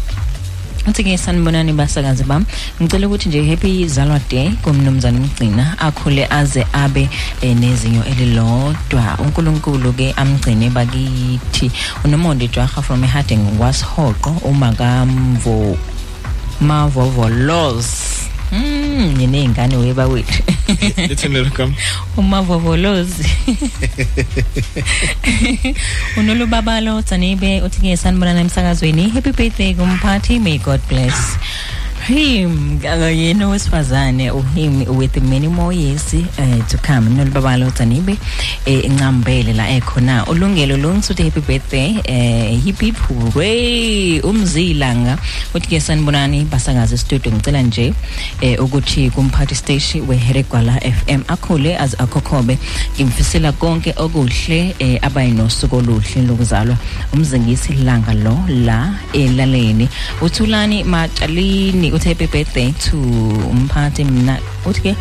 uthi 0.89 1.05
ke 1.05 1.19
sanibonani 1.19 1.73
basakazi 1.73 2.25
bam. 2.25 2.45
Ngicela 2.83 3.07
ukuthi 3.07 3.29
nje 3.29 3.47
happy 3.51 3.87
zalwa 3.87 4.21
day 4.31 4.51
kumnumzane 4.63 5.19
mgcina 5.19 5.79
akhule 5.79 6.27
aze 6.27 6.67
abe 6.73 7.09
eh, 7.43 7.57
nezinyo 7.57 8.05
elilodwa. 8.05 9.19
uNkulunkulu 9.19 9.93
ke 9.93 10.13
amgcine 10.17 10.71
bakithi. 10.71 11.71
Unomonde 12.05 12.49
jwaha 12.49 12.83
from 12.83 13.03
Harding 13.05 13.59
washoqo 13.61 14.31
uma 14.43 14.73
kamvo 14.73 15.79
mavovolos 16.61 17.87
Mm, 18.53 19.13
ngineyingane 19.17 19.77
weba 19.77 20.07
wethu. 20.07 20.43
lithini 21.09 21.35
welcome. 21.35 21.75
Umavovolozi 22.17 23.29
unolubabalo 26.19 27.03
tsanibe 27.03 27.63
uthi 27.63 27.81
ke 27.81 27.97
sanibonana 27.97 28.41
emsakazweni. 28.41 29.09
Happy 29.11 29.33
birthday 29.33 29.75
kumphathi. 29.75 30.39
May 30.39 30.59
god 30.59 30.81
bless. 30.89 31.37
Him 32.05 32.79
akayena 32.79 33.49
wesifazane 33.49 34.31
uhim 34.31 34.85
with 34.99 35.17
many 35.23 35.49
more 35.49 35.73
years 35.73 36.15
uh, 36.15 36.67
to 36.69 36.77
come. 36.79 37.09
Nolubabalo 37.09 37.71
tsanibe 37.71 38.19
eh, 38.67 38.85
encambele 38.85 39.53
la 39.53 39.69
ekhona. 39.69 40.25
Ulungelo 40.27 40.77
longisuthi 40.77 41.23
happy 41.23 41.41
birthday 41.41 42.01
eh 42.05 42.61
hip 42.65 42.97
hooray! 42.97 44.21
Umzilanga 44.21 45.19
uthi 45.55 45.69
ke 45.69 45.81
sanibonani 45.81 46.45
basakazi 46.45 46.99
studio 46.99 47.33
ngicela 47.33 47.63
nje 47.63 47.95
eh 48.41 48.63
ukuthi 48.63 49.11
kumphathi 49.11 49.55
station 49.55 50.09
weHeregwala 50.09 50.81
FM 50.81 51.23
akhule 51.29 51.79
az 51.79 51.95
akhokhobe. 51.99 52.59
Ngimfisela 52.97 53.53
konke 53.53 53.95
okuhle 53.97 54.75
eh 54.79 54.99
abayinosuku 55.03 55.77
oluhle 55.77 56.23
lokuzalwa. 56.27 56.77
Umzingisi 57.13 57.73
ilanga 57.73 58.15
lo 58.15 58.39
la 58.49 58.95
elaleni. 59.13 59.89
Uthulani 60.21 60.85
matshalini 60.85 61.94
uthi 61.95 62.09
happy 62.09 62.27
birthday 62.27 62.73
to 62.73 62.97
umphathi 63.51 64.05
mina 64.05 64.39
uthi 64.67 64.81
ke 64.81 64.97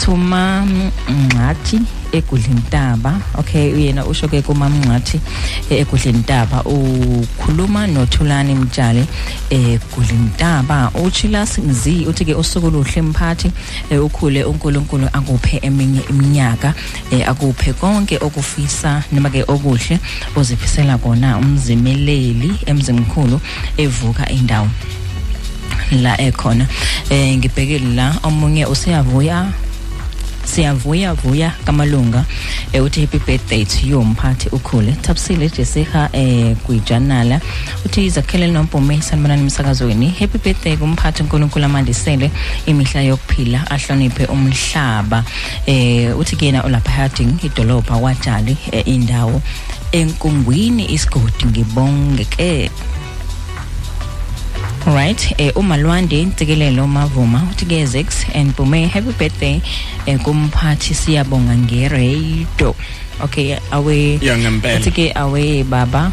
Thuma 0.00 0.66
Mngxathi 1.08 1.80
egudlintaba 2.12 3.20
okay 3.38 3.72
uyena 3.72 4.06
usho 4.06 4.28
ke 4.28 4.42
kumamngxathi 4.42 5.20
egudlintaba 5.70 6.64
ukhuluma 6.64 7.86
nothulani 7.86 8.54
mtshali 8.54 9.04
egudlintaba 9.50 10.90
uchilas 11.04 11.58
ngzi 11.58 12.06
uthi 12.08 12.24
ke 12.24 12.34
usuku 12.34 12.66
oluhle 12.66 13.02
mphathi 13.02 13.52
ukhule 14.02 14.44
uNkulunkulu 14.44 15.06
akuphe 15.12 15.60
eminye 15.62 16.00
iminyaka 16.10 16.74
akuphe 17.26 17.72
konke 17.72 18.16
okufisa 18.16 19.04
noma 19.12 19.30
ke 19.30 19.44
okuhle 19.48 19.98
ozifisela 20.36 20.98
kona 20.98 21.38
umzimeleli 21.38 22.50
emzimkhulu 22.66 23.40
evuka 23.76 24.28
indawo. 24.28 24.68
La 25.90 26.20
ekhona. 26.20 26.66
Eh 27.10 27.36
ngibhekile 27.36 27.94
la 27.94 28.14
omunye 28.22 28.66
usiyavuya 28.66 29.52
siyavuya 30.44 31.14
vuya 31.14 31.52
kamalunga. 31.64 32.24
Eh 32.72 32.82
uthi 32.84 33.00
happy 33.00 33.18
birthday 33.18 33.64
to 33.64 33.86
you 33.86 34.04
mphathi 34.04 34.48
ukhule. 34.48 34.92
Thabisile 34.92 35.48
Jessica 35.48 36.08
eh 36.12 36.56
kuyijanala 36.56 37.40
uthi 37.84 38.04
izakhele 38.04 38.46
nompume 38.46 39.02
sanibonani 39.02 39.42
emsakazweni 39.42 40.08
happy 40.08 40.38
birthday 40.38 40.76
kumphathi 40.76 41.22
uNkulunkulu 41.22 41.64
amandisele 41.64 42.30
imihla 42.66 43.02
yokuphila 43.02 43.70
ahloniphe 43.70 44.24
umhlaba. 44.24 45.24
Eh 45.66 46.18
uthi 46.18 46.36
kena 46.36 46.64
ulapha 46.64 46.90
Harding 46.90 47.38
idolopha 47.42 47.96
wajali 47.96 48.56
eh, 48.72 48.88
indawo. 48.88 49.42
Enkungwini 49.92 50.92
isigodi 50.92 51.44
ngibongeke 51.46 52.70
Right 54.86 55.34
eh 55.38 55.52
umalwande 55.56 56.20
intsikelelo 56.20 56.86
mavuma 56.86 57.42
uthi 57.52 57.66
ke 57.66 57.84
Zex 57.86 58.24
and 58.34 58.56
Bume 58.56 58.88
happy 58.88 59.12
birthday 59.12 59.60
eh 60.06 60.18
kumphathi 60.18 60.94
siyabonga 60.94 61.54
ngeredo 61.56 62.74
okay 63.22 63.56
awe 63.70 64.18
Ya, 64.22 64.38
ngempela. 64.38 64.80
uthi 64.80 64.90
ke 64.90 65.12
awe 65.14 65.64
baba 65.64 66.12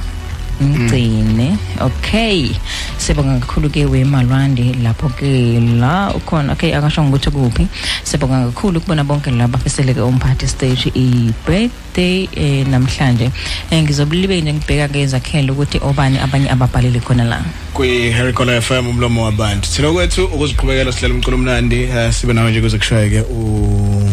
ngcine 0.62 1.58
okay. 1.82 2.50
Sibonga 2.98 3.40
kakhulu 3.40 3.70
ke 3.70 3.86
wemalwande 3.86 4.74
lapho 4.84 5.10
ke 5.10 5.60
la 5.80 6.12
ukhona. 6.14 6.54
Okay 6.54 6.74
akasho 6.74 7.02
ukuthi 7.02 7.32
kuphi? 7.32 7.68
Sibonga 8.04 8.52
kakhulu 8.52 8.82
kubona 8.82 9.04
bonke 9.04 9.32
laba 9.32 9.58
beseleke 9.58 10.02
umphathi 10.02 10.48
stage 10.48 10.92
i 10.96 11.34
birthday 11.46 12.28
eh, 12.36 12.68
namhlanje. 12.68 13.32
Eh, 13.72 13.84
ngizobulibe 13.84 14.42
nje 14.42 14.54
ngibheka 14.54 14.88
ke 14.88 15.08
zakhele 15.08 15.52
ukuthi 15.52 15.80
obani 15.82 16.18
abanye 16.20 16.50
ababhalile 16.50 17.00
khona 17.00 17.24
la. 17.24 17.42
Kwi-harry 17.74 18.34
cola 18.34 18.62
fm 18.62 18.88
umlomo 18.88 19.24
wabantu. 19.24 19.70
Thina 19.70 19.92
kwethu 19.92 20.26
ukuziqhubekela 20.26 20.92
sihlala 20.92 21.14
umculo 21.14 21.38
omnandi 21.38 21.84
eh, 21.84 22.12
sibe 22.14 22.34
nawe 22.34 22.52
nje 22.52 22.62
kuze 22.62 22.78
kushayeke 22.78 23.22
u 23.22 24.12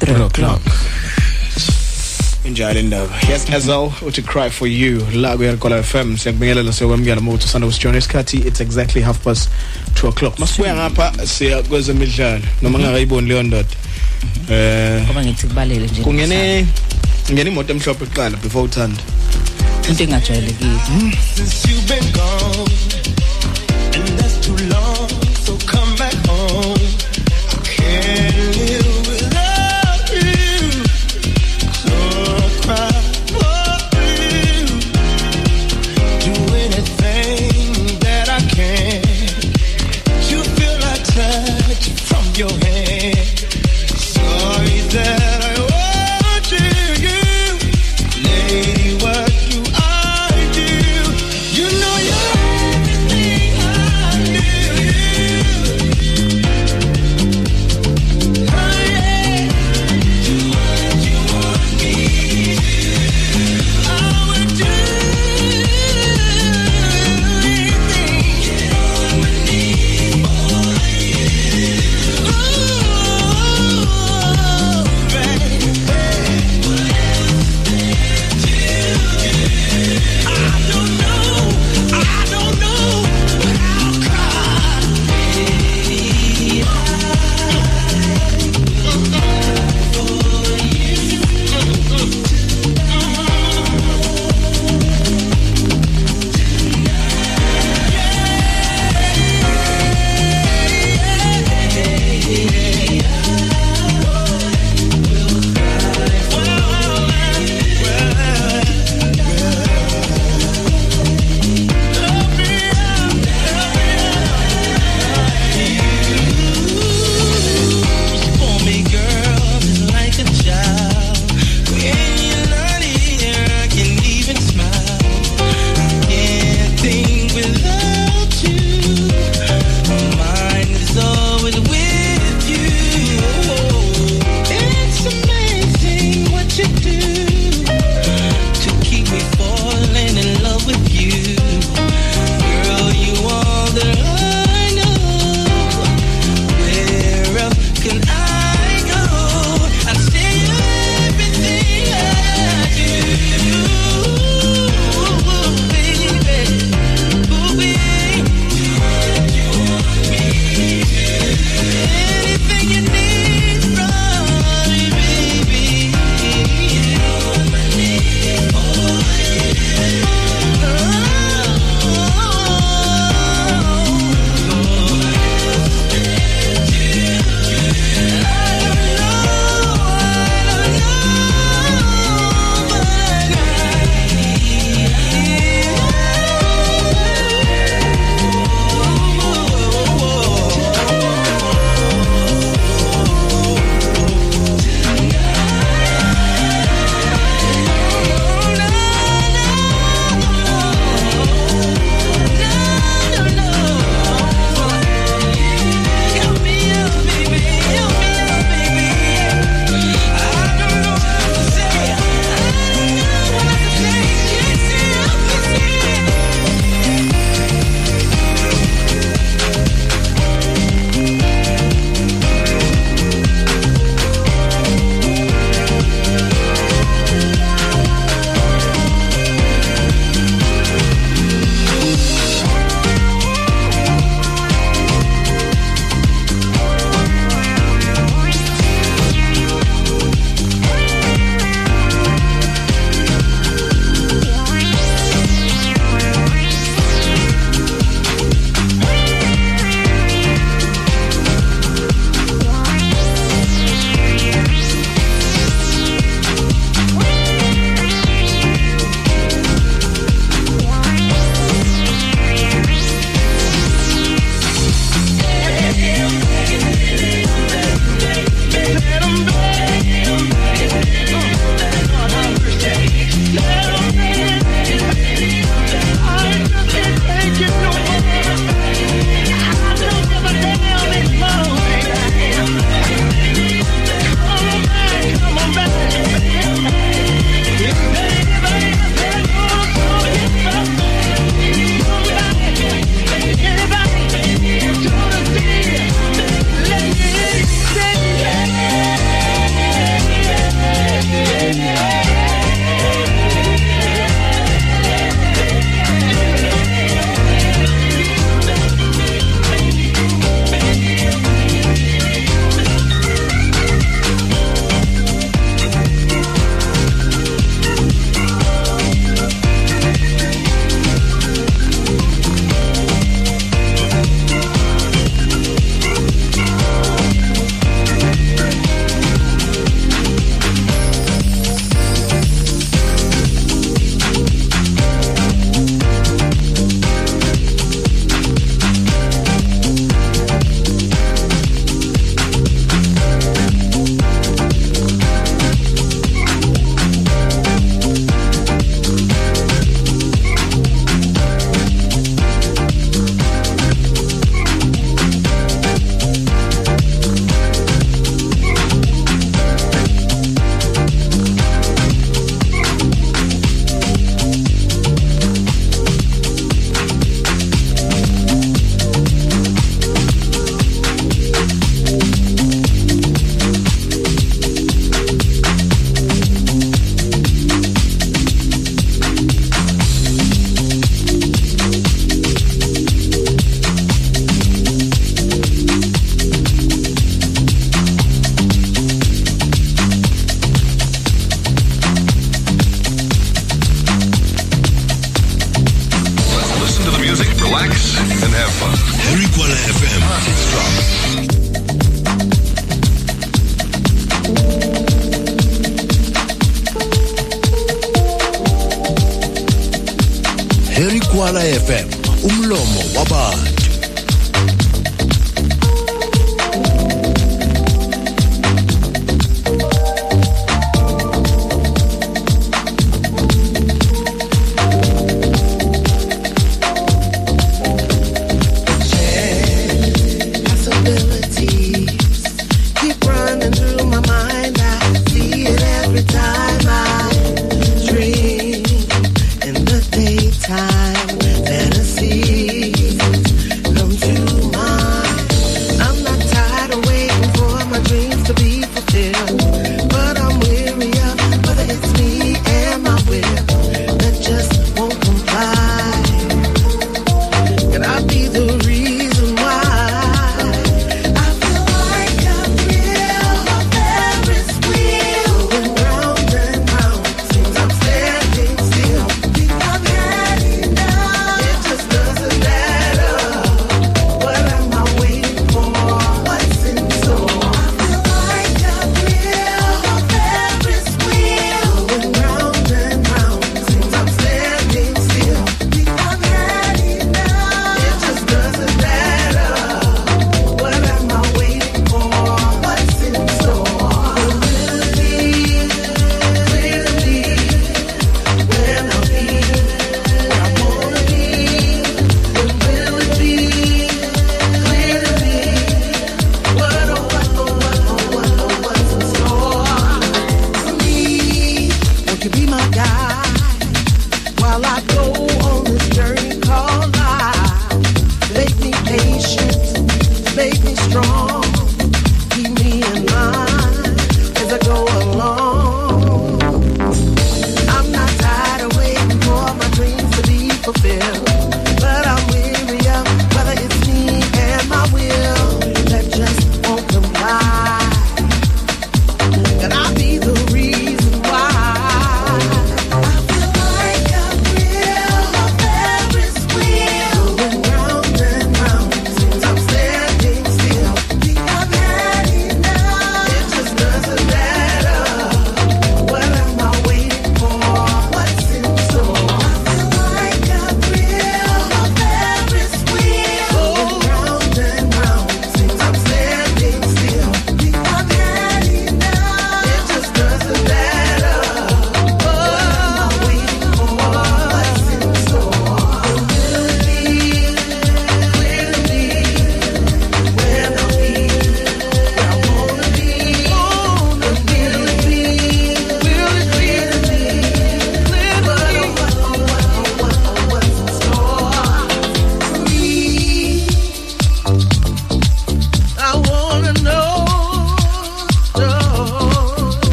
3 0.00 0.26
o'clock. 0.26 0.60
Injalo 2.44 2.80
indaba 2.80 3.14
yes 3.28 3.46
Ezel 3.50 3.92
uthi 4.06 4.22
cry 4.22 4.50
for 4.50 4.68
you. 4.68 5.06
La 5.14 5.36
kuyalikola 5.36 5.82
FM 5.82 6.16
siyakubingelela 6.16 6.72
sekwamukela 6.72 7.20
mawuthi 7.20 7.44
usanda 7.44 7.66
usijona 7.66 7.98
isikhathi 7.98 8.36
it's 8.36 8.60
exactly 8.60 9.02
half 9.02 9.18
past 9.18 9.50
2 9.94 10.08
o'clock. 10.08 10.38
Masibuya 10.38 10.74
ngapha 10.74 11.26
siya 11.26 11.62
kwezemidlalo. 11.62 12.42
Noma 12.62 12.78
ngakayiboni 12.78 13.28
leyo 13.28 13.42
ndoda. 13.42 13.68
Eh 14.50 15.02
ngoba 15.04 15.24
ngithi 15.24 15.46
kubalele 15.46 15.86
nje 15.86 16.02
kungene 16.02 16.66
ngene 17.32 17.50
imoto 17.50 17.72
emhlophe 17.72 18.06
kuqala 18.06 18.36
before 18.36 18.64
uthanda. 18.64 19.02
Into 19.88 20.04
engajwayelekile. 20.04 20.80
Since 21.34 21.68
you've 21.68 21.88
been 21.88 22.12
gone, 22.12 22.70
and 23.94 24.18
that's 24.18 24.40
too 24.46 24.56
long, 24.70 25.08
so 25.44 25.56
come 25.66 25.96
back 25.96 26.14
home. 26.26 26.78
I 27.50 27.56
can't 27.64 28.56
live 28.56 28.81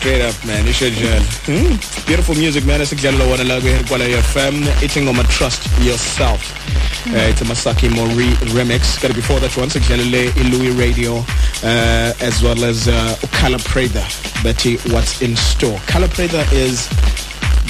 straight 0.00 0.22
up 0.22 0.44
man 0.44 0.68
isho 0.68 0.88
njalo 0.88 1.22
hmm? 1.46 1.78
beautiful 2.06 2.36
music 2.36 2.64
man 2.64 2.80
esikudlalela 2.80 3.24
wona 3.24 3.44
la 3.44 3.60
kwekwala 3.60 4.04
FM 4.22 4.64
ithi 4.84 5.00
ngoma 5.00 5.24
trust 5.24 5.62
yourself 5.86 6.40
Uh, 7.06 7.30
it's 7.30 7.40
a 7.40 7.44
Masaki 7.44 7.88
Mori 7.88 8.28
remix. 8.52 9.00
Got 9.00 9.14
before 9.14 9.40
that 9.40 9.56
one, 9.56 9.70
sikudlalele 9.70 10.28
iLouis 10.42 10.78
Radio 10.78 11.16
uh, 11.64 12.12
as 12.20 12.42
well 12.42 12.62
as 12.62 12.88
uh, 12.88 13.16
Ukala 13.22 13.58
Preda. 13.58 14.04
Betty, 14.44 14.76
what's 14.92 15.22
in 15.22 15.34
store? 15.34 15.78
Kala 15.86 16.08
Preda 16.08 16.44
is 16.52 16.90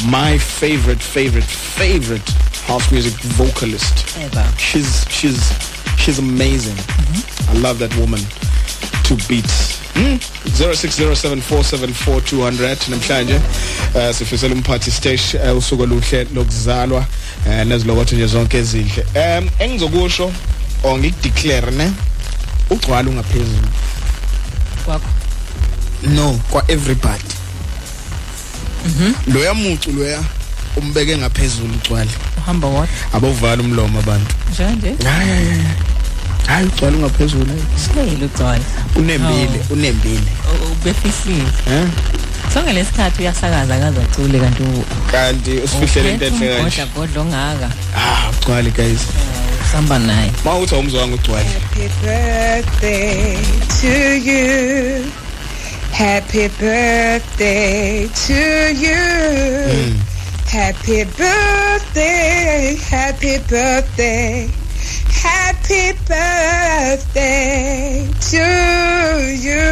my 0.05 0.36
favorite, 0.36 1.00
favorite, 1.00 1.44
favorite 1.44 2.28
house 2.67 2.91
music 2.91 3.12
vocalist. 3.39 4.18
ever 4.18 4.44
She's 4.59 5.07
she's 5.09 5.52
she's 6.01 6.19
amazing. 6.19 6.77
I 7.49 7.53
love 7.61 7.79
that 7.79 7.95
woman 7.97 8.20
to 9.05 9.15
beats. 9.29 9.79
Mm. 9.95 10.19
0607474200 10.47 12.91
namhlanje 12.91 13.35
uh, 13.35 13.41
sifisela 14.17 14.55
umphathi 14.55 14.91
stage 14.91 15.23
uh, 15.51 15.59
usuku 15.59 15.83
oluhle 15.83 16.27
lokuzalwa 16.35 17.07
uh, 17.47 17.62
nezilokotho 17.67 18.17
nje 18.17 18.27
zonke 18.27 18.59
ezinhle. 18.59 19.05
Um 19.15 19.49
engizokusho 19.59 20.33
or 20.83 20.99
ngikudeclare 20.99 21.70
ne 21.70 21.93
ugcwala 22.70 23.11
ungaphezulu. 23.11 23.69
Kwakho? 24.85 25.09
No 26.03 26.41
kwa 26.51 26.70
everybody. 26.70 27.25
Mhm. 28.87 29.15
Loya 29.35 29.55
mucu 29.55 29.93
loya 29.93 30.23
umbeke 30.77 31.17
ngaphezulu 31.19 31.75
ugcwala 31.75 32.11
uhamba 32.39 32.69
what? 32.69 32.89
Abawuvala 33.12 33.62
umlomo 33.62 33.99
abantu. 33.99 34.35
Njanje 34.53 34.95
ya 35.05 35.23
ya 35.25 35.41
ya. 35.41 35.57
Hayi 36.47 36.67
ugcwala 36.67 36.97
ungaphezulu. 36.97 37.62
Silele 37.77 38.25
ugcwala 38.25 38.65
unembile 38.97 39.60
unembile. 39.70 40.31
Ubefihlile 40.73 41.44
eh 41.73 41.86
sonke 42.55 42.73
lesikhathi 42.73 43.23
uyasakaza 43.23 43.75
akaze 43.75 44.01
acule 44.02 44.39
kanti 44.41 44.62
u- 44.62 44.85
kanti 45.12 45.51
usifihlele 45.51 46.12
into 46.12 46.27
enhle 46.27 46.57
kanje. 46.57 46.85
godla 46.97 47.20
ongaka. 47.20 47.70
Ah 47.97 48.31
ugcwale 48.31 48.70
guys. 48.70 49.01
Samba 49.73 49.99
naye. 49.99 50.31
Mawuthi 50.44 50.75
awumzwanga 50.75 51.15
ugcwale. 51.15 51.49
Happy 51.49 51.89
birthday 52.02 53.36
to 53.81 54.15
you. 54.27 55.05
Happy 55.93 56.49
birthday 56.60 58.09
to 58.09 58.35
you. 58.83 59.94
Happy 60.51 61.05
birthday, 61.05 62.77
happy 62.91 63.39
birthday. 63.49 64.49
Happy 65.23 65.92
birthday 66.09 68.07
to 68.31 68.44
you. 69.47 69.67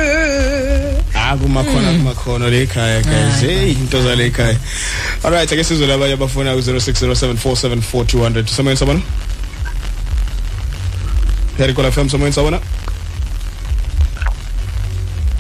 ah 1.14 1.36
kumakhona 1.36 1.92
kumakhona 1.92 2.48
le 2.50 2.62
ekhaya 2.62 3.02
guys 3.02 3.40
hey 3.40 3.70
into 3.72 4.02
zale 4.02 4.26
ekhaya. 4.30 4.56
All 5.24 5.30
right 5.32 5.52
ake 5.52 5.64
sizwe 5.64 5.86
labanye 5.86 6.12
abafuna 6.14 6.54
ku 6.54 6.60
0607474200 6.60 8.46
someone 8.46 8.76
someone 8.76 9.02
Heri 11.58 11.72
kola 11.74 11.90
FM 11.92 12.08
someone 12.08 12.32
someone 12.32 12.60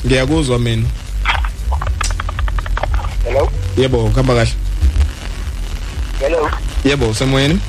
Ngiyakuzwa 0.06 0.58
mina. 0.58 0.86
Hello? 3.24 3.50
Yebo 3.76 4.08
kuhamba 4.08 4.34
kahle. 4.34 4.52
Hello? 6.20 6.50
Yebo 6.84 7.14
semoyeni 7.14 7.60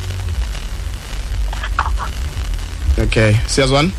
Okay 3.03 3.35
siyazwana 3.47 3.89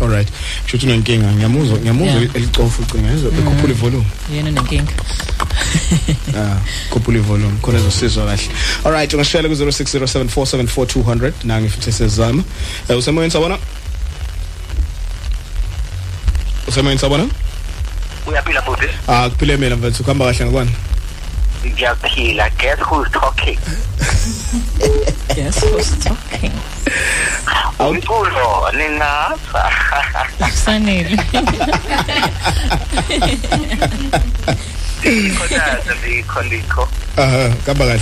All 0.00 0.08
right 0.10 0.28
shothi 0.66 0.86
unenkinga 0.86 1.32
ngiyamuzwa 1.32 1.78
ngiyamuzwa 1.78 2.20
Yeah. 2.20 2.36
elicofu 2.36 2.82
ucinga 2.82 3.10
yezo 3.10 3.28
ekhuphula 3.28 3.72
ivolume 3.72 4.06
yena 4.34 4.50
nenkinga 4.50 4.92
Ah, 6.38 6.56
khuphula 6.90 7.18
ivolume 7.18 7.56
khona 7.62 7.78
ezosizwa 7.78 8.26
kahle. 8.26 8.48
All 8.84 8.92
right, 8.92 9.14
ungashayela 9.14 9.48
ku 9.48 9.54
0607474200 9.54 11.32
nangi 11.44 11.68
futhi 11.68 11.92
sezama. 11.92 12.42
Eh 12.88 12.98
usemoyeni 12.98 13.32
sabona? 13.32 13.58
Usemoyeni 16.68 17.00
sabona? 17.00 17.26
Uyaphila 18.26 18.62
futhi? 18.62 18.86
Ah, 19.08 19.30
kuphile 19.30 19.56
mina 19.56 19.76
mfethu 19.76 20.02
kuhamba 20.02 20.24
kahle 20.24 20.44
ngakwani? 20.44 20.70
Ngiyaphila. 21.70 22.50
Guess 22.58 22.80
who's 22.80 23.10
talking? 23.10 23.58
yes 25.36 25.60
who's 25.64 25.90
talking 26.04 26.52
Umculo 27.78 28.70
ningaza. 28.72 29.64
kufanele 30.38 31.18
Ikhondaza 35.04 35.94
ndikhondikho. 36.00 36.88
Aha, 37.16 37.48
kuhamba 37.64 37.84
kahle. 37.86 38.00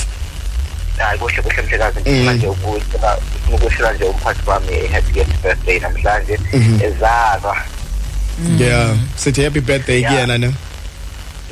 Hayi 0.99 1.19
kuhle 1.19 1.43
kuhle 1.43 1.63
mhlekazi 1.63 2.01
Mm. 2.07 2.25
manje 2.25 2.47
ukushela 2.47 3.19
ukushela 3.53 3.93
nje 3.93 4.05
umphathi 4.05 4.41
wami 4.51 4.87
happy 4.93 5.25
birthday 5.43 5.79
namhlanje 5.81 6.39
Mhm. 6.53 6.81
ezalwa. 6.83 7.57
Yeah, 8.59 8.97
sithi 9.17 9.45
happy 9.45 9.61
birthday 9.61 10.03
kuyena 10.05 10.39
ne. 10.39 10.55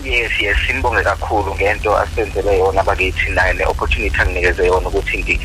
Yes 0.05 0.31
yes 0.41 0.57
sinibonge 0.67 1.03
kakhulu 1.03 1.55
ngento 1.55 1.97
asenzele 1.99 2.59
yona 2.59 2.83
bakithi 2.83 3.31
naye 3.31 3.53
ne 3.55 3.65
opportunity 3.67 4.17
anginikeze 4.21 4.67
yona 4.67 4.89
ukuthi 4.89 5.19
ngi 5.19 5.41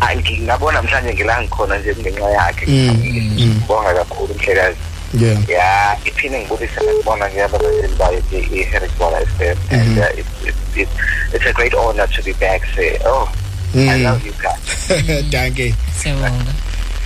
ah, 0.00 0.14
ngi- 0.14 0.40
ngabona 0.42 0.82
namhlanje 0.82 1.14
ngila 1.14 1.40
ngikhona 1.42 1.78
nje 1.78 1.94
kungenxa 1.94 2.30
yakhe. 2.30 2.66
Ngibonga 2.66 3.94
kakhulu 3.94 4.34
mhlekazi. 4.34 4.76
Yeah. 5.20 5.48
ya 5.50 5.96
iphinde 6.04 6.38
ngibonise 6.40 6.80
ngibona 6.84 7.28
ngiyabalandeli 7.30 7.94
bayo 7.98 8.22
i-Heritage 8.32 8.92
Bola 8.98 9.18
FM 9.38 9.56
and 9.70 9.98
uh, 9.98 10.06
it's, 10.18 10.28
it's, 10.44 10.58
it's, 10.76 10.90
it's 11.32 11.46
a 11.46 11.52
great 11.52 11.72
honor 11.74 12.06
to 12.08 12.22
be 12.22 12.32
back 12.32 12.62
say 12.74 12.98
oh 13.06 13.28
I 13.74 13.78
Mm. 13.98 14.02
love 14.04 14.26
you 14.26 14.32
guys. 14.42 14.90
Danke. 15.30 15.74
siyabonga. 16.02 16.52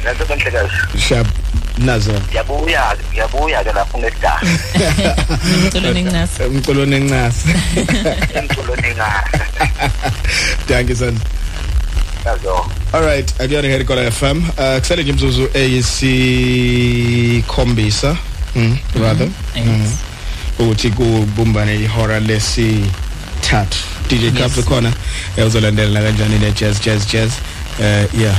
Nanto 0.05 0.25
mhlekazi 0.37 0.73
Shab 1.09 1.27
nazo. 1.79 2.13
ngiyabuya 2.13 2.97
ngiyabuya 3.13 3.65
ke 3.65 3.73
lapho 3.73 3.99
ngesidala 3.99 4.41
umculo 5.65 5.93
nenginaso 5.93 6.45
Umculo 6.47 6.87
nencasi. 6.87 7.49
emculo 8.35 8.77
ningasa 8.77 9.41
Danke 10.69 10.95
son. 10.97 11.19
nazo 12.25 12.67
All 12.93 13.03
right, 13.05 13.35
akuyona 13.41 13.69
heri 13.69 13.85
kola 13.85 14.11
FM. 14.11 14.43
Uh 14.59 14.79
kusele 14.81 15.03
nje 15.03 15.11
imzuzu 15.11 15.49
eyisikhombisa. 15.55 18.17
Mm, 18.57 18.79
rather. 19.01 19.29
Mm. 19.57 19.93
Ukuthi 20.59 20.91
kubumbane 20.91 21.75
ihora 21.81 22.21
lesi 22.21 22.85
thathu. 23.41 23.77
DJ 24.09 24.31
Cups 24.43 24.65
khona 24.65 24.93
eh, 25.37 25.47
uzolandela 25.47 26.01
kanjani 26.03 26.39
ne 26.39 26.53
jazz 26.53 26.81
jazz 26.81 27.07
jazz. 27.13 27.33
Eh 27.81 28.07
yeah. 28.21 28.37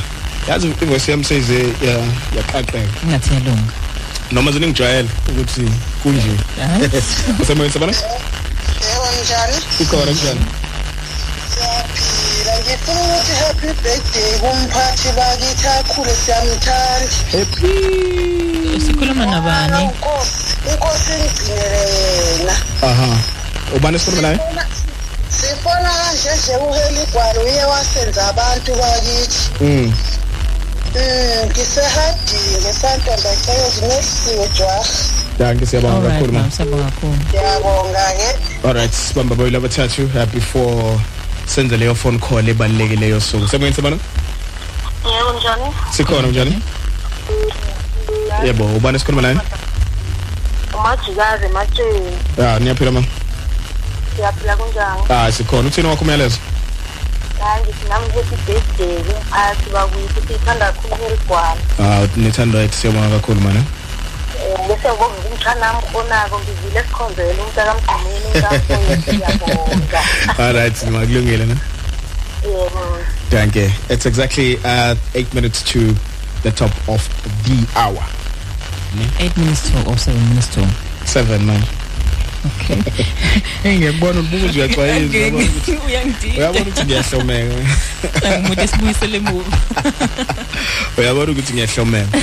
Yazi 0.50 0.68
invoice 0.82 1.12
yami 1.12 1.24
seyize 1.24 1.60
ya 1.88 1.94
yaqaqeka. 2.38 2.80
ngathi 3.08 3.34
yalunga 3.34 3.74
Noma 4.32 4.52
ziningijwayele 4.52 5.10
ukuthi 5.30 5.66
kunje. 6.04 6.34
Usemoyeni 7.42 7.74
sabana? 7.74 7.94
Yebo 7.94 9.08
njani? 9.22 9.58
Ikhona 9.80 10.06
kanjani? 10.06 10.46
Siyaphila. 11.54 12.54
Ngifuna 12.62 13.00
ukuthi 13.02 13.34
happy 13.42 13.68
birthday 13.84 14.32
kumphathi 14.42 15.10
bakithi 15.18 15.68
akhule 15.68 16.14
siyamthanda. 16.26 17.14
Happy. 17.32 18.82
sikhuluma 18.86 19.26
nabani 19.26 19.84
Inkosi, 19.84 20.56
inkosi 20.72 21.12
ingcinele 21.24 21.82
yena. 22.00 22.54
Aha. 22.82 23.18
Ubani 23.76 23.96
esikhuluma 23.96 24.22
naye? 24.28 24.40
Sifona 25.30 25.90
kanje 25.90 26.30
nje 26.38 26.56
uheligwalo 26.58 27.42
uye 27.42 27.64
wasenza 27.64 28.28
abantu 28.28 28.72
bakithi. 28.76 29.50
Mm. 30.96 31.02
Mm, 31.02 31.50
ngisehadini 31.50 32.58
ngesantomba 32.62 33.30
cezi 33.46 33.82
nesiwe 33.82 34.48
jwa. 34.58 34.86
danke 35.40 35.66
siyabonga 35.66 35.96
Alright, 35.96 36.14
kakhulu 36.14 36.34
ma 36.34 36.40
ma'am, 36.40 36.52
siyabonga 36.52 36.84
kakhulu. 36.84 37.14
Ngiyabonga 37.30 38.06
ke 38.18 38.68
alright 38.68 38.94
sibamba 38.94 39.36
boyile 39.36 39.58
abathathu 39.58 40.04
uh, 40.04 40.26
before 40.26 41.00
senze 41.46 41.78
leyo 41.78 41.96
phone 41.96 42.20
call 42.20 42.50
ebalulekileyo 42.50 43.22
suku. 43.22 43.48
Semoyeni 43.48 43.76
sabana? 43.76 43.98
Yebo 45.06 45.40
njani 45.40 45.74
sikhona 45.92 46.28
njani 46.28 46.62
yebo 48.46 48.66
ubani 48.66 48.96
esikhuluma 48.96 49.22
naye? 49.22 49.38
Umajikazi 50.74 51.46
ematsheni 51.46 52.18
ya 52.38 52.60
niyaphila 52.60 52.92
ma 52.92 53.04
siyaphila 54.16 54.56
kunjani? 54.56 55.02
Ah 55.10 55.32
sikhona. 55.32 55.68
Uthini 55.68 55.88
wakho 55.88 56.02
umyalezo? 56.06 56.38
Hayi 57.44 57.64
ngithi 57.64 57.90
nami 57.90 58.08
happy 58.16 58.36
birthday 58.46 58.98
asiba 59.32 59.88
kuyithi 59.88 60.22
siyithanda 60.28 60.66
kakhulu 60.66 61.04
herigwana 61.04 61.62
ah 61.80 62.08
nithanda 62.18 62.60
right 62.60 62.74
siyabonga 62.74 63.10
kakhulu 63.10 63.42
mana. 63.42 63.60
Um 63.60 64.68
bese 64.68 64.90
ngibonga 64.90 65.18
umtshana 65.32 65.60
nami 65.60 65.82
khonako 65.92 66.40
ngivile 66.40 66.80
esikhonzela 66.80 67.44
umntakamgcineni 67.44 68.26
umntakamfoyeni 68.26 69.04
siyabonga. 69.04 70.02
Alright 70.44 70.84
makulungile 70.84 71.46
na 71.46 71.56
yebo. 72.44 72.98
Danke 73.32 73.72
it's 73.90 74.06
exactly 74.06 74.58
uh 74.64 74.96
8 75.14 75.34
minutes 75.34 75.64
to 75.64 75.96
the 76.44 76.52
top 76.52 76.72
of 76.88 77.02
the 77.46 77.58
hour. 77.76 78.04
8 79.20 79.38
minutes 79.38 79.70
to 79.70 79.78
or 79.90 79.98
7 79.98 80.30
minutes 80.30 80.48
to. 80.56 80.66
7 81.06 81.46
man 81.46 81.64
okay. 82.46 82.82
Hey 83.64 83.78
ngiyakubona 83.78 84.20
ubuza 84.20 84.46
uyaxwayisa 84.46 85.18
uyabona 85.18 85.46
ukuthi 85.46 85.72
uyangidida. 85.88 86.38
Uyabona 86.38 86.62
ukuthi 86.62 86.84
ngiyahlomeka. 86.86 87.56
Umuntu 88.40 88.62
esibuyisele 88.62 89.18
emuva 89.18 89.58
uyabona 90.98 91.32
ukuthi 91.32 91.54
ngiyahlomeka. 91.54 92.18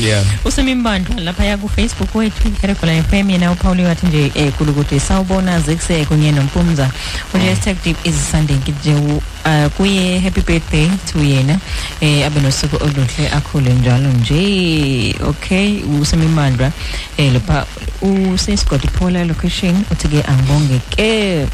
Yeah. 0.00 0.24
Usemimbandwa 0.44 1.20
lapha 1.20 1.44
ya 1.44 1.56
ku 1.56 1.68
Facebook 1.68 2.14
wethu 2.14 2.52
Regular 2.62 3.02
FM 3.02 3.30
yena 3.30 3.52
uPaul 3.52 3.80
wathi 3.80 4.06
nje 4.06 4.32
eh 4.34 4.52
kulukuthi 4.52 5.00
sawubona 5.00 5.60
zekuse 5.60 6.04
kunye 6.04 6.32
nompumza. 6.32 6.90
Uje 7.34 7.48
hashtag 7.48 7.76
deep 7.84 7.96
is 8.04 8.30
Sunday 8.30 8.56
nje 8.56 9.22
uh, 9.48 9.66
kuye 9.76 10.18
happy 10.20 10.40
birthday 10.42 10.88
to 11.06 11.18
yena. 11.18 11.56
Eh 12.00 12.26
abe 12.26 12.40
nosuku 12.40 12.76
oluhle 12.76 13.30
akhule 13.32 13.72
njalo 13.74 14.12
nje. 14.12 15.14
Okay 15.22 15.82
usemimbandwa 16.00 16.72
eh 17.16 17.32
lapha 17.32 17.66
usesigodi 18.02 18.88
Paula 18.98 19.24
location 19.24 19.84
uthi 19.90 20.08
ke 20.08 20.22
angibonge 20.28 20.80
ke. 20.96 21.46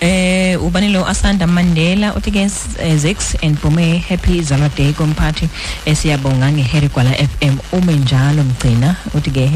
Eh 0.00 0.54
ubanilo 0.62 1.02
Asanda 1.06 1.46
Mandela 1.46 2.14
uthi 2.14 2.30
ke 2.30 2.46
eh, 2.78 2.96
Zex 2.96 3.34
and 3.42 3.58
Bume 3.60 3.98
happy 3.98 4.40
Zalwa 4.40 4.68
Day 4.76 4.92
komphathi 4.92 5.48
esiyabonga 5.86 6.52
ngeHerry 6.52 6.88
Gwala 6.88 7.10
FM 7.10 7.58
ume 7.72 7.92
njalo 7.96 8.44
mgcina 8.44 8.96
uthi 9.14 9.30
ke 9.30 9.50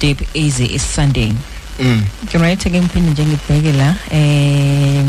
#deep 0.00 0.22
easy 0.34 0.64
is 0.74 0.82
Sunday. 0.82 1.32
Mm. 1.80 2.02
Right 2.34 2.62
ke 2.62 2.70
ngiphinde 2.80 3.10
nje 3.10 3.24
ngibheke 3.24 3.72
la 3.72 3.94
eh 4.10 5.04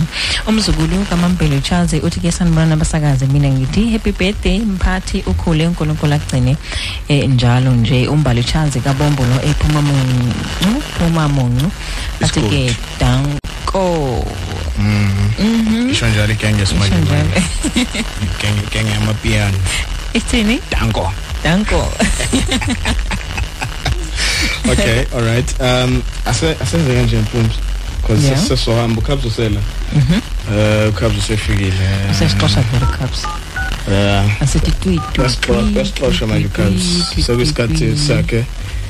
umzukulu 0.48 1.06
kaMambelo 1.10 1.60
Charles 1.62 1.94
uthi 2.04 2.20
ke 2.20 2.32
sanibona 2.32 2.74
abasakazi 2.74 3.26
mina 3.28 3.50
ngithi 3.50 3.92
happy 3.92 4.12
birthday 4.12 4.60
mphathi 4.60 5.24
ukhule 5.26 5.68
uNkulunkulu 5.68 6.14
agcine. 6.14 6.58
Eh 7.08 7.30
njalo 7.30 7.72
nje 7.72 8.08
umbali 8.08 8.44
Charles 8.44 8.78
kabombo 8.84 9.24
lo 9.26 9.42
ephuma 9.50 9.82
muncu 9.82 10.82
phuma 10.98 11.28
muncu 11.28 11.72
athi 12.22 12.42
ke 12.42 12.76
danko. 13.00 14.26
Mhm. 14.80 15.90
Isho 15.92 16.08
njalo 16.08 16.34
igenge 16.34 16.64
Isho 16.64 16.74
simanje 16.74 16.96
njalo. 16.98 17.30
igenge 17.76 18.62
igenge 18.68 18.92
yamapiano. 18.92 19.58
Ithini? 20.14 20.60
Danko. 20.72 21.12
Danko. 21.44 21.92
okay 24.72 25.06
all 25.16 25.24
right 25.26 25.56
um 25.62 26.02
ase 26.26 26.56
asenze 26.62 26.94
kanje 26.96 27.18
mfundisi 27.18 27.60
because 28.02 28.28
Yeah. 28.28 28.48
sesohamba 28.48 29.02
ukhabza 29.02 29.28
usela 29.28 29.60
mhm 29.96 30.20
eh 30.58 30.90
ukhabza 30.90 31.18
usefikile 31.20 31.74
usesixosha 32.12 32.62
vele 32.62 32.86
cups. 32.86 33.24
yeah. 33.92 34.42
Asithi 34.42 34.72
twi 34.72 35.00
Basixosha 35.76 36.28
manje 36.28 36.46
ukhabza 36.48 37.24
sokusikhathi 37.26 37.98
sakhe 38.08 38.46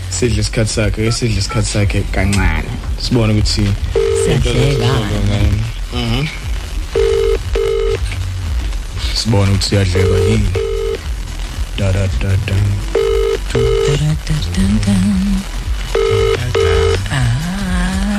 sidle 0.10 0.42
isikhathi 0.42 0.74
sakhe 0.74 1.12
sidle 1.12 1.38
isikhathi 1.40 1.68
sakhe 1.72 2.02
kancane. 2.12 2.64
Sibone 3.02 3.34
ukuthi 3.34 3.64
Siyadleka. 4.26 4.86
Mhm. 5.94 6.28
sibone 9.16 9.52
ukuthi 9.52 9.70
siyadleka 9.70 10.18
yini 10.30 10.50
da 11.78 11.92
da 11.92 12.08
da 12.22 12.30
da. 12.48 12.56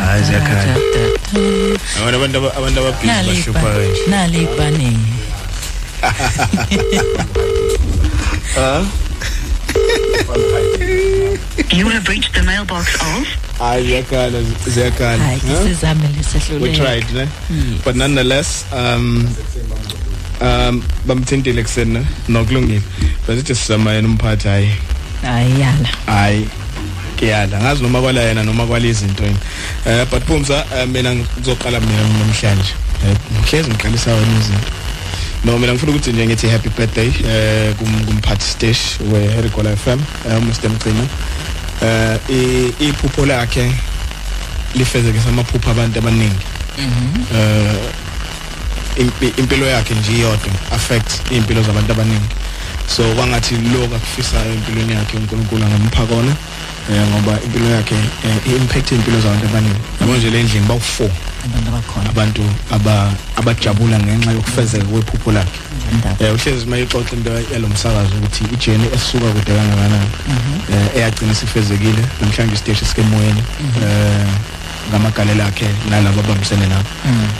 Hayi 0.05 0.23
ziyakhala 0.24 0.74
abantu 1.98 2.16
abantu 2.18 2.36
aba- 2.39 2.55
abantu 2.58 2.78
ababhizi 2.81 3.28
bashupha 3.28 3.60
kanje. 3.60 4.02
nale 4.10 4.39
ibane 4.47 4.90
ah 8.58 8.84
You 11.76 11.89
have 11.89 12.08
reached 12.08 12.32
the 12.34 12.42
mailbox 12.42 12.94
of 13.00 13.26
hayi 13.58 13.86
ziyakhala 13.86 14.39
ziyakhala 14.74 15.24
hayi 15.24 15.40
sizame 15.65 16.06
we 16.06 16.12
lesehluleka 16.16 16.76
tried 16.76 17.06
ne? 17.15 17.24
But 17.84 17.97
nonetheless 17.97 18.65
um 18.73 19.28
um 20.40 20.82
bamthintile 21.06 21.62
kuseni 21.62 21.92
ne? 21.98 22.02
nokulungile. 22.28 22.82
Besithi 23.28 23.55
sizama 23.55 23.92
yena 23.92 24.08
umphathi 24.08 24.48
hayi. 24.48 24.70
Hayi 25.22 25.60
yala. 25.60 25.88
Hayi 26.06 26.48
kuyala 27.18 27.58
ngazi 27.60 27.82
noma 27.82 28.00
kwala 28.00 28.20
yena 28.22 28.42
noma 28.44 28.66
kwala 28.66 28.86
izinto 28.86 29.24
yini 29.24 29.38
eh 29.86 30.06
but 30.10 30.22
Phumza 30.26 30.64
eh, 30.76 30.86
mina 30.88 31.14
ngizoqala 31.14 31.80
mina 31.80 32.02
namhlanje. 32.02 32.74
Eh, 33.06 33.16
ngihlezi 33.40 33.70
ngiqalisa 33.70 34.10
wena 34.14 34.38
izinto. 34.40 34.70
No 35.44 35.58
mina 35.58 35.72
ngifuna 35.72 35.92
ukuthi 35.92 36.12
nje 36.12 36.26
ngithi 36.26 36.48
happy 36.48 36.68
birthday 36.68 37.08
eh 37.28 37.74
kum- 37.78 38.04
kumphathi 38.06 38.44
stage 38.44 38.80
we 39.12 39.18
Herikola 39.34 39.76
FM 39.76 40.00
eh 40.28 40.40
Mr. 40.42 40.68
Mcina 40.68 41.06
eh 41.82 42.18
i- 42.30 42.88
iphupho 42.88 43.26
lakhe 43.26 43.72
lifezekisa 44.74 45.28
amaphupho 45.28 45.70
abantu 45.70 45.98
abaningi. 45.98 46.46
Eh 47.34 47.74
impi- 48.98 49.32
impilo 49.40 49.66
yakhe 49.66 49.94
nje 49.94 50.12
iyodwa 50.12 50.52
affect 50.72 51.30
impilo 51.30 51.62
zabantu 51.62 51.92
abaningi. 51.92 52.28
So 52.86 53.02
kwangathi 53.15 53.55
lokho 53.55 53.97
akufisayo 53.97 54.52
empilweni 54.52 54.92
yakhe 54.92 55.16
uNkulunkulu 55.16 55.65
angampha 55.65 56.06
kona 56.06 56.32
eh 56.90 57.02
ngoba 57.10 57.39
impilo 57.44 57.70
yakhe 57.70 57.94
eh, 57.94 58.60
impact 58.60 58.92
impilo 58.92 59.20
zabantu 59.20 59.47
abaningi. 59.47 59.81
Yabo 60.00 60.16
nje 60.16 60.31
le 60.31 60.42
ndlini 60.42 60.66
bawu4 60.66 61.10
abantu 61.44 61.68
abakhona. 61.68 62.10
Abantu 62.10 62.42
aba 62.70 63.12
abajabula 63.36 63.98
ngenxa 63.98 64.31
yokufezeka 64.32 64.84
kwephupho 64.84 65.32
lakhe. 65.32 65.60
Eh 66.20 66.34
uhlezi 66.34 66.66
mayixoxa 66.66 67.16
into 67.16 67.31
yalomsakazo 67.52 68.15
ukuthi 68.18 68.44
ijeni 68.55 68.86
esisuka 68.94 69.26
kude 69.26 69.52
kangakanani. 69.56 70.10
Eh 70.73 70.97
eyagcina 70.97 71.34
sifezekile 71.34 72.02
namhlanje 72.20 72.55
isiteshi 72.55 72.84
sikemoyeni 72.84 73.42
eh 73.82 74.26
ngamagalelo 74.90 75.44
akhe 75.44 75.68
nalabo 75.90 76.20
abambisene 76.20 76.66
nabo. 76.66 76.89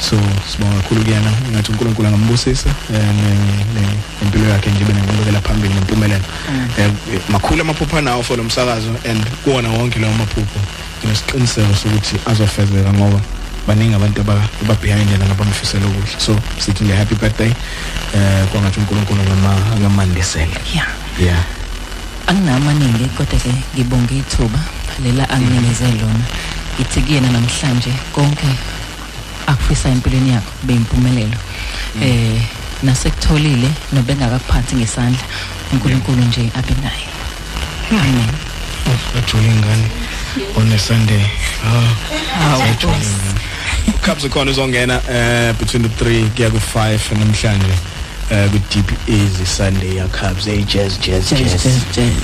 So 0.00 0.16
sibonga 0.50 0.76
kakhulu 0.83 1.02
kuyena 1.05 1.31
ngathi 1.52 1.70
uNkulunkulu 1.73 2.08
angambusisa 2.08 2.68
eh, 2.94 3.00
ne- 3.00 3.65
ne- 3.81 3.99
nempilo 4.23 4.49
yakhe 4.50 4.70
nje 4.70 4.84
benenqubekela 4.84 5.41
phambili 5.41 5.75
nempumelelo. 5.75 6.25
Eh 6.78 6.91
makhulu 7.28 7.60
amaphupho 7.62 8.00
nawo 8.00 8.23
for 8.23 8.36
lo 8.36 8.44
msakazo 8.44 8.91
and 9.10 9.25
kuwona 9.44 9.68
wonke 9.68 9.99
lawo 9.99 10.15
maphupho 10.15 10.60
nesiqiniseko 11.05 11.75
sokuthi 11.75 12.16
azofezeka 12.26 12.92
ngoba 12.92 13.20
baningi 13.66 13.94
abantu 13.94 14.20
aba- 14.20 14.49
ababehind 14.62 15.10
yena 15.10 15.26
ngabamfisela 15.26 15.86
okuhle 15.86 16.16
so 16.18 16.36
sithi 16.58 16.84
nje 16.84 16.94
happy 16.94 17.15
birthday 17.15 17.52
eh 18.15 18.47
kwangathi 18.52 18.81
uNkulunkulu 18.81 19.23
ngama 19.23 19.57
ngamandisela 19.81 20.57
yeah 20.75 20.89
yeah 21.20 21.42
anginamaningi 22.26 23.05
kodwa 23.16 23.39
ke 23.39 23.50
ngibonga 23.75 24.15
ithuba 24.15 24.58
lela 25.05 25.31
anginikeze 25.31 25.84
lona. 26.00 26.25
Ithi 26.80 27.00
kuyena 27.00 27.28
namhlanje 27.30 27.92
konke 28.12 28.46
akufisa 29.46 29.88
empilweni 29.88 30.30
yakho 30.30 30.50
kube 30.60 30.74
impumelelo 30.74 31.36
eh 32.02 32.42
nasekutholile 32.82 33.70
nobengakakuphathi 33.92 34.76
ngesandla. 34.76 35.22
uNkulunkulu 35.72 36.24
nje 36.24 36.50
abe 36.55 36.74
naye. 36.82 37.06
Amen. 37.90 38.28
Ajule 39.18 39.48
ingane 39.48 39.88
on 40.56 40.72
a 40.72 40.78
sunday. 40.78 41.26
Ah 41.64 41.94
ukhabs 43.88 44.28
khona 44.28 44.50
uzongena 44.50 45.00
eh 45.08 45.55
between 45.58 45.82
the 45.82 45.88
3 46.05 46.28
kuya 46.36 46.50
ku 46.50 46.60
5 46.78 46.98
namhlanje 47.18 47.72
eh 48.30 48.50
ku 48.50 48.58
deep 48.70 48.92
easy 49.08 49.46
sunday 49.46 49.96
ya 49.96 50.08
cubs 50.08 50.44
jazz 50.44 50.98
jazz 50.98 51.30
jazz 51.30 51.62
jazz. 51.62 51.84
jazz 51.92 52.14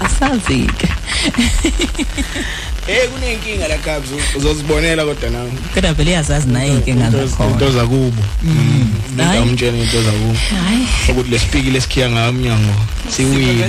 asazi 0.00 0.66
ke 2.86 2.92
eh 2.92 3.08
kunenkinga 3.10 3.68
la 3.68 3.76
cubs 3.78 4.10
uzozibonela 4.36 5.04
kodwa 5.04 5.30
nawe. 5.30 5.50
Kodwa 5.74 5.92
vele 5.92 6.10
yazazi 6.10 6.48
naye 6.48 6.68
inkinga 6.70 7.06
into 7.06 7.26
zakhona. 7.26 7.70
zakubo 7.70 8.22
Hayi. 9.16 9.40
ngimtshela 9.40 9.78
into 9.78 10.02
zakubo 10.02 10.34
hayi. 10.50 10.86
Ukuthi 11.08 11.30
lesipiki 11.30 11.70
lesikhiya 11.70 12.10
ngayo 12.10 12.30
umnyango 12.30 12.74
siwile 13.08 13.68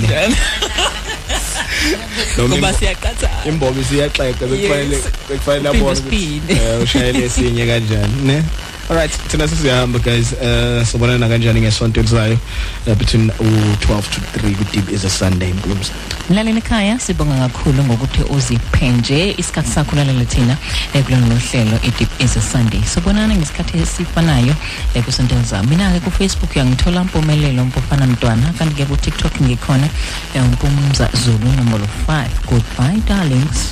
Noma 2.38 2.48
ngoba 2.56 2.68
imbo- 2.70 2.78
siyaqatha 2.78 3.28
imbobo 3.48 3.80
isiyaxeqa 3.80 4.46
bekufanele 4.46 4.96
Yes. 4.96 5.04
bekufanele 5.28 5.68
Uphinde 5.68 5.68
abone 5.68 5.82
ukuthi, 5.82 6.16
usiphinde. 6.16 6.52
eh, 6.54 6.82
ushayele 6.82 7.24
esinye 7.24 7.66
kanjani 7.66 8.14
ne? 8.24 8.42
Alright 8.88 9.10
thina 9.10 9.48
sesiyahamba 9.48 9.98
guys. 9.98 10.32
Eh 10.32 10.84
sobonana 10.86 11.28
kanjani 11.28 11.60
ngesonto 11.60 12.00
elizayo? 12.00 12.38
Eh, 12.86 12.94
between 12.96 13.30
u12 13.30 14.02
to 14.10 14.20
3 14.38 14.54
ku 14.54 14.64
deep 14.72 14.88
is 14.90 15.04
a 15.04 15.10
Sunday. 15.10 15.52
Mplumza 15.52 15.92
mlaleli 16.30 16.58
ekhaya 16.58 16.98
sibonga 16.98 17.48
kakhulu 17.48 17.84
ngokuthi 17.84 18.22
uziphe 18.22 18.88
nje 18.88 19.34
isikhathi 19.38 19.70
sakho 19.70 19.96
lalela 19.96 20.24
thina 20.24 20.56
eh, 20.94 21.04
kulolu 21.04 21.36
hlelo 21.50 21.76
i-deep 21.82 22.20
is 22.20 22.36
a 22.36 22.40
sunday. 22.40 22.82
Sobonana 22.94 23.34
ngesikhathi 23.34 23.78
esifanayo 23.78 24.54
eh, 24.94 25.02
kusonto 25.04 25.34
elizayo 25.34 25.62
mina-ke 25.64 26.00
kufacebook 26.00 26.56
uyangithola 26.56 27.04
mpumelelo 27.04 27.64
mpofana 27.64 28.06
mntwana. 28.06 28.52
Kanti-ke 28.58 28.84
kutiktok 28.84 29.40
ngikhona 29.42 29.88
eh, 30.34 30.42
mpumza 30.42 31.08
zulu 31.24 31.52
nombolo 31.56 31.86
5 32.08 32.24
goodbye 32.50 33.00
darlings. 33.08 33.70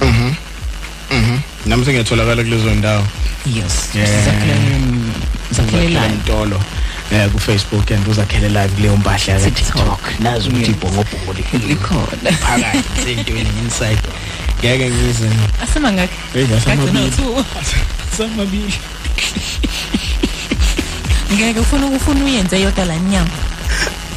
Mhm 0.00 0.32
mhm 1.10 1.38
nami 1.66 1.84
sengiyatholakala 1.84 2.42
kulezo 2.42 2.74
ndawo. 2.74 3.06
Yes. 3.46 3.90
Yeah. 3.94 4.08
Zakhele- 4.08 4.64
zakhele 5.50 5.82
Zakhele 5.82 5.88
live. 5.88 6.08
mtolo 6.08 6.60
eh 7.12 7.28
ku 7.32 7.38
Facebook 7.38 7.90
and 7.92 8.08
uzakhele 8.08 8.48
live 8.48 8.68
kuleyo 8.68 8.96
mpahla 8.96 9.32
ya 9.34 9.50
TikTok. 9.50 10.00
Nazi 10.20 10.48
ukuthi 10.48 10.70
ibhongobhongo 10.70 11.32
likhona. 11.68 12.32
Phakathi 12.40 13.02
sentweni 13.04 13.48
inside. 13.64 13.98
Ngeke 14.60 14.90
ngize. 14.90 15.30
Asema 15.62 15.92
ngakhe. 15.92 16.14
Hey 16.32 16.46
Kagcina 16.46 16.74
ngasamabili 16.76 17.08
uthuka. 17.08 17.44
samabili 18.16 18.74
ngeke 21.32 21.60
ufuna 21.60 21.86
ufuna 21.86 22.24
uyenze 22.24 22.60
yodwa 22.60 22.84
la 22.84 22.96
nyama. 22.98 23.30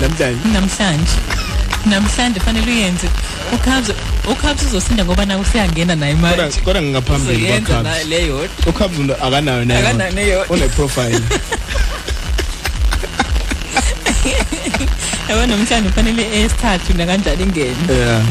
Namhlanje 0.02 0.40
namhlanje. 0.54 1.12
Namhlanje 1.86 2.40
fanele 2.40 2.72
uyenze. 2.72 3.08
Ukhabs 3.54 3.92
ukhabs 4.32 4.64
uzosinda 4.64 5.06
ngoba 5.06 5.26
nawe 5.26 5.42
usiyangena 5.42 5.96
naye 5.96 6.16
kodwa 6.16 6.38
manje. 6.38 6.60
Kodwa 6.62 6.82
ngingaphambili 6.82 7.38
Uzoyenza 7.46 7.74
kwa 7.74 7.84
na- 7.84 7.90
Cubs 7.94 8.06
leyo 8.08 8.50
uCubs 8.68 8.98
uno- 9.00 9.14
akanayo 9.14 9.66
nayo 9.66 9.88
Akanayo 9.88 10.12
neyodwa. 10.12 10.58
une 10.58 10.68
profile. 10.70 11.22
yabona 15.30 15.48
namhlanje 15.48 15.90
fanele 15.90 16.24
esithathu 16.40 16.94
nakanjani 16.94 17.44
ingene. 17.44 17.76
Yeah 17.90 18.24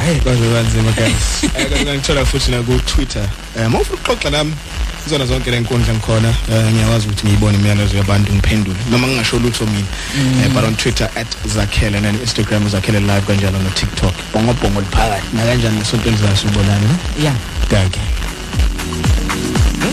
hayi 0.00 0.20
kwaze 0.20 0.40
kanzima 0.54 0.92
guys. 0.92 1.44
Eh 1.58 1.68
kanti 1.68 1.84
ngithola 1.84 2.24
futhi 2.24 2.50
na 2.50 2.62
ku 2.62 2.80
Twitter 2.86 3.28
eh 3.56 3.68
mawufuna 3.70 3.98
ukuxoxa 3.98 4.30
nami 4.30 4.54
izona 5.06 5.26
zonke 5.26 5.50
lenkundla 5.50 5.94
ngikhona 5.94 6.28
eh, 6.28 6.72
ngiyakwazi 6.72 7.06
ukuthi 7.06 7.26
ngiyibone 7.26 7.58
imiyalezo 7.58 7.96
yabantu 7.96 8.32
ngiphendule. 8.32 8.76
Noma 8.90 9.06
ngingasho 9.06 9.38
lutho 9.38 9.66
mina. 9.66 9.86
Mm. 10.16 10.40
eh, 10.44 10.54
but 10.54 10.64
on 10.64 10.74
Twitter 10.76 11.10
@zakhele 11.46 11.96
and 11.96 12.20
Instagram 12.20 12.68
zakhele 12.68 13.00
live 13.00 13.26
kanjalo 13.26 13.58
no 13.58 13.70
TikTok. 13.70 14.14
Bongo 14.32 14.52
bongo 14.52 14.80
liphakathi. 14.80 15.36
Na 15.36 15.42
kanjani 15.44 15.78
nesonto 15.78 16.08
elizayo 16.08 16.36
sibonana 16.36 16.80
ne 16.80 17.24
yeah 17.24 17.36
thank 17.68 17.96
you 17.96 18.02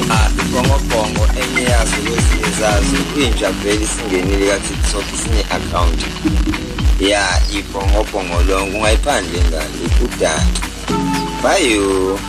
Ah, 0.10 0.30
ibhongobhongo 0.40 1.24
enye 1.42 1.64
yazo 1.72 1.96
kwezinye 2.06 2.50
zazo 2.60 2.98
intsha 3.24 3.52
vele 3.52 3.84
isingenile 3.84 4.46
ka-tiktok 4.48 5.06
sine-account 5.24 6.00
ya 7.00 7.24
ibhongobhongo 7.58 8.42
lonke 8.48 8.78
ungayiphandle 8.78 9.40
ngale 9.50 9.86
kudala. 10.00 10.48
Bayo. 11.44 12.20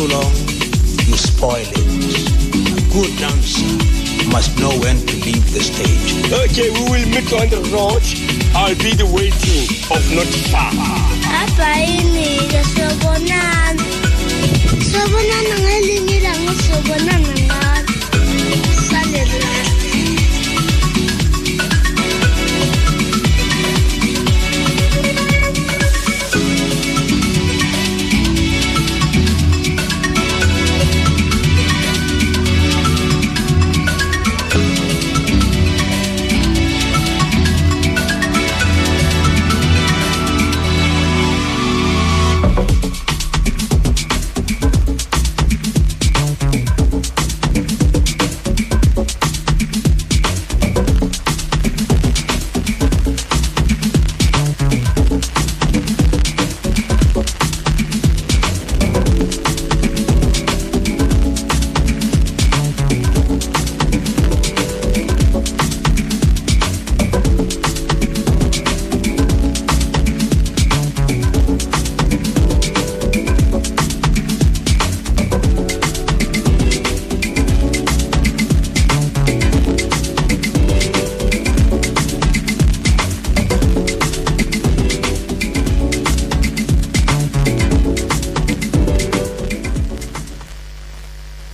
Too 0.00 0.06
long, 0.08 0.29